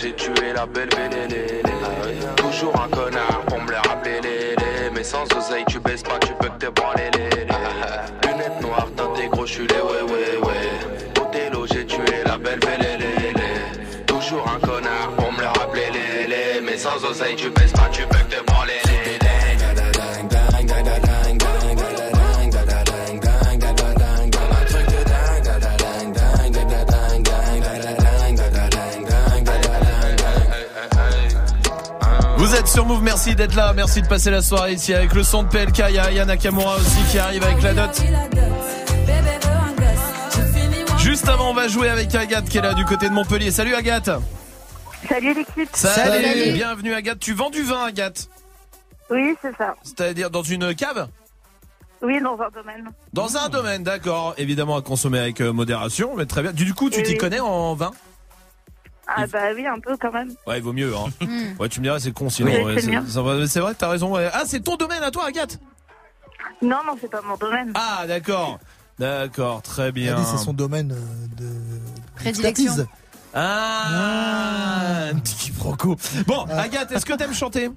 délogé, 0.00 0.12
tué 0.14 0.52
la 0.54 0.66
belle 0.66 0.88
belle 0.88 1.62
Toujours 2.36 2.74
un 2.80 2.88
connard 2.88 3.42
pour 3.46 3.60
me 3.60 3.70
les 3.70 3.76
rappeler 3.76 4.20
les. 4.22 4.90
Mais 4.94 5.04
sans 5.04 5.24
oseille, 5.36 5.64
tu 5.68 5.78
baisses 5.80 6.02
pas, 6.02 6.18
tu 6.18 6.32
peux 6.34 6.48
que 6.48 6.66
te 6.66 6.70
branler 6.70 7.10
les. 7.14 8.28
Lunettes 8.28 8.60
noires, 8.60 8.88
teintes 8.96 9.30
gros, 9.30 9.46
je 9.46 9.52
suis 9.52 9.62
ouais 9.62 10.02
ouais 10.12 10.46
ouais. 10.46 11.20
Othello, 11.20 11.66
j'ai 11.66 11.86
tué 11.86 12.24
la 12.24 12.38
belle 12.38 12.60
les 12.80 14.04
Toujours 14.06 14.46
un 14.48 14.66
connard 14.66 15.10
pour 15.16 15.32
me 15.32 15.40
les 15.40 15.46
rappeler 15.46 15.90
les. 16.28 16.60
Mais 16.60 16.76
sans 16.76 17.04
oseille, 17.04 17.36
tu 17.36 17.50
baisses 17.50 17.72
pas, 17.72 17.88
tu 17.92 18.02
sur 32.66 32.86
Move, 32.86 33.02
merci 33.02 33.34
d'être 33.34 33.54
là, 33.54 33.72
merci 33.74 34.02
de 34.02 34.06
passer 34.06 34.30
la 34.30 34.42
soirée 34.42 34.74
ici 34.74 34.94
avec 34.94 35.14
le 35.14 35.22
son 35.22 35.42
de 35.42 35.48
PLK, 35.48 35.82
il 35.88 35.94
y 35.94 35.98
a 35.98 36.04
Ayana 36.04 36.36
Kamura 36.36 36.76
aussi 36.76 37.02
qui 37.10 37.18
arrive 37.18 37.42
avec 37.42 37.62
la 37.62 37.72
note. 37.74 38.02
Juste 40.98 41.28
avant 41.28 41.50
on 41.50 41.54
va 41.54 41.68
jouer 41.68 41.88
avec 41.88 42.14
Agathe 42.14 42.48
qui 42.48 42.58
est 42.58 42.62
là 42.62 42.74
du 42.74 42.84
côté 42.84 43.08
de 43.08 43.14
Montpellier. 43.14 43.50
Salut 43.50 43.74
Agathe 43.74 44.10
Salut 45.08 45.34
l'équipe 45.34 45.68
Salut. 45.72 46.52
Bienvenue 46.52 46.94
Agathe, 46.94 47.18
tu 47.18 47.32
vends 47.32 47.50
du 47.50 47.62
vin 47.62 47.84
Agathe 47.84 48.28
Oui 49.10 49.36
c'est 49.42 49.56
ça. 49.56 49.74
C'est-à-dire 49.82 50.30
dans 50.30 50.42
une 50.42 50.74
cave? 50.74 51.08
Oui, 52.02 52.18
dans 52.22 52.38
un 52.40 52.48
domaine. 52.48 52.90
Dans 53.12 53.36
un 53.36 53.50
domaine, 53.50 53.82
d'accord. 53.82 54.34
Évidemment 54.38 54.76
à 54.76 54.80
consommer 54.80 55.18
avec 55.18 55.42
euh, 55.42 55.52
modération, 55.52 56.16
mais 56.16 56.24
très 56.24 56.40
bien. 56.40 56.52
Du 56.52 56.72
coup, 56.72 56.88
tu 56.88 57.02
t'y 57.02 57.18
connais 57.18 57.40
en 57.40 57.74
vin? 57.74 57.90
Ah 59.16 59.26
bah 59.26 59.38
oui, 59.54 59.66
un 59.66 59.80
peu 59.80 59.96
quand 59.96 60.12
même. 60.12 60.30
Ouais, 60.46 60.58
il 60.58 60.62
vaut 60.62 60.72
mieux. 60.72 60.94
Hein. 60.96 61.06
Mm. 61.20 61.60
Ouais, 61.60 61.68
tu 61.68 61.80
me 61.80 61.84
diras, 61.84 61.98
c'est 62.00 62.12
con 62.12 62.30
sinon. 62.30 62.50
Oui, 62.52 62.74
ouais, 62.74 63.46
c'est 63.46 63.60
vrai, 63.60 63.74
t'as 63.74 63.88
raison. 63.88 64.14
ouais. 64.14 64.28
Ah, 64.32 64.42
c'est 64.46 64.60
ton 64.60 64.76
domaine 64.76 65.02
à 65.02 65.10
toi, 65.10 65.26
Agathe 65.26 65.58
Non, 66.62 66.78
non, 66.86 66.96
c'est 67.00 67.10
pas 67.10 67.20
mon 67.22 67.36
domaine. 67.36 67.72
Ah, 67.74 68.04
d'accord. 68.06 68.58
D'accord, 68.98 69.62
très 69.62 69.92
bien. 69.92 70.22
c'est 70.24 70.36
son 70.38 70.52
domaine 70.52 70.92
euh, 70.92 71.42
de 71.42 71.48
Prédilection. 72.16 72.86
Ah, 73.34 75.08
un 75.12 75.18
petit 75.18 75.34
quiproquo. 75.36 75.96
Bon, 76.26 76.46
Ah. 76.50 76.62
Agathe, 76.62 76.92
est-ce 76.92 77.06
que 77.06 77.14
t'aimes 77.14 77.34
chanter? 77.34 77.70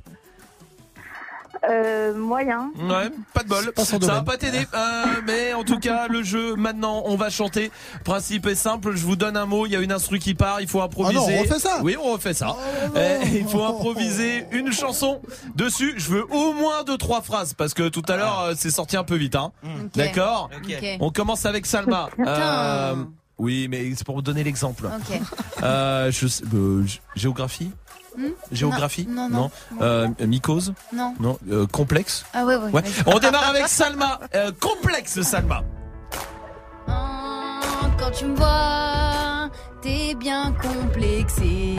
Euh, 1.69 2.13
moyen. 2.13 2.71
Ouais, 2.77 3.09
pas 3.33 3.43
de 3.43 3.47
bol. 3.47 3.71
pas 3.71 3.85
ça 3.85 3.97
va 3.97 4.05
domaine. 4.07 4.25
pas 4.25 4.37
t'aider. 4.37 4.67
Euh, 4.73 5.05
mais 5.25 5.53
en 5.53 5.63
tout 5.63 5.79
cas, 5.79 6.07
le 6.09 6.21
jeu, 6.21 6.55
maintenant, 6.55 7.03
on 7.05 7.15
va 7.15 7.29
chanter. 7.29 7.71
Principe 8.03 8.47
est 8.47 8.55
simple, 8.55 8.93
je 8.95 9.05
vous 9.05 9.15
donne 9.15 9.37
un 9.37 9.45
mot, 9.45 9.65
il 9.65 9.71
y 9.71 9.75
a 9.75 9.79
une 9.79 9.91
instru 9.93 10.19
qui 10.19 10.33
part, 10.33 10.59
il 10.59 10.67
faut 10.67 10.81
improviser. 10.81 11.19
Ah 11.25 11.31
non, 11.31 11.37
on 11.37 11.41
refait 11.43 11.59
ça 11.59 11.79
Oui, 11.81 11.95
on 11.97 12.11
refait 12.13 12.33
ça. 12.33 12.55
Eh, 12.97 13.37
il 13.39 13.47
faut 13.47 13.63
improviser 13.63 14.45
une 14.51 14.73
chanson 14.73 15.21
dessus. 15.55 15.93
Je 15.97 16.09
veux 16.09 16.25
au 16.33 16.53
moins 16.53 16.83
deux, 16.83 16.97
trois 16.97 17.21
phrases, 17.21 17.53
parce 17.53 17.73
que 17.73 17.87
tout 17.87 18.03
à 18.09 18.17
l'heure, 18.17 18.39
euh, 18.41 18.53
c'est 18.57 18.71
sorti 18.71 18.97
un 18.97 19.03
peu 19.05 19.15
vite. 19.15 19.35
Hein. 19.35 19.51
D'accord 19.95 20.49
Ok. 20.57 20.75
On 20.99 21.11
commence 21.11 21.45
avec 21.45 21.65
Salma. 21.65 22.09
Euh, 22.27 22.95
oui, 23.37 23.67
mais 23.69 23.93
c'est 23.95 24.05
pour 24.05 24.15
vous 24.15 24.21
donner 24.21 24.43
l'exemple. 24.43 24.85
Ok. 24.85 25.19
Euh, 25.63 26.11
je 26.11 26.27
sais- 26.27 26.43
euh, 26.53 26.83
géographie? 27.15 27.71
Hmm 28.17 28.29
Géographie 28.51 29.07
Non, 29.09 29.29
non, 29.29 29.49
non. 29.71 29.81
Euh, 29.81 30.07
mycose 30.27 30.73
Non. 30.93 31.15
Non. 31.19 31.37
Euh, 31.49 31.65
complexe 31.67 32.25
Ah 32.33 32.45
ouais, 32.45 32.55
ouais. 32.55 32.83
On 33.05 33.19
démarre 33.19 33.49
avec 33.49 33.67
Salma. 33.67 34.19
Euh, 34.35 34.51
complexe, 34.59 35.21
Salma. 35.21 35.63
Quand 36.87 38.11
tu 38.11 38.25
me 38.25 38.35
vois, 38.35 39.49
t'es 39.81 40.13
bien 40.15 40.53
complexé. 40.61 41.75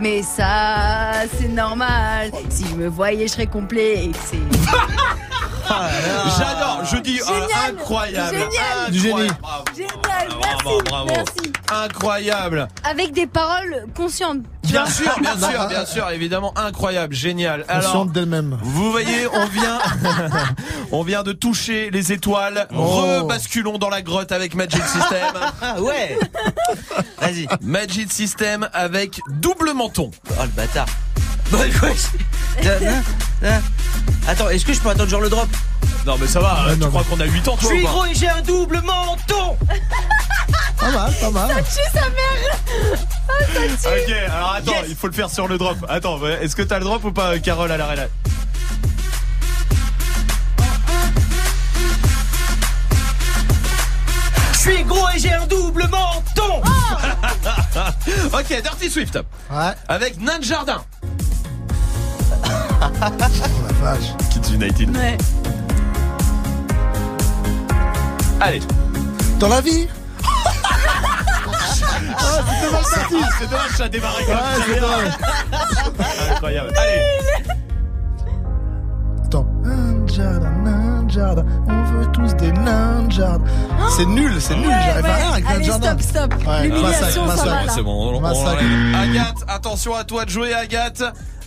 Mais 0.00 0.22
ça, 0.22 1.12
c'est 1.38 1.48
normal. 1.48 2.32
Si 2.48 2.66
je 2.66 2.74
me 2.74 2.88
voyais, 2.88 3.26
je 3.28 3.32
serais 3.32 3.46
complexé. 3.46 4.38
J'adore, 5.68 6.80
je 6.84 6.96
dis 6.98 7.20
euh, 7.20 7.24
Génial. 7.26 7.48
incroyable. 7.70 8.36
Génial. 8.38 8.90
Du 8.90 8.98
génie. 8.98 9.28
Bravo. 9.40 9.64
Génial, 9.74 10.28
merci. 10.40 10.64
Bravo, 10.64 10.82
bravo. 10.82 11.06
Merci. 11.08 11.52
Incroyable. 11.72 12.68
Avec 12.84 13.12
des 13.12 13.26
paroles 13.26 13.86
conscientes. 13.96 14.40
Bien 14.64 14.86
sûr, 14.86 15.10
bien 15.20 15.36
sûr, 15.38 15.66
bien 15.68 15.86
sûr, 15.86 16.10
évidemment, 16.10 16.52
incroyable, 16.56 17.14
génial. 17.14 17.64
Alors, 17.68 17.84
Consciente 17.84 18.12
d'elle-même. 18.12 18.58
vous 18.62 18.90
voyez, 18.90 19.26
on 19.32 19.46
vient, 19.46 19.78
on 20.92 21.02
vient 21.02 21.22
de 21.22 21.32
toucher 21.32 21.90
les 21.90 22.12
étoiles. 22.12 22.66
Oh. 22.76 22.82
Rebasculons 23.20 23.78
dans 23.78 23.90
la 23.90 24.02
grotte 24.02 24.32
avec 24.32 24.54
Magic 24.54 24.82
System. 24.84 25.32
Ah 25.62 25.80
ouais 25.80 26.18
Vas-y. 27.20 27.46
Magic 27.62 28.12
System 28.12 28.68
avec 28.72 29.20
double 29.28 29.72
menton. 29.72 30.10
Oh 30.30 30.42
le 30.42 30.48
bâtard. 30.48 30.86
Bon, 31.50 31.58
je- 31.62 32.68
hein. 33.46 33.60
Attends, 34.26 34.48
est-ce 34.50 34.64
que 34.64 34.72
je 34.72 34.80
peux 34.80 34.88
attendre 34.90 35.08
genre 35.10 35.20
le 35.20 35.28
drop 35.28 35.48
Non 36.06 36.16
mais 36.18 36.26
ça 36.26 36.40
va, 36.40 36.66
tu 36.80 36.86
crois 36.88 37.04
qu'on 37.04 37.20
a 37.20 37.24
8 37.24 37.48
ans 37.48 37.56
Je 37.56 37.66
toi 37.66 37.70
suis 37.70 37.80
ou 37.82 37.84
pas 37.86 37.90
gros 37.92 38.04
et 38.06 38.14
j'ai 38.14 38.28
un 38.28 38.40
double 38.42 38.80
menton 38.82 39.56
Pas 40.78 40.90
mal, 40.90 41.12
pas 41.20 41.30
mal. 41.30 41.48
Tue 41.64 41.80
sa 41.98 42.00
mère. 42.00 42.58
Ah, 43.28 43.32
ça 43.78 43.90
tue. 43.90 44.12
Ok, 44.12 44.16
alors 44.30 44.52
attends, 44.52 44.72
il 44.88 44.94
faut 44.96 45.06
le 45.06 45.12
faire 45.12 45.30
sur 45.30 45.48
le 45.48 45.56
drop. 45.56 45.76
Attends, 45.88 46.18
est-ce 46.26 46.54
que 46.56 46.62
t'as 46.62 46.78
le 46.78 46.84
drop 46.84 47.04
ou 47.04 47.12
pas, 47.12 47.38
Carole 47.38 47.70
à 47.72 47.76
l'arrêt 47.76 47.96
là 47.96 48.06
Je 54.52 54.70
suis 54.70 54.84
gros 54.84 55.06
et 55.14 55.18
j'ai 55.18 55.32
un 55.32 55.46
double 55.46 55.82
menton 55.88 56.62
Ok, 58.32 58.46
Dirty 58.48 58.90
Swift. 58.90 59.18
Ouais. 59.50 59.72
Avec 59.88 60.18
Nain 60.20 60.40
Jardin. 60.40 60.82
Oh 62.84 62.90
la 63.66 63.92
vache. 63.92 64.12
Kids 64.30 64.52
United. 64.54 64.96
Ouais. 64.96 65.16
Allez. 68.40 68.60
Dans 69.38 69.48
la 69.48 69.60
vie 69.60 69.88
Ah, 72.16 72.40
parti. 72.70 73.16
C'est 73.38 73.50
dommage, 73.50 73.70
ça 73.76 73.84
a 73.84 73.88
démarré 73.88 74.24
comme 74.24 74.34
Ouais, 74.34 74.40
ça. 74.40 74.62
c'est 74.66 74.80
dommage. 74.80 75.12
Incroyable. 76.32 76.70
Allez. 76.76 77.54
Attends. 79.24 79.46
Un 79.64 80.06
jardin, 81.08 81.44
on 81.68 81.82
veut 81.92 82.06
tous 82.12 82.34
des 82.36 82.52
jardin. 83.10 83.44
C'est 83.96 84.06
nul, 84.06 84.32
c'est 84.40 84.56
nul, 84.56 84.66
Ouais, 84.66 84.74
j'arrive 84.86 85.04
ouais. 85.04 85.10
à 85.10 85.14
rien 85.16 85.30
avec 85.32 85.44
Allez, 85.48 85.64
stop, 85.64 86.00
stop. 86.02 86.34
Ouais, 86.46 86.62
L'humiliation, 86.64 87.26
massacre, 87.26 87.38
ça 87.38 87.44
va 87.44 87.54
massacre. 87.54 87.72
C'est 87.74 87.82
bon, 87.82 88.14
on, 88.14 88.24
on. 88.24 88.24
Agathe, 88.96 89.44
attention 89.48 89.94
à 89.94 90.04
toi 90.04 90.24
de 90.24 90.30
jouer, 90.30 90.52
Agathe. 90.54 91.02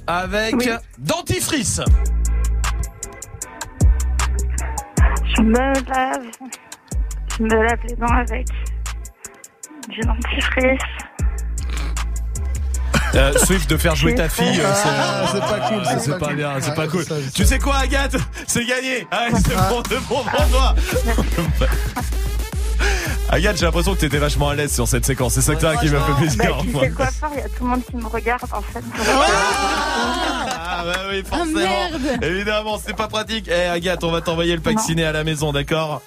Avec 0.07 0.55
Oui. 0.55 0.69
dentifrice. 0.99 1.81
Je 5.35 5.41
me 5.41 5.57
lave. 5.89 6.25
Je 7.37 7.43
me 7.43 7.49
lave 7.63 7.79
les 7.89 7.95
dents 7.95 8.05
avec 8.07 8.47
du 9.89 9.99
dentifrice. 10.01 10.81
Euh, 13.15 13.33
Swift 13.33 13.69
de 13.69 13.77
faire 13.77 13.95
jouer 13.95 14.13
ta 14.15 14.27
fille, 14.29 14.59
euh, 14.59 14.73
c'est, 14.73 14.89
Ah, 14.89 15.25
c'est 15.31 15.39
pas 15.39 15.59
cool, 15.69 15.81
c'est 15.99 16.11
pas 16.11 16.17
pas 16.19 16.25
cool. 16.27 16.35
bien, 16.35 16.51
c'est 16.59 16.75
pas 16.75 16.87
cool. 16.87 17.03
je 17.07 17.31
Tu 17.31 17.45
sais. 17.45 17.57
quoi, 17.57 17.77
Agathe? 17.77 18.15
C'est 18.45 18.65
gagné. 18.65 19.07
Ah, 19.11 19.27
c'est 19.33 19.55
Ah. 19.57 19.69
bon, 19.69 19.81
c'est 19.89 19.99
bon 20.07 20.23
pour 20.23 20.49
toi. 20.49 20.75
Agathe, 23.29 23.57
j'ai 23.57 23.65
l'impression 23.65 23.93
que 23.93 23.99
t'étais 23.99 24.17
vachement 24.19 24.49
à 24.49 24.55
l'aise 24.55 24.73
sur 24.73 24.87
cette 24.87 25.05
séquence. 25.05 25.33
C'est 25.33 25.41
ça 25.41 25.55
que 25.55 25.61
t'as 25.61 25.75
qui 25.75 25.89
m'a 25.89 25.99
fait 25.99 26.11
Bah, 26.11 26.17
plaisir. 26.17 26.57
tu 26.61 26.71
sais 26.79 26.87
le 26.87 26.95
coiffeur, 26.95 27.29
il 27.33 27.39
y 27.39 27.41
a 27.41 27.49
tout 27.49 27.63
le 27.63 27.69
monde 27.69 27.81
qui 27.89 27.95
me 27.97 28.07
regarde 28.07 28.43
en 28.53 28.61
fait. 28.61 28.83
Ah 30.59 30.83
bah 30.85 30.93
oui, 31.09 31.23
forcément. 31.27 31.59
merde. 31.59 32.23
Évidemment, 32.23 32.79
c'est 32.83 32.95
pas 32.95 33.07
pratique. 33.07 33.49
Eh 33.49 33.65
Agathe, 33.67 34.03
on 34.03 34.11
va 34.11 34.21
t'envoyer 34.21 34.55
le 34.55 34.61
pack 34.61 34.79
ciné 34.79 35.03
à 35.05 35.11
la 35.11 35.23
maison, 35.25 35.51
d'accord 35.51 36.01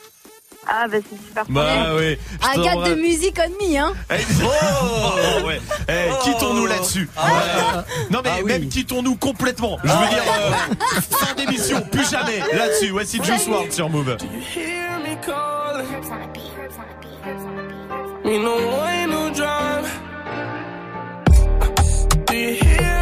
Ah 0.67 0.87
bah 0.91 0.97
c'est 1.11 1.27
super. 1.27 1.45
Bah 1.51 1.95
oui. 1.99 2.17
Agathe 2.55 2.89
de 2.89 2.95
musique 2.95 3.39
on 3.39 3.51
me, 3.51 3.79
hein. 3.79 3.93
Eh, 4.11 4.15
Oh 4.43 5.47
ouais. 5.47 5.61
Eh, 5.89 6.11
quittons-nous 6.25 6.67
là-dessus. 6.67 7.09
Ouais. 7.17 7.83
Non 8.11 8.21
mais 8.25 8.31
Ah 8.33 8.39
oui. 8.43 8.45
même 8.53 8.69
quittons-nous 8.69 9.17
complètement. 9.17 9.79
Je 9.85 9.89
veux 9.91 10.09
dire 10.09 10.23
euh, 10.39 11.01
fin 11.11 11.35
d'émission, 11.35 11.83
plus 11.83 12.09
jamais 12.11 12.39
là-dessus. 12.55 12.91
Voici 12.91 13.21
Juice 13.23 13.47
WRLD 13.47 13.73
sur 13.73 13.91
Move. 13.91 14.17
hear 14.57 14.99
me 15.01 15.15
calling. 15.25 15.60
Me 18.31 18.39
no 18.39 18.57
ain't 18.86 19.11
no 19.11 19.28
drive. 19.35 19.89
Do 22.27 22.36
you 22.36 22.55
hear? 22.55 23.00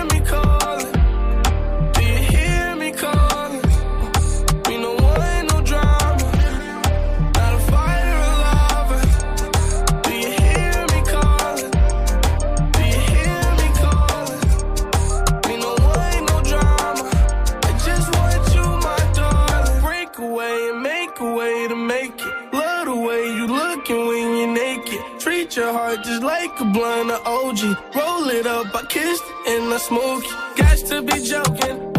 your 25.58 25.72
heart 25.72 26.04
just 26.04 26.22
like 26.22 26.60
a 26.60 26.64
blunt 26.64 27.10
of 27.10 27.26
OG. 27.26 27.60
Roll 27.96 28.28
it 28.30 28.46
up, 28.46 28.72
I 28.74 28.82
kissed 28.88 29.24
and 29.48 29.74
I 29.74 29.78
smoky. 29.78 30.28
Got 30.56 30.78
to 30.86 31.02
be 31.02 31.20
joking. 31.24 31.97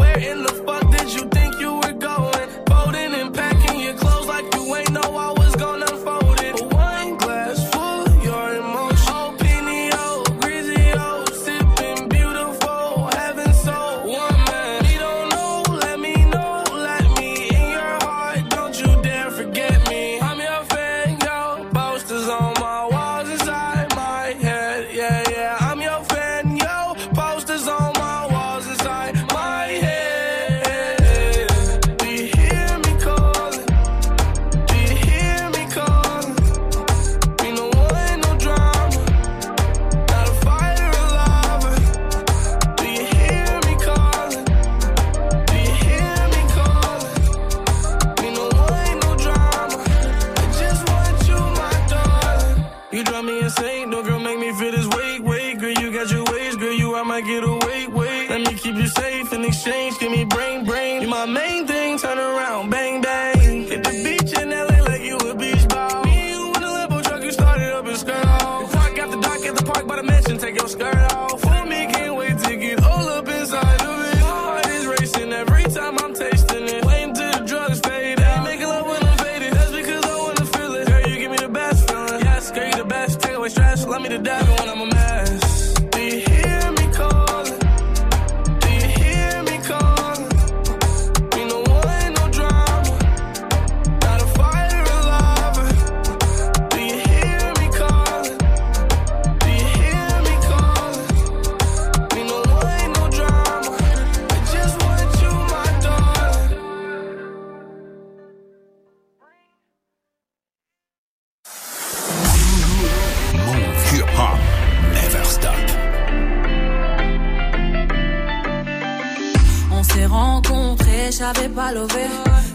j'avais 121.10 121.48
pas 121.48 121.72
levé. 121.72 122.06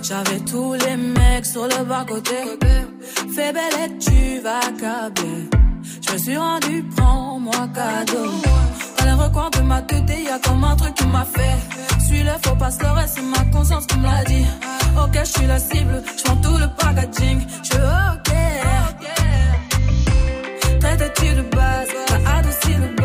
J'avais 0.02 0.40
tous 0.40 0.74
les 0.74 0.96
mecs 0.96 1.46
sur 1.46 1.64
le 1.68 1.84
bas 1.84 2.06
côté. 2.08 2.36
Fais 3.36 3.52
belle 3.54 3.78
et 3.86 3.98
tu 3.98 4.40
vas 4.40 4.60
câbler. 4.80 5.50
Je 6.06 6.14
me 6.14 6.18
suis 6.18 6.38
rendu, 6.38 6.84
prends-moi 6.96 7.70
cadeau. 7.74 8.32
Dans 8.98 9.06
les 9.06 9.12
recoins 9.12 9.50
de 9.50 9.62
ma 9.62 9.82
tête, 9.82 10.10
y'a 10.10 10.40
comme 10.40 10.64
un 10.64 10.76
truc 10.76 10.94
qui 10.96 11.06
m'a 11.08 11.26
fait. 11.26 11.58
Suis 12.06 12.24
le 12.24 12.32
faux 12.44 12.56
pas 12.56 12.70
le 12.82 12.92
reste, 12.92 13.16
c'est 13.16 13.24
ma 13.24 13.44
conscience 13.52 13.86
qui 13.88 13.98
me 13.98 14.04
l'a 14.04 14.24
dit. 14.24 14.46
Ok, 15.04 15.20
je 15.20 15.26
suis 15.26 15.48
la 15.48 15.60
cible, 15.60 16.04
je 16.18 16.24
tout 16.24 16.58
le 16.58 16.68
packaging. 16.78 17.42
Je 17.64 17.78
ok. 18.14 18.32
Traite-tu 20.80 21.34
de 21.34 21.42
base, 21.56 21.88
t'as 22.08 22.38
adouci 22.38 22.74
le 22.80 22.96
bas 22.96 23.05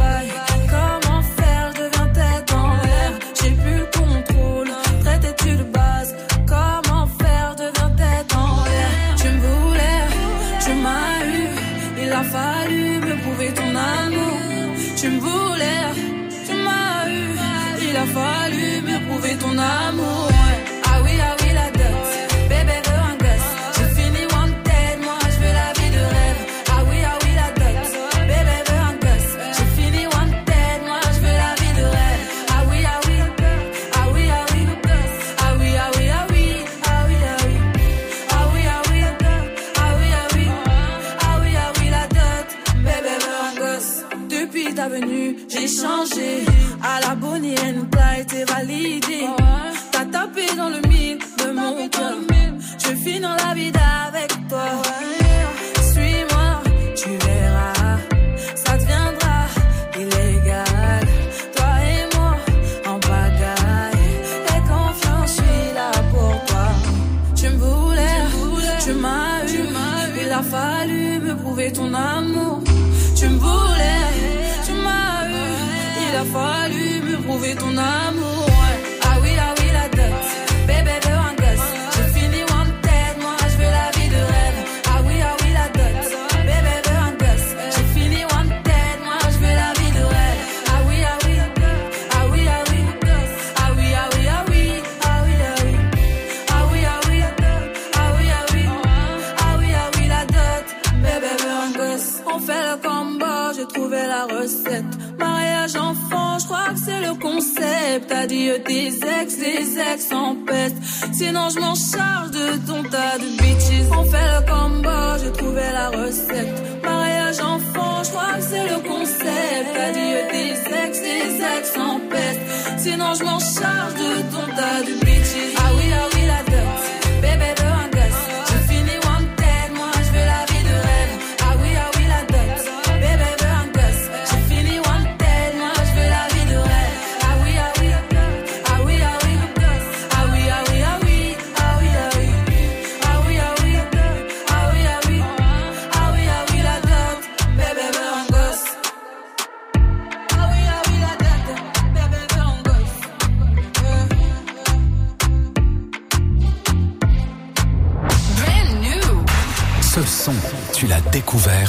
dit 108.30 108.50
tes 108.64 108.88
ex, 109.20 109.36
les 109.38 109.78
ex 109.92 110.12
en 110.12 110.36
peste. 110.46 110.76
Sinon, 111.12 111.48
je 111.52 111.58
m'en 111.58 111.74
charge 111.74 112.30
de 112.30 112.46
ton 112.66 112.82
tas 112.84 113.18
de 113.18 113.28
bitches. 113.40 113.90
On 113.98 114.04
fait 114.04 114.30
le 114.34 114.40
combo, 114.50 115.00
j'ai 115.20 115.32
trouvé 115.32 115.66
la 115.72 115.88
recette. 115.88 116.54
Mariage 116.84 117.40
enfant, 117.40 118.04
je 118.04 118.10
crois 118.10 118.34
que 118.36 118.42
c'est 118.50 118.68
le 118.72 118.78
concept. 118.88 119.70
Adieu 119.86 120.18
tes 120.32 120.52
ex, 120.82 120.92
les 121.08 121.32
ex 121.54 121.76
en 121.76 121.98
peste. 122.12 122.40
Sinon, 122.78 123.10
je 123.18 123.24
m'en 123.24 123.40
charge 123.40 123.94
de 124.04 124.12
ton 124.32 124.46
tas 124.56 124.80
de 124.86 124.92
bitches. 125.04 125.54
Ah 125.56 125.70
oui, 125.76 125.86
ah 125.92 126.08
oui, 126.14 126.22
la 126.26 126.42
tête. 126.50 126.99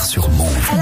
Sur 0.04 0.30
Move. 0.32 0.48
Elle 0.74 0.80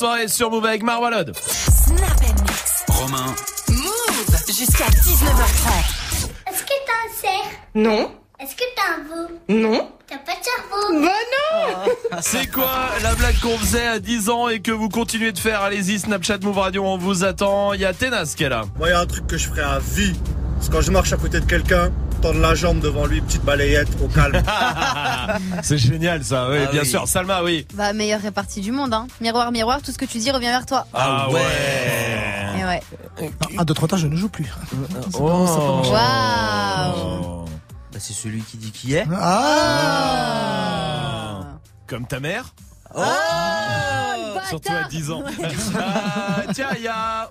soirée 0.00 0.28
sur 0.28 0.50
Move 0.50 0.64
avec 0.64 0.82
Marwalod. 0.82 1.36
Snap 1.36 2.20
Mix. 2.22 2.84
Romain, 2.88 3.34
Move 3.68 4.36
jusqu'à 4.46 4.86
19h30. 4.86 6.30
Est-ce 6.48 6.62
que 6.62 6.72
t'as 6.86 6.92
un 7.04 7.20
cerf? 7.20 7.50
Non. 7.74 8.10
Est-ce 8.40 8.56
que 8.56 8.64
t'as 8.74 8.94
un 8.94 9.02
veau? 9.06 9.28
Non. 9.50 9.90
T'as 10.08 10.16
pas 10.16 10.32
de 10.32 10.42
cerveau? 10.42 11.04
Bah 11.04 11.92
non 12.08 12.18
C'est 12.22 12.46
quoi 12.46 12.88
la 13.02 13.14
blague 13.14 13.38
qu'on 13.40 13.58
faisait 13.58 13.86
à 13.86 13.98
10 13.98 14.30
ans 14.30 14.48
et 14.48 14.60
que 14.60 14.72
vous 14.72 14.88
continuez 14.88 15.32
de 15.32 15.38
faire? 15.38 15.60
Allez-y, 15.60 15.98
Snapchat 15.98 16.38
Move 16.38 16.56
Radio, 16.56 16.82
on 16.82 16.96
vous 16.96 17.22
attend. 17.22 17.74
Il 17.74 17.80
y 17.82 17.84
a 17.84 17.92
Ténas 17.92 18.32
qui 18.34 18.44
est 18.44 18.48
là. 18.48 18.62
Moi, 18.78 18.88
il 18.88 18.92
y 18.92 18.94
a 18.94 19.00
un 19.00 19.06
truc 19.06 19.26
que 19.26 19.36
je 19.36 19.48
ferais 19.48 19.60
à 19.60 19.80
vie. 19.80 20.14
C'est 20.62 20.72
quand 20.72 20.80
je 20.80 20.92
marche 20.92 21.12
à 21.12 21.18
côté 21.18 21.40
de 21.40 21.44
quelqu'un, 21.44 21.90
tendre 22.20 22.40
la 22.40 22.54
jambe 22.54 22.80
devant 22.80 23.06
lui, 23.06 23.20
petite 23.20 23.44
balayette, 23.44 23.88
au 24.02 24.08
calme. 24.08 24.42
C'est 25.62 25.78
génial 25.78 26.22
ça, 26.24 26.48
oui, 26.50 26.58
Ah 26.66 26.70
bien 26.70 26.82
oui. 26.82 26.86
sûr. 26.88 27.06
Salma, 27.08 27.42
oui. 27.42 27.66
Bah, 27.74 27.92
meilleure 27.92 28.20
répartie 28.20 28.60
du 28.60 28.72
monde, 28.72 28.92
hein. 28.94 29.06
Miroir, 29.20 29.50
miroir, 29.52 29.80
tout 29.82 29.92
ce 29.92 29.98
que 29.98 30.04
tu 30.04 30.18
dis 30.18 30.30
revient 30.30 30.46
vers 30.46 30.66
toi. 30.66 30.86
Ah 30.92 31.28
ouais. 31.30 31.40
Et 32.58 32.64
ouais. 32.64 32.80
Trois 33.74 33.88
temps, 33.88 33.96
je 33.96 34.06
ne 34.06 34.16
joue 34.16 34.28
plus. 34.28 34.52
Oh. 35.14 35.82
Waouh. 35.90 37.44
Bah, 37.92 37.98
c'est 37.98 38.12
celui 38.12 38.42
qui 38.42 38.56
dit 38.58 38.70
qui 38.72 38.94
est. 38.94 39.06
Ah. 39.92 41.40
Comme 41.86 42.06
ta 42.06 42.20
mère 42.20 42.54
Oh, 42.94 43.02
Surtout 44.48 44.72
à 44.72 44.88
10 44.88 45.10
ans. 45.12 45.22
Ah, 45.78 46.42
tiens, 46.52 46.68
il 46.76 46.82
y 46.82 46.88
a 46.88 47.30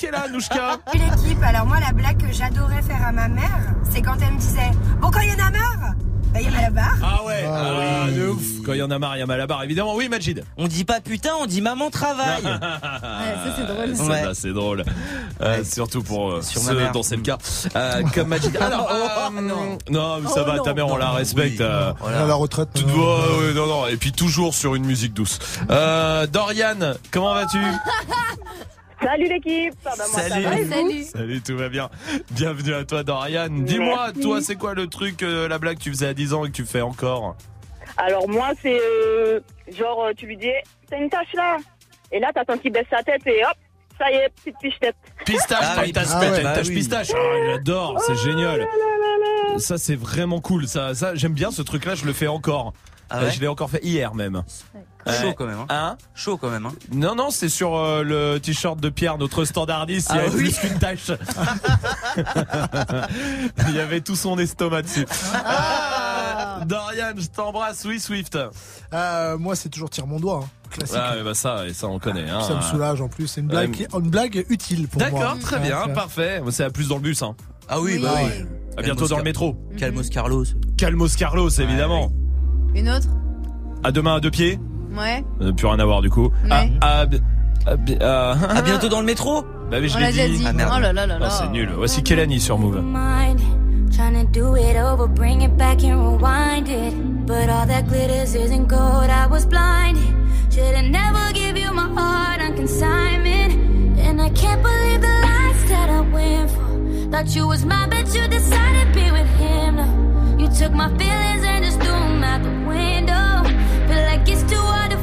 qui 0.00 0.06
est 0.06 0.10
là, 0.10 0.26
Nouchka. 0.32 0.78
L'équipe, 0.94 1.42
alors 1.42 1.66
moi 1.66 1.78
la 1.78 1.92
blague 1.92 2.16
que 2.26 2.32
j'adorais 2.32 2.82
faire 2.82 3.06
à 3.06 3.12
ma 3.12 3.28
mère, 3.28 3.74
c'est 3.92 4.00
quand 4.02 4.16
elle 4.26 4.32
me 4.34 4.38
disait 4.40 4.70
Bon 5.00 5.10
quand 5.10 5.20
il 5.20 5.28
y 5.28 5.32
en 5.32 5.46
a 5.46 5.50
marre, 5.50 5.94
bah 6.32 6.40
il 6.40 6.50
y 6.50 6.56
a 6.56 6.60
la 6.62 6.70
barre. 6.70 6.96
Ah 7.02 7.24
ouais, 7.26 7.44
ah, 7.46 8.06
de 8.10 8.28
ouf. 8.28 8.42
Quand 8.64 8.72
il 8.72 8.78
y 8.78 8.82
en 8.82 8.90
a 8.90 8.98
marre, 8.98 9.16
il 9.16 9.20
y 9.20 9.22
a 9.22 9.26
mal 9.26 9.40
à 9.40 9.46
barre. 9.46 9.62
Évidemment, 9.64 9.94
oui, 9.96 10.08
Majid. 10.08 10.44
On 10.56 10.68
dit 10.68 10.84
pas 10.84 11.00
putain, 11.00 11.30
on 11.40 11.46
dit 11.46 11.60
maman 11.60 11.90
travaille. 11.90 12.42
ça 12.42 13.56
c'est 13.56 13.66
drôle. 13.66 13.96
Ça, 13.96 14.04
Ouais. 14.04 14.22
c'est 14.34 14.52
drôle. 14.52 14.84
Euh, 15.42 15.64
Surtout 15.64 16.02
pour 16.02 16.30
euh, 16.32 16.42
Sur 16.42 16.60
ceux 16.62 16.80
dont 16.94 17.02
c'est 17.02 17.16
le 17.16 17.22
cas. 17.22 17.36
Euh, 17.76 18.02
comme 18.14 18.28
Majid. 18.28 18.56
Alors, 18.60 18.88
Oh, 18.90 18.94
euh, 19.36 19.40
non. 19.90 20.20
mais 20.20 20.28
ça 20.28 20.42
Oh, 20.42 20.44
va, 20.46 20.56
non. 20.56 20.62
ta 20.62 20.72
mère, 20.72 20.86
on 20.88 20.96
la 20.96 21.10
respecte. 21.10 21.60
euh, 21.60 21.92
À 22.06 22.26
la 22.26 22.34
retraite. 22.34 22.68
tu 22.74 22.84
te 22.84 22.88
vois, 22.90 23.18
ouais, 23.38 23.52
non, 23.54 23.66
non. 23.66 23.86
Et 23.88 23.96
puis 23.96 24.12
toujours 24.12 24.54
sur 24.54 24.74
une 24.76 24.86
musique 24.86 25.12
douce. 25.14 25.38
Euh, 25.70 26.26
Dorian, 26.26 26.94
comment 27.10 27.34
vas-tu? 27.34 27.58
Salut 29.02 29.28
l'équipe 29.28 29.74
Ah 29.86 29.92
Salut. 29.96 30.44
Salut. 30.68 31.02
Salut, 31.04 31.40
tout 31.40 31.56
va 31.56 31.68
bien. 31.68 31.88
Bienvenue 32.32 32.74
à 32.74 32.84
toi, 32.84 33.02
Dorian. 33.02 33.48
Dis-moi, 33.50 34.12
toi, 34.20 34.40
c'est 34.42 34.56
quoi 34.56 34.74
le 34.74 34.86
truc, 34.88 35.22
euh, 35.22 35.48
la 35.48 35.58
blague 35.58 35.78
que 35.78 35.82
tu 35.82 35.90
faisais 35.90 36.08
à 36.08 36.14
10 36.14 36.34
ans 36.34 36.44
et 36.44 36.48
que 36.50 36.56
tu 36.56 36.64
fais 36.66 36.82
encore 36.82 37.36
Alors 37.96 38.28
moi 38.28 38.50
c'est 38.62 38.78
euh, 38.80 39.40
genre 39.76 40.04
euh, 40.04 40.12
tu 40.16 40.26
lui 40.26 40.36
dis 40.36 40.50
t'as 40.88 40.98
une 40.98 41.08
tâche 41.10 41.32
là 41.34 41.56
et 42.12 42.20
là 42.20 42.30
t'attends 42.34 42.56
qu'il 42.58 42.72
baisse 42.72 42.86
sa 42.90 43.02
tête 43.02 43.26
et 43.26 43.42
hop 43.44 43.56
ça 43.98 44.10
y 44.10 44.14
est 44.14 44.28
petite 44.36 44.56
piche-tête. 44.62 44.96
Pistache, 45.26 45.58
Ah 45.60 45.72
t'as 45.76 45.82
oui, 45.82 45.88
une 45.88 45.92
tasse- 45.94 46.12
ah 46.14 46.20
t'as 46.20 46.30
ouais. 46.30 46.36
une 46.38 46.42
Bah 46.44 46.52
tache 46.54 46.68
oui. 46.68 46.74
pistache. 46.76 47.08
Ah, 47.14 47.18
j'adore, 47.50 48.00
c'est 48.06 48.16
génial. 48.16 48.66
Ça, 49.58 49.76
c'est 49.76 49.96
vraiment 49.96 50.40
cool. 50.40 50.66
Ça, 50.68 50.94
ça 50.94 51.14
j'aime 51.14 51.34
bien 51.34 51.50
ce 51.50 51.60
truc-là, 51.60 51.94
je 51.96 52.06
le 52.06 52.12
fais 52.14 52.26
encore. 52.28 52.72
Ah 53.10 53.18
Euh, 53.18 53.24
ouais 53.26 53.30
je 53.32 53.40
l'ai 53.40 53.48
encore 53.48 53.68
fait 53.68 53.84
hier 53.84 54.14
même. 54.14 54.42
Chaud 55.06 55.28
Ouais. 55.28 55.34
quand 55.36 55.46
même. 55.46 55.58
Hein. 55.60 55.66
Hein 55.70 55.96
Chaud 56.14 56.36
quand 56.36 56.50
même. 56.50 56.66
Hein. 56.66 56.72
Non, 56.92 57.14
non, 57.14 57.30
c'est 57.30 57.48
sur 57.48 57.76
euh, 57.76 58.02
le 58.02 58.38
t-shirt 58.38 58.78
de 58.78 58.88
Pierre, 58.90 59.16
notre 59.18 59.44
standardiste. 59.44 60.10
Il 60.12 60.16
y 60.16 60.18
Ah 60.18 60.22
avait 60.24 60.36
oui. 60.36 60.42
plus 60.50 60.58
qu'une 60.58 60.78
tache. 60.78 61.10
Il 63.68 63.74
y 63.74 63.80
avait 63.80 64.00
tout 64.00 64.16
son 64.16 64.38
estomac 64.38 64.82
dessus. 64.82 65.06
Ah, 65.34 66.60
Dorian, 66.66 67.12
je 67.16 67.26
t'embrasse. 67.28 67.84
Oui, 67.86 68.00
Swift. 68.00 68.38
euh, 68.92 69.38
moi, 69.38 69.56
c'est 69.56 69.68
toujours 69.68 69.90
tire 69.90 70.06
mon 70.06 70.20
doigt. 70.20 70.40
hein. 70.44 70.48
Classique. 70.70 70.96
Ah, 71.00 71.14
bah 71.24 71.34
ça, 71.34 71.66
et 71.66 71.72
ça 71.72 71.88
on 71.88 71.98
connaît. 71.98 72.28
Hein. 72.30 72.42
Ça 72.46 72.54
me 72.54 72.60
soulage 72.60 73.00
en 73.00 73.08
plus. 73.08 73.26
C'est 73.26 73.40
une 73.40 73.48
blague, 73.48 74.36
une 74.36 74.44
utile 74.50 74.86
pour 74.86 75.00
moi. 75.00 75.10
D'accord, 75.10 75.38
très 75.40 75.56
Ouais, 75.56 75.62
bien, 75.66 75.88
parfait. 75.88 76.40
C'est 76.50 76.64
à 76.64 76.70
plus 76.70 76.88
dans 76.88 76.96
le 76.96 77.00
bus. 77.02 77.22
Hein. 77.22 77.34
Ah 77.68 77.80
oui, 77.80 77.94
Oui. 77.96 78.02
bah 78.02 78.14
oui. 78.22 78.44
À 78.76 78.82
bientôt 78.82 79.08
dans 79.08 79.16
le 79.16 79.24
métro. 79.24 79.56
Calmos 79.78 80.08
Carlos. 80.10 80.44
Calmos 80.78 81.16
Carlos, 81.16 81.50
évidemment. 81.50 82.12
Une 82.74 82.88
autre? 82.88 83.08
À 83.82 83.90
demain 83.90 84.16
à 84.16 84.20
deux 84.20 84.30
pieds. 84.30 84.60
Ouais. 84.96 85.24
Euh, 85.40 85.52
plus 85.52 85.66
rien 85.66 85.78
à 85.78 85.84
voir 85.84 86.00
du 86.02 86.10
coup. 86.10 86.30
Ouais. 86.50 86.70
À, 86.80 87.00
à, 87.02 87.06
à, 87.66 88.30
à- 88.32 88.56
À 88.58 88.62
bientôt 88.62 88.88
dans 88.88 89.00
le 89.00 89.06
métro. 89.06 89.42
Bah 89.70 89.76
oui, 89.80 89.88
je 89.88 89.98
l'ai 89.98 90.10
dit. 90.12 90.38
dit. 90.38 90.44
Ah, 90.46 90.52
merde. 90.52 90.72
oh 90.76 90.80
là 90.80 90.92
là 90.92 91.06
là 91.06 91.16
Oh, 91.18 91.22
là. 91.22 91.30
c'est 91.30 91.48
nul. 91.48 91.70
Voici 91.76 92.02
Kelani 92.02 92.40
sur 92.40 92.58
Move. 92.58 92.80
mind. 92.82 93.40
Trying 93.92 94.14
to 94.14 94.32
do 94.32 94.56
it 94.56 94.76
over, 94.76 95.06
bring 95.08 95.42
it 95.42 95.56
back 95.56 95.82
and 95.84 95.96
rewind 96.00 96.68
it. 96.68 96.94
But 97.26 97.48
all 97.50 97.66
that 97.66 97.86
glitters 97.88 98.34
isn't 98.34 98.66
gold, 98.68 99.10
I 99.10 99.26
was 99.30 99.44
blinded. 99.46 100.02
Should've 100.50 100.90
never 100.90 101.32
give 101.34 101.56
you 101.56 101.72
my 101.72 101.88
heart 101.94 102.40
on 102.40 102.54
consignment. 102.56 103.52
And 103.98 104.20
I 104.20 104.30
can't 104.30 104.62
believe 104.62 105.00
the 105.00 105.08
lies 105.08 105.68
that 105.68 105.90
I 105.90 106.00
Thought 107.10 107.34
you 107.34 107.48
was 107.48 107.64
mine, 107.64 107.90
but 107.90 108.14
you 108.14 108.26
decided 108.28 108.94
to 108.94 109.00
be 109.00 109.10
with 109.10 109.28
him. 109.36 109.76
now. 109.76 110.38
You 110.38 110.48
took 110.48 110.72
my 110.72 110.88
feelings 110.96 111.44
and 111.44 111.64
just 111.64 111.80
threw 111.80 111.90
them 111.90 112.22
out 112.22 112.42
the 112.42 112.50
window. 112.68 113.29
Feel 114.20 114.34
like 114.34 114.42
it's 114.42 114.52
too 114.52 114.58
hard 114.60 114.90
to 114.90 114.99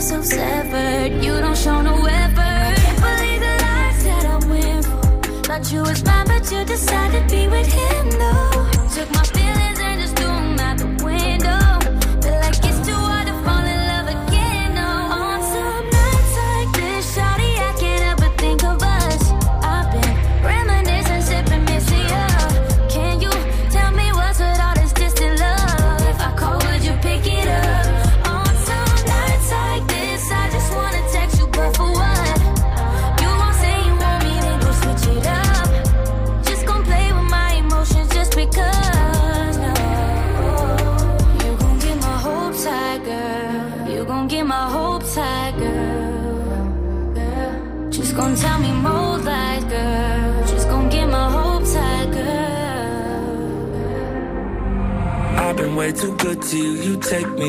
so 0.00 0.20
severed, 0.20 1.24
you 1.24 1.32
don't 1.40 1.56
show 1.56 1.80
no 1.80 1.94
effort. 2.04 2.76
Can't 2.76 3.00
believe 3.00 3.40
the 3.40 3.54
lies 3.64 4.04
that 4.04 4.24
I 4.26 4.36
went 4.48 4.84
for. 4.84 5.42
Thought 5.44 5.72
you 5.72 5.80
was 5.80 6.04
mine, 6.04 6.26
but 6.26 6.50
you 6.52 6.64
decided 6.64 7.28
to 7.28 7.34
be 7.34 7.48
with 7.48 7.72
him, 7.72 8.10
though. 8.10 8.68
Took 8.94 9.10
my 9.12 9.35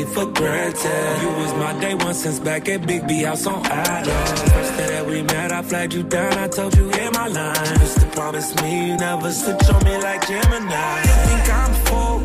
for 0.08 0.26
granted. 0.26 1.22
You 1.22 1.28
was 1.40 1.52
my 1.54 1.78
day 1.80 1.94
one 1.94 2.14
since 2.14 2.38
back 2.38 2.68
at 2.68 2.86
Big 2.86 3.06
B 3.06 3.22
House 3.22 3.46
on 3.46 3.64
Adams. 3.66 4.42
First 4.52 4.76
day 4.76 4.88
that 4.94 5.06
we 5.06 5.22
met, 5.22 5.52
I 5.52 5.62
flagged 5.62 5.94
you 5.94 6.02
down, 6.02 6.32
I 6.38 6.48
told 6.48 6.76
you 6.76 6.90
in 6.90 7.12
my 7.12 7.28
line. 7.28 7.80
Used 7.80 8.00
to 8.00 8.06
promise 8.08 8.54
me 8.62 8.88
you 8.88 8.96
never 8.96 9.30
switch 9.32 9.68
on 9.70 9.84
me 9.84 9.96
like 9.98 10.26
Gemini. 10.26 11.02
You 11.02 11.16
think 11.26 11.46
I'm 11.60 11.74
full, 11.86 12.16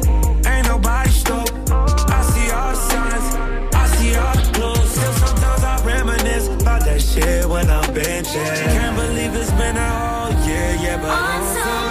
ain't 0.47 0.67
nobody 0.67 1.09
stoked. 1.09 1.53
I 1.71 2.21
see 2.31 2.51
all 2.51 2.75
signs, 2.75 3.27
I 3.75 3.85
see 3.95 4.15
all 4.15 4.35
the 4.35 4.45
clues. 4.53 4.89
Still 4.91 5.13
sometimes 5.25 5.63
I 5.63 5.75
reminisce 5.85 6.47
about 6.47 6.81
that 6.85 7.01
shit 7.01 7.45
when 7.49 7.69
I'm 7.69 7.87
benching. 7.93 8.55
Can't 8.75 8.95
believe 8.95 9.35
it's 9.35 9.51
been 9.51 9.77
a 9.77 9.89
whole 9.99 10.33
year, 10.47 10.69
yeah, 10.83 10.97
but 10.97 11.09
oh, 11.09 11.31
I'm 11.33 11.43
some 11.53 11.82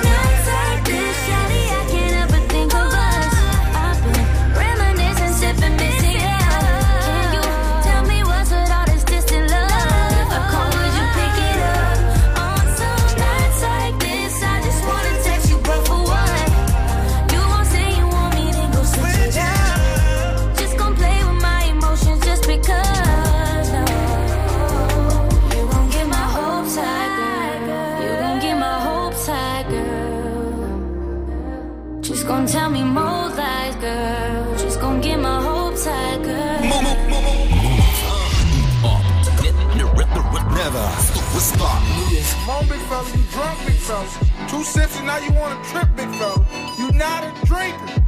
fella. 43.92 44.48
Two 44.48 44.64
sips 44.64 44.96
and 44.96 45.06
now 45.06 45.18
you 45.18 45.32
want 45.32 45.52
to 45.62 45.70
trip, 45.70 45.88
big 45.96 46.08
fella. 46.16 46.44
You 46.78 46.90
not 46.92 47.24
a 47.24 47.32
drinker. 47.46 48.04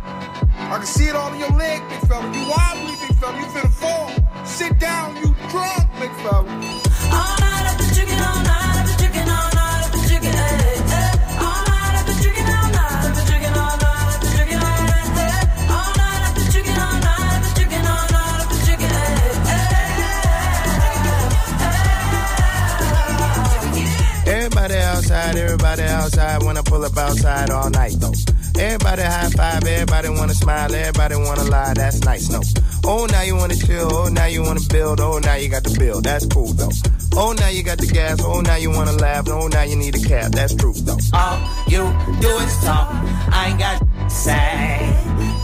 I 0.73 0.79
can 0.79 0.87
see 0.87 1.09
it 1.09 1.17
all 1.17 1.33
in 1.33 1.39
your 1.39 1.51
leg, 1.51 1.83
big 1.89 2.01
fella. 2.09 2.25
You 2.33 2.49
wobbly, 2.49 2.95
big 3.07 3.17
fella. 3.19 3.39
You 3.39 3.47
finna 3.47 3.71
fall. 3.71 4.11
Sit 4.45 4.79
down, 4.79 5.17
you 5.17 5.35
drunk, 5.51 5.85
big 6.01 6.13
fella. 6.23 6.54
Everybody 25.37 25.83
outside. 25.83 26.43
Wanna 26.43 26.63
pull 26.63 26.85
up 26.85 26.97
outside 26.97 27.51
all 27.51 27.71
night 27.71 27.95
though. 27.99 28.13
Everybody 28.59 29.03
high 29.03 29.31
five, 29.31 29.65
everybody 29.65 30.09
wanna 30.09 30.35
smile, 30.35 30.75
everybody 30.75 31.17
wanna 31.17 31.45
lie. 31.45 31.75
That's 31.75 32.01
nice, 32.05 32.31
no. 32.31 32.41
Oh, 32.85 33.07
now 33.07 33.23
you 33.23 33.37
wanna 33.37 33.57
chill. 33.57 33.89
Oh, 33.93 34.09
now 34.09 34.27
you 34.27 34.43
wanna 34.43 34.61
build. 34.69 35.01
Oh, 35.01 35.19
now 35.19 35.35
you 35.35 35.49
got 35.49 35.65
the 35.65 35.77
bill. 35.79 36.01
That's 36.01 36.27
cool 36.27 36.53
though. 36.53 36.71
Oh, 37.17 37.33
now 37.33 37.49
you 37.49 37.63
got 37.63 37.79
the 37.79 37.87
gas. 37.87 38.21
Oh, 38.23 38.41
now 38.41 38.57
you 38.57 38.71
wanna 38.71 38.93
laugh. 38.93 39.29
Oh, 39.29 39.49
now 39.49 39.63
you 39.63 39.77
need 39.77 39.95
a 39.97 40.01
cab. 40.01 40.33
That's 40.33 40.55
true 40.55 40.75
though. 40.75 40.99
All 41.13 41.39
you 41.67 41.83
do 42.21 42.29
is 42.39 42.61
talk. 42.65 42.89
I 43.33 43.49
ain't 43.51 43.59
got 43.59 44.11
say. 44.11 44.95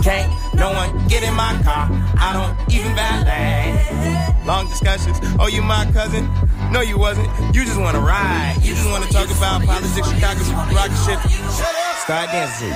Can't 0.02 0.54
no 0.54 0.72
one 0.72 1.08
get 1.08 1.22
in 1.22 1.34
my 1.34 1.58
car. 1.62 1.88
I 2.18 2.32
don't 2.32 2.74
even 2.74 2.94
valet. 2.94 4.44
Long 4.46 4.68
discussions. 4.68 5.18
Oh, 5.38 5.46
you 5.46 5.62
my 5.62 5.90
cousin? 5.92 6.28
No, 6.72 6.82
you 6.82 6.96
wasn't. 6.96 7.28
You 7.52 7.64
just 7.64 7.80
wanna 7.80 7.98
ride. 7.98 8.56
You 8.62 8.74
just 8.74 8.88
wanna 8.88 9.06
talk 9.06 9.28
about 9.28 9.64
politics, 9.64 10.08
Chicago, 10.08 10.40
rock 10.72 10.90
shit. 11.04 11.18
Start 12.04 12.30
dancing. 12.30 12.70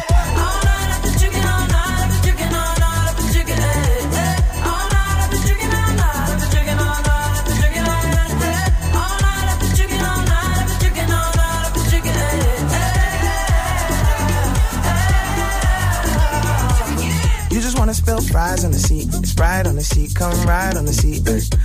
You 17.51 17.61
just 17.61 17.79
wanna 17.79 17.95
spill 17.95 18.21
fries 18.21 18.65
on 18.65 18.73
the 18.73 18.79
seat. 18.79 19.13
Sprite 19.25 19.69
on 19.69 19.77
the 19.77 19.85
seat, 19.85 20.17
come 20.17 20.33
ride 20.45 20.77
on 20.77 20.85
the 20.85 20.93
seat. 20.93 21.25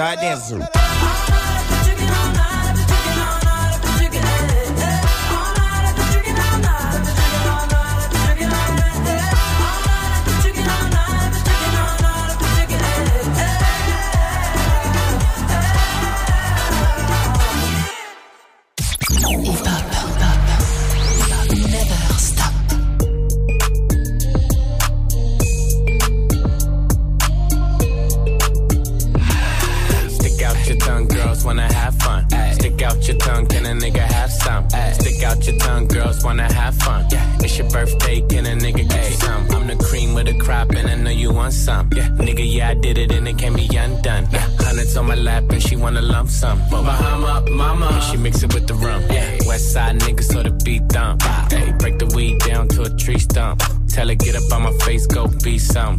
Shut 0.00 0.18
up. 0.62 1.49
She 45.90 45.94
wanna 45.94 46.06
lump 46.06 46.28
sum. 46.28 46.58
Bahama, 46.70 47.44
mama, 47.50 47.86
and 47.86 48.02
she 48.02 48.16
mix 48.16 48.42
it 48.42 48.54
with 48.54 48.66
the 48.66 48.74
rum. 48.74 49.02
Yeah, 49.10 49.38
West 49.46 49.72
side 49.72 49.98
niggas, 50.00 50.32
so 50.32 50.42
the 50.42 50.50
beat 50.64 50.86
dump. 50.88 51.22
Hey, 51.50 51.72
break 51.78 51.98
the 51.98 52.06
weed 52.14 52.38
down 52.40 52.68
to 52.68 52.82
a 52.82 52.90
tree 52.90 53.18
stump. 53.18 53.62
Tell 53.88 54.08
her 54.08 54.14
get 54.14 54.36
up 54.36 54.52
on 54.52 54.62
my 54.62 54.72
face, 54.84 55.06
go 55.06 55.26
be 55.42 55.58
some. 55.58 55.98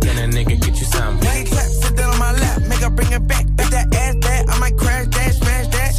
can 0.00 0.18
a 0.18 0.32
nigga 0.32 0.60
get 0.60 0.78
you 0.80 0.86
some? 0.86 1.18
Lay 1.20 1.44
clap, 1.44 1.66
sit 1.66 1.96
down 1.96 2.10
on 2.10 2.18
my 2.18 2.32
lap, 2.32 2.62
make 2.68 2.80
her 2.80 2.90
bring 2.90 3.12
it 3.12 3.26
back. 3.26 3.46
If 3.58 3.70
that 3.70 3.94
ass 3.94 4.14
bad, 4.16 4.48
I 4.48 4.58
might 4.58 4.76
crash 4.76 5.06
that, 5.08 5.34
smash 5.34 5.68
that. 5.68 5.92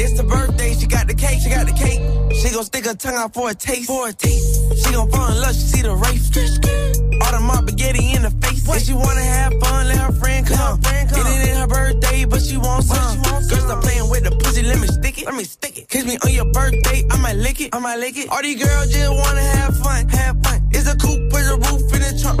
It's 0.00 0.16
the 0.16 0.24
birthday, 0.24 0.74
she 0.74 0.86
got 0.86 1.06
the 1.08 1.14
cake, 1.14 1.40
she 1.42 1.50
got 1.50 1.66
the 1.66 1.72
cake. 1.72 2.13
She 2.44 2.50
gon' 2.50 2.64
stick 2.64 2.84
her 2.84 2.94
tongue 2.94 3.14
out 3.14 3.32
for 3.32 3.48
a 3.48 3.54
taste, 3.54 3.86
for 3.86 4.06
a 4.06 4.12
taste. 4.12 4.84
She 4.84 4.92
gon' 4.92 5.10
fall 5.10 5.32
in 5.32 5.40
love, 5.40 5.54
she 5.54 5.62
see 5.62 5.80
the 5.80 5.96
race. 5.96 6.28
All 7.24 7.32
the 7.32 7.40
mob 7.40 7.66
spaghetti 7.66 8.12
in 8.12 8.20
the 8.20 8.30
face. 8.44 8.68
If 8.68 8.82
she 8.84 8.92
wanna 8.92 9.22
have 9.22 9.54
fun, 9.62 9.88
let 9.88 9.96
her 9.96 10.12
friend 10.12 10.46
come. 10.46 10.78
It 10.84 11.48
ain't 11.48 11.56
her 11.56 11.66
birthday, 11.66 12.26
but 12.26 12.42
she 12.42 12.58
wants 12.58 12.88
some. 12.88 13.22
Girl, 13.22 13.40
stop 13.40 13.82
playing 13.82 14.10
with 14.10 14.24
the 14.24 14.30
pussy, 14.30 14.62
let 14.62 14.78
me 14.78 14.88
stick 14.88 15.22
it, 15.22 15.24
let 15.24 15.34
me 15.34 15.44
stick 15.44 15.78
it. 15.78 15.88
Kiss 15.88 16.04
me 16.04 16.18
on 16.22 16.32
your 16.34 16.44
birthday, 16.52 17.06
I 17.10 17.16
might 17.16 17.36
lick 17.36 17.62
it, 17.62 17.74
I 17.74 17.78
might 17.78 17.96
lick 17.96 18.18
it. 18.18 18.28
All 18.28 18.42
these 18.42 18.62
girls 18.62 18.92
just 18.92 19.10
wanna 19.10 19.40
have 19.40 19.78
fun, 19.78 20.06
have 20.10 20.36
fun. 20.44 20.68
It's 20.70 20.86
a 20.86 20.96
coupe 20.98 21.32
with 21.32 21.48
a 21.48 21.56
roof 21.56 21.94
in 21.96 22.02
the 22.04 22.12
trunk. 22.20 22.40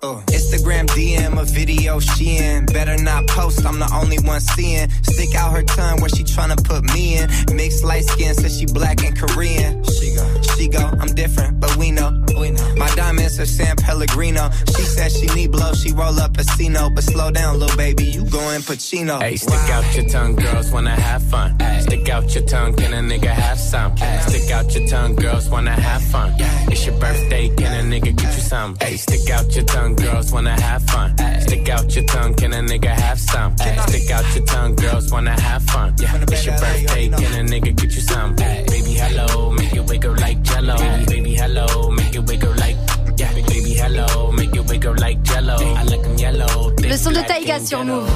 Uh, 0.00 0.22
Instagram 0.26 0.86
DM 0.94 1.40
a 1.40 1.44
video 1.44 1.98
she 1.98 2.36
in. 2.36 2.66
Better 2.66 2.96
not 3.02 3.26
post, 3.26 3.66
I'm 3.66 3.80
the 3.80 3.90
only 3.92 4.18
one 4.20 4.40
seeing. 4.40 4.88
Stick 5.02 5.34
out 5.34 5.52
her 5.52 5.64
tongue 5.64 6.00
where 6.00 6.08
she 6.08 6.22
tryna 6.22 6.62
put 6.62 6.84
me 6.94 7.18
in. 7.18 7.28
Mixed 7.56 7.82
light 7.82 8.04
skin, 8.04 8.32
says 8.34 8.60
she 8.60 8.66
black 8.66 9.02
and 9.02 9.18
Korean. 9.18 9.82
She 9.84 10.14
go, 10.14 10.37
she 10.58 10.68
go, 10.68 10.84
I'm 11.00 11.14
different, 11.14 11.60
but 11.60 11.76
we 11.76 11.90
know. 11.90 12.10
We 12.38 12.50
know. 12.50 12.74
My 12.76 12.90
diamonds 12.94 13.38
are 13.38 13.46
San 13.46 13.76
Pellegrino. 13.76 14.50
She 14.76 14.82
said 14.82 15.12
she 15.12 15.26
need 15.34 15.52
blow, 15.52 15.72
she 15.72 15.92
roll 15.92 16.18
up 16.18 16.36
a 16.36 16.44
Casino. 16.58 16.90
But 16.90 17.04
slow 17.04 17.30
down, 17.30 17.58
little 17.58 17.76
baby, 17.76 18.04
you 18.04 18.24
going 18.24 18.60
Pacino. 18.62 19.20
Hey, 19.22 19.36
stick 19.36 19.70
out 19.70 19.96
your 19.96 20.08
tongue, 20.08 20.36
girls 20.36 20.70
wanna 20.70 20.90
have 20.90 21.22
fun. 21.22 21.56
Stick 21.80 22.08
out 22.08 22.34
your 22.34 22.44
tongue, 22.44 22.74
can 22.74 22.92
a 22.92 23.02
nigga 23.10 23.30
have 23.30 23.58
some? 23.58 23.96
Stick 23.96 24.50
out 24.50 24.74
your 24.74 24.86
tongue, 24.88 25.14
girls 25.14 25.48
wanna 25.48 25.72
have 25.72 26.02
fun. 26.02 26.34
It's 26.70 26.84
your 26.86 26.98
birthday, 26.98 27.48
can 27.56 27.72
a 27.80 27.82
nigga 28.00 28.16
get 28.16 28.34
you 28.36 28.42
some? 28.42 28.76
Hey, 28.80 28.96
stick 28.96 29.30
out 29.30 29.54
your 29.54 29.64
tongue, 29.64 29.94
girls 29.96 30.32
wanna 30.32 30.60
have 30.60 30.82
fun. 30.84 31.16
Stick 31.40 31.68
out 31.68 31.94
your 31.94 32.04
tongue, 32.04 32.34
can 32.34 32.52
a 32.52 32.56
nigga 32.56 32.92
have 33.04 33.18
some? 33.18 33.56
Stick 33.58 34.10
out 34.10 34.34
your 34.34 34.44
tongue, 34.44 34.74
girls 34.74 35.10
wanna 35.12 35.40
have 35.40 35.62
fun. 35.64 35.94
Yeah. 35.98 36.24
It's 36.28 36.44
your 36.46 36.58
birthday, 36.58 37.08
can 37.08 37.46
a 37.46 37.50
nigga 37.52 37.76
get 37.76 37.94
you 37.94 38.02
some? 38.02 38.34
Baby, 38.34 38.94
hello, 38.94 39.50
make 39.52 39.74
it 39.74 39.84
wiggle 39.88 40.14
like 40.16 40.47
jello. 40.52 40.76
Baby, 41.06 41.34
hello, 41.36 41.90
make 41.90 42.14
it 42.14 42.26
wiggle 42.28 42.54
like. 42.56 42.76
Yeah, 43.16 43.32
baby, 43.34 43.74
hello, 43.74 44.32
make 44.32 44.54
it 44.54 44.64
wiggle 44.68 44.94
like 44.98 45.22
jello. 45.24 45.56
I 45.56 45.84
like 45.84 46.04
'em 46.04 46.16
yellow. 46.18 46.72
Le 46.82 46.96
son 46.96 47.10
de 47.10 47.20
Taïga 47.20 47.60
sur 47.64 47.84
Move. 47.84 48.08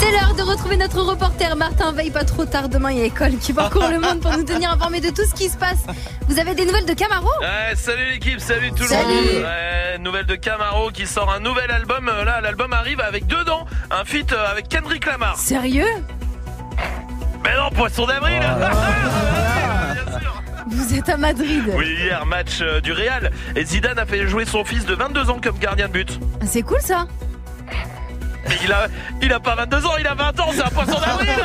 C'est 0.00 0.12
l'heure 0.12 0.34
de 0.34 0.42
retrouver 0.42 0.76
notre 0.76 1.00
reporter 1.02 1.54
Martin 1.56 1.92
Veille 1.92 2.10
pas 2.10 2.24
trop 2.24 2.44
tard 2.46 2.68
demain 2.68 2.92
il 2.92 2.98
y 2.98 3.02
a 3.02 3.04
école 3.04 3.36
qui 3.38 3.52
parcourt 3.52 3.88
le 3.88 3.98
monde 3.98 4.20
pour 4.20 4.30
nous 4.36 4.44
tenir 4.44 4.70
informés 4.70 5.00
de 5.00 5.10
tout 5.10 5.24
ce 5.28 5.34
qui 5.34 5.48
se 5.50 5.56
passe. 5.56 5.78
Vous 6.28 6.38
avez 6.38 6.54
des 6.54 6.64
nouvelles 6.64 6.86
de 6.86 6.94
Camaro? 6.94 7.28
Ouais, 7.40 7.74
salut 7.74 8.06
l'équipe, 8.12 8.40
salut 8.40 8.70
tout 8.72 8.84
Salut. 8.86 9.02
le 9.08 9.14
monde. 9.34 9.42
Ouais, 9.44 9.98
nouvelle 9.98 10.26
de 10.26 10.36
Camaro 10.36 10.90
qui 10.90 11.06
sort 11.06 11.30
un 11.30 11.40
nouvel 11.40 11.70
album. 11.70 12.08
Euh, 12.08 12.24
Là, 12.24 12.40
l'album 12.40 12.72
arrive 12.72 13.00
avec 13.00 13.26
dedans 13.26 13.66
un 13.90 14.04
feat 14.04 14.32
euh, 14.32 14.50
avec 14.50 14.68
Kendrick 14.68 15.04
Lamar. 15.04 15.36
Sérieux? 15.36 15.84
Mais 17.48 17.56
non, 17.56 17.70
poisson 17.70 18.06
d'avril. 18.06 18.42
Vous 20.66 20.94
êtes 20.94 21.08
à 21.08 21.16
Madrid. 21.16 21.64
Oui, 21.74 21.96
hier 21.98 22.26
match 22.26 22.58
euh, 22.60 22.80
du 22.80 22.92
Real 22.92 23.30
et 23.56 23.64
Zidane 23.64 23.98
a 23.98 24.04
fait 24.04 24.26
jouer 24.26 24.44
son 24.44 24.64
fils 24.64 24.84
de 24.84 24.94
22 24.94 25.30
ans 25.30 25.38
comme 25.42 25.58
gardien 25.58 25.88
de 25.88 25.92
but. 25.92 26.20
Ah, 26.40 26.44
C'est 26.46 26.60
cool 26.62 26.80
ça. 26.80 27.06
Mais 28.46 28.56
il 28.64 28.72
a, 28.72 28.88
il 29.22 29.32
a 29.32 29.40
pas 29.40 29.54
22 29.54 29.86
ans, 29.86 29.96
il 29.98 30.06
a 30.06 30.14
20 30.14 30.40
ans, 30.40 30.50
c'est 30.52 30.62
un 30.62 30.68
poisson 30.68 31.00
d'avril. 31.00 31.28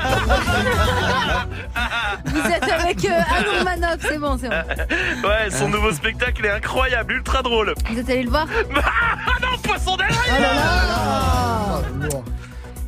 Vous 2.26 2.52
êtes 2.52 2.70
avec 2.70 3.06
euh, 3.06 3.64
Manoff, 3.64 3.98
c'est 4.02 4.20
bon, 4.20 4.38
c'est 4.38 4.50
bon. 4.50 5.28
Ouais, 5.28 5.50
son 5.52 5.70
nouveau 5.70 5.92
spectacle 5.92 6.46
est 6.46 6.52
incroyable, 6.52 7.14
ultra 7.14 7.42
drôle. 7.42 7.74
Vous 7.90 8.00
êtes 8.00 8.10
allé 8.10 8.24
le 8.24 8.30
voir 8.30 8.46
Ah 8.76 9.40
non, 9.42 9.58
poisson 9.64 9.96
d'avril. 9.96 10.18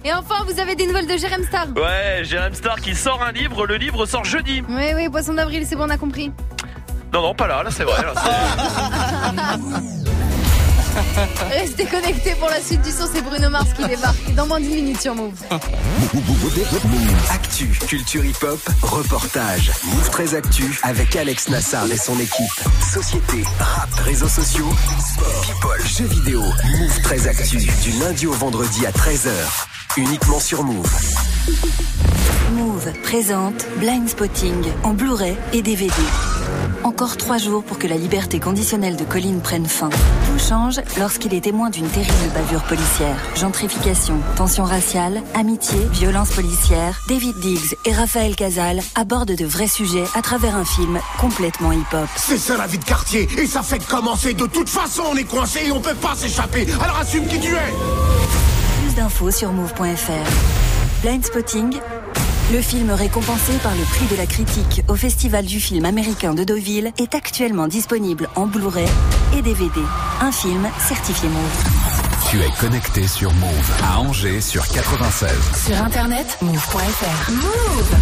Et 0.06 0.14
enfin, 0.14 0.44
vous 0.46 0.60
avez 0.60 0.76
des 0.76 0.86
nouvelles 0.86 1.08
de 1.08 1.18
Jérém 1.18 1.44
Star 1.44 1.66
Ouais, 1.76 2.22
Jérém 2.24 2.54
Star 2.54 2.80
qui 2.80 2.94
sort 2.94 3.24
un 3.24 3.32
livre, 3.32 3.66
le 3.66 3.76
livre 3.78 4.06
sort 4.06 4.24
jeudi. 4.24 4.64
Oui, 4.70 4.92
oui, 4.96 5.10
poisson 5.10 5.34
d'avril, 5.34 5.66
c'est 5.68 5.76
bon, 5.76 5.86
on 5.86 5.90
a 5.90 5.98
compris. 5.98 6.32
Non, 7.12 7.24
non, 7.24 7.34
pas 7.34 7.48
là, 7.48 7.64
là 7.64 7.72
c'est 7.72 7.84
vrai. 7.86 8.00
Là, 8.04 8.14
c'est- 8.16 10.06
Restez 11.52 11.86
connectés 11.86 12.36
pour 12.40 12.50
la 12.50 12.62
suite 12.62 12.82
du 12.82 12.92
son, 12.92 13.08
c'est 13.12 13.22
Bruno 13.22 13.50
Mars 13.50 13.70
qui 13.76 13.86
débarque 13.86 14.34
dans 14.36 14.46
moins 14.46 14.60
d'une 14.60 14.76
minute 14.76 15.02
sur 15.02 15.16
Move. 15.16 15.34
Actu, 17.32 17.68
culture 17.88 18.24
hip-hop, 18.24 18.60
reportage. 18.82 19.72
Move 19.86 20.10
très 20.10 20.36
Actu 20.36 20.80
avec 20.84 21.16
Alex 21.16 21.50
Nassar 21.50 21.86
et 21.92 21.98
son 21.98 22.20
équipe. 22.20 22.62
Société, 22.94 23.44
rap, 23.60 23.90
réseaux 24.06 24.30
sociaux, 24.30 24.70
sport, 25.00 25.42
people, 25.42 25.88
jeux 25.98 26.06
vidéo. 26.06 26.42
Move 26.42 27.02
très 27.04 27.28
Actu 27.28 27.58
du 27.58 27.92
lundi 28.00 28.28
au 28.28 28.34
vendredi 28.34 28.86
à 28.86 28.92
13h. 28.92 29.30
Uniquement 29.98 30.40
sur 30.40 30.64
Move. 30.64 30.92
Move 32.54 32.92
présente 33.04 33.66
Blind 33.78 34.08
Spotting 34.08 34.66
en 34.84 34.94
Blu-ray 34.94 35.36
et 35.54 35.62
DVD. 35.62 35.94
Encore 36.84 37.18
trois 37.18 37.38
jours 37.38 37.64
pour 37.64 37.78
que 37.78 37.88
la 37.88 37.98
liberté 37.98 38.40
conditionnelle 38.40 38.96
de 38.96 39.04
Colline 39.04 39.42
prenne 39.42 39.66
fin. 39.66 39.90
Tout 39.90 40.40
change 40.40 40.82
lorsqu'il 40.98 41.34
est 41.34 41.42
témoin 41.42 41.70
d'une 41.70 41.88
terrible 41.88 42.32
bavure 42.34 42.64
policière. 42.64 43.16
Gentrification, 43.36 44.16
tension 44.36 44.64
raciale, 44.64 45.22
amitié, 45.34 45.80
violence 45.92 46.32
policière. 46.32 47.00
David 47.08 47.38
Diggs 47.40 47.76
et 47.86 47.94
Raphaël 47.94 48.36
Casal 48.36 48.82
abordent 48.96 49.36
de 49.36 49.46
vrais 49.46 49.68
sujets 49.68 50.06
à 50.14 50.22
travers 50.22 50.56
un 50.56 50.66
film 50.66 51.00
complètement 51.20 51.72
hip-hop. 51.72 52.08
C'est 52.16 52.38
ça 52.38 52.58
la 52.58 52.68
vie 52.68 52.80
de 52.80 52.86
quartier, 52.86 53.28
et 53.38 53.48
ça 53.48 53.62
fait 53.62 53.86
commencer. 53.86 54.34
De 54.34 54.46
toute 54.46 54.70
façon, 54.70 55.04
on 55.12 55.16
est 55.16 55.24
coincé 55.24 55.62
et 55.68 55.72
on 55.72 55.82
peut 55.82 55.96
pas 55.96 56.16
s'échapper. 56.16 56.68
Alors 56.82 57.00
assume 57.00 57.26
qui 57.28 57.40
tu 57.40 57.54
es. 57.54 57.74
Plus 58.82 58.96
d'infos 58.96 59.32
sur 59.32 59.52
move.fr. 59.52 61.02
Blind 61.02 61.26
Spotting, 61.26 61.80
le 62.52 62.62
film 62.62 62.92
récompensé 62.92 63.54
par 63.64 63.74
le 63.76 63.84
prix 63.84 64.06
de 64.08 64.16
la 64.16 64.26
critique 64.26 64.84
au 64.88 64.96
Festival 64.96 65.46
du 65.46 65.60
film 65.60 65.86
américain 65.86 66.34
de 66.34 66.44
Deauville 66.44 66.92
est 67.00 67.16
actuellement 67.16 67.68
disponible 67.68 68.30
en 68.36 68.46
Blu-ray 68.46 68.88
et 69.38 69.42
DVD. 69.42 69.82
Un 70.22 70.32
film 70.32 70.68
certifié 70.80 71.28
Move. 71.30 71.64
Tu 72.30 72.40
es 72.42 72.50
connecté 72.60 73.08
sur 73.08 73.34
Move 73.34 73.72
à 73.84 74.00
Angers 74.00 74.42
sur 74.42 74.68
96. 74.68 75.30
Sur 75.66 75.82
internet, 75.84 76.38
move.fr. 76.42 77.32
Move. 77.32 77.96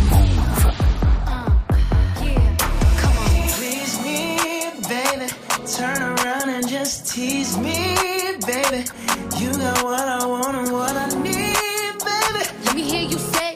Please 3.57 3.99
me, 4.03 4.37
baby. 4.89 5.31
Turn 5.77 6.01
around 6.01 6.49
and 6.49 6.67
just 6.67 7.07
tease 7.13 7.57
me, 7.57 7.95
baby. 8.45 8.83
You 9.39 9.51
got 9.51 9.83
what 9.83 10.07
I 10.07 10.25
want 10.25 10.55
and 10.57 10.71
what 10.71 10.91
I 10.95 11.07
need, 11.21 11.55
baby. 12.03 12.45
Let 12.65 12.75
me 12.75 12.83
hear 12.83 13.01
you 13.09 13.17
say. 13.17 13.55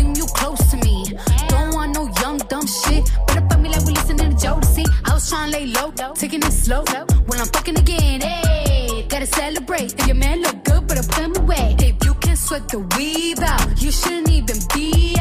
To 5.31 5.47
lay 5.47 5.67
low, 5.67 5.91
taking 6.13 6.41
it 6.43 6.51
slow. 6.51 6.83
When 7.25 7.39
I'm 7.39 7.47
fucking 7.47 7.77
again, 7.79 8.19
hey, 8.19 9.05
gotta 9.07 9.25
celebrate. 9.25 9.97
If 9.97 10.05
your 10.05 10.17
man 10.17 10.41
look 10.41 10.61
good, 10.65 10.85
but 10.89 10.97
I 10.97 11.01
put 11.03 11.23
him 11.23 11.35
away. 11.37 11.77
If 11.79 12.03
you 12.03 12.13
can 12.15 12.35
sweat 12.35 12.67
the 12.67 12.79
weave 12.97 13.39
out, 13.39 13.81
you 13.81 13.91
shouldn't 13.93 14.29
even 14.29 14.57
be 14.75 15.15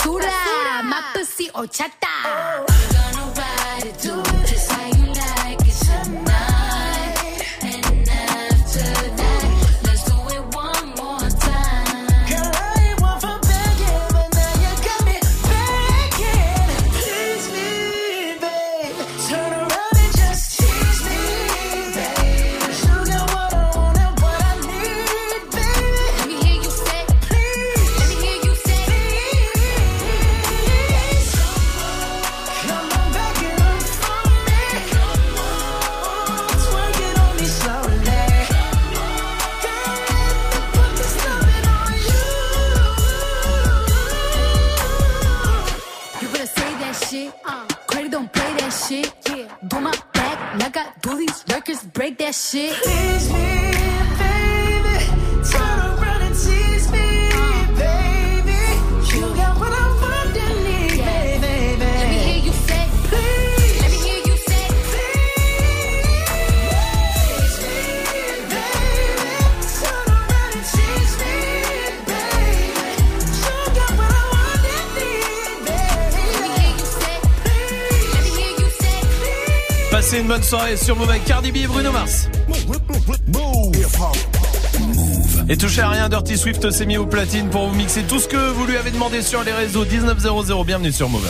basura, 0.00 0.24
basura. 0.24 0.82
Mapesi 0.82 1.50
o 1.54 1.66
chata. 1.66 2.09
Bonne 80.40 80.48
soirée 80.48 80.76
sur 80.78 80.96
Move 80.96 81.10
avec 81.10 81.24
Cardi 81.26 81.52
B 81.52 81.56
et 81.58 81.66
Bruno 81.66 81.92
Mars. 81.92 82.28
Et 85.50 85.56
touchez 85.56 85.82
à 85.82 85.88
rien, 85.90 86.08
Dirty 86.08 86.38
Swift 86.38 86.70
s'est 86.70 86.86
mis 86.86 86.96
au 86.96 87.04
platine 87.04 87.48
pour 87.50 87.68
vous 87.68 87.74
mixer 87.74 88.04
tout 88.04 88.18
ce 88.18 88.26
que 88.26 88.50
vous 88.52 88.64
lui 88.64 88.76
avez 88.78 88.90
demandé 88.90 89.20
sur 89.22 89.42
les 89.44 89.52
réseaux 89.52 89.84
1900. 89.84 90.64
Bienvenue 90.64 90.92
sur 90.92 91.10
Move. 91.10 91.28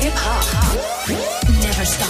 Hip 0.00 0.06
hop. 0.06 1.16
Never 1.48 1.84
stop. 1.84 2.08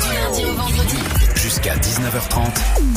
Du 0.00 0.14
lundi 0.14 0.44
au 0.50 0.54
vendredi. 0.54 0.96
Jusqu'à 1.34 1.74
19h30. 1.76 2.32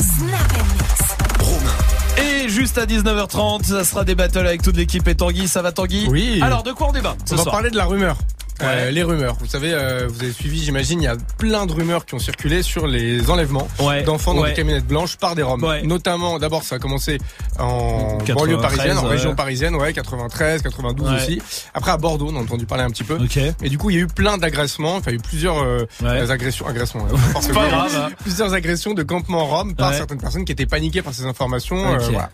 Snap 0.00 0.52
and 0.58 0.64
mix. 0.72 2.22
Et 2.44 2.48
juste 2.48 2.78
à 2.78 2.86
19h30, 2.86 3.64
ça 3.64 3.84
sera 3.84 4.04
des 4.04 4.14
battles 4.14 4.38
avec 4.38 4.62
toute 4.62 4.76
l'équipe 4.76 5.06
et 5.08 5.14
Tanguy. 5.14 5.48
Ça 5.48 5.60
va 5.62 5.72
Tanguy? 5.72 6.06
Oui. 6.08 6.40
Alors, 6.42 6.62
de 6.62 6.72
quoi 6.72 6.88
on 6.88 6.92
débat 6.92 7.16
ce 7.26 7.34
On 7.34 7.36
va 7.36 7.42
soir? 7.42 7.52
parler 7.54 7.70
de 7.70 7.76
la 7.76 7.84
rumeur. 7.84 8.16
Euh, 8.62 8.90
les 8.90 9.02
rumeurs. 9.02 9.36
Vous 9.40 9.46
savez, 9.46 9.72
euh, 9.74 10.06
vous 10.08 10.22
avez 10.22 10.32
suivi, 10.32 10.62
j'imagine, 10.62 11.00
il 11.00 11.04
y 11.04 11.08
a 11.08 11.16
plein 11.38 11.66
de 11.66 11.72
rumeurs 11.72 12.04
qui 12.06 12.14
ont 12.14 12.18
circulé 12.18 12.62
sur 12.62 12.86
les 12.86 13.28
enlèvements 13.30 13.68
Ouais. 13.80 14.02
d'enfants 14.02 14.34
dans 14.34 14.42
Ouais. 14.42 14.50
des 14.50 14.54
camionnettes 14.56 14.86
blanches 14.86 15.16
par 15.16 15.34
des 15.34 15.42
Roms. 15.42 15.62
Ouais. 15.64 15.82
Notamment, 15.82 16.38
d'abord, 16.38 16.62
ça 16.62 16.76
a 16.76 16.78
commencé 16.78 17.18
en 17.58 18.18
93, 18.18 18.34
banlieue 18.34 18.58
parisienne, 18.60 18.98
en 18.98 19.02
région 19.08 19.34
parisienne, 19.34 19.74
ouais, 19.76 19.92
93, 19.92 20.62
92 20.62 21.08
Ouais. 21.10 21.16
aussi. 21.16 21.42
Après, 21.74 21.90
à 21.90 21.96
Bordeaux, 21.96 22.28
on 22.32 22.36
a 22.36 22.40
entendu 22.40 22.66
parler 22.66 22.84
un 22.84 22.90
petit 22.90 23.04
peu. 23.04 23.14
Ok. 23.16 23.36
Et 23.36 23.68
du 23.68 23.78
coup, 23.78 23.90
il 23.90 23.96
y 23.96 23.98
a 23.98 24.02
eu 24.02 24.06
plein 24.06 24.38
d'agressements. 24.38 24.96
Enfin, 24.96 25.10
il 25.10 25.14
y 25.14 25.16
a 25.16 25.18
eu 25.18 25.22
plusieurs 25.22 25.62
euh, 25.62 25.86
agressions, 26.28 26.66
agressions. 26.66 27.06
C'est 27.40 27.52
pas 27.52 27.68
grave, 27.68 27.92
hein. 27.96 28.10
Plusieurs 28.20 28.52
agressions 28.54 28.94
de 28.94 29.02
campements 29.02 29.44
roms 29.46 29.74
par 29.74 29.92
certaines 29.94 30.18
personnes 30.20 30.44
qui 30.44 30.52
étaient 30.52 30.66
paniquées 30.66 31.02
par 31.02 31.14
ces 31.14 31.24
informations. 31.26 31.76
euh, 31.94 31.96
Ok. 31.98 32.12
voilà. 32.12 32.30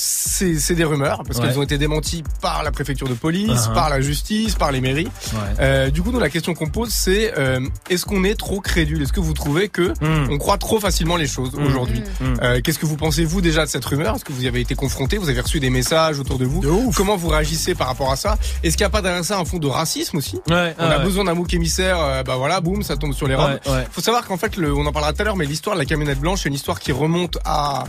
C'est 0.00 0.58
c'est 0.60 0.74
des 0.74 0.84
rumeurs 0.84 1.22
parce 1.26 1.38
Ouais. 1.40 1.46
qu'elles 1.48 1.58
ont 1.58 1.62
été 1.62 1.76
démenties 1.78 2.22
par 2.40 2.62
la 2.62 2.70
préfecture 2.70 3.08
de 3.08 3.14
police, 3.14 3.48
Uh-huh. 3.66 3.74
par 3.74 3.90
la 3.90 4.00
justice, 4.00 4.54
par 4.54 4.70
les 4.72 4.80
mairies. 4.80 5.08
Ouais. 5.32 5.38
Euh, 5.60 5.90
du 5.90 6.02
coup, 6.02 6.12
nous 6.12 6.20
la 6.20 6.30
question 6.30 6.54
qu'on 6.54 6.68
pose, 6.68 6.90
c'est 6.90 7.36
euh, 7.36 7.60
est-ce 7.90 8.04
qu'on 8.06 8.22
est 8.24 8.34
trop 8.38 8.60
crédule? 8.60 9.02
Est-ce 9.02 9.12
que 9.12 9.20
vous 9.20 9.32
trouvez 9.34 9.68
que 9.68 9.92
Mm. 10.00 10.28
on 10.30 10.38
croit 10.38 10.58
trop 10.58 10.78
facilement 10.78 11.16
les 11.16 11.26
choses 11.26 11.52
Mm. 11.54 11.66
aujourd'hui? 11.66 12.02
Mm. 12.20 12.24
Euh, 12.42 12.60
Qu'est-ce 12.62 12.78
que 12.78 12.86
vous 12.86 12.96
pensez 12.96 13.24
vous 13.24 13.40
déjà 13.40 13.64
de 13.64 13.70
cette 13.70 13.84
rumeur? 13.84 14.14
Est-ce 14.16 14.24
que 14.24 14.32
vous 14.32 14.44
y 14.44 14.48
avez 14.48 14.60
été 14.60 14.74
confronté? 14.74 15.18
Vous 15.18 15.28
avez 15.28 15.40
reçu 15.40 15.58
des 15.60 15.70
messages 15.70 16.18
autour 16.20 16.38
de 16.38 16.44
vous? 16.44 16.62
Comment 16.96 17.16
vous 17.16 17.28
réagissez 17.28 17.74
par 17.74 17.88
rapport 17.88 18.12
à 18.12 18.16
ça? 18.16 18.38
Est-ce 18.62 18.76
qu'il 18.76 18.84
n'y 18.84 18.88
a 18.88 18.90
pas 18.90 19.02
derrière 19.02 19.24
ça 19.24 19.38
un 19.38 19.44
fond 19.44 19.58
de 19.58 19.66
racisme 19.66 20.18
aussi? 20.18 20.36
Ouais, 20.48 20.74
On 20.78 20.84
a 20.84 20.98
ouais. 20.98 21.04
besoin 21.04 21.24
d'un 21.24 21.34
bouc 21.34 21.52
émissaire, 21.54 21.98
euh, 22.00 22.22
bah 22.22 22.36
voilà, 22.36 22.60
boum, 22.60 22.82
ça 22.82 22.96
tombe 22.96 23.12
sur 23.14 23.26
les 23.26 23.34
robes. 23.34 23.58
Ouais, 23.66 23.72
ouais. 23.72 23.86
Faut 23.90 24.00
savoir 24.00 24.26
qu'en 24.26 24.36
fait, 24.36 24.56
le, 24.56 24.72
on 24.74 24.86
en 24.86 24.92
parlera 24.92 25.12
tout 25.12 25.22
à 25.22 25.24
l'heure, 25.24 25.36
mais 25.36 25.46
l'histoire 25.46 25.74
de 25.76 25.80
la 25.80 25.86
camionnette 25.86 26.20
blanche, 26.20 26.40
c'est 26.42 26.48
une 26.48 26.54
histoire 26.54 26.78
qui 26.78 26.92
remonte 26.92 27.38
à 27.44 27.84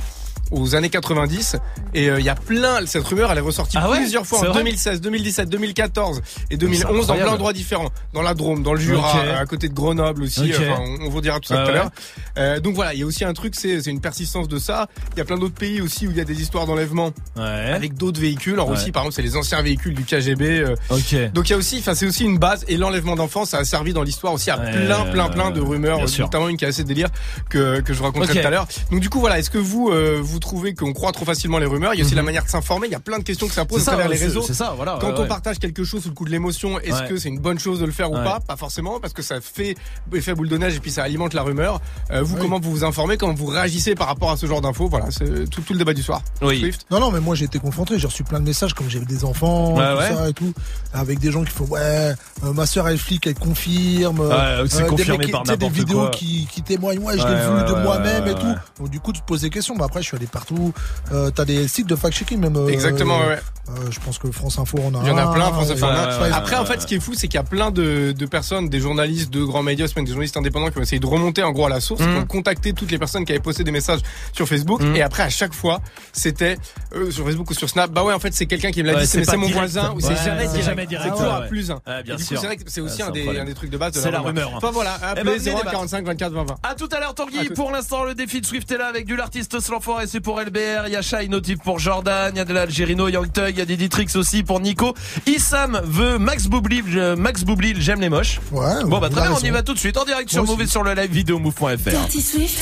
aux 0.51 0.75
années 0.75 0.89
90 0.89 1.55
et 1.93 2.09
euh, 2.09 2.19
il 2.19 2.25
y 2.25 2.29
a 2.29 2.35
plein 2.35 2.85
cette 2.85 3.03
rumeur 3.05 3.31
elle 3.31 3.37
est 3.37 3.41
ressortie 3.41 3.77
Ah 3.79 3.89
ouais 3.89 3.97
plusieurs 3.97 4.25
fois 4.25 4.39
en 4.39 4.43
vrai 4.45 4.53
2016 4.59 5.01
2017 5.01 5.49
2014 5.49 6.17
et 6.17 6.21
C'est 6.51 6.57
2011 6.57 7.07
dans 7.07 7.15
plein 7.15 7.25
d'endroits 7.25 7.53
différents 7.53 7.89
dans 8.13 8.21
la 8.21 8.33
Drôme 8.33 8.63
dans 8.63 8.73
le 8.73 8.79
Jura 8.79 9.19
à 9.37 9.45
côté 9.45 9.69
de 9.69 9.73
Grenoble 9.73 10.23
aussi 10.23 10.51
enfin, 10.53 10.79
on, 10.81 11.05
on 11.05 11.09
vous 11.09 11.21
dira 11.21 11.39
tout 11.39 11.49
ça 11.49 11.61
Ah 11.61 11.63
tout 11.63 11.69
à 11.69 11.73
ouais. 11.73 11.79
l'heure 11.79 11.89
Euh, 12.37 12.59
donc 12.59 12.75
voilà 12.75 12.93
il 12.93 12.99
y 12.99 13.03
a 13.03 13.05
aussi 13.05 13.25
un 13.25 13.33
truc 13.33 13.53
c'est 13.55 13.81
c'est 13.81 13.91
une 13.91 14.01
persistance 14.01 14.47
de 14.47 14.59
ça 14.59 14.87
il 15.13 15.17
y 15.17 15.21
a 15.21 15.25
plein 15.25 15.37
d'autres 15.37 15.55
pays 15.55 15.81
aussi 15.81 16.07
où 16.07 16.11
il 16.11 16.17
y 16.17 16.21
a 16.21 16.25
des 16.25 16.41
histoires 16.41 16.65
d'enlèvement 16.65 17.11
Ouais. 17.35 17.43
avec 17.73 17.93
d'autres 17.95 18.19
véhicules 18.19 18.53
alors 18.53 18.69
aussi 18.69 18.91
par 18.91 19.03
exemple 19.03 19.15
c'est 19.15 19.21
les 19.21 19.35
anciens 19.37 19.61
véhicules 19.61 19.93
du 19.93 20.03
KGB 20.03 20.41
euh, 20.61 20.75
Ok. 20.89 21.31
donc 21.33 21.49
il 21.49 21.51
y 21.51 21.55
a 21.55 21.57
aussi, 21.57 21.77
enfin 21.79 21.93
c'est 21.95 22.05
aussi 22.05 22.23
une 22.25 22.37
base 22.37 22.65
et 22.67 22.77
l'enlèvement 22.77 23.15
d'enfants, 23.15 23.45
ça 23.45 23.57
a 23.59 23.63
servi 23.65 23.93
dans 23.93 24.03
l'histoire 24.03 24.33
aussi 24.33 24.49
à 24.51 24.57
plein, 24.57 25.05
plein, 25.05 25.29
plein 25.29 25.51
de 25.51 25.61
rumeurs, 25.61 25.99
notamment 26.19 26.49
une 26.49 26.57
qui 26.57 26.65
est 26.65 26.67
assez 26.67 26.83
délire 26.83 27.09
que 27.49 27.79
que 27.81 27.93
je 27.93 28.01
raconterai 28.03 28.33
Ok. 28.33 28.41
tout 28.41 28.47
à 28.47 28.49
l'heure. 28.49 28.67
Donc 28.91 28.99
du 28.99 29.09
coup 29.09 29.19
voilà, 29.19 29.39
est-ce 29.39 29.49
que 29.49 29.57
vous 29.57 29.89
euh, 29.89 30.19
vous 30.21 30.38
vous 30.39 30.47
trouvez 30.49 30.73
qu'on 30.73 30.93
croit 30.93 31.11
trop 31.11 31.25
facilement 31.25 31.57
les 31.59 31.65
rumeurs. 31.65 31.93
Il 31.93 31.99
y 31.99 32.01
a 32.01 32.05
aussi 32.05 32.15
la 32.15 32.23
manière 32.23 32.45
de 32.45 32.49
s'informer. 32.49 32.87
Il 32.87 32.91
y 32.91 32.95
a 32.95 32.99
plein 33.01 33.19
de 33.19 33.23
questions 33.23 33.47
que 33.47 33.53
ça 33.53 33.65
pose 33.65 33.79
Mhm. 33.81 33.89
À 33.89 33.91
travers 33.91 34.07
les 34.09 34.17
réseaux. 34.17 34.41
c'est 34.41 34.53
ça, 34.53 34.73
voilà, 34.75 34.97
Quand 35.01 35.07
ouais, 35.07 35.13
on 35.17 35.21
ouais. 35.23 35.27
partage 35.27 35.59
quelque 35.59 35.83
chose 35.83 36.03
sous 36.03 36.09
le 36.09 36.15
coup 36.15 36.23
de 36.25 36.29
l'émotion, 36.31 36.79
est-ce 36.79 37.01
Ouais. 37.03 37.07
que 37.09 37.17
c'est 37.17 37.27
une 37.29 37.39
bonne 37.39 37.59
chose 37.59 37.79
de 37.81 37.85
le 37.85 37.91
faire 37.91 38.09
ou 38.11 38.15
pas 38.15 38.39
Pas 38.39 38.55
forcément, 38.55 38.99
parce 38.99 39.13
que 39.13 39.21
ça 39.21 39.41
fait 39.41 39.75
effet 40.13 40.33
boule 40.33 40.47
de 40.49 40.57
neige 40.57 40.75
et 40.75 40.79
puis 40.79 40.91
ça 40.91 41.03
alimente 41.03 41.33
la 41.33 41.43
rumeur. 41.43 41.81
Euh, 42.11 42.21
vous, 42.23 42.35
Oui. 42.35 42.41
comment 42.41 42.59
vous 42.59 42.71
vous 42.71 42.83
informez 42.85 43.17
Comment 43.17 43.33
vous 43.33 43.47
réagissez 43.47 43.95
par 43.95 44.07
rapport 44.07 44.31
à 44.31 44.37
ce 44.37 44.45
genre 44.45 44.61
d'infos 44.61 44.87
Voilà, 44.87 45.11
c'est 45.11 45.49
tout, 45.49 45.61
tout 45.61 45.73
le 45.73 45.79
débat 45.79 45.93
du 45.93 46.01
soir. 46.03 46.21
Swift 46.41 46.85
Non, 46.89 46.99
non, 46.99 47.11
mais 47.11 47.19
moi 47.19 47.35
j'ai 47.35 47.45
été 47.45 47.59
confronté. 47.59 47.99
J'ai 47.99 48.07
reçu 48.07 48.23
plein 48.23 48.39
de 48.39 48.45
messages 48.45 48.73
comme 48.73 48.89
j'avais 48.89 49.05
des 49.05 49.23
enfants, 49.25 49.75
Ouais, 49.75 49.91
tout 49.93 49.97
ouais. 49.99 50.15
ça 50.15 50.29
et 50.29 50.33
tout, 50.33 50.53
avec 50.93 51.19
des 51.19 51.31
gens 51.31 51.43
qui 51.43 51.51
font 51.51 51.65
ouais, 51.65 51.79
euh, 51.81 52.53
ma 52.53 52.65
soeur 52.65 52.87
elle 52.87 52.97
flic, 52.97 53.27
elle 53.27 53.35
confirme. 53.35 54.19
Ouais, 54.21 54.63
c'est 54.69 54.83
des 54.83 54.87
confirmé 54.89 55.17
mecs 55.17 55.25
qui- 55.27 55.31
par 55.31 55.43
des 55.43 55.69
vidéos 55.69 55.99
quoi. 56.01 56.09
qui, 56.11 56.47
qui 56.51 56.61
témoignent. 56.61 56.99
Ouais, 56.99 57.17
je 57.17 57.23
Ouais, 57.23 57.29
l'ai 57.29 57.35
vu 57.41 57.53
ouais, 57.55 57.63
de 57.67 57.73
ouais, 57.73 57.83
moi-même 57.83 58.23
ouais, 58.25 58.31
et 58.31 58.35
tout. 58.35 58.45
ouais. 58.45 58.55
Donc 58.79 58.89
du 58.89 58.99
coup 58.99 59.11
tu 59.13 59.21
te 59.21 59.25
poses 59.25 59.41
des 59.41 59.49
questions. 59.49 59.75
Mais 59.75 59.83
après 59.83 60.01
je 60.01 60.07
suis 60.07 60.17
allé 60.17 60.27
partout. 60.29 60.73
Euh, 61.11 61.29
T'as 61.31 61.45
des 61.45 61.67
sites 61.67 61.87
de 61.87 61.95
fact-checking 61.95 62.39
même. 62.39 62.55
euh, 62.55 62.67
Exactement, 62.69 63.19
ouais, 63.19 63.39
euh, 63.69 63.91
je 63.91 63.99
pense 63.99 64.17
que 64.17 64.31
France 64.31 64.57
Info 64.59 64.77
en 64.79 64.93
a. 64.95 65.01
Il 65.03 65.07
y 65.07 65.11
en 65.11 65.17
a 65.17 65.33
plein, 65.33 65.51
France 65.51 65.69
Info 65.71 65.85
en 65.85 65.89
a. 65.89 66.17
Ouais, 66.17 66.23
ouais, 66.23 66.31
Après, 66.33 66.55
en 66.55 66.65
fait, 66.65 66.81
ce 66.81 66.87
qui 66.87 66.95
est 66.95 66.99
fou, 66.99 67.13
c'est 67.15 67.27
qu'il 67.27 67.35
y 67.35 67.41
a 67.41 67.43
plein 67.43 67.71
de, 67.71 68.11
de 68.17 68.25
personnes, 68.25 68.69
des 68.69 68.79
journalistes, 68.79 69.31
de 69.31 69.43
grands 69.43 69.63
médias, 69.63 69.87
même 69.95 70.05
des 70.05 70.11
journalistes 70.11 70.37
indépendants 70.37 70.69
qui 70.69 70.77
ont 70.77 70.81
essayé 70.81 70.99
de 70.99 71.05
remonter 71.05 71.43
en 71.43 71.51
gros 71.51 71.65
à 71.65 71.69
la 71.69 71.79
source, 71.79 72.01
Mhm. 72.01 72.13
qui 72.15 72.21
ont 72.21 72.25
contacté 72.25 72.73
toutes 72.73 72.91
les 72.91 72.97
personnes 72.97 73.25
qui 73.25 73.31
avaient 73.31 73.41
posté 73.41 73.63
des 73.63 73.71
messages 73.71 73.99
sur 74.33 74.47
Facebook. 74.47 74.81
Mhm. 74.81 74.95
Et 74.95 75.01
après, 75.01 75.23
à 75.23 75.29
chaque 75.29 75.53
fois, 75.53 75.81
c'était 76.13 76.57
euh, 76.95 77.11
sur 77.11 77.25
Facebook 77.25 77.49
ou 77.51 77.53
sur 77.53 77.69
Snap. 77.69 77.91
Bah 77.91 78.03
ouais, 78.03 78.13
en 78.13 78.19
fait, 78.19 78.33
c'est 78.33 78.45
quelqu'un 78.45 78.71
qui 78.71 78.81
me 78.81 78.87
l'a 78.87 78.95
Ouais, 78.95 79.01
dit, 79.01 79.07
c'est 79.07 79.19
mon 79.35 79.45
direct. 79.47 79.53
voisin 79.55 79.91
ou 79.91 79.95
Ouais, 79.97 80.01
c'est 80.01 80.15
jamais 80.15 80.41
c'est 80.41 80.47
direct. 80.47 80.65
jamais 80.65 80.85
direct, 80.87 81.05
C'est 81.09 81.11
toujours 81.17 81.33
ouais, 81.33 81.45
à 81.45 81.47
plus 81.47 81.71
un. 81.71 81.75
ouais, 81.75 82.03
bien 82.03 82.13
Et 82.15 82.17
du 82.17 82.23
coup, 82.25 82.29
c'est 82.29 82.45
vrai 82.45 82.57
que 82.57 82.63
c'est 82.67 82.81
Ouais, 82.81 82.87
aussi 82.87 82.97
c'est 82.97 83.03
un, 83.03 83.11
des, 83.11 83.21
problème. 83.23 83.43
un 83.43 83.45
des 83.45 83.53
trucs 83.53 83.69
de 83.69 83.77
base 83.77 83.93
de 83.93 83.99
C'est 83.99 84.05
la 84.05 84.11
la 84.11 84.19
rumeur. 84.21 84.45
rumeur. 84.47 84.57
Enfin 84.57 84.71
voilà, 84.71 84.93
appelez 85.01 85.23
venez 85.37 85.51
01 85.51 85.55
débattre. 85.57 85.71
45 85.71 86.05
24 86.05 86.31
20 86.33 86.43
20. 86.45 86.55
À 86.63 86.75
tout 86.75 86.89
à 86.91 86.99
l'heure 86.99 87.13
Tanguy, 87.15 87.49
pour 87.55 87.71
l'instant 87.71 88.03
le 88.03 88.15
défi 88.15 88.41
de 88.41 88.45
Swift 88.45 88.71
est 88.71 88.77
là 88.77 88.87
avec 88.87 89.05
du 89.05 89.15
l'artiste 89.15 89.59
Slanfort 89.59 90.01
et 90.01 90.07
c'est 90.19 90.23
pour 90.23 90.41
LBR, 90.41 90.87
il 90.87 90.91
y 90.91 90.95
a 90.97 91.01
Shai 91.01 91.29
Notif 91.29 91.59
pour 91.59 91.79
Jordan, 91.79 92.31
il 92.35 92.39
y 92.39 92.41
a 92.41 92.45
de 92.45 92.53
l'Algérino, 92.53 93.07
Young 93.07 93.31
Thug, 93.31 93.51
il 93.51 93.57
y 93.57 93.61
a 93.61 93.65
des 93.65 93.77
Dietrix 93.77 94.07
aussi 94.15 94.43
pour 94.43 94.59
Nico. 94.59 94.93
Issam 95.25 95.79
veut 95.85 96.17
Max 96.17 96.47
Boublil, 96.47 97.15
Max 97.17 97.45
Boublil, 97.45 97.81
j'aime 97.81 98.01
les 98.01 98.09
moches. 98.09 98.41
Ouais, 98.51 98.83
bon 98.83 98.99
bah 98.99 99.07
très 99.09 99.21
bien, 99.21 99.31
on 99.31 99.39
y 99.39 99.49
va 99.49 99.63
tout 99.63 99.73
de 99.73 99.79
suite 99.79 99.95
en 99.95 100.03
direct 100.03 100.29
sur 100.29 100.45
Move 100.45 100.61
et 100.61 100.67
sur 100.67 100.83
le 100.83 100.93
live 100.93 101.09
vidéo 101.09 101.39
move.fr. 101.39 101.77
Dirty 101.77 102.21
Swift, 102.21 102.59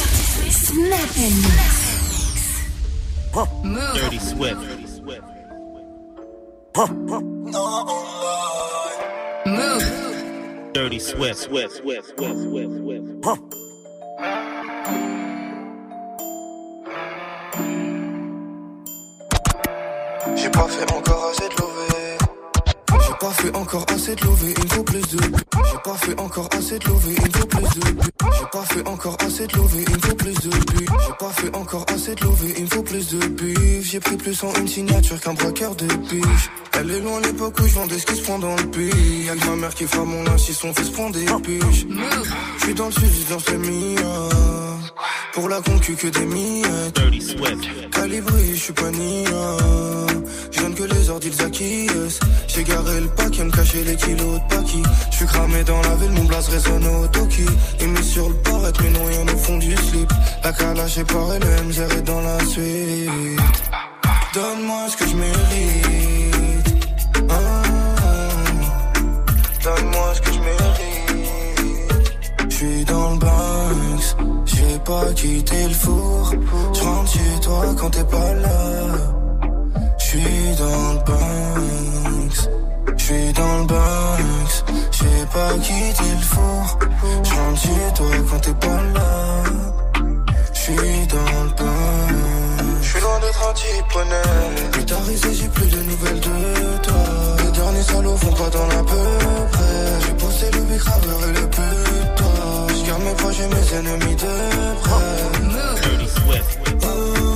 Snap. 0.51 0.99
Dirty 3.95 4.19
Swift. 4.19 4.57
Move. 9.47 9.83
Dirty 10.73 10.99
Swift. 10.99 11.39
Swift. 11.39 11.71
Swift. 11.73 12.05
Swift. 12.05 12.37
Swift. 12.43 13.23
Swift. 13.23 15.16
J'ai 20.37 20.49
pas 20.49 20.67
fait 20.67 20.93
encore 20.93 21.31
assez 21.31 21.49
de 21.49 21.55
lever. 21.61 22.17
J'ai 23.05 23.13
pas 23.19 23.31
fait 23.31 23.55
encore 23.55 23.85
assez 23.89 24.15
de 24.15 24.23
lever, 24.23 24.53
il 24.55 24.63
me 24.63 24.69
faut 24.69 24.83
plus 24.83 25.01
de. 25.01 25.17
J'ai 25.17 25.79
pas 25.83 25.97
fait 25.97 26.19
encore 26.19 26.49
assez 26.51 26.79
de 26.79 26.85
lever, 26.87 27.15
il 27.17 27.27
me 27.27 27.37
faut 27.37 27.47
plus 27.47 27.61
de. 27.63 27.81
J'ai 28.37 28.45
pas 28.51 28.65
fait 28.65 28.87
encore 28.87 29.17
assez 29.25 29.47
de 29.47 29.57
lever, 29.57 29.85
il 29.89 30.07
faut 30.07 30.15
plus 30.15 30.33
de. 30.33 30.49
J'ai 30.79 31.13
pas 31.19 31.31
fait 31.31 31.55
encore 31.55 31.85
assez 31.93 32.15
de 32.15 32.23
lever, 32.23 32.53
il 32.57 32.63
me 32.63 32.69
faut 32.69 32.83
plus 32.83 33.07
de 33.09 33.27
bif. 33.27 33.91
J'ai 33.91 33.99
pris 33.99 34.17
plus 34.17 34.43
en 34.43 34.53
une 34.53 34.67
signature 34.67 35.19
qu'un 35.19 35.33
braqueur 35.33 35.75
de 35.75 35.87
biche. 35.87 36.49
Elle 36.79 36.91
est 36.91 36.99
loin 36.99 37.19
l'époque 37.21 37.55
où 37.59 37.67
je 37.67 37.73
vendais 37.73 37.97
ce 37.97 38.05
qui 38.05 38.15
se 38.15 38.21
prend 38.21 38.37
dans 38.37 38.55
le 38.55 38.69
pays. 38.69 39.25
Y'a 39.25 39.35
que 39.35 39.45
ma 39.47 39.55
mère 39.55 39.73
qui 39.73 39.85
fera 39.85 40.05
mon 40.05 40.23
linge 40.23 40.41
si 40.41 40.53
son 40.53 40.73
fils 40.73 40.91
prend 40.91 41.09
des 41.09 41.25
piges. 41.43 41.87
J'suis 42.59 42.75
dans 42.75 42.85
le 42.85 42.91
sud, 42.91 43.09
je 43.11 43.33
danse 43.33 43.49
le 43.49 43.57
mia. 43.57 44.29
Pour 45.33 45.49
la 45.49 45.61
concu 45.61 45.95
que 45.95 46.07
des 46.07 46.25
miettes. 46.25 46.99
Calibré, 47.91 48.53
je 48.53 48.59
suis 48.59 48.73
pas 48.73 48.91
nia. 48.91 49.57
Je 50.57 50.63
donne 50.63 50.73
que 50.73 50.83
les 50.83 51.09
ordres, 51.09 51.27
ils 51.27 51.41
acquiescent. 51.41 52.19
J'ai 52.47 52.63
garé 52.63 53.01
le 53.01 53.07
pack, 53.09 53.37
me 53.37 53.51
cacher 53.51 53.83
les 53.83 53.95
kilos 53.95 54.39
de 54.41 54.55
paki. 54.55 54.81
Je 55.11 55.15
suis 55.17 55.25
cramé 55.25 55.63
dans 55.63 55.81
la 55.81 55.95
ville, 55.95 56.11
mon 56.11 56.23
blaze 56.23 56.49
résonne 56.49 56.85
au 56.87 57.07
toki. 57.07 57.45
Il 57.79 57.89
met 57.89 58.01
sur 58.01 58.27
le 58.27 58.35
paraître, 58.35 58.81
mais 58.81 59.07
rien 59.07 59.21
au 59.33 59.37
fond 59.37 59.57
du 59.57 59.75
slip. 59.75 60.11
La 60.43 60.51
calage 60.53 60.97
est 60.97 61.03
pareil, 61.03 61.39
le 61.41 61.63
MZR 61.63 61.97
est 61.97 62.01
dans 62.01 62.21
la 62.21 62.39
suite. 62.45 63.09
Donne-moi 64.33 64.85
ce 64.89 64.97
que 64.97 65.05
je 65.09 65.15
mérite. 65.15 66.85
Ah, 67.29 67.61
Donne-moi 69.63 70.13
ce 70.15 70.21
que 70.21 70.33
je 70.33 70.39
mérite. 70.39 72.11
Je 72.49 72.55
suis 72.55 72.85
dans 72.85 73.11
le 73.11 73.17
Bronx, 73.17 74.15
j'ai 74.45 74.79
pas 74.79 75.13
quitté 75.13 75.67
le 75.67 75.73
four. 75.75 76.31
Je 76.73 76.81
rentre 76.81 77.11
chez 77.11 77.39
toi 77.41 77.75
quand 77.79 77.89
t'es 77.91 78.03
pas 78.05 78.33
là. 78.33 79.06
Je 80.09 80.11
suis 80.11 80.55
dans 80.57 80.93
le 80.93 80.99
Bronx, 80.99 82.49
je 82.95 83.03
suis 83.03 83.33
dans 83.33 83.57
le 83.59 83.65
Bronx. 83.65 84.63
J'ai 84.91 85.25
pas 85.33 85.53
quitté 85.61 86.09
le 86.09 86.23
four. 86.23 86.79
Je 87.23 87.33
rentre 87.33 87.61
chez 87.61 87.93
toi 87.93 88.07
quand 88.29 88.39
t'es 88.39 88.53
pas 88.53 88.83
là. 88.95 89.43
Je 90.53 90.59
suis 90.59 91.07
dans 91.07 91.43
le 91.43 91.49
Bronx. 91.57 92.81
Je 92.81 92.87
suis 92.87 93.01
loin 93.01 93.19
d'être 93.19 93.49
un 93.49 93.53
type 93.53 93.95
honnête. 93.97 94.71
Plus 94.71 94.85
tard 94.85 95.01
j'ai 95.33 95.47
plus 95.49 95.67
de 95.67 95.77
nouvelles 95.77 96.21
de 96.21 96.77
toi. 96.83 96.93
Les 97.43 97.51
derniers 97.51 97.83
salauds 97.83 98.15
vont 98.15 98.31
pas 98.31 98.49
dans 98.49 98.67
la 98.67 98.83
peu 98.83 99.07
près. 99.51 100.05
J'ai 100.05 100.13
posté 100.13 100.45
le 100.53 100.61
bicraveur 100.61 101.19
et 101.27 101.33
le 101.33 101.49
putain. 101.49 102.33
Je 102.69 102.87
garde 102.87 103.03
mes 103.03 103.13
proches 103.13 103.39
et 103.41 103.47
mes 103.47 103.77
ennemis 103.77 104.15
de 104.15 104.33
près. 104.83 105.81
Dirty 105.81 106.07
Swift. 106.07 106.59
Ne 106.81 107.26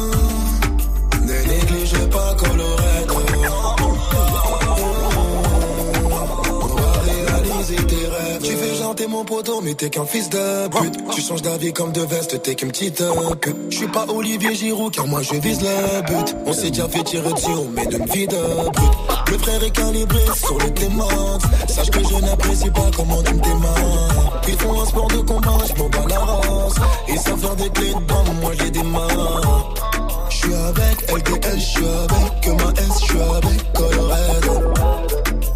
On 6.54 6.68
va 6.68 6.92
réaliser 7.04 7.76
tes 7.76 7.96
rêves. 7.96 8.42
Tu 8.44 8.54
fais 8.54 8.76
chanter 8.76 9.08
mon 9.08 9.24
poteau, 9.24 9.62
mais 9.62 9.74
t'es 9.74 9.90
qu'un 9.90 10.06
fils 10.06 10.30
de 10.30 10.68
pute. 10.70 10.98
Tu 11.14 11.22
changes 11.22 11.42
d'avis 11.42 11.74
comme 11.74 11.92
de 11.92 12.02
veste, 12.02 12.42
t'es 12.42 12.56
qu'une 12.56 12.72
petite 12.72 13.04
pute. 13.42 13.56
Je 13.70 13.78
suis 13.78 13.88
pas 13.88 14.06
Olivier 14.10 14.56
Giroud, 14.56 14.94
car 14.94 15.08
moi 15.08 15.22
je 15.22 15.36
vise 15.36 15.62
le 15.62 16.02
but. 16.02 16.36
On 16.46 16.54
s'est 16.54 16.72
déjà 16.72 16.88
fait 16.88 17.04
tirer 17.04 17.32
dessus, 17.34 17.52
on 17.52 17.70
met 17.70 17.86
d'une 17.86 18.06
vie 18.06 18.28
de 18.28 18.36
brute. 18.36 18.98
Le 19.32 19.38
frère 19.38 19.64
est 19.64 19.72
calibré 19.72 20.20
sur 20.36 20.58
les 20.60 20.74
clémences. 20.74 21.44
Sache 21.68 21.90
que 21.90 22.00
je 22.00 22.16
n'apprécie 22.26 22.70
pas 22.72 22.90
comment 22.96 23.22
tu 23.24 23.34
me 23.36 23.42
démarres. 23.42 24.42
Ils 24.48 24.58
font 24.58 24.82
un 24.82 24.86
sport 24.86 25.08
de 25.08 25.18
combat, 25.18 25.58
je 25.68 25.82
m'en 25.82 25.90
bats 25.90 26.06
la 26.10 26.20
race. 26.20 26.76
Ils 27.08 27.20
savent 27.20 27.40
faire 27.40 27.56
des 27.56 27.70
clés 27.70 27.94
de 27.94 28.00
bombe, 28.00 28.42
moi 28.42 28.52
je 28.58 28.64
les 28.64 28.72
démarre. 28.72 29.74
Je 30.32 30.38
suis 30.38 30.53
avec 30.53 31.12
LDL, 31.12 31.60
je 31.60 31.66
suis 31.66 31.86
avec 31.86 32.48
ma 32.62 32.82
S, 32.82 32.99
je 33.02 33.06
suis 33.06 33.22
avec 33.22 33.74
Colorado. 33.74 34.74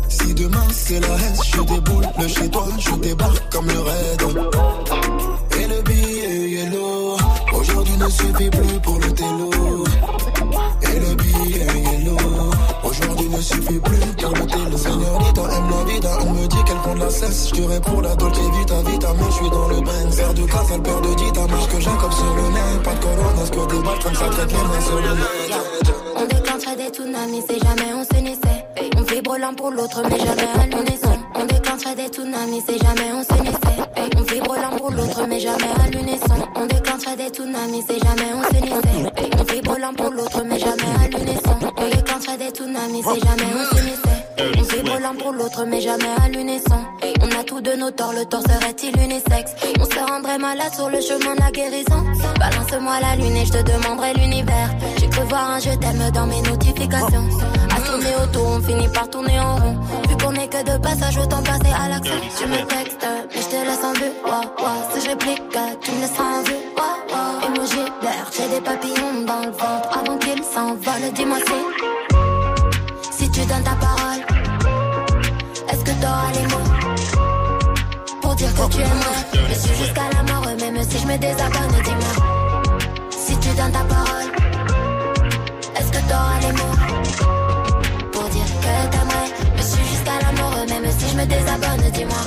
Si 0.10 0.34
demain 0.34 0.68
c'est 0.72 1.00
la 1.00 1.16
S, 1.16 1.40
je 1.46 1.62
déboule 1.62 2.06
le 2.20 2.28
chez 2.28 2.50
toi, 2.50 2.68
je 2.78 2.96
débarque 2.96 3.50
comme 3.52 3.68
le 3.68 3.80
raid. 3.80 4.22
Et 5.60 5.68
le 5.68 5.82
billet 5.84 6.50
yellow, 6.50 7.18
aujourd'hui 7.54 7.98
ne 7.98 8.10
suffit 8.10 8.50
plus 8.50 8.80
pour 8.82 9.00
le 9.00 9.14
télo. 9.14 9.56
Ne 13.36 13.42
suffit 13.42 13.80
plus 13.80 14.00
pour 14.00 14.30
le 14.32 14.46
télo. 14.46 14.78
Señorita 14.78 15.42
aime 15.42 15.70
la 15.70 15.84
vida, 15.92 16.10
elle 16.22 16.30
me 16.30 16.48
dit 16.48 16.64
qu'elle 16.64 16.78
prend 16.78 16.96
la 16.96 17.10
cesse. 17.10 17.50
Je 17.50 17.54
dirais 17.56 17.82
pour 17.82 18.02
la 18.02 18.16
Dolce 18.16 18.40
Vita, 18.58 18.82
Vita, 18.86 19.14
mais 19.18 19.26
je 19.30 19.36
suis 19.36 19.50
dans 19.50 19.68
le 19.68 19.82
Benz. 19.82 20.16
Père 20.16 20.34
de 20.34 20.46
casa, 20.46 20.76
le 20.78 20.84
père 20.84 21.02
de 21.02 21.14
Dita, 21.16 21.48
marche 21.48 21.68
que 21.68 21.80
Jacob 21.80 22.12
sur 22.12 22.36
le 22.36 22.42
nez. 22.56 22.84
Pas 22.84 22.94
de 22.94 23.00
corona, 23.00 23.46
ce 23.46 23.52
que 23.52 23.76
des 23.76 23.84
balles 23.84 24.00
comme 24.04 24.16
ça 24.16 24.26
traite 24.30 24.52
les 24.52 24.58
mains 24.58 24.82
sur 24.82 24.96
le 24.96 25.02
nez. 25.02 25.56
On 26.18 26.26
déclencherait 26.26 26.76
des 26.76 26.90
tsunamis 26.90 27.44
si 27.50 27.60
jamais 27.60 27.94
on 27.94 28.04
s'unissait. 28.04 28.66
On 28.98 29.02
vibre 29.02 29.38
l'un 29.38 29.54
pour 29.54 29.72
l'autre, 29.72 30.02
mais 30.10 30.20
jamais 30.20 30.50
à 30.62 30.66
l'unisson. 30.66 31.16
On 31.36 31.46
déclencherait 31.46 31.96
des 31.96 32.08
tsunamis 32.08 32.64
si 32.68 32.78
jamais 32.78 33.12
on 33.14 33.24
s'unissait. 33.24 33.80
On 34.18 34.22
vibre 34.22 34.56
l'un 34.56 34.78
pour 34.78 34.92
l'autre, 34.92 35.22
mais 35.28 35.40
jamais 35.40 35.72
à 35.84 35.90
l'unisson. 35.90 36.40
On 36.56 36.66
déclencherait 36.66 37.18
des 37.18 37.30
tsunamis 37.30 37.84
si 37.90 38.00
jamais 38.00 38.32
on 38.34 38.44
s'unissait. 38.48 39.12
On 39.38 39.44
vibre 39.44 39.78
l'un 39.80 39.94
pour 39.94 40.12
l'autre, 40.12 40.44
mais 40.46 40.60
jamais 40.60 40.92
à 41.04 41.08
l'unisson. 41.10 41.55
On 41.78 41.90
déclencherait 41.90 42.38
des 42.38 42.50
tsunamis 42.50 43.04
si 43.04 43.20
jamais 43.20 43.52
on 43.54 43.76
s'unissait. 43.76 44.26
On 44.40 44.62
vibre 44.64 45.00
l'un 45.02 45.16
pour 45.16 45.32
l'autre, 45.34 45.66
mais 45.66 45.82
jamais 45.82 46.14
à 46.24 46.30
l'unisson. 46.30 46.80
On 47.22 47.40
a 47.40 47.44
tous 47.44 47.62
de 47.62 47.74
nos 47.74 47.92
torts, 47.92 48.14
le 48.14 48.26
tort 48.26 48.42
serait-il 48.42 48.98
unisexe? 49.02 49.54
On 49.80 49.86
se 49.86 50.12
rendrait 50.12 50.38
malade 50.38 50.74
sur 50.74 50.90
le 50.90 51.02
chemin 51.02 51.36
de 51.36 51.42
la 51.42 51.52
guérison. 51.52 52.04
Balance-moi 52.40 53.00
la 53.02 53.16
lune 53.16 53.36
et 53.36 53.46
je 53.46 53.52
te 53.52 53.64
demanderai 53.64 54.14
l'univers. 54.14 54.70
J'ai 55.00 55.10
cru 55.10 55.24
voir 55.28 55.52
un 55.52 55.60
je 55.60 55.72
t'aime 55.72 56.12
dans 56.14 56.28
mes 56.28 56.42
notifications. 56.42 57.30
Tourner 57.96 58.16
autour, 58.24 58.48
on 58.48 58.62
finit 58.62 58.90
par 58.90 59.10
tourner 59.10 59.40
en 59.40 59.56
rond. 59.56 59.78
Vu 60.10 60.18
qu'on 60.18 60.34
est 60.34 60.50
que 60.50 60.62
de 60.70 60.78
passage, 60.80 61.18
autant 61.18 61.42
passer 61.42 61.74
à 61.74 61.88
l'action. 61.88 62.16
Tu 62.38 62.46
me 62.46 62.58
textes, 62.68 63.08
mais 63.34 63.42
je 63.42 63.48
te 63.48 63.56
laisse 63.56 63.84
en 63.86 63.94
vue. 63.94 64.12
Wow, 64.26 64.42
wow. 64.60 64.84
Si 64.94 65.00
je 65.06 65.10
réplique, 65.12 65.42
tu 65.82 65.92
me 65.92 66.02
laisseras 66.02 66.24
en 66.24 66.44
vue. 66.44 66.62
Wow, 66.76 66.84
wow. 67.14 67.48
Émoji 67.48 67.84
vert, 68.02 68.30
j'ai 68.36 68.50
des 68.50 68.60
papillons 68.60 69.24
dans 69.26 69.46
le 69.46 69.52
ventre. 69.52 69.98
Avant 69.98 70.18
qu'ils 70.18 70.44
s'envolent, 70.44 71.14
dis-moi 71.14 71.38
si. 71.48 73.18
Si 73.18 73.32
tu 73.32 73.46
donnes 73.46 73.64
ta 73.64 73.76
parole, 73.76 74.22
est-ce 75.70 75.84
que 75.86 75.92
t'auras 75.92 76.32
les 76.34 76.48
mots 76.48 76.70
pour 78.22 78.36
dire 78.36 78.54
que 78.56 78.74
tu 78.74 78.82
aimerais? 78.82 79.48
Je 79.48 79.54
suis 79.54 79.76
jusqu'à 79.78 80.10
la 80.14 80.34
mort, 80.34 80.46
même 80.60 80.84
si 80.84 81.00
je 81.00 81.08
me 81.08 81.18
désabonne, 81.18 81.76
dis-moi. 81.86 82.14
Si 83.10 83.38
tu 83.38 83.48
donnes 83.56 83.72
ta 83.72 83.86
parole, 83.86 84.45
me 91.26 91.30
désabonne, 91.30 91.92
dis-moi. 91.92 92.18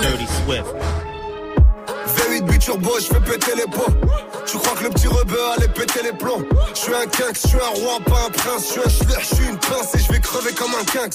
Dirty 0.00 0.26
Swift. 0.26 0.74
Very 2.06 2.40
bitch, 2.40 2.68
your 2.68 2.78
boy, 2.78 3.00
je 3.00 3.06
fais 3.06 3.20
péter 3.20 3.54
les 3.56 3.64
pots 3.64 4.27
le 4.82 4.90
petit 4.90 5.08
rebeu 5.08 5.40
allait 5.56 5.68
péter 5.68 6.02
les 6.02 6.12
plombs. 6.12 6.44
Je 6.74 6.78
suis 6.78 6.94
un 6.94 7.06
quinque, 7.06 7.36
je 7.42 7.48
suis 7.48 7.58
un 7.58 7.80
roi, 7.80 7.98
pas 8.04 8.26
un 8.26 8.30
prince. 8.30 8.64
Je 8.66 8.72
suis 8.72 8.80
un 8.80 8.88
schler, 8.88 9.20
je 9.20 9.34
suis 9.34 9.46
une 9.46 9.58
pince 9.58 9.94
et 9.94 9.98
je 9.98 10.12
vais 10.12 10.20
crever 10.20 10.52
comme 10.52 10.72
un 10.74 10.84
quinque. 10.84 11.14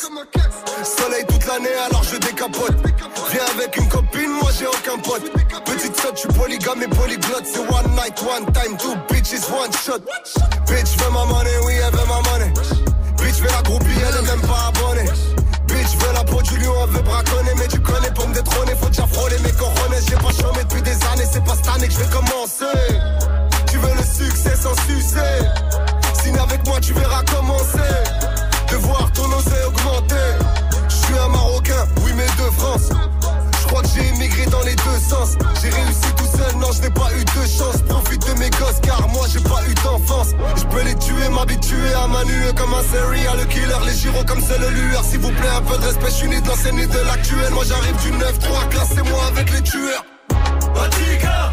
Soleil 0.84 1.26
toute 1.28 1.46
l'année, 1.48 1.76
alors 1.88 2.04
je 2.04 2.18
décapote. 2.18 2.76
Viens 3.32 3.46
avec 3.58 3.78
une 3.78 3.88
copine, 3.88 4.32
moi 4.42 4.52
j'ai 4.58 4.68
aucun 4.68 4.98
pote. 5.02 5.32
Petite 5.66 6.00
sotte, 6.00 6.16
je 6.16 6.22
suis 6.22 6.40
polygame 6.40 6.84
et 6.84 6.88
polyglotte. 6.88 7.46
C'est 7.46 7.60
one 7.60 7.92
night, 7.96 8.20
one 8.22 8.46
time, 8.54 8.78
two 8.78 8.96
bitches, 9.10 9.50
one 9.52 9.72
shot. 9.74 10.02
Bitch, 10.68 10.98
veux 10.98 11.12
ma 11.12 11.26
money, 11.26 11.58
oui, 11.66 11.74
elle 11.76 11.92
veut 11.92 12.08
ma 12.08 12.22
money. 12.30 12.54
Bitch, 13.18 13.40
veux 13.40 13.48
la 13.48 13.62
groupie, 13.62 13.86
elle 13.98 14.18
est 14.18 14.28
même 14.28 14.42
pas 14.42 14.72
abonnée. 14.72 15.10
Bitch, 15.68 15.96
veux 16.00 16.14
la 16.14 16.24
peau 16.24 16.42
du 16.42 16.58
lion, 16.58 16.74
elle 16.84 16.96
veut 16.96 17.02
braconner. 17.02 17.54
Mais 17.58 17.68
tu 17.68 17.80
connais 17.80 18.12
pour 18.12 18.28
me 18.28 18.34
détrôner, 18.34 18.74
faut 18.76 18.90
déjà 18.90 19.08
frôler 19.08 19.38
mes 19.40 19.52
coronets. 19.54 20.02
J'ai 20.08 20.16
pas 20.16 20.34
chômé 20.34 20.64
depuis 20.64 20.82
des 20.82 20.98
années, 21.12 21.28
c'est 21.32 21.44
pas 21.44 21.56
cette 21.56 21.68
année 21.76 21.88
que 21.88 21.94
je 21.94 22.00
vais 22.00 22.12
commencer. 22.12 23.33
Signe 26.24 26.38
avec 26.38 26.66
moi, 26.66 26.80
tu 26.82 26.94
verras 26.94 27.22
comment 27.32 27.58
c'est 27.60 28.74
de 28.74 28.78
voir 28.78 29.12
ton 29.14 29.26
osé 29.26 29.64
augmenter. 29.68 30.16
Je 30.90 30.96
suis 30.96 31.18
un 31.18 31.30
Marocain, 31.30 31.86
oui, 32.04 32.12
mais 32.16 32.26
de 32.26 32.50
France. 32.52 32.90
Je 33.62 33.68
crois 33.68 33.82
que 33.82 33.88
j'ai 33.90 34.08
immigré 34.10 34.46
dans 34.48 34.62
les 34.62 34.76
deux 34.76 35.00
sens. 35.00 35.38
J'ai 35.62 35.70
réussi 35.70 36.14
tout 36.18 36.38
seul, 36.38 36.60
non, 36.60 36.72
je 36.72 36.82
n'ai 36.82 36.90
pas 36.90 37.10
eu 37.18 37.24
de 37.24 37.48
chance. 37.48 37.82
Profite 37.88 38.26
de 38.28 38.40
mes 38.40 38.50
gosses, 38.50 38.80
car 38.82 39.08
moi, 39.10 39.26
j'ai 39.32 39.42
pas 39.42 39.62
eu 39.70 39.74
d'enfance. 39.84 40.30
Je 40.56 40.64
peux 40.66 40.84
les 40.84 40.96
tuer, 40.96 41.30
m'habituer 41.30 41.94
à 41.94 42.08
manuer 42.08 42.48
euh, 42.48 42.54
comme 42.54 42.74
un 42.74 42.84
série 42.84 43.28
à 43.28 43.36
le 43.36 43.46
killer. 43.46 43.86
Les 43.86 43.94
gyros 43.94 44.24
comme 44.26 44.42
c'est 44.42 44.60
le 44.60 44.70
lueur. 44.70 45.04
S'il 45.04 45.20
vous 45.20 45.32
plaît, 45.32 45.50
un 45.56 45.62
peu 45.62 45.78
de 45.78 45.86
respect, 45.86 46.10
je 46.10 46.16
suis 46.16 46.30
né 46.30 46.42
dans 46.42 46.54
de 46.54 47.06
l'actuel. 47.06 47.52
Moi, 47.54 47.64
j'arrive 47.68 47.96
du 48.02 48.12
9-3, 48.12 48.70
classez-moi 48.70 49.22
avec 49.28 49.52
les 49.52 49.62
tueurs. 49.62 50.06
Batika 50.74 51.52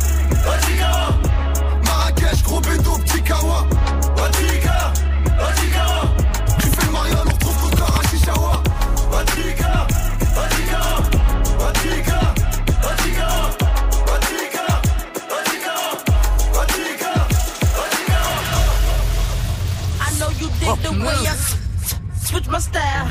my 22.51 22.59
style. 22.59 23.09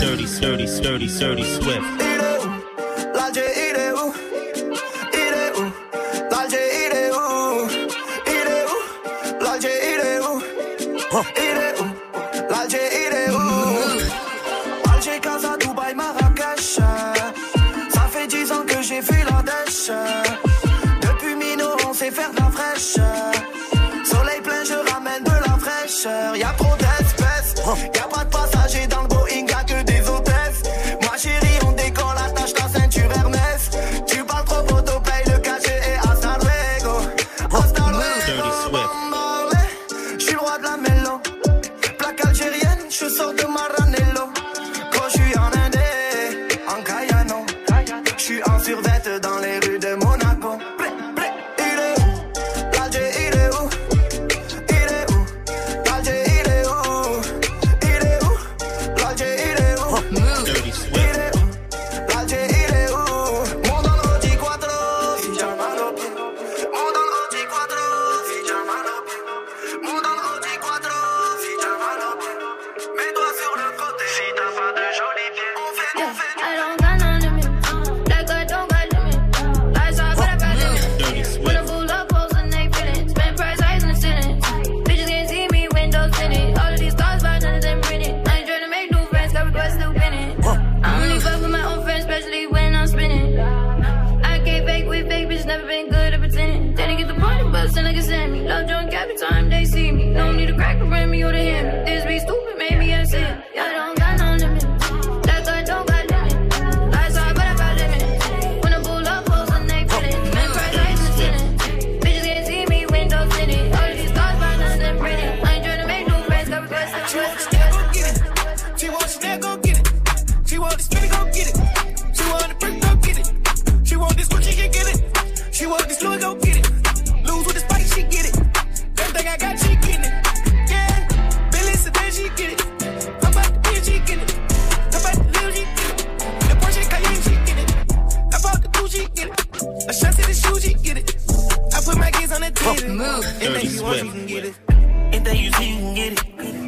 Dirty, 0.00 0.66
sturdy, 0.66 1.08
sturdy, 1.08 1.44
swift. 1.44 2.13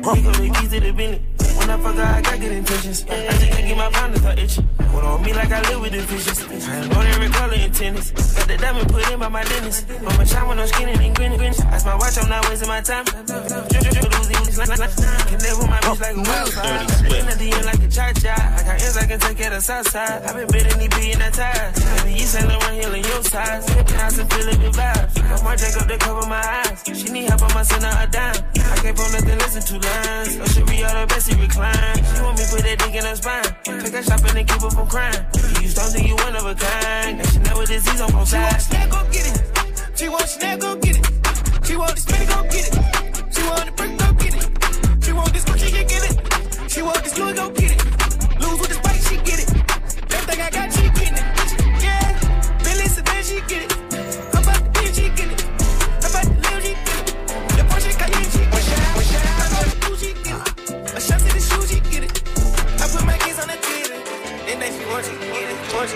Nigga, 0.07 0.37
the 0.37 0.61
keys 0.61 0.71
to 0.71 0.79
the 0.79 0.93
Bentley. 0.93 1.21
When 1.59 1.69
I 1.69 1.77
fuck 1.83 1.97
her, 1.97 2.03
I 2.03 2.21
got 2.21 2.39
good 2.39 2.53
intentions. 2.53 3.05
I 3.09 3.27
just 3.27 3.51
can't 3.51 3.67
get 3.67 3.77
my 3.77 3.91
pounders 3.91 4.25
are 4.25 4.39
itching. 4.39 4.86
One 4.97 5.05
on 5.05 5.23
me 5.23 5.35
like 5.35 5.53
I 5.53 5.61
live 5.69 5.81
with 5.83 5.93
the 5.93 6.01
fishes. 6.01 6.41
I 6.69 6.89
on 6.89 7.07
every 7.13 7.29
color 7.29 7.53
in 7.53 7.71
tennis. 7.71 8.11
Got 8.13 8.49
the 8.49 8.57
diamond 8.57 8.89
put 8.89 9.05
in 9.13 9.19
by 9.19 9.29
my 9.29 9.45
dentist. 9.45 9.85
Mama 10.01 10.25
shine 10.25 10.49
when 10.49 10.59
I'm 10.59 10.67
skinny 10.67 10.93
and 10.97 11.15
grinning. 11.15 11.37
That's 11.37 11.85
my 11.85 11.95
watch, 11.97 12.17
I'm 12.17 12.31
not 12.31 12.49
wasting 12.49 12.69
my 12.69 12.81
time. 12.81 13.05
Can 13.05 13.27
live 15.45 15.59
with 15.61 15.69
my 15.69 15.81
bitch 15.85 16.01
like 16.01 16.17
a 16.17 16.25
wildfire. 16.25 16.81
In 17.13 17.27
the 17.29 17.37
DM 17.37 17.65
like 17.69 17.83
a 17.85 17.89
cha-cha. 17.93 18.33
I 18.57 18.63
got 18.65 18.81
ends, 18.81 18.97
I 18.97 19.07
can 19.07 19.21
take 19.21 19.41
of 19.45 19.53
the 19.53 19.61
south 19.61 19.91
side. 19.91 20.23
i 20.25 20.33
been 20.33 20.49
bidding, 20.49 20.81
he 20.81 20.89
be 20.89 21.13
in 21.13 21.19
that 21.19 21.35
ties. 21.35 21.77
Baby, 21.77 22.17
you 22.17 22.25
say 22.25 22.41
Saint 22.41 22.49
Laurent 22.49 22.81
healing 22.81 23.05
your 23.05 23.23
size. 23.23 23.69
House 23.69 24.17
and 24.17 24.33
feeling 24.33 24.61
the 24.65 24.73
vibes. 24.73 25.13
I'm 25.21 25.45
more 25.45 25.57
Jacob 25.57 25.89
to 25.93 25.97
cover 25.99 26.27
my 26.27 26.41
eyes. 26.41 26.81
She 26.89 27.13
need 27.13 27.29
help, 27.29 27.43
I'ma 27.45 27.63
send 27.69 27.85
her 27.85 27.93
a 28.01 28.07
dime. 28.09 28.41
I 28.65 28.77
can't 28.81 28.97
pull 28.97 29.13
nothing, 29.13 29.37
listen 29.45 29.61
to 29.61 29.75
lines. 29.77 30.41
Oh, 30.41 30.49
she 30.49 30.63
be 30.65 30.85
all 30.89 30.97
the 30.97 31.07
best, 31.07 31.29
she 31.29 31.37
recline. 31.37 32.01
She 32.01 32.23
want 32.25 32.39
me 32.41 32.45
put 32.49 32.65
that 32.65 32.79
dick 32.81 32.95
in 32.97 33.05
her 33.05 33.17
spine. 33.17 33.45
Take 33.61 33.93
her 33.93 34.03
shopping 34.03 34.37
and 34.41 34.49
keep 34.49 34.63
her 34.65 34.73
crying. 34.89 35.27
You 35.61 35.69
don't 35.73 35.91
think 35.91 36.09
you 36.09 36.17
one 36.17 36.37
of 36.37 36.47
a 36.47 36.55
kind. 36.55 37.21
And 37.21 37.55
what 37.55 37.69
disease 37.69 38.01
on 38.01 38.11
both 38.13 38.29
She 38.29 38.37
want 38.37 38.61
snack, 38.61 38.91
go 38.91 39.05
get 39.11 39.27
it. 39.27 39.99
She 39.99 40.09
want 40.09 40.29
snack, 40.29 40.61
go 40.61 40.77
get 40.77 40.97
it. 40.97 41.07
She 41.67 41.77
want 41.77 41.95
the 41.95 42.01
spinning, 42.01 42.29
go 42.29 42.43
get 42.45 42.67
it. 42.69 42.75
She 43.35 43.43
want 43.49 43.67
the 43.67 43.73
brick, 43.77 43.99
go 43.99 44.13
get 44.13 44.35
it. 44.35 45.05
She 45.05 45.13
want 45.13 45.33
this 45.33 45.45
Gucci, 45.45 45.67
she 45.67 45.85
get 45.85 46.03
it. 46.11 46.71
She 46.71 46.83
want 46.83 47.03
this 47.03 47.19
Louis, 47.19 47.35
go 47.35 47.51
get 47.51 47.73
it. 47.73 47.85
Lose 48.41 48.61
with 48.61 48.69
the 48.69 48.75
spike, 48.75 49.03
she 49.09 49.17
get 49.29 49.39
it. 49.43 49.49
Everything 50.15 50.41
I 50.41 50.51
got, 50.51 50.76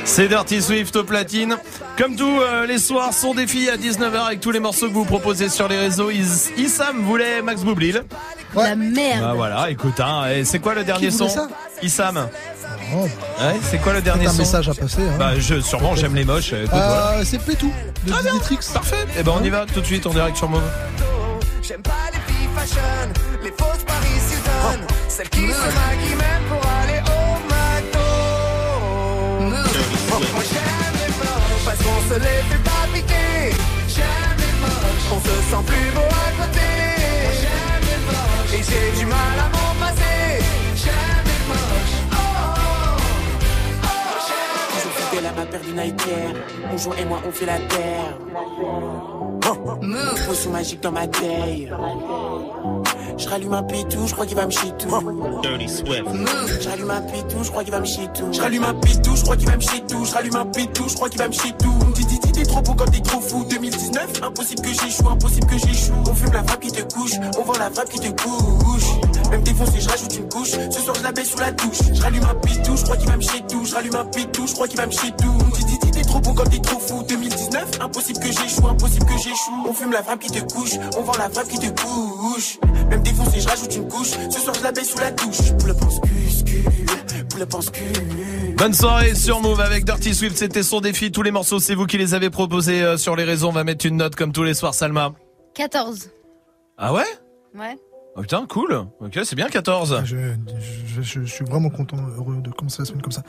C'est 0.05 0.29
Dirty 0.29 0.61
Swift 0.63 0.95
au 0.97 1.05
platine. 1.05 1.57
Comme 1.97 2.17
tous 2.17 2.41
euh, 2.41 2.67
les 2.67 2.79
soirs, 2.79 3.13
son 3.13 3.35
défi 3.35 3.69
à 3.69 3.77
19h 3.77 4.27
avec 4.27 4.41
tous 4.41 4.51
les 4.51 4.61
morceaux 4.61 4.89
que 4.89 4.95
vous 4.95 5.05
proposez 5.05 5.49
sur 5.49 5.69
les 5.69 5.79
réseaux. 5.79 6.11
Is- 6.11 6.51
Issam 6.57 7.03
voulait 7.05 7.43
Max 7.43 7.63
Boublil. 7.63 8.03
La 8.55 8.75
merde. 8.75 9.21
Bah 9.23 9.33
voilà, 9.35 9.71
écoute, 9.71 10.01
hein, 10.01 10.25
c'est 10.45 10.59
quoi 10.59 10.75
le 10.75 10.83
dernier 10.85 11.11
son 11.11 11.29
ça 11.29 11.49
Issam. 11.83 12.29
Oh, 12.95 13.03
Ouais, 13.05 13.55
c'est 13.71 13.79
quoi 13.81 13.93
le 13.93 14.03
dernier 14.03 14.27
un 14.27 14.31
son 14.33 14.39
message 14.39 14.69
à 14.69 14.75
passer. 14.75 15.03
Hein. 15.03 15.17
Bah 15.19 15.33
je, 15.39 15.61
sûrement 15.61 15.95
j'aime 15.95 16.15
les 16.17 16.25
moches. 16.25 16.53
Voilà. 16.71 17.11
Euh, 17.19 17.23
c'est 17.25 17.39
Pétou 17.39 17.73
de 18.07 18.13
Ah 18.13 18.23
bien, 18.23 18.33
Diddy 18.35 18.59
Parfait. 18.75 18.97
Et 19.19 19.23
ben 19.23 19.33
on 19.41 19.45
y 19.45 19.51
va 19.51 19.67
tout 19.73 19.81
de 19.81 19.87
suite 19.87 20.07
en 20.07 20.11
direct 20.11 20.37
sur 20.37 20.49
Move. 20.49 20.63
J'aime 21.63 21.83
pas 21.83 21.93
les 22.13 22.33
filles 22.35 22.49
fashion, 22.57 23.13
les 23.45 23.51
fausses 23.51 23.85
Paris 23.87 24.09
Hilton, 24.33 24.87
celles 25.09 25.29
qui 25.31 25.39
se 25.43 25.47
maquillent 25.47 26.17
même 26.17 26.43
pour 26.49 26.61
aller 26.83 27.00
se 32.11 32.15
les 32.15 32.43
fait 32.49 32.65
pas 32.65 32.87
piquer. 32.93 33.55
J'aime 33.95 34.39
les 34.43 34.55
moches, 34.63 35.09
on 35.17 35.21
se 35.27 35.35
sent 35.51 35.65
plus 35.71 35.91
beau 35.97 36.09
à 36.27 36.31
côté. 36.41 36.71
Les 37.87 38.01
moches 38.07 38.53
et 38.57 38.63
j'ai 38.69 38.99
du 38.99 39.07
mal 39.07 39.30
Nike 45.47 46.07
Air. 46.09 46.35
Mon 46.71 46.79
jour 46.79 46.95
et 46.99 47.05
moi 47.05 47.21
on 47.27 47.33
fait 47.33 47.47
la 47.47 47.59
terre. 47.59 48.19
Potion 50.27 50.51
magique 50.51 50.81
dans 50.81 50.93
ma 50.93 51.07
taille. 51.07 51.71
Je 53.17 53.29
rallume 53.29 53.53
un 53.53 53.63
pitou, 53.63 54.07
je 54.07 54.13
crois 54.13 54.25
qu'il 54.25 54.37
va 54.37 54.47
me 54.47 54.51
chier 54.51 54.71
tout. 54.79 54.89
Dirty 55.43 55.69
Swift. 55.69 56.05
Je 56.61 56.69
rallume 56.69 56.91
un 56.91 57.03
pitou, 57.03 57.45
je 57.45 57.51
crois 57.51 57.65
qu'il 57.65 57.73
va 57.73 57.81
me 57.81 57.85
chier 57.85 58.09
tout. 58.15 58.33
Je 58.33 58.41
rallume 58.41 58.65
un 58.65 58.75
pitou, 58.75 59.17
je 59.17 59.23
crois 59.23 59.37
qu'il 59.37 59.49
va 59.49 59.57
me 59.57 59.61
chier 59.61 59.83
tout. 59.87 60.05
Je 60.05 60.15
rallume 60.15 60.37
un 60.37 60.47
pitou, 60.47 60.89
je 60.89 60.95
crois 60.95 61.09
qu'il 61.09 61.19
va 61.19 61.29
me 61.29 61.33
chier 61.33 61.53
tout. 61.59 61.75
Dis, 61.95 62.07
dis, 62.07 62.19
dis, 62.19 62.33
t'es 62.33 62.45
trop 62.45 62.63
beau 62.63 62.75
quand 62.75 62.91
t'es 62.91 63.01
trop 63.01 63.21
fou. 63.21 63.45
2019, 63.51 64.23
impossible 64.23 64.63
que 64.63 64.69
j'échoue, 64.69 65.09
impossible 65.11 65.47
que 65.47 65.59
j'échoue. 65.59 65.93
On 66.09 66.15
fume 66.15 66.33
la 66.33 66.45
frappe 66.45 66.61
qui 66.61 66.73
te 66.73 66.95
couche, 66.95 67.13
on 67.39 67.43
vend 67.43 67.59
la 67.59 67.71
frappe 67.71 67.91
qui 67.91 68.01
te 68.01 68.23
couche. 68.23 69.31
Même 69.31 69.43
défoncé, 69.43 69.81
je 69.81 69.89
rajoute 69.89 70.17
une 70.17 70.29
couche. 70.29 70.51
Ce 70.71 70.81
soir, 70.81 70.97
je 70.97 71.03
la 71.03 71.13
baisse 71.13 71.31
sous 71.31 71.39
la 71.39 71.53
douche. 71.53 71.79
Je 71.93 72.03
rallume 72.03 72.25
un 72.25 72.35
pitou, 72.37 72.77
je 72.77 72.85
crois 72.85 72.97
qu'il 72.97 73.09
va 73.09 73.17
me 73.17 73.23
chier 73.23 73.43
tout. 73.49 73.65
Je 73.65 73.75
rallume 73.75 73.97
un 73.97 74.05
pitou, 74.07 74.47
je 74.47 74.55
crois 74.55 74.67
qu'il 74.69 74.79
va 74.79 74.87
me 74.87 74.93
chier 74.93 75.11
tout. 75.19 75.30
Dis, 75.55 75.65
dis, 75.65 75.79
dis, 75.79 75.91
t'es 75.91 76.03
trop 76.03 76.21
beau 76.21 76.33
quand 76.33 76.49
t'es 76.49 76.59
trop 76.59 76.79
fou. 76.79 77.03
2019, 77.09 77.81
impossible 77.81 78.21
que 78.21 78.27
j'échoue, 78.27 78.67
impossible 78.69 79.07
que 79.07 79.19
j'échoue. 79.19 79.67
On 79.69 79.73
fume 79.73 79.93
la 79.93 80.03
frappe 80.03 80.21
qui 80.21 80.31
te 80.31 80.41
couche, 80.53 80.73
on 80.97 81.03
vend 81.03 81.17
la 81.19 81.29
frappe 81.29 81.49
qui 81.49 81.59
te 81.59 81.69
couche. 81.83 82.59
Même 82.89 83.03
défoncé, 83.03 83.41
je 83.41 83.49
rajoute 83.49 83.75
une 83.75 83.89
couche. 83.89 84.11
Ce 84.31 84.41
soir, 84.41 84.55
je 84.57 84.63
la 84.63 84.73
baisse 84.73 84.91
sous 84.91 84.99
la 84.99 85.11
douche. 85.11 85.53
Pour 85.59 85.69
le 85.69 85.75
pense 85.75 86.01
pour 87.29 87.39
le 87.39 87.47
pense 87.47 87.71
cul. 87.71 87.85
Bonne 88.57 88.75
soirée 88.75 89.15
sur 89.15 89.41
Move 89.41 89.61
avec 89.61 89.85
Dirty 89.85 90.15
Swift. 90.15 90.37
C'était 90.37 90.63
son 90.63 90.81
défi. 90.81 91.13
Tous 91.13 91.23
les 91.23 91.31
morceaux, 91.31 91.59
c'est 91.59 91.75
vous 91.75 91.87
qui 91.87 91.97
les 91.99 92.15
avez 92.15 92.31
proposés 92.31 92.83
euh, 92.83 92.97
sur 92.97 93.17
les 93.17 93.25
réseaux. 93.25 93.49
On 93.49 93.53
va 93.53 93.65
mettre 93.65 93.87
une 93.87 93.97
note 93.97 94.17
comme 94.17 94.33
tous 94.33 94.43
les 94.43 94.55
soirs, 94.55 94.75
Salma. 94.75 95.13
14. 95.55 96.11
Ah 96.77 96.93
ouais? 96.93 97.05
Ouais. 97.55 97.77
Oh 98.17 98.23
putain, 98.23 98.45
cool. 98.49 98.87
Ok, 99.01 99.19
c'est 99.25 99.37
bien 99.37 99.49
14. 99.49 100.03
Je, 100.05 100.17
je- 100.17 101.01
je- 101.03 101.21
je 101.23 101.33
suis 101.33 101.45
vraiment 101.45 101.71
content, 101.71 101.97
heureux 102.17 102.37
de 102.43 102.51
commencer 102.51 102.79
la 102.81 102.85
semaine 102.87 103.03
comme 103.03 103.13
ça. 103.13 103.23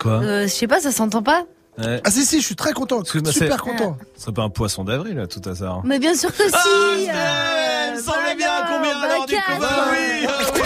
Quoi 0.00 0.20
Euh, 0.22 0.42
je 0.42 0.48
sais 0.48 0.66
pas, 0.68 0.80
ça 0.80 0.92
s'entend 0.92 1.22
pas 1.22 1.44
Ouais. 1.78 2.00
Ah 2.04 2.10
si 2.10 2.24
si, 2.24 2.40
je 2.40 2.46
suis 2.46 2.56
très 2.56 2.72
content, 2.72 3.00
bah, 3.00 3.04
c'est- 3.06 3.32
super 3.32 3.60
content. 3.60 3.98
Ce 4.16 4.22
serait 4.22 4.32
pas 4.32 4.44
un 4.44 4.48
poisson 4.48 4.82
d'avril, 4.84 5.16
là, 5.16 5.26
tout 5.26 5.42
hasard. 5.46 5.82
Mais 5.84 5.98
bien 5.98 6.14
sûr 6.14 6.34
que 6.34 6.42
si 6.44 6.54
Ah, 6.54 7.90
euh, 7.90 7.96
me 7.96 8.00
semblait 8.00 8.34
bien 8.34 8.48
combien 8.66 8.94
bah 8.98 9.26
du. 9.26 9.34
Bah 9.34 9.88
oui, 9.92 10.26
ah 10.26 10.32
oui, 10.54 10.60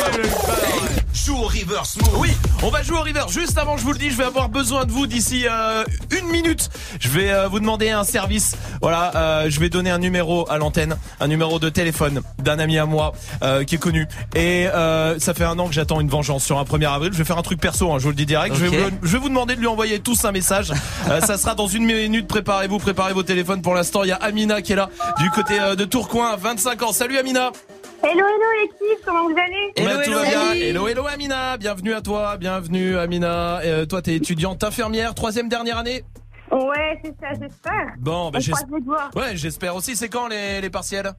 Joue 1.27 1.37
au 1.37 1.43
reverse 1.43 1.99
Oui, 2.17 2.31
on 2.63 2.71
va 2.71 2.83
jouer 2.83 2.97
au 2.97 3.03
reverse. 3.03 3.33
Juste 3.33 3.59
avant, 3.59 3.77
je 3.77 3.83
vous 3.83 3.93
le 3.93 3.99
dis, 3.99 4.11
je 4.11 4.17
vais 4.17 4.25
avoir 4.25 4.49
besoin 4.49 4.85
de 4.87 4.91
vous 4.91 5.07
d'ici 5.07 5.45
euh, 5.47 5.85
une 6.19 6.27
minute. 6.31 6.71
Je 6.99 7.09
vais 7.11 7.31
euh, 7.31 7.47
vous 7.47 7.61
demander 7.61 7.91
un 7.91 8.05
service. 8.05 8.57
Voilà, 8.81 9.13
euh, 9.15 9.51
je 9.51 9.61
vais 9.61 9.69
donner 9.69 9.91
un 9.91 9.99
numéro 9.99 10.51
à 10.51 10.57
l'antenne, 10.57 10.97
un 11.21 11.29
numéro 11.29 11.59
de 11.59 11.69
téléphone 11.69 12.23
d'un 12.39 12.59
ami 12.59 12.79
à 12.79 12.87
moi 12.87 13.13
euh, 13.43 13.65
qui 13.65 13.75
est 13.75 13.79
connu. 13.79 14.07
Et 14.35 14.67
euh, 14.69 15.19
ça 15.19 15.35
fait 15.35 15.45
un 15.45 15.59
an 15.59 15.67
que 15.67 15.75
j'attends 15.75 16.01
une 16.01 16.09
vengeance 16.09 16.43
sur 16.45 16.59
un 16.59 16.65
1er 16.65 16.91
avril. 16.91 17.13
Je 17.13 17.19
vais 17.19 17.25
faire 17.25 17.39
un 17.39 17.43
truc 17.43 17.61
perso, 17.61 17.93
hein, 17.93 17.99
je 17.99 18.05
vous 18.05 18.11
le 18.11 18.15
dis 18.15 18.27
direct. 18.27 18.55
Je, 18.57 18.65
vais 18.65 18.69
vous, 18.69 18.97
je 19.03 19.13
vais 19.13 19.19
vous 19.19 19.29
demander 19.29 19.57
de 19.57 19.61
lui 19.61 19.67
envoyer 19.67 20.01
tous 20.01 20.25
un 20.25 20.33
message. 20.33 20.73
Euh, 21.11 21.21
ça 21.21 21.37
sera 21.37 21.55
dans 21.55 21.67
une 21.67 21.85
minute. 21.85 22.29
Préparez-vous, 22.29 22.79
préparez 22.79 23.13
vos 23.13 23.23
téléphones. 23.23 23.61
Pour 23.61 23.75
l'instant, 23.75 24.05
il 24.05 24.09
y 24.09 24.13
a 24.13 24.17
Amina 24.17 24.63
qui 24.63 24.73
est 24.73 24.77
là 24.77 24.89
du 25.19 25.29
côté 25.31 25.61
euh, 25.61 25.75
de 25.77 25.85
Tourcoing, 25.85 26.37
25 26.37 26.83
ans. 26.83 26.93
Salut 26.93 27.19
Amina. 27.19 27.53
Hello, 28.03 28.25
hello 28.27 28.47
l'équipe, 28.63 29.05
comment 29.05 29.25
vous 29.29 29.37
allez 29.39 29.73
Bah, 29.85 30.03
tout 30.05 30.13
va 30.13 30.23
bien. 30.25 30.53
Hello, 30.55 30.89
hello 30.89 31.07
Amina. 31.07 31.57
Bienvenue 31.59 31.93
à 31.93 32.01
toi. 32.01 32.37
Bienvenue 32.39 32.97
Amina. 32.97 33.59
Euh, 33.61 33.85
toi, 33.87 34.01
t'es 34.01 34.15
étudiante 34.15 34.65
infirmière, 34.65 35.15
troisième 35.15 35.49
dernière 35.49 35.79
année. 35.79 36.03
Ouais, 36.51 36.99
c'est 37.05 37.15
ça, 37.21 37.29
j'espère. 37.41 37.95
Bon, 37.99 38.31
bah, 38.31 38.39
On 38.39 38.41
j'es- 38.41 38.53
croise 38.53 38.67
les 38.75 38.81
doigts. 38.81 39.11
Ouais, 39.15 39.37
j'espère 39.37 39.77
aussi. 39.77 39.97
C'est 39.97 40.09
quand 40.09 40.29
les, 40.29 40.61
les 40.61 40.71
partiels 40.71 41.13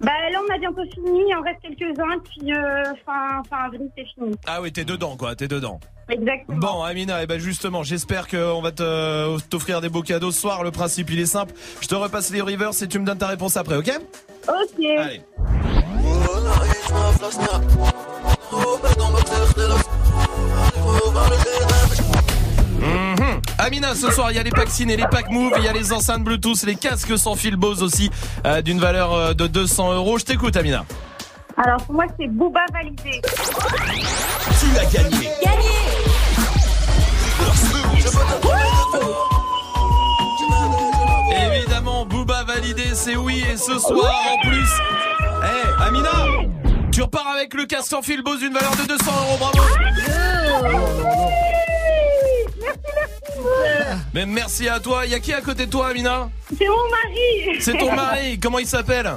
Bah 0.00 0.10
là, 0.32 0.40
on 0.48 0.52
a 0.54 0.58
bientôt 0.58 0.82
fini, 0.94 1.22
il 1.28 1.34
en 1.36 1.42
reste 1.42 1.60
quelques-uns, 1.62 2.18
puis 2.24 2.52
euh, 2.54 2.84
fin, 3.06 3.42
fin 3.48 3.64
avril, 3.66 3.88
c'est 3.96 4.04
fini. 4.14 4.34
Ah 4.46 4.60
oui, 4.62 4.72
t'es 4.72 4.84
dedans, 4.84 5.16
quoi. 5.16 5.36
T'es 5.36 5.46
dedans. 5.46 5.78
Exactement. 6.08 6.56
Bon, 6.58 6.82
Amina, 6.82 7.22
et 7.22 7.26
ben 7.26 7.38
justement, 7.38 7.82
j'espère 7.82 8.28
qu'on 8.28 8.62
va 8.62 8.72
te- 8.72 9.40
t'offrir 9.48 9.80
des 9.82 9.90
beaux 9.90 10.02
cadeaux 10.02 10.30
ce 10.30 10.40
soir. 10.40 10.64
Le 10.64 10.70
principe, 10.70 11.10
il 11.10 11.20
est 11.20 11.26
simple. 11.26 11.52
Je 11.82 11.86
te 11.86 11.94
repasse 11.94 12.30
les 12.32 12.40
rivers 12.40 12.70
et 12.82 12.88
tu 12.88 12.98
me 12.98 13.04
donnes 13.04 13.18
ta 13.18 13.26
réponse 13.26 13.56
après, 13.58 13.76
ok? 13.76 13.90
Ok. 14.48 14.84
Allez. 14.98 15.20
Mhm. 22.80 23.40
Amina, 23.58 23.94
ce 23.94 24.10
soir, 24.10 24.30
il 24.30 24.36
y 24.36 24.38
a 24.38 24.42
les 24.42 24.50
packs 24.50 24.70
Cine 24.70 24.90
et 24.90 24.96
les 24.96 25.06
packs 25.06 25.30
Move, 25.30 25.52
il 25.58 25.64
y 25.64 25.68
a 25.68 25.72
les 25.72 25.92
enceintes 25.92 26.22
Bluetooth, 26.22 26.62
les 26.64 26.76
casques 26.76 27.18
sans 27.18 27.34
fil 27.34 27.56
Bose 27.56 27.82
aussi, 27.82 28.10
euh, 28.46 28.62
d'une 28.62 28.78
valeur 28.78 29.12
euh, 29.12 29.34
de 29.34 29.46
200 29.46 29.92
euros. 29.94 30.18
Je 30.18 30.24
t'écoute, 30.24 30.56
Amina. 30.56 30.84
Alors 31.56 31.82
pour 31.82 31.96
moi, 31.96 32.04
c'est 32.18 32.28
Booba 32.28 32.60
validé. 32.72 33.20
Tu 34.60 34.78
as 34.78 34.84
gagné. 34.84 35.28
Évidemment, 41.52 42.06
Booba 42.06 42.44
validé, 42.44 42.90
c'est 42.94 43.16
oui. 43.16 43.44
Et 43.52 43.56
ce 43.56 43.78
soir, 43.78 44.14
en 44.32 44.48
plus, 44.48 44.68
Eh, 45.44 45.82
Amina, 45.82 46.10
tu 46.92 47.02
repars 47.02 47.28
avec 47.34 47.54
le 47.54 47.64
casque 47.66 47.88
sans 47.88 48.02
fil 48.02 48.22
Bose 48.22 48.40
d'une 48.40 48.52
valeur 48.52 48.72
de 48.76 48.86
200 48.86 49.04
euros. 49.06 49.36
Bravo. 49.38 49.58
Merci, 52.60 52.78
merci. 52.94 54.08
Mais 54.14 54.26
merci 54.26 54.68
à 54.68 54.80
toi. 54.80 55.06
Y 55.06 55.14
a 55.14 55.20
qui 55.20 55.32
à 55.32 55.40
côté 55.40 55.66
de 55.66 55.70
toi, 55.70 55.88
Amina? 55.88 56.28
C'est 56.56 56.66
mon 56.66 56.90
mari. 56.90 57.60
C'est 57.60 57.78
ton 57.78 57.94
mari. 57.94 58.38
Comment 58.40 58.58
il 58.58 58.66
s'appelle? 58.66 59.12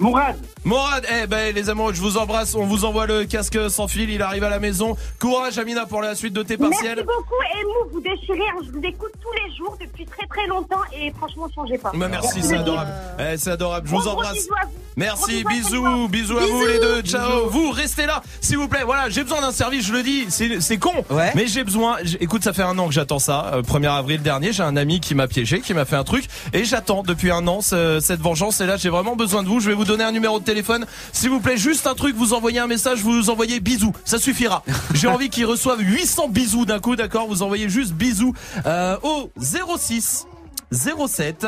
Mourad. 0.00 0.36
Morad, 0.64 1.04
eh 1.22 1.26
ben 1.26 1.54
les 1.54 1.70
amoureux, 1.70 1.92
je 1.94 2.00
vous 2.00 2.16
embrasse. 2.16 2.54
On 2.54 2.64
vous 2.64 2.84
envoie 2.84 3.06
le 3.06 3.24
casque 3.24 3.58
sans 3.70 3.86
fil. 3.88 4.10
Il 4.10 4.22
arrive 4.22 4.44
à 4.44 4.50
la 4.50 4.58
maison. 4.58 4.96
Courage, 5.18 5.58
Amina, 5.58 5.86
pour 5.86 6.02
la 6.02 6.14
suite 6.14 6.32
de 6.32 6.42
tes 6.42 6.56
partiels. 6.56 6.96
Merci 6.96 7.06
beaucoup. 7.06 7.42
Et 7.42 7.64
vous, 7.64 7.92
vous 7.94 8.00
déchirez. 8.00 8.38
hein. 8.48 8.60
Je 8.66 8.70
vous 8.72 8.82
écoute 8.84 9.12
tous 9.22 9.32
les 9.32 9.54
jours 9.56 9.76
depuis 9.80 10.06
très 10.06 10.26
très 10.26 10.46
longtemps 10.46 10.80
et 10.98 11.12
franchement, 11.12 11.48
changez 11.54 11.78
pas. 11.78 11.92
Bah, 11.94 12.08
merci, 12.08 12.42
c'est 12.42 12.56
adorable. 12.56 12.90
Eh, 13.18 13.36
c'est 13.36 13.50
adorable. 13.50 13.88
Je 13.88 13.94
vous 13.94 14.08
embrasse. 14.08 14.34
bisous 14.34 14.54
à 14.60 14.64
vous. 14.66 14.72
Merci, 14.96 15.44
bisous, 15.44 16.08
bisous 16.08 16.36
à 16.38 16.46
vous 16.46 16.66
les 16.66 16.78
deux, 16.78 17.00
ciao. 17.02 17.48
Vous 17.48 17.70
restez 17.70 18.04
là, 18.06 18.22
s'il 18.40 18.58
vous 18.58 18.68
plaît. 18.68 18.82
Voilà, 18.84 19.08
j'ai 19.08 19.22
besoin 19.22 19.40
d'un 19.40 19.52
service, 19.52 19.86
je 19.86 19.92
le 19.92 20.02
dis, 20.02 20.26
c'est 20.28 20.76
con, 20.78 20.92
mais 21.34 21.46
j'ai 21.46 21.64
besoin. 21.64 21.96
Écoute, 22.20 22.42
ça 22.44 22.52
fait 22.52 22.62
un 22.64 22.76
an 22.78 22.86
que 22.88 22.92
j'attends 22.92 23.18
ça. 23.20 23.52
Euh, 23.54 23.62
1er 23.62 23.88
avril 23.88 24.20
dernier, 24.20 24.52
j'ai 24.52 24.62
un 24.64 24.76
ami 24.76 25.00
qui 25.00 25.14
m'a 25.14 25.26
piégé, 25.28 25.60
qui 25.60 25.72
m'a 25.74 25.84
fait 25.86 25.96
un 25.96 26.04
truc, 26.04 26.26
et 26.52 26.64
j'attends 26.64 27.02
depuis 27.02 27.30
un 27.30 27.46
an 27.46 27.60
ce- 27.62 27.98
cette 28.00 28.20
vengeance. 28.20 28.60
Et 28.60 28.66
là, 28.66 28.76
j'ai 28.76 28.90
vraiment 28.90 29.16
besoin 29.16 29.42
de 29.42 29.48
vous. 29.48 29.60
Je 29.60 29.68
vais 29.70 29.74
vous 29.76 29.84
donner 29.90 30.04
un 30.04 30.12
numéro 30.12 30.38
de 30.38 30.44
téléphone, 30.44 30.86
s'il 31.12 31.30
vous 31.30 31.40
plaît, 31.40 31.56
juste 31.56 31.86
un 31.88 31.94
truc. 31.94 32.14
Vous 32.14 32.32
envoyez 32.32 32.60
un 32.60 32.68
message, 32.68 33.00
vous 33.00 33.28
envoyez 33.28 33.58
bisous, 33.58 33.92
ça 34.04 34.18
suffira. 34.18 34.62
J'ai 34.94 35.08
envie 35.08 35.30
qu'ils 35.30 35.46
reçoivent 35.46 35.80
800 35.80 36.28
bisous 36.28 36.64
d'un 36.64 36.78
coup, 36.78 36.94
d'accord 36.94 37.26
Vous 37.26 37.42
envoyez 37.42 37.68
juste 37.68 37.92
bisous 37.92 38.32
euh, 38.66 38.96
au 39.02 39.30
06 39.40 40.26
07 40.72 41.46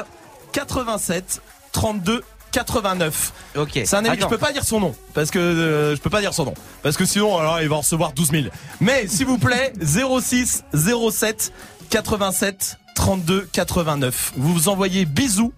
87 0.52 1.40
32 1.70 2.24
89. 2.50 3.32
Ok. 3.56 3.80
C'est 3.84 3.94
un 3.94 4.04
ami, 4.04 4.18
je 4.20 4.26
peux 4.26 4.38
pas 4.38 4.52
dire 4.52 4.64
son 4.64 4.80
nom 4.80 4.94
parce 5.14 5.30
que 5.30 5.38
euh, 5.38 5.96
je 5.96 6.00
peux 6.00 6.10
pas 6.10 6.20
dire 6.20 6.34
son 6.34 6.44
nom 6.44 6.54
parce 6.82 6.96
que 6.96 7.06
sinon 7.06 7.38
alors 7.38 7.62
il 7.62 7.68
va 7.68 7.76
en 7.76 7.80
recevoir 7.80 8.12
12 8.12 8.30
000. 8.30 8.44
Mais 8.80 9.06
s'il 9.06 9.26
vous 9.26 9.38
plaît 9.38 9.72
06 9.80 10.64
07 10.74 11.52
87 11.90 12.78
32 12.96 13.48
89. 13.52 14.32
Vous 14.36 14.52
vous 14.52 14.68
envoyez 14.68 15.04
bisous. 15.04 15.52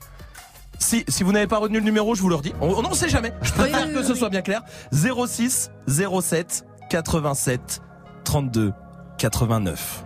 Si, 0.79 1.05
si 1.09 1.23
vous 1.23 1.33
n'avez 1.33 1.47
pas 1.47 1.59
retenu 1.59 1.79
le 1.79 1.85
numéro, 1.85 2.15
je 2.15 2.23
vous 2.23 2.29
le 2.29 2.35
redis. 2.35 2.53
On 2.61 2.69
on 2.69 2.83
n'en 2.83 2.95
sait 2.95 3.09
jamais. 3.09 3.33
Je 3.43 3.53
préfère 3.53 3.93
que 3.93 4.03
ce 4.03 4.15
soit 4.15 4.29
bien 4.31 4.43
clair. 4.43 4.63
06 4.93 5.71
07 5.89 6.65
87 6.91 7.81
32 8.25 8.73
89. 9.19 10.05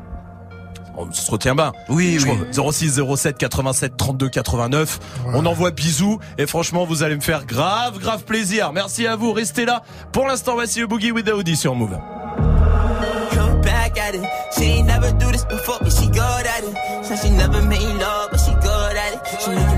On 1.00 1.12
se 1.12 1.30
retient 1.30 1.54
bien. 1.54 1.72
Oui, 1.88 2.18
oui. 2.24 2.32
06 2.72 3.00
07 3.16 3.38
87 3.38 3.96
32 3.96 4.28
89. 4.28 4.98
On 5.34 5.46
envoie 5.46 5.70
bisous 5.70 6.18
et 6.38 6.46
franchement, 6.46 6.84
vous 6.84 7.04
allez 7.04 7.14
me 7.14 7.20
faire 7.20 7.46
grave, 7.46 7.98
grave 8.00 8.24
plaisir. 8.24 8.72
Merci 8.72 9.06
à 9.06 9.14
vous. 9.14 9.32
Restez 9.32 9.64
là. 9.64 9.82
Pour 10.12 10.26
l'instant, 10.26 10.54
voici 10.54 10.80
le 10.80 10.88
Boogie 10.88 11.12
with 11.12 11.26
the 11.26 11.30
Audi 11.32 11.54
sur 11.56 11.76
Move. 11.76 11.96
Come 13.32 13.60
back 13.62 13.96
at 13.96 14.14
it. 14.14 14.22
She 14.56 14.64
ain't 14.64 14.86
never 14.86 15.12
do 15.12 15.30
this 15.30 15.44
before, 15.44 15.78
but 15.80 15.92
she 15.92 16.08
good 16.08 16.18
at 16.18 16.64
it. 16.64 17.04
Said 17.04 17.18
she 17.22 17.30
never 17.30 17.62
made 17.62 17.78
love, 18.00 18.30
but 18.32 18.40
she 18.40 18.52
good 18.54 18.96
at 18.96 19.14
it. 19.14 19.20
She 19.40 19.50
make 19.50 19.58
a 19.58 19.62
nigga 19.62 19.70
feel 19.70 19.77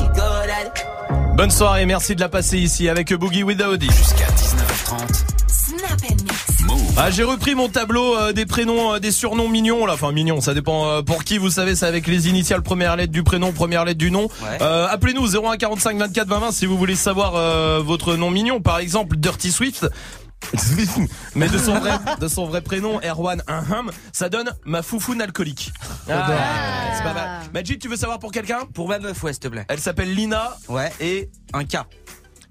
Bonne 1.41 1.49
soirée, 1.49 1.87
merci 1.87 2.13
de 2.13 2.19
la 2.19 2.29
passer 2.29 2.59
ici 2.59 2.87
avec 2.87 3.11
Boogie 3.15 3.41
with 3.41 3.57
the 3.57 3.63
Audi. 3.63 3.87
Jusqu'à 3.87 4.27
19h30. 4.27 5.23
Snap 5.47 5.99
and 6.07 6.15
mix. 6.21 6.51
Ah, 6.97 7.09
j'ai 7.09 7.23
repris 7.23 7.55
mon 7.55 7.67
tableau 7.67 8.15
euh, 8.15 8.31
des 8.31 8.45
prénoms, 8.45 8.93
euh, 8.93 8.99
des 8.99 9.11
surnoms 9.11 9.47
mignons 9.49 9.87
là. 9.87 9.93
Enfin 9.93 10.11
mignons, 10.11 10.39
ça 10.39 10.53
dépend 10.53 10.85
euh, 10.85 11.01
pour 11.01 11.23
qui. 11.23 11.39
Vous 11.39 11.49
savez, 11.49 11.75
c'est 11.75 11.87
avec 11.87 12.05
les 12.05 12.29
initiales 12.29 12.61
première 12.61 12.95
lettre 12.95 13.11
du 13.11 13.23
prénom, 13.23 13.53
première 13.53 13.85
lettre 13.85 13.97
du 13.97 14.11
nom. 14.11 14.29
Euh, 14.61 14.87
Appelez-nous 14.87 15.29
0145 15.29 15.97
24 15.97 16.27
20 16.27 16.39
20 16.39 16.51
si 16.51 16.67
vous 16.67 16.77
voulez 16.77 16.95
savoir 16.95 17.35
euh, 17.35 17.81
votre 17.83 18.15
nom 18.15 18.29
mignon. 18.29 18.61
Par 18.61 18.77
exemple, 18.77 19.17
Dirty 19.17 19.51
Swift. 19.51 19.87
Mais 21.35 21.47
de 21.47 21.57
son 21.57 21.79
vrai, 21.79 21.93
de 22.19 22.27
son 22.27 22.45
vrai 22.45 22.61
prénom, 22.61 22.99
Erwan 23.01 23.41
Aham, 23.47 23.91
ça 24.11 24.29
donne 24.29 24.51
ma 24.65 24.81
foufoune 24.81 25.21
alcoolique. 25.21 25.71
Ah, 26.09 26.27
c'est 26.95 27.03
pas 27.03 27.13
mal. 27.13 27.41
Majid, 27.53 27.79
tu 27.79 27.87
veux 27.87 27.95
savoir 27.95 28.19
pour 28.19 28.31
quelqu'un? 28.31 28.65
Pour 28.73 28.87
ma 28.89 28.99
meuf, 28.99 29.21
ouais, 29.23 29.33
s'il 29.33 29.39
te 29.39 29.47
plaît. 29.47 29.65
Elle 29.69 29.79
s'appelle 29.79 30.13
Lina. 30.13 30.55
Ouais. 30.67 30.91
Et 30.99 31.29
un 31.53 31.63
K. 31.63 31.77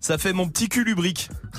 Ça 0.01 0.17
fait 0.17 0.33
mon 0.33 0.49
petit 0.49 0.69
cul 0.71 0.83
lubrique. 0.83 1.29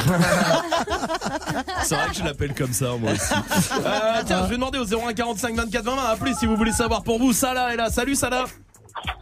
C'est 1.84 1.96
vrai 1.96 2.08
que 2.08 2.16
je 2.16 2.24
l'appelle 2.24 2.56
comme 2.56 2.74
ça, 2.74 2.96
moi 3.00 3.12
aussi. 3.12 3.34
Euh, 3.86 4.22
tiens, 4.26 4.44
je 4.44 4.50
vais 4.50 4.56
demander 4.56 4.80
au 4.80 4.86
0145 4.86 5.56
24 5.56 5.84
20 5.84 5.96
20. 5.96 6.04
Appelez 6.06 6.34
si 6.34 6.46
vous 6.46 6.56
voulez 6.56 6.72
savoir 6.72 7.04
pour 7.04 7.20
vous. 7.20 7.34
Salah 7.34 7.74
est 7.74 7.78
là. 7.78 7.90
Salut 7.90 8.16
Salah. 8.16 8.46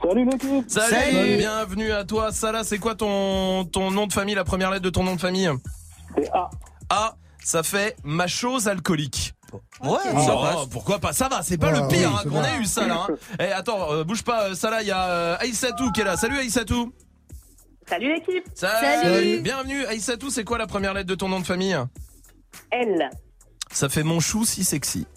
Salut 0.01 0.25
l'équipe. 0.25 0.65
Salut. 0.69 0.95
Salut. 0.95 1.37
Bienvenue 1.37 1.91
à 1.91 2.03
toi. 2.05 2.31
Salah, 2.31 2.63
c'est 2.63 2.77
quoi 2.77 2.95
ton, 2.95 3.65
ton 3.65 3.91
nom 3.91 4.07
de 4.07 4.13
famille, 4.13 4.35
la 4.35 4.43
première 4.43 4.71
lettre 4.71 4.83
de 4.83 4.89
ton 4.89 5.03
nom 5.03 5.15
de 5.15 5.21
famille? 5.21 5.49
C'est 6.17 6.29
A. 6.31 6.49
A, 6.89 7.15
ça 7.43 7.63
fait 7.63 7.95
ma 8.03 8.27
chose 8.27 8.67
alcoolique. 8.67 9.33
Ouais, 9.51 9.59
Oh, 9.81 9.97
ça 10.25 10.35
passe. 10.35 10.65
pourquoi 10.69 10.99
pas 10.99 11.11
Ça 11.13 11.27
va, 11.27 11.41
c'est 11.41 11.57
pas 11.57 11.71
Ouais, 11.71 11.81
le 11.81 11.87
pire 11.87 12.09
oui, 12.11 12.15
hein, 12.19 12.23
qu'on 12.23 12.29
bon. 12.29 12.41
a 12.43 12.57
eu 12.57 12.65
ça 12.65 12.85
là. 12.87 13.07
hein. 13.09 13.15
Eh 13.39 13.51
attends, 13.51 13.91
euh, 13.91 14.03
bouge 14.03 14.23
pas, 14.23 14.49
euh, 14.49 14.53
Salah, 14.55 14.81
il 14.83 14.87
y 14.87 14.91
a 14.91 15.09
euh, 15.09 15.37
Aïssatou 15.39 15.91
qui 15.91 16.01
est 16.01 16.03
là. 16.03 16.17
Salut 16.17 16.37
Aïssatou. 16.37 16.93
Salut 17.87 18.13
l'équipe. 18.13 18.43
Salut. 18.53 19.41
Bienvenue 19.41 19.85
Aïssatou, 19.85 20.29
c'est 20.29 20.43
quoi 20.43 20.57
la 20.59 20.67
première 20.67 20.93
lettre 20.93 21.07
de 21.07 21.15
ton 21.15 21.29
nom 21.29 21.39
de 21.39 21.45
famille? 21.45 21.77
L. 22.71 23.09
Ça 23.71 23.89
fait 23.89 24.03
mon 24.03 24.19
chou 24.19 24.45
si 24.45 24.63
sexy. 24.63 25.07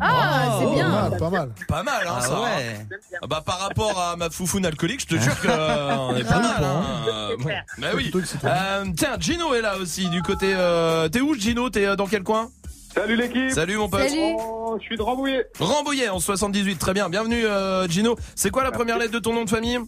Ah, 0.00 0.58
c'est 0.60 0.74
bien. 0.74 0.90
Pas 0.90 1.08
mal, 1.10 1.18
pas 1.18 1.30
mal. 1.30 1.50
Pas 1.68 1.82
mal, 1.82 2.06
hein, 2.06 2.14
Ah 2.16 2.20
ça. 2.20 2.40
ouais. 2.42 2.76
hein. 2.80 2.96
Ah 3.22 3.26
Bah, 3.26 3.42
par 3.44 3.58
rapport 3.60 3.98
à 4.00 4.16
ma 4.16 4.28
foufoune 4.30 4.66
alcoolique, 4.66 5.00
je 5.00 5.06
te 5.16 5.20
jure 5.20 5.40
que 5.40 5.48
euh, 5.48 5.96
on 5.96 6.16
est 6.16 6.24
pas 6.24 6.38
mal. 6.40 6.64
Hein. 6.64 7.30
Bon. 7.38 7.50
Bah 7.78 7.88
oui. 7.94 8.12
Euh, 8.44 8.84
tiens, 8.96 9.16
Gino 9.18 9.54
est 9.54 9.62
là 9.62 9.76
aussi 9.78 10.08
du 10.10 10.22
côté. 10.22 10.52
Euh, 10.54 11.08
T'es 11.08 11.20
où, 11.20 11.34
Gino? 11.34 11.70
T'es 11.70 11.86
euh, 11.86 11.96
dans 11.96 12.06
quel 12.06 12.22
coin? 12.22 12.50
Salut 12.94 13.16
l'équipe. 13.16 13.50
Salut 13.50 13.76
mon 13.76 13.88
pote. 13.88 14.02
Oh, 14.38 14.76
je 14.80 14.84
suis 14.86 14.96
de 14.96 15.02
Rambouillet. 15.02 15.46
Rambouillet 15.58 16.08
en 16.08 16.18
78, 16.18 16.76
très 16.78 16.92
bien. 16.94 17.08
Bienvenue, 17.08 17.44
euh, 17.44 17.86
Gino. 17.88 18.16
C'est 18.34 18.50
quoi 18.50 18.64
la 18.64 18.72
première 18.72 18.98
lettre 18.98 19.12
de 19.12 19.18
ton 19.18 19.32
nom 19.34 19.44
de 19.44 19.50
famille? 19.50 19.78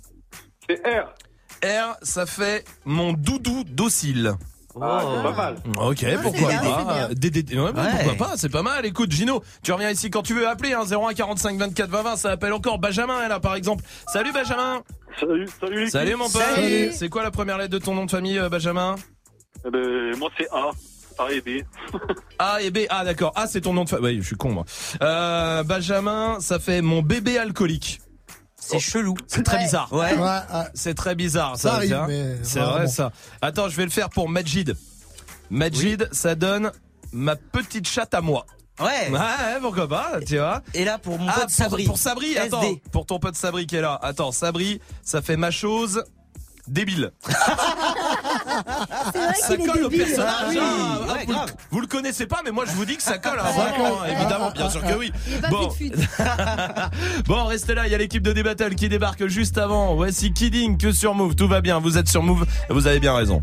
C'est 0.68 0.80
R. 0.86 1.14
R, 1.64 1.96
ça 2.02 2.24
fait 2.26 2.64
mon 2.84 3.12
doudou 3.14 3.64
docile. 3.64 4.34
Ah, 4.80 5.02
c'est 5.16 5.22
pas 5.22 5.32
mal. 5.36 5.56
Ok, 5.78 6.04
Ah, 6.04 6.18
pourquoi 6.22 6.48
bien, 6.48 6.58
pas. 6.60 7.08
ouais, 7.08 7.72
bah, 7.72 7.82
Ouais. 7.82 8.04
Pourquoi 8.04 8.26
pas, 8.28 8.36
c'est 8.36 8.48
pas 8.48 8.62
mal. 8.62 8.86
Écoute, 8.86 9.10
Gino, 9.12 9.42
tu 9.62 9.72
reviens 9.72 9.90
ici 9.90 10.10
quand 10.10 10.22
tu 10.22 10.34
veux 10.34 10.46
appeler, 10.48 10.72
hein, 10.72 10.84
01 10.84 11.14
45 11.14 11.58
24 11.58 11.90
20 11.90 12.02
20. 12.02 12.16
Ça 12.16 12.30
appelle 12.30 12.52
encore 12.52 12.78
Benjamin, 12.78 13.26
là, 13.28 13.40
par 13.40 13.54
exemple. 13.54 13.84
Salut, 14.12 14.32
Benjamin. 14.32 14.82
Salut, 15.20 15.48
salut. 15.60 15.88
Salut, 15.90 16.14
mon 16.16 16.28
pote. 16.30 16.42
Salut. 16.54 16.90
C'est 16.92 17.08
quoi 17.08 17.22
la 17.22 17.30
première 17.30 17.58
lettre 17.58 17.70
de 17.72 17.78
ton 17.78 17.94
nom 17.94 18.04
de 18.04 18.10
famille, 18.10 18.38
euh, 18.38 18.48
Benjamin? 18.48 18.94
Eh 19.66 19.70
ben, 19.70 20.16
moi, 20.18 20.30
c'est 20.38 20.48
A. 20.52 20.70
A 21.20 21.32
et 21.32 21.40
B. 21.40 21.64
A 22.38 22.62
et 22.62 22.70
B. 22.70 22.78
Ah, 22.90 23.04
d'accord. 23.04 23.32
A, 23.34 23.46
c'est 23.48 23.62
ton 23.62 23.72
nom 23.72 23.82
de 23.84 23.88
famille. 23.88 24.06
Oui, 24.16 24.18
je 24.22 24.26
suis 24.26 24.36
con, 24.36 24.50
moi. 24.52 24.64
Euh, 25.02 25.64
Benjamin, 25.64 26.38
ça 26.40 26.60
fait 26.60 26.80
mon 26.82 27.02
bébé 27.02 27.38
alcoolique. 27.38 28.00
C'est 28.70 28.78
chelou. 28.80 29.14
C'est 29.26 29.42
très 29.42 29.58
bizarre. 29.58 29.92
Ouais. 29.92 30.14
Ouais, 30.16 30.38
C'est 30.74 30.94
très 30.94 31.14
bizarre, 31.14 31.56
ça. 31.56 31.70
Ça 31.70 31.74
arrive, 31.76 31.88
tiens. 31.88 32.06
mais 32.08 32.36
C'est 32.42 32.60
vrai, 32.60 32.86
ça. 32.86 33.12
Attends, 33.42 33.68
je 33.68 33.76
vais 33.76 33.84
le 33.84 33.90
faire 33.90 34.10
pour 34.10 34.28
Majid. 34.28 34.74
Majid, 35.50 36.08
ça 36.12 36.34
donne 36.34 36.70
ma 37.12 37.36
petite 37.36 37.88
chatte 37.88 38.14
à 38.14 38.20
moi. 38.20 38.44
Ouais. 38.80 39.10
Ouais, 39.10 39.60
pourquoi 39.60 39.88
pas, 39.88 40.20
tu 40.24 40.36
vois. 40.36 40.62
Et 40.72 40.84
là, 40.84 40.98
pour 40.98 41.18
mon 41.18 41.28
Ah, 41.28 41.40
pote 41.40 41.50
Sabri. 41.50 41.84
Pour, 41.84 41.94
pour 41.94 41.98
Sabri, 42.02 42.36
attends. 42.38 42.62
Pour 42.92 43.06
ton 43.06 43.18
pote 43.18 43.34
Sabri 43.34 43.66
qui 43.66 43.74
est 43.76 43.80
là. 43.80 43.98
Attends, 44.02 44.30
Sabri, 44.30 44.80
ça 45.02 45.20
fait 45.20 45.36
ma 45.36 45.50
chose 45.50 46.04
débile. 46.70 47.12
ça 49.40 49.56
colle 49.56 49.84
au 49.84 49.88
personnage. 49.90 50.34
Ah 50.40 50.44
oui, 50.48 50.58
hein. 50.60 50.64
Ah, 51.08 51.12
ouais, 51.12 51.24
vous, 51.24 51.30
le- 51.32 51.34
grave. 51.34 51.52
vous 51.70 51.80
le 51.80 51.86
connaissez 51.86 52.26
pas, 52.26 52.40
mais 52.44 52.50
moi 52.50 52.64
je 52.66 52.72
vous 52.72 52.84
dis 52.84 52.96
que 52.96 53.02
ça 53.02 53.18
colle. 53.18 53.38
hein, 53.40 53.44
Ça 53.46 53.52
vraiment, 53.52 53.96
colle. 53.96 54.08
hein, 54.08 54.12
évidemment, 54.18 54.50
bien 54.50 54.70
sûr 54.70 54.82
que 54.82 54.94
oui. 54.94 55.12
Il 55.26 55.34
est 55.34 55.40
pas 55.40 55.48
Bon. 55.48 55.68
Bon, 57.26 57.44
restez 57.44 57.74
là, 57.74 57.86
il 57.86 57.92
y 57.92 57.94
a 57.94 57.98
l'équipe 57.98 58.22
de 58.22 58.32
D-Battle 58.32 58.74
qui 58.74 58.88
débarque 58.88 59.26
juste 59.26 59.58
avant. 59.58 59.94
Voici 59.94 60.32
Kidding 60.32 60.78
que 60.78 60.92
sur 60.92 61.14
Move. 61.14 61.34
Tout 61.34 61.48
va 61.48 61.60
bien, 61.60 61.78
vous 61.78 61.98
êtes 61.98 62.08
sur 62.08 62.22
Move, 62.22 62.46
vous 62.70 62.86
avez 62.86 63.00
bien 63.00 63.14
raison. 63.14 63.42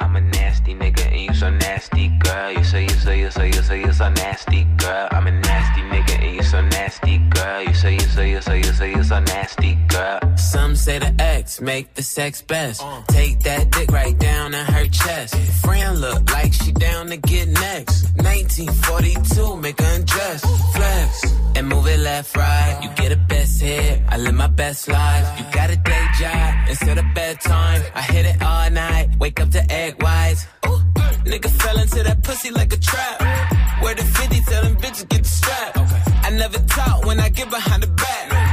I'm 0.00 0.16
a 0.16 0.20
nasty 0.20 0.74
nigga 0.74 1.06
and 1.12 1.20
you 1.20 1.34
so 1.34 1.50
nasty, 1.50 2.08
girl. 2.24 2.52
You 2.52 2.64
say, 2.64 2.82
you 2.84 2.88
say, 2.90 3.20
you 3.20 3.30
say, 3.30 3.46
you 3.48 3.62
say, 3.62 3.80
you 3.80 3.92
so 3.92 4.08
nasty, 4.10 4.64
girl. 4.78 5.08
I'm 5.10 5.26
a 5.26 5.30
nasty 5.30 5.82
nigga 5.82 6.24
and 6.24 6.36
you 6.36 6.42
so 6.42 6.60
nasty, 6.62 7.18
girl. 7.18 7.62
You 7.62 7.74
say, 7.74 7.92
you 7.94 8.00
say, 8.00 8.30
you 8.30 8.40
say, 8.40 8.58
you 8.58 8.72
say, 8.72 8.90
you 8.90 9.02
so 9.04 9.20
nasty, 9.20 9.74
girl. 9.88 10.20
Some 10.36 10.74
say 10.74 10.98
the 10.98 11.14
X 11.20 11.60
make 11.60 11.94
the 11.94 12.02
sex 12.02 12.42
best. 12.42 12.82
Take 13.08 13.40
that 13.40 13.70
dick 13.70 13.90
right 13.92 14.18
down 14.18 14.54
in 14.54 14.64
her 14.66 14.86
chest. 14.86 15.36
Friend 15.62 16.00
look 16.00 16.30
like 16.32 16.52
she 16.52 16.72
down 16.72 17.08
to 17.08 17.16
get 17.18 17.48
next. 17.48 18.04
1942, 18.16 19.56
make 19.56 19.78
her 19.80 19.94
undress. 19.94 20.40
Flex 20.74 21.34
and 21.56 21.68
move 21.68 21.86
it 21.86 21.98
left, 22.00 22.36
right. 22.36 22.80
You 22.82 22.88
get 22.96 23.12
a 23.12 23.16
best 23.16 23.60
hit. 23.60 24.00
I 24.08 24.16
live 24.16 24.34
my 24.34 24.46
best 24.46 24.88
life. 24.88 25.38
You 25.38 25.44
got 25.52 25.70
a 25.70 25.76
day 25.76 26.06
job 26.18 26.54
instead 26.68 26.98
of 26.98 27.04
bedtime. 27.14 27.82
I 27.94 28.02
hit 28.02 28.26
it 28.26 28.42
all 28.42 28.70
night. 28.70 29.08
Wake 29.18 29.40
up 29.40 29.50
to 29.50 29.72
egg 29.72 29.89
whites. 30.02 30.46
Ooh, 30.66 30.80
nigga 31.24 31.50
fell 31.62 31.78
into 31.78 32.02
that 32.02 32.22
pussy 32.22 32.50
like 32.50 32.72
a 32.72 32.78
trap. 32.78 33.20
Where 33.82 33.94
the 33.94 34.04
50 34.04 34.40
tell 34.40 34.62
them 34.62 34.76
bitches 34.76 35.08
get 35.08 35.22
the 35.22 35.28
strap. 35.28 35.76
I 36.24 36.30
never 36.30 36.58
talk 36.58 37.06
when 37.06 37.18
I 37.18 37.28
get 37.28 37.50
behind 37.50 37.82
the 37.82 37.88
back. 37.88 38.49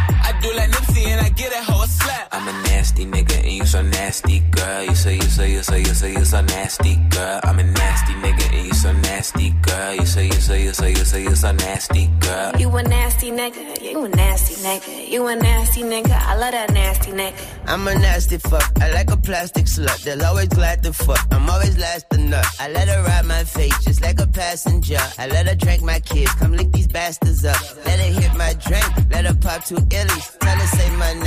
Get 1.38 1.52
that 1.52 1.64
hoe 1.64 1.84
a 1.84 1.88
slap. 1.88 2.28
I'm 2.32 2.48
a 2.48 2.52
nasty 2.70 3.06
nigga 3.06 3.38
and 3.38 3.52
you 3.54 3.66
so 3.66 3.82
nasty, 3.82 4.40
girl. 4.52 4.84
You 4.84 4.96
say, 4.96 5.16
you 5.16 5.22
say, 5.22 5.52
you 5.52 5.62
say, 5.64 5.80
you 5.80 5.94
say, 5.94 6.12
you 6.14 6.26
so 6.26 6.42
nasty, 6.42 6.96
girl. 7.10 7.40
I'm 7.44 7.60
a 7.60 7.64
nasty 7.64 8.14
nigga 8.14 8.54
and 8.58 8.68
you 8.68 8.74
so 8.74 8.92
nasty, 8.92 9.52
girl. 9.62 9.94
You 9.96 10.06
say, 10.06 10.26
you 10.26 10.32
say, 10.34 10.64
you 10.64 10.74
say, 10.74 10.90
you 10.90 11.06
say, 11.06 11.24
you 11.24 11.36
so 11.36 11.52
nasty, 11.52 12.08
girl. 12.20 12.52
You 12.58 12.70
a 12.76 12.84
nasty 12.84 13.32
nigga, 13.32 13.82
you 13.82 14.04
a 14.04 14.10
nasty 14.10 14.56
nigga, 14.56 15.10
you 15.10 15.28
a 15.28 15.36
nasty 15.36 15.82
nigga, 15.84 16.12
I 16.12 16.36
love 16.36 16.52
that 16.52 16.74
nasty 16.74 17.12
nigga. 17.12 17.36
I'm 17.68 17.88
a 17.88 17.94
nasty 17.96 18.38
fuck. 18.38 18.66
I 18.82 18.92
like 18.94 19.12
a 19.12 19.18
plastic 19.18 19.66
slut. 19.66 20.04
They'll 20.04 20.24
always 20.26 20.48
glad 20.48 20.84
to 20.84 20.94
fuck. 20.94 21.24
I'm 21.32 21.50
always 21.50 21.78
last 21.78 22.10
to 22.12 22.18
nut. 22.18 22.46
I 22.60 22.70
let 22.70 22.88
her 22.88 23.04
ride 23.04 23.26
my 23.26 23.44
face 23.44 23.78
just 23.84 24.02
like 24.02 24.20
a 24.22 24.28
passenger. 24.28 25.00
I 25.18 25.28
let 25.28 25.48
her 25.48 25.56
drink 25.56 25.84
my 25.84 26.00
kids. 26.00 26.32
Come 26.36 26.54
lick 26.54 26.72
these 26.72 26.88
bastards 26.88 27.44
up. 27.46 27.60
Let 27.86 28.00
her 28.00 28.22
hit 28.22 28.34
my 28.36 28.54
drink. 28.54 28.88
Let 29.12 29.26
her 29.26 29.36
pop 29.36 29.66
two 29.66 29.76
illies. 29.76 30.40
Tell 30.40 30.58
her 30.58 30.68
say 30.68 30.90
my 30.96 31.14
name. 31.14 31.27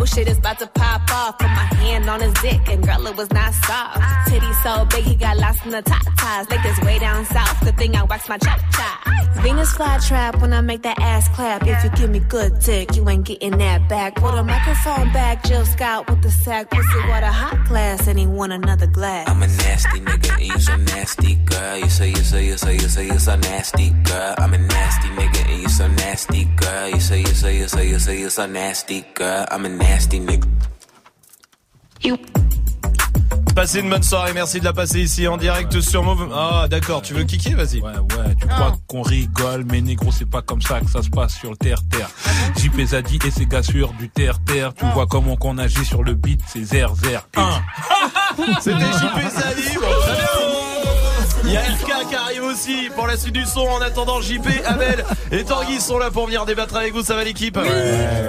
Oh 0.00 0.06
shit 0.06 0.28
is 0.28 0.38
about 0.38 0.58
to 0.60 0.66
pop 0.66 1.02
off. 1.12 1.38
Put 1.38 1.48
my 1.48 1.68
hand 1.76 2.08
on 2.08 2.22
his 2.22 2.32
dick 2.40 2.66
and 2.68 2.82
girl 2.82 3.06
it 3.06 3.16
was 3.16 3.30
not 3.32 3.52
soft. 3.52 4.00
Titty 4.28 4.52
so 4.62 4.86
big 4.86 5.04
he 5.04 5.14
got 5.14 5.36
lost 5.36 5.62
in 5.66 5.72
the 5.72 5.82
top 5.82 6.02
ties. 6.16 6.48
Like 6.48 6.62
this 6.62 6.80
way 6.80 6.98
down 6.98 7.26
south. 7.26 7.60
Good 7.62 7.76
thing 7.76 7.94
I 7.94 8.04
wax 8.04 8.26
my 8.26 8.38
chop 8.38 8.60
chop. 8.72 9.10
Venus 9.42 9.72
flytrap 9.74 10.40
when 10.40 10.54
I 10.54 10.62
make 10.62 10.82
that 10.82 10.98
ass 11.00 11.28
clap. 11.28 11.66
If 11.66 11.84
you 11.84 11.90
give 11.90 12.10
me 12.10 12.20
good 12.20 12.58
dick, 12.60 12.96
you 12.96 13.06
ain't 13.10 13.26
getting 13.26 13.58
that 13.58 13.88
back. 13.90 14.14
Put 14.16 14.34
a 14.34 14.42
microphone 14.42 15.12
back, 15.12 15.44
Jill 15.44 15.66
Scott 15.66 16.08
with 16.08 16.22
the 16.22 16.30
sack. 16.30 16.70
Pussy 16.70 17.08
water 17.08 17.26
hot 17.26 17.68
glass 17.68 18.06
and 18.06 18.18
he 18.18 18.26
want 18.26 18.52
another 18.52 18.86
glass. 18.86 19.28
I'm 19.28 19.42
a 19.42 19.46
nasty 19.46 20.00
nigga 20.00 20.32
and 20.32 20.46
you 20.46 20.58
so 20.60 20.76
nasty, 20.76 21.34
girl. 21.34 21.76
You 21.76 21.88
say, 21.90 22.08
you 22.08 22.16
say, 22.16 22.46
you 22.46 22.56
say, 22.56 22.72
you 22.74 22.88
say, 22.88 23.06
you 23.06 23.18
so 23.18 23.36
nasty, 23.36 23.90
girl. 24.04 24.34
I'm 24.38 24.54
a 24.54 24.58
nasty 24.58 25.08
nigga 25.08 25.50
and 25.50 25.62
you 25.62 25.68
so 25.68 25.88
nasty, 25.88 26.44
girl. 26.56 26.88
You 26.88 27.00
say, 27.00 27.20
you 27.20 27.26
say, 27.26 27.58
you 27.58 27.68
say, 27.68 27.88
you 27.88 27.98
say, 27.98 28.20
you 28.20 28.30
so 28.30 28.46
nasty, 28.46 29.04
girl. 29.14 29.46
I'm 29.50 29.66
a 29.66 29.68
nasty 29.68 29.89
nigga. 30.18 30.46
Passez 33.54 33.80
une 33.80 33.90
bonne 33.90 34.02
soirée, 34.02 34.32
merci 34.32 34.60
de 34.60 34.64
la 34.64 34.72
passer 34.72 35.00
ici 35.00 35.26
en 35.26 35.36
direct 35.36 35.80
sur 35.80 36.02
Move. 36.02 36.30
Ah 36.32 36.66
d'accord, 36.70 37.02
tu 37.02 37.14
veux 37.14 37.24
kicker 37.24 37.54
Vas-y. 37.56 37.80
Ouais, 37.80 37.90
ouais, 37.90 38.34
tu 38.40 38.46
crois 38.46 38.76
qu'on 38.86 39.02
rigole, 39.02 39.64
mais 39.70 39.80
négro, 39.80 40.10
c'est 40.12 40.28
pas 40.28 40.40
comme 40.40 40.62
ça 40.62 40.80
que 40.80 40.88
ça 40.88 41.02
se 41.02 41.10
passe 41.10 41.34
sur 41.34 41.50
le 41.50 41.56
terre-terre. 41.56 42.08
JP 42.56 42.80
Zadi 42.86 43.18
et 43.24 43.30
ses 43.30 43.46
gars 43.46 43.62
sur 43.62 43.92
du 43.94 44.08
terre-terre. 44.08 44.72
Tu 44.74 44.86
vois 44.94 45.06
comment 45.06 45.36
qu'on 45.36 45.58
agit 45.58 45.84
sur 45.84 46.02
le 46.02 46.14
beat, 46.14 46.40
c'est 46.46 46.64
zer 46.64 46.94
zer. 46.94 47.26
Un. 47.36 47.60
C'était 48.60 48.78
JP 48.78 49.30
Zali, 49.30 49.74
bon, 49.74 49.86
très 50.00 50.14
bien. 50.14 50.70
Il 51.44 51.52
y 51.52 51.56
a 51.56 51.62
LK 51.68 51.99
qui 52.10 52.16
arrive 52.16 52.42
aussi 52.42 52.90
pour 52.96 53.06
la 53.06 53.16
suite 53.16 53.34
du 53.34 53.44
son. 53.44 53.60
En 53.60 53.80
attendant, 53.80 54.20
JP, 54.20 54.46
Abel 54.66 55.04
et 55.30 55.44
Tanguy 55.44 55.80
sont 55.80 55.98
là 55.98 56.10
pour 56.10 56.26
venir 56.26 56.44
débattre 56.44 56.76
avec 56.76 56.92
vous. 56.92 57.02
Ça 57.02 57.14
va 57.14 57.22
l'équipe 57.24 57.58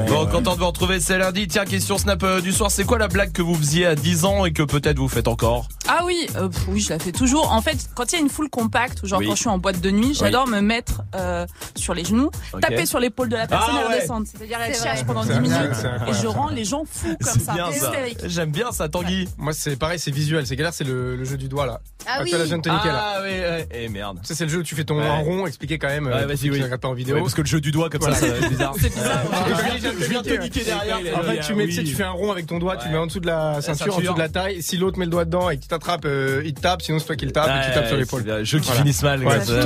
Bon, 0.07 0.25
content 0.27 0.53
de 0.55 0.59
vous 0.59 0.67
retrouver, 0.67 0.99
c'est 0.99 1.17
lundi. 1.17 1.47
Tiens, 1.47 1.65
question 1.65 1.97
Snap 1.97 2.21
euh, 2.23 2.41
du 2.41 2.51
soir. 2.51 2.69
C'est 2.69 2.83
quoi 2.83 2.97
la 2.99 3.07
blague 3.07 3.31
que 3.31 3.41
vous 3.41 3.55
faisiez 3.55 3.85
à 3.87 3.95
10 3.95 4.25
ans 4.25 4.45
et 4.45 4.51
que 4.53 4.61
peut-être 4.63 4.97
vous 4.99 5.07
faites 5.07 5.27
encore? 5.27 5.67
Ah 5.87 6.01
oui, 6.05 6.27
euh, 6.35 6.47
pff, 6.49 6.61
oui, 6.67 6.79
je 6.81 6.89
la 6.89 6.99
fais 6.99 7.11
toujours. 7.11 7.51
En 7.51 7.61
fait, 7.61 7.77
quand 7.95 8.11
il 8.11 8.15
y 8.15 8.17
a 8.19 8.21
une 8.21 8.29
foule 8.29 8.49
compacte, 8.49 9.01
ou 9.03 9.07
genre 9.07 9.19
Oui. 9.19 9.27
quand 9.27 9.35
je 9.35 9.39
suis 9.41 9.49
en 9.49 9.57
boîte 9.57 9.81
de 9.81 9.89
nuit, 9.89 10.13
j'adore 10.13 10.47
me 10.47 10.59
mettre 10.61 11.01
euh, 11.15 11.45
sur 11.75 11.93
les 11.93 12.05
genoux, 12.05 12.29
taper 12.61 12.85
sur 12.85 12.99
l'épaule 12.99 13.29
de 13.29 13.35
la 13.35 13.47
personne 13.47 13.75
Ah 13.77 13.81
et 13.81 13.87
ouais. 13.87 13.95
redescendre. 13.95 14.27
C'est-à-dire 14.31 14.59
elle 14.65 14.75
cherche 14.75 15.03
pendant 15.05 15.23
C'est 15.23 15.33
10 15.33 15.39
minutes 15.39 15.57
et 15.57 15.85
incroyable. 15.87 16.17
je 16.21 16.27
rends 16.27 16.49
les 16.49 16.65
gens 16.65 16.83
fous 16.89 17.17
comme 17.23 17.41
ça. 17.41 17.55
J'aime 18.25 18.51
bien 18.51 18.71
ça, 18.71 18.89
Tanguy. 18.89 19.27
Moi, 19.37 19.53
c'est 19.53 19.75
pareil, 19.75 19.97
c'est 19.99 20.11
visuel. 20.11 20.45
C'est 20.45 20.55
galère, 20.55 20.73
c'est 20.73 20.83
le, 20.83 21.15
le 21.15 21.23
jeu 21.25 21.37
du 21.37 21.47
doigt 21.47 21.65
là. 21.65 21.79
Ah 22.05 22.19
oui. 22.23 22.31
la 22.31 22.45
jeune 22.45 22.61
tonique 22.61 22.83
là. 22.85 23.13
Ah 23.15 23.19
oui, 23.23 23.29
ouais. 23.73 23.81
Eh 23.85 23.89
merde. 23.89 24.19
Ça, 24.23 24.35
c'est 24.35 24.43
le 24.45 24.49
jeu 24.51 24.59
où 24.59 24.63
tu 24.63 24.75
fais 24.75 24.83
ton 24.83 24.97
Ouais. 24.97 25.07
rond, 25.21 25.47
expliquer 25.47 25.77
quand 25.77 25.87
même. 25.87 26.05
Ouais, 26.07 26.13
euh, 26.13 26.25
vas-y, 26.27 26.37
si 26.37 26.43
tu 26.49 26.51
oui. 26.51 26.63
pas 26.81 26.87
en 26.87 26.93
vidéo. 26.93 27.15
Ouais, 27.15 27.21
parce 27.21 27.33
que 27.33 27.41
le 27.41 27.47
jeu 27.47 27.61
du 27.61 27.71
doigt 27.71 27.89
comme 27.89 28.01
Voilà. 28.01 28.15
ça, 28.15 28.27
être 28.27 28.49
bizarre. 28.49 28.73
C'est 28.79 28.93
bizarre. 28.93 29.21
Je 30.01 30.05
viens 30.09 30.21
de 30.21 30.37
niquer 30.37 30.63
derrière. 30.63 30.97
En 31.17 31.23
fait, 31.23 31.39
tu 31.39 31.53
mets, 31.55 31.65
tu 31.65 31.71
sais, 31.73 31.83
tu 31.83 31.93
fais 31.95 32.03
un 32.03 32.11
rond 32.11 32.31
avec 32.31 32.47
ton 32.47 32.59
doigt, 32.59 32.77
tu 32.77 32.85
Ouais. 32.87 32.91
mets 32.93 32.97
en 32.99 33.07
dessous 33.07 33.19
de 33.19 33.27
la 33.27 33.61
ceinture, 33.61 33.95
en 33.95 33.99
dessous 34.01 34.13
de 34.13 34.19
la 34.19 34.29
taille. 34.29 34.61
Si 34.61 34.77
l'autre 34.77 34.97
met 34.99 35.05
le 35.05 35.11
doigt 35.11 35.25
dedans 35.25 35.49
et 35.49 35.57
que 35.57 35.61
tu 35.63 35.67
t'attrape, 35.67 36.05
euh, 36.05 36.41
il 36.45 36.53
te 36.53 36.61
tape, 36.61 36.81
sinon 36.81 36.99
c'est 36.99 37.05
toi 37.05 37.15
qui 37.15 37.25
le 37.25 37.31
tape 37.31 37.47
et 37.47 37.61
tu 37.63 37.67
Ouais, 37.69 37.73
tapes 37.75 37.87
sur 37.87 37.97
l'épaule. 37.97 38.23
c'est 38.25 38.45
jeu 38.45 38.59
qui 38.59 38.65
Voilà. 38.65 38.81
finisse 38.81 39.03
mal, 39.03 39.23
Ouais, 39.25 39.39
c'est. 39.41 39.61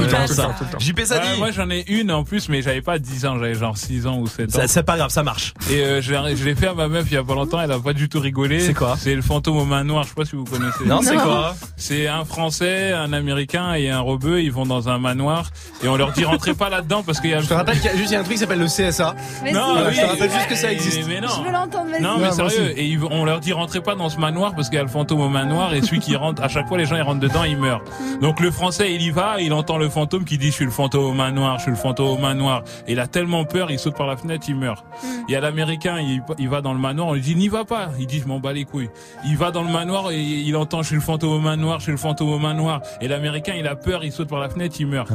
JP 0.79 1.01
ça 1.05 1.15
Ouais, 1.17 1.21
dit. 1.33 1.39
moi 1.39 1.51
j'en 1.51 1.69
ai 1.69 1.83
une 1.89 2.11
en 2.11 2.23
plus, 2.23 2.49
mais 2.49 2.61
j'avais 2.61 2.81
pas 2.81 2.99
10 2.99 3.25
ans, 3.25 3.37
j'avais 3.39 3.55
genre 3.55 3.77
6 3.77 4.07
ans 4.07 4.17
ou 4.19 4.27
7 4.27 4.55
ans. 4.55 4.61
C'est 4.67 4.83
pas 4.83 4.97
grave, 4.97 5.09
ça 5.09 5.23
marche. 5.23 5.53
Et 5.71 5.79
euh, 5.81 6.01
je 6.01 6.13
l'ai- 6.43 6.55
fait 6.55 6.67
à 6.67 6.73
ma 6.73 6.87
meuf 6.87 7.05
il 7.09 7.13
y 7.13 7.17
a 7.17 7.23
pas 7.23 7.33
longtemps, 7.35 7.59
elle 7.61 7.71
a 7.71 7.79
pas 7.79 7.93
du 7.93 8.07
tout 8.09 8.19
rigolé. 8.19 8.59
C'est 8.59 8.73
quoi 8.73 8.95
C'est 8.99 9.15
le 9.15 9.21
fantôme 9.21 9.57
aux 9.57 9.65
mains 9.65 9.83
noires, 9.83 10.03
je 10.03 10.09
sais 10.09 10.15
pas 10.15 10.25
si 10.25 10.35
vous 10.35 10.43
connaissez. 10.45 10.85
Non, 10.85 11.01
c'est 11.01 11.15
quoi 11.15 11.55
C'est 11.75 12.07
un 12.07 12.23
Français, 12.25 12.91
un 12.93 13.13
Américain 13.13 13.73
et 13.73 13.89
un 13.89 13.94
rebeu, 13.99 14.41
ils 14.41 14.51
vont 14.51 14.65
dans 14.65 14.89
un 14.89 14.97
manoir 14.97 15.49
et 15.83 15.87
on 15.87 15.95
leur 15.95 16.11
dit 16.11 16.25
rentrez 16.25 16.53
pas 16.53 16.69
là-dedans 16.69 17.03
parce 17.03 17.19
qu'il 17.19 17.29
y 17.31 17.33
a... 17.33 17.39
Je 17.39 17.47
te 17.47 17.53
rappelle 17.53 17.75
qu'il 17.79 17.85
y 17.91 17.93
a 17.93 17.95
juste 17.95 18.09
il 18.11 18.13
y 18.13 18.15
a 18.15 18.19
un 18.19 18.23
truc 18.23 18.33
qui 18.35 18.39
s'appelle 18.39 18.59
le 18.59 18.65
CSA. 18.67 19.15
Mais 19.43 19.51
non, 19.51 19.75
si. 19.75 19.83
oui, 19.87 19.93
je 19.95 20.01
te 20.01 20.05
rappelle 20.05 20.31
juste 20.31 20.47
que 20.47 20.55
ça 20.55 20.67
mais- 20.67 20.73
existe. 20.73 21.07
Mais 21.07 21.21
non. 21.21 21.27
Je 21.29 21.41
veux 21.45 21.51
l'entendre. 21.51 21.85
Non 22.01 22.17
mais 22.17 22.25
Ouais, 22.25 22.31
sérieux, 22.31 22.73
et 22.77 22.85
ils 22.85 23.03
on 23.03 23.25
leur 23.25 23.39
dit 23.39 23.53
rentrez 23.53 23.81
pas 23.81 23.95
dans 23.95 24.09
ce 24.09 24.17
manoir 24.19 24.55
parce 24.55 24.69
qu'il 24.69 24.77
y 24.77 24.79
a 24.79 24.83
le 24.83 24.89
fantôme 24.89 25.21
au 25.21 25.29
manoir 25.29 25.73
et 25.73 25.81
celui 25.81 25.99
qui 25.99 26.15
rentre, 26.15 26.41
à 26.43 26.47
chaque 26.47 26.67
fois 26.67 26.77
les 26.77 26.85
gens 26.85 26.95
ils 26.95 27.01
rentrent 27.01 27.19
dedans, 27.19 27.43
ils 27.43 27.57
meurent. 27.57 27.83
Donc 28.21 28.39
le 28.39 28.51
français 28.51 28.93
il 28.93 29.01
y 29.01 29.11
va, 29.11 29.39
il 29.39 29.53
entend 29.53 29.77
le 29.77 29.89
fantôme 29.89 30.25
qui 30.25 30.37
dit 30.37 30.47
je 30.47 30.51
suis 30.53 30.65
le 30.65 30.71
fantôme 30.71 31.03
au 31.05 31.13
manoir, 31.13 31.57
je 31.57 31.63
suis 31.63 31.71
le 31.71 31.77
fantôme 31.77 32.07
au 32.07 32.17
manoir. 32.17 32.63
Et 32.87 32.93
il 32.93 32.99
a 32.99 33.07
tellement 33.07 33.45
peur, 33.45 33.69
il 33.71 33.79
saute 33.79 33.95
par 33.95 34.07
la 34.07 34.17
fenêtre, 34.17 34.45
il 34.49 34.55
meurt. 34.55 34.83
Il 35.27 35.31
y 35.31 35.35
a 35.35 35.39
l'américain, 35.41 35.97
il, 35.99 36.21
il 36.39 36.49
va 36.49 36.61
dans 36.61 36.73
le 36.73 36.79
manoir, 36.79 37.07
on 37.07 37.13
lui 37.13 37.21
dit 37.21 37.35
n'y 37.35 37.47
va 37.49 37.65
pas. 37.65 37.89
Il 37.99 38.07
dit 38.07 38.19
je 38.19 38.27
m'en 38.27 38.39
bats 38.39 38.53
les 38.53 38.65
couilles. 38.65 38.89
Il 39.25 39.37
va 39.37 39.51
dans 39.51 39.63
le 39.63 39.71
manoir 39.71 40.11
et 40.11 40.19
il 40.21 40.55
entend 40.55 40.81
je 40.81 40.87
suis 40.87 40.95
le 40.95 41.01
fantôme 41.01 41.31
au 41.33 41.39
manoir, 41.39 41.79
je 41.79 41.83
suis 41.83 41.91
le 41.91 41.97
fantôme 41.97 42.29
au 42.29 42.39
manoir. 42.39 42.81
Et 43.01 43.07
l'américain 43.07 43.53
il 43.57 43.67
a 43.67 43.74
peur, 43.75 44.03
il 44.03 44.11
saute 44.11 44.29
par 44.29 44.39
la 44.39 44.49
fenêtre, 44.49 44.75
il 44.79 44.87
meurt. 44.87 45.09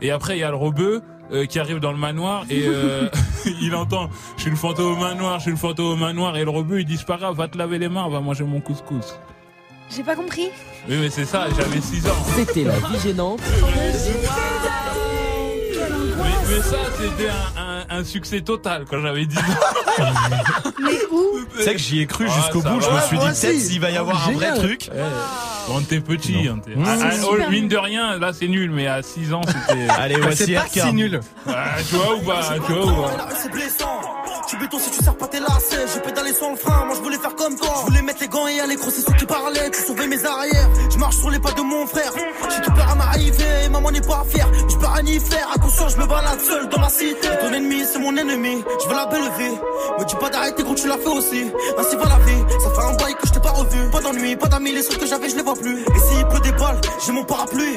Et 0.00 0.10
après 0.10 0.36
il 0.36 0.40
y 0.40 0.44
a 0.44 0.50
le 0.50 0.56
rebeu. 0.56 1.02
euh, 1.32 1.46
qui 1.46 1.58
arrive 1.58 1.80
dans 1.80 1.90
le 1.90 1.96
manoir 1.96 2.44
et 2.50 2.64
euh, 2.66 3.08
il 3.62 3.74
entend 3.74 4.10
je 4.36 4.42
suis 4.42 4.50
le 4.50 4.56
fantôme 4.56 4.92
au 4.92 4.96
manoir, 4.96 5.38
je 5.38 5.44
suis 5.44 5.50
le 5.52 5.56
fantôme 5.56 5.86
au 5.86 5.96
manoir 5.96 6.36
et 6.36 6.44
le 6.44 6.50
rebeu 6.50 6.80
il 6.80 6.98
grave, 7.04 7.34
va 7.34 7.48
te 7.48 7.56
laver 7.56 7.78
les 7.78 7.88
mains, 7.88 8.04
on 8.04 8.10
va 8.10 8.20
manger 8.20 8.44
mon 8.44 8.60
couscous. 8.60 9.18
J'ai 9.90 10.02
pas 10.02 10.16
compris. 10.16 10.50
Oui 10.88 10.96
mais 11.00 11.10
c'est 11.10 11.24
ça, 11.24 11.46
j'avais 11.56 11.80
6 11.80 12.06
ans. 12.08 12.24
C'était 12.36 12.64
la 12.64 12.78
vie 12.78 12.98
gênante. 13.02 13.40
Mais, 16.48 16.62
ça 16.62 16.76
c'était 16.98 17.28
un, 17.30 17.62
un, 17.96 17.98
un 18.00 18.04
succès 18.04 18.40
total 18.42 18.84
quand 18.88 19.00
j'avais 19.00 19.26
10 19.26 19.38
ans. 19.38 19.40
Mais 20.82 20.98
où 21.10 21.38
Tu 21.56 21.62
sais 21.62 21.72
que 21.72 21.78
j'y 21.78 22.00
ai 22.00 22.06
cru 22.06 22.26
Ah, 22.28 22.34
jusqu'au 22.34 22.60
bout, 22.62 22.80
je 22.80 22.90
me 22.90 23.00
suis 23.00 23.18
dit 23.18 23.24
Ouais, 23.24 23.30
peut-être 23.30 23.36
si. 23.54 23.60
s'il 23.60 23.80
va 23.80 23.90
y 23.90 23.96
avoir 23.96 24.28
un 24.28 24.32
vrai 24.32 24.54
truc. 24.54 24.90
Quand 25.66 25.80
t'es 25.88 26.00
petit, 26.00 26.46
hein, 26.48 26.58
t'es- 26.64 26.74
Mmh. 26.76 26.84
Ah, 26.86 27.10
C'est 27.12 27.24
oh, 27.26 27.36
mine 27.50 27.68
de 27.68 27.76
rien, 27.76 28.18
là 28.18 28.32
c'est 28.34 28.48
nul, 28.48 28.70
mais 28.70 28.86
à 28.86 29.02
6 29.02 29.32
ans 29.32 29.40
c'était. 29.46 29.88
Allez, 29.98 30.16
Bah, 30.18 30.28
c'est 30.34 30.52
pas 30.54 30.66
si 30.70 30.92
nul. 30.92 31.20
Ah, 31.48 31.52
tu 31.88 31.94
vois 31.96 32.16
ou 32.16 32.20
pas, 32.20 32.40
tu 32.66 32.72
vois 32.72 32.84
ou 32.86 33.02
pas? 33.02 33.28
C'est 33.34 33.50
blessant. 33.50 34.00
Béton 34.60 34.78
si 34.78 34.90
tu 34.90 35.02
sers 35.02 35.16
pas 35.16 35.26
tes 35.26 35.40
lacets. 35.40 35.86
J'ai 35.92 36.00
pédalé 36.00 36.32
sur 36.32 36.50
le 36.50 36.56
frein, 36.56 36.84
moi 36.86 36.94
je 36.96 37.02
voulais 37.02 37.18
faire 37.18 37.34
comme 37.34 37.56
toi. 37.56 37.68
Je 37.80 37.90
voulais 37.90 38.02
mettre 38.02 38.20
les 38.20 38.28
gants 38.28 38.46
et 38.46 38.60
aller 38.60 38.76
crosser 38.76 39.02
ceux 39.02 39.12
qui 39.14 39.26
parlaient. 39.26 39.70
Tu 39.70 39.82
sauvais 39.82 40.06
mes 40.06 40.24
arrières. 40.24 40.68
Je 40.90 40.98
marche 40.98 41.16
sur 41.16 41.30
les 41.30 41.38
pas 41.38 41.52
de 41.52 41.60
mon 41.62 41.86
frère. 41.86 42.12
J'ai 42.50 42.62
tout 42.62 42.72
peur 42.72 42.88
à 42.90 42.94
m'arriver, 42.94 43.68
maman 43.70 43.90
n'est 43.90 44.00
pas 44.00 44.24
fière. 44.28 44.48
Je 44.68 44.76
peux 44.76 44.86
rien 44.86 45.06
y 45.06 45.20
faire. 45.20 45.48
Attention, 45.54 45.88
je 45.88 45.96
me 45.98 46.06
balade 46.06 46.40
seul 46.40 46.68
dans 46.68 46.80
la 46.80 46.88
cité. 46.88 47.28
Ton 47.40 47.52
ennemi, 47.52 47.82
c'est 47.90 47.98
mon 47.98 48.16
ennemi. 48.16 48.64
Je 48.82 48.88
veux 48.88 48.94
la 48.94 49.06
belle 49.06 49.30
vie. 49.38 49.56
Me 49.98 50.04
dis 50.04 50.16
pas 50.16 50.30
d'arrêter 50.30 50.62
quand 50.62 50.74
tu 50.74 50.88
l'as 50.88 50.98
fait 50.98 51.08
aussi. 51.08 51.50
Ainsi 51.78 51.96
va 51.96 52.04
la 52.04 52.18
vie. 52.24 52.44
Ça 52.62 52.70
fait 52.70 52.86
un 52.86 52.96
bail 52.96 53.14
que 53.14 53.26
je 53.26 53.32
t'ai 53.32 53.40
pas 53.40 53.50
revu. 53.50 53.90
Pas 53.90 54.00
d'ennui, 54.00 54.36
pas 54.36 54.48
d'amis. 54.48 54.72
Les 54.72 54.82
seuls 54.82 54.98
que 54.98 55.06
j'avais, 55.06 55.28
je 55.28 55.36
les 55.36 55.42
vois 55.42 55.54
plus. 55.54 55.80
Et 55.80 55.98
s'il 55.98 56.26
pleut 56.28 56.40
des 56.40 56.52
balles, 56.52 56.80
j'ai 57.04 57.12
mon 57.12 57.24
parapluie. 57.24 57.76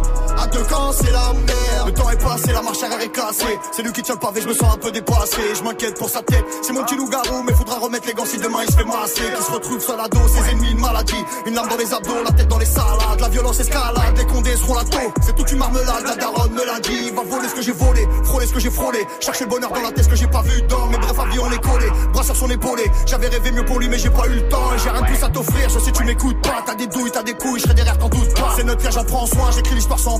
À 0.41 0.47
deux 0.47 0.65
c'est 0.93 1.11
la 1.11 1.33
merde. 1.33 1.85
Le 1.85 1.93
temps 1.93 2.09
est 2.09 2.21
passé, 2.21 2.51
la 2.51 2.61
marche 2.63 2.81
arrière 2.81 2.99
est 2.99 3.11
cassée. 3.11 3.59
C'est 3.71 3.83
lui 3.83 3.91
qui 3.91 4.01
tient 4.01 4.15
le 4.15 4.19
pavé, 4.19 4.41
je 4.41 4.47
me 4.47 4.53
sens 4.53 4.73
un 4.73 4.77
peu 4.77 4.91
dépassé. 4.91 5.41
Je 5.55 5.63
m'inquiète 5.63 5.97
pour 5.99 6.09
sa 6.09 6.21
tête. 6.23 6.43
C'est 6.63 6.73
mon 6.73 6.83
petit 6.83 6.95
loup-garou, 6.95 7.43
mais 7.45 7.53
faudra 7.53 7.77
remettre 7.77 8.07
les 8.07 8.13
gants 8.13 8.25
si 8.25 8.37
demain 8.37 8.59
il 8.65 8.71
se 8.71 8.77
fait 8.77 8.85
masser. 8.85 9.21
Qui 9.37 9.43
se 9.43 9.51
retrouve 9.51 9.79
sur 9.79 9.95
la 9.95 10.07
dos, 10.07 10.27
ses 10.27 10.51
ennemis, 10.51 10.71
une 10.71 10.79
maladie. 10.79 11.23
Une 11.45 11.53
lame 11.53 11.67
dans 11.69 11.77
les 11.77 11.93
abdos, 11.93 12.23
la 12.23 12.31
tête 12.31 12.47
dans 12.47 12.57
les 12.57 12.65
salades. 12.65 13.19
La 13.19 13.29
violence 13.29 13.59
escalade, 13.59 14.17
les 14.17 14.25
condés 14.25 14.55
seront 14.55 14.75
la 14.75 14.83
taux. 14.83 15.13
C'est 15.21 15.35
toute 15.35 15.51
une 15.51 15.59
marmelade, 15.59 16.03
la 16.05 16.15
daronne 16.15 16.53
me 16.53 16.65
l'a 16.65 16.79
dit. 16.79 17.11
Va 17.11 17.21
voler 17.21 17.47
ce 17.47 17.55
que 17.55 17.61
j'ai 17.61 17.73
volé, 17.73 18.07
frôler 18.23 18.47
ce 18.47 18.53
que 18.53 18.59
j'ai 18.59 18.71
frôlé. 18.71 19.05
Chercher 19.19 19.43
le 19.43 19.49
bonheur 19.51 19.71
dans 19.71 19.81
la 19.81 19.91
tête, 19.91 20.05
ce 20.05 20.09
que 20.09 20.15
j'ai 20.15 20.27
pas 20.27 20.41
vu 20.41 20.61
dans. 20.63 20.87
Mais 20.87 20.97
bref, 20.97 21.19
avion 21.19 21.43
on 21.45 21.51
est 21.51 21.61
collé, 21.61 21.85
bras 22.13 22.23
sur 22.23 22.35
son 22.35 22.49
épaulé. 22.49 22.83
J'avais 23.05 23.27
rêvé 23.27 23.51
mieux 23.51 23.65
pour 23.65 23.79
lui, 23.79 23.89
mais 23.89 23.99
j'ai 23.99 24.09
pas 24.09 24.25
eu 24.27 24.35
le 24.35 24.49
temps. 24.49 24.71
J'ai 24.83 24.89
rien 24.89 25.01
de 25.01 25.05
plus 25.05 25.23
à 25.23 25.29
t'offrir, 25.29 25.69
je 25.69 25.79
sais 25.79 25.91
tu 25.91 26.03
m'écoutes 26.03 26.41
pas. 26.41 26.63
T'as 26.65 26.75
des 26.75 26.87
douilles, 26.87 27.11
t'as 27.11 27.23
des 27.23 27.33
couilles, 27.33 27.59
je 27.59 27.65
serai 27.65 27.75
derrière, 27.75 27.97
t'en 27.97 28.09
doute 28.09 28.33
pas. 28.33 28.53
C'est 28.55 28.63
notre 28.63 28.91
j'en 28.91 29.03
prends 29.03 29.27
soin, 29.27 29.51
j'écris 29.51 29.75
l'histoire 29.75 29.99
sans 29.99 30.19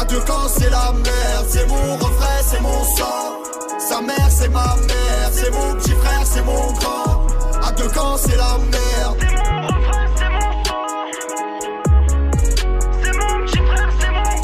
À 0.00 0.04
deux 0.06 0.20
camps, 0.20 0.48
c'est 0.48 0.70
la 0.70 0.92
merde. 0.92 1.46
C'est 1.46 1.68
mon 1.68 1.96
refrain, 1.96 2.42
c'est 2.42 2.60
mon 2.62 2.84
sang. 2.96 3.42
Sa 3.78 4.00
mère, 4.00 4.30
c'est 4.30 4.48
ma 4.48 4.74
mère. 4.76 5.30
C'est 5.30 5.50
mon 5.52 5.74
petit 5.74 5.90
frère, 5.90 6.24
c'est 6.24 6.42
mon 6.42 6.72
grand. 6.72 7.26
À 7.62 7.70
deux 7.72 7.88
camps, 7.88 8.16
c'est 8.16 8.34
la 8.34 8.56
merde. 8.58 9.18
C'est 9.20 9.36
mon 9.44 9.66
refrain, 9.66 10.06
c'est 10.16 10.30
mon 10.30 10.64
sang. 10.64 10.86
C'est 13.02 13.12
mon 13.12 13.44
petit 13.44 13.58
frère, 13.58 13.92
c'est 14.00 14.10
mon 14.10 14.40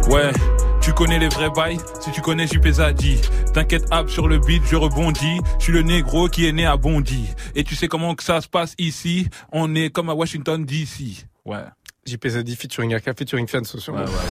grand. 0.00 0.12
Ouais. 0.12 0.32
Tu 0.80 0.92
connais 0.92 1.20
les 1.20 1.28
vrais 1.28 1.50
bails, 1.50 1.78
si 2.00 2.10
tu 2.10 2.20
connais 2.20 2.48
JP 2.48 2.66
Zadi. 2.66 3.20
T'inquiète, 3.54 3.84
app 3.92 4.10
sur 4.10 4.26
le 4.26 4.38
beat, 4.38 4.64
je 4.66 4.74
rebondis. 4.74 5.38
Je 5.58 5.64
suis 5.64 5.72
le 5.72 5.82
négro 5.82 6.28
qui 6.28 6.48
est 6.48 6.52
né 6.52 6.66
à 6.66 6.76
Bondy. 6.76 7.28
Et 7.54 7.62
tu 7.62 7.76
sais 7.76 7.86
comment 7.86 8.16
que 8.16 8.24
ça 8.24 8.40
se 8.40 8.48
passe 8.48 8.74
ici? 8.76 9.28
On 9.52 9.76
est 9.76 9.90
comme 9.90 10.10
à 10.10 10.14
Washington 10.14 10.64
DC. 10.64 11.26
Ouais. 11.44 11.64
JP 12.08 12.28
Zadi 12.28 12.56
featuring 12.56 12.94
RK 12.94 13.16
featuring 13.16 13.46
sociaux. 13.64 13.94
Ouais, 13.94 14.00
ouais, 14.00 14.08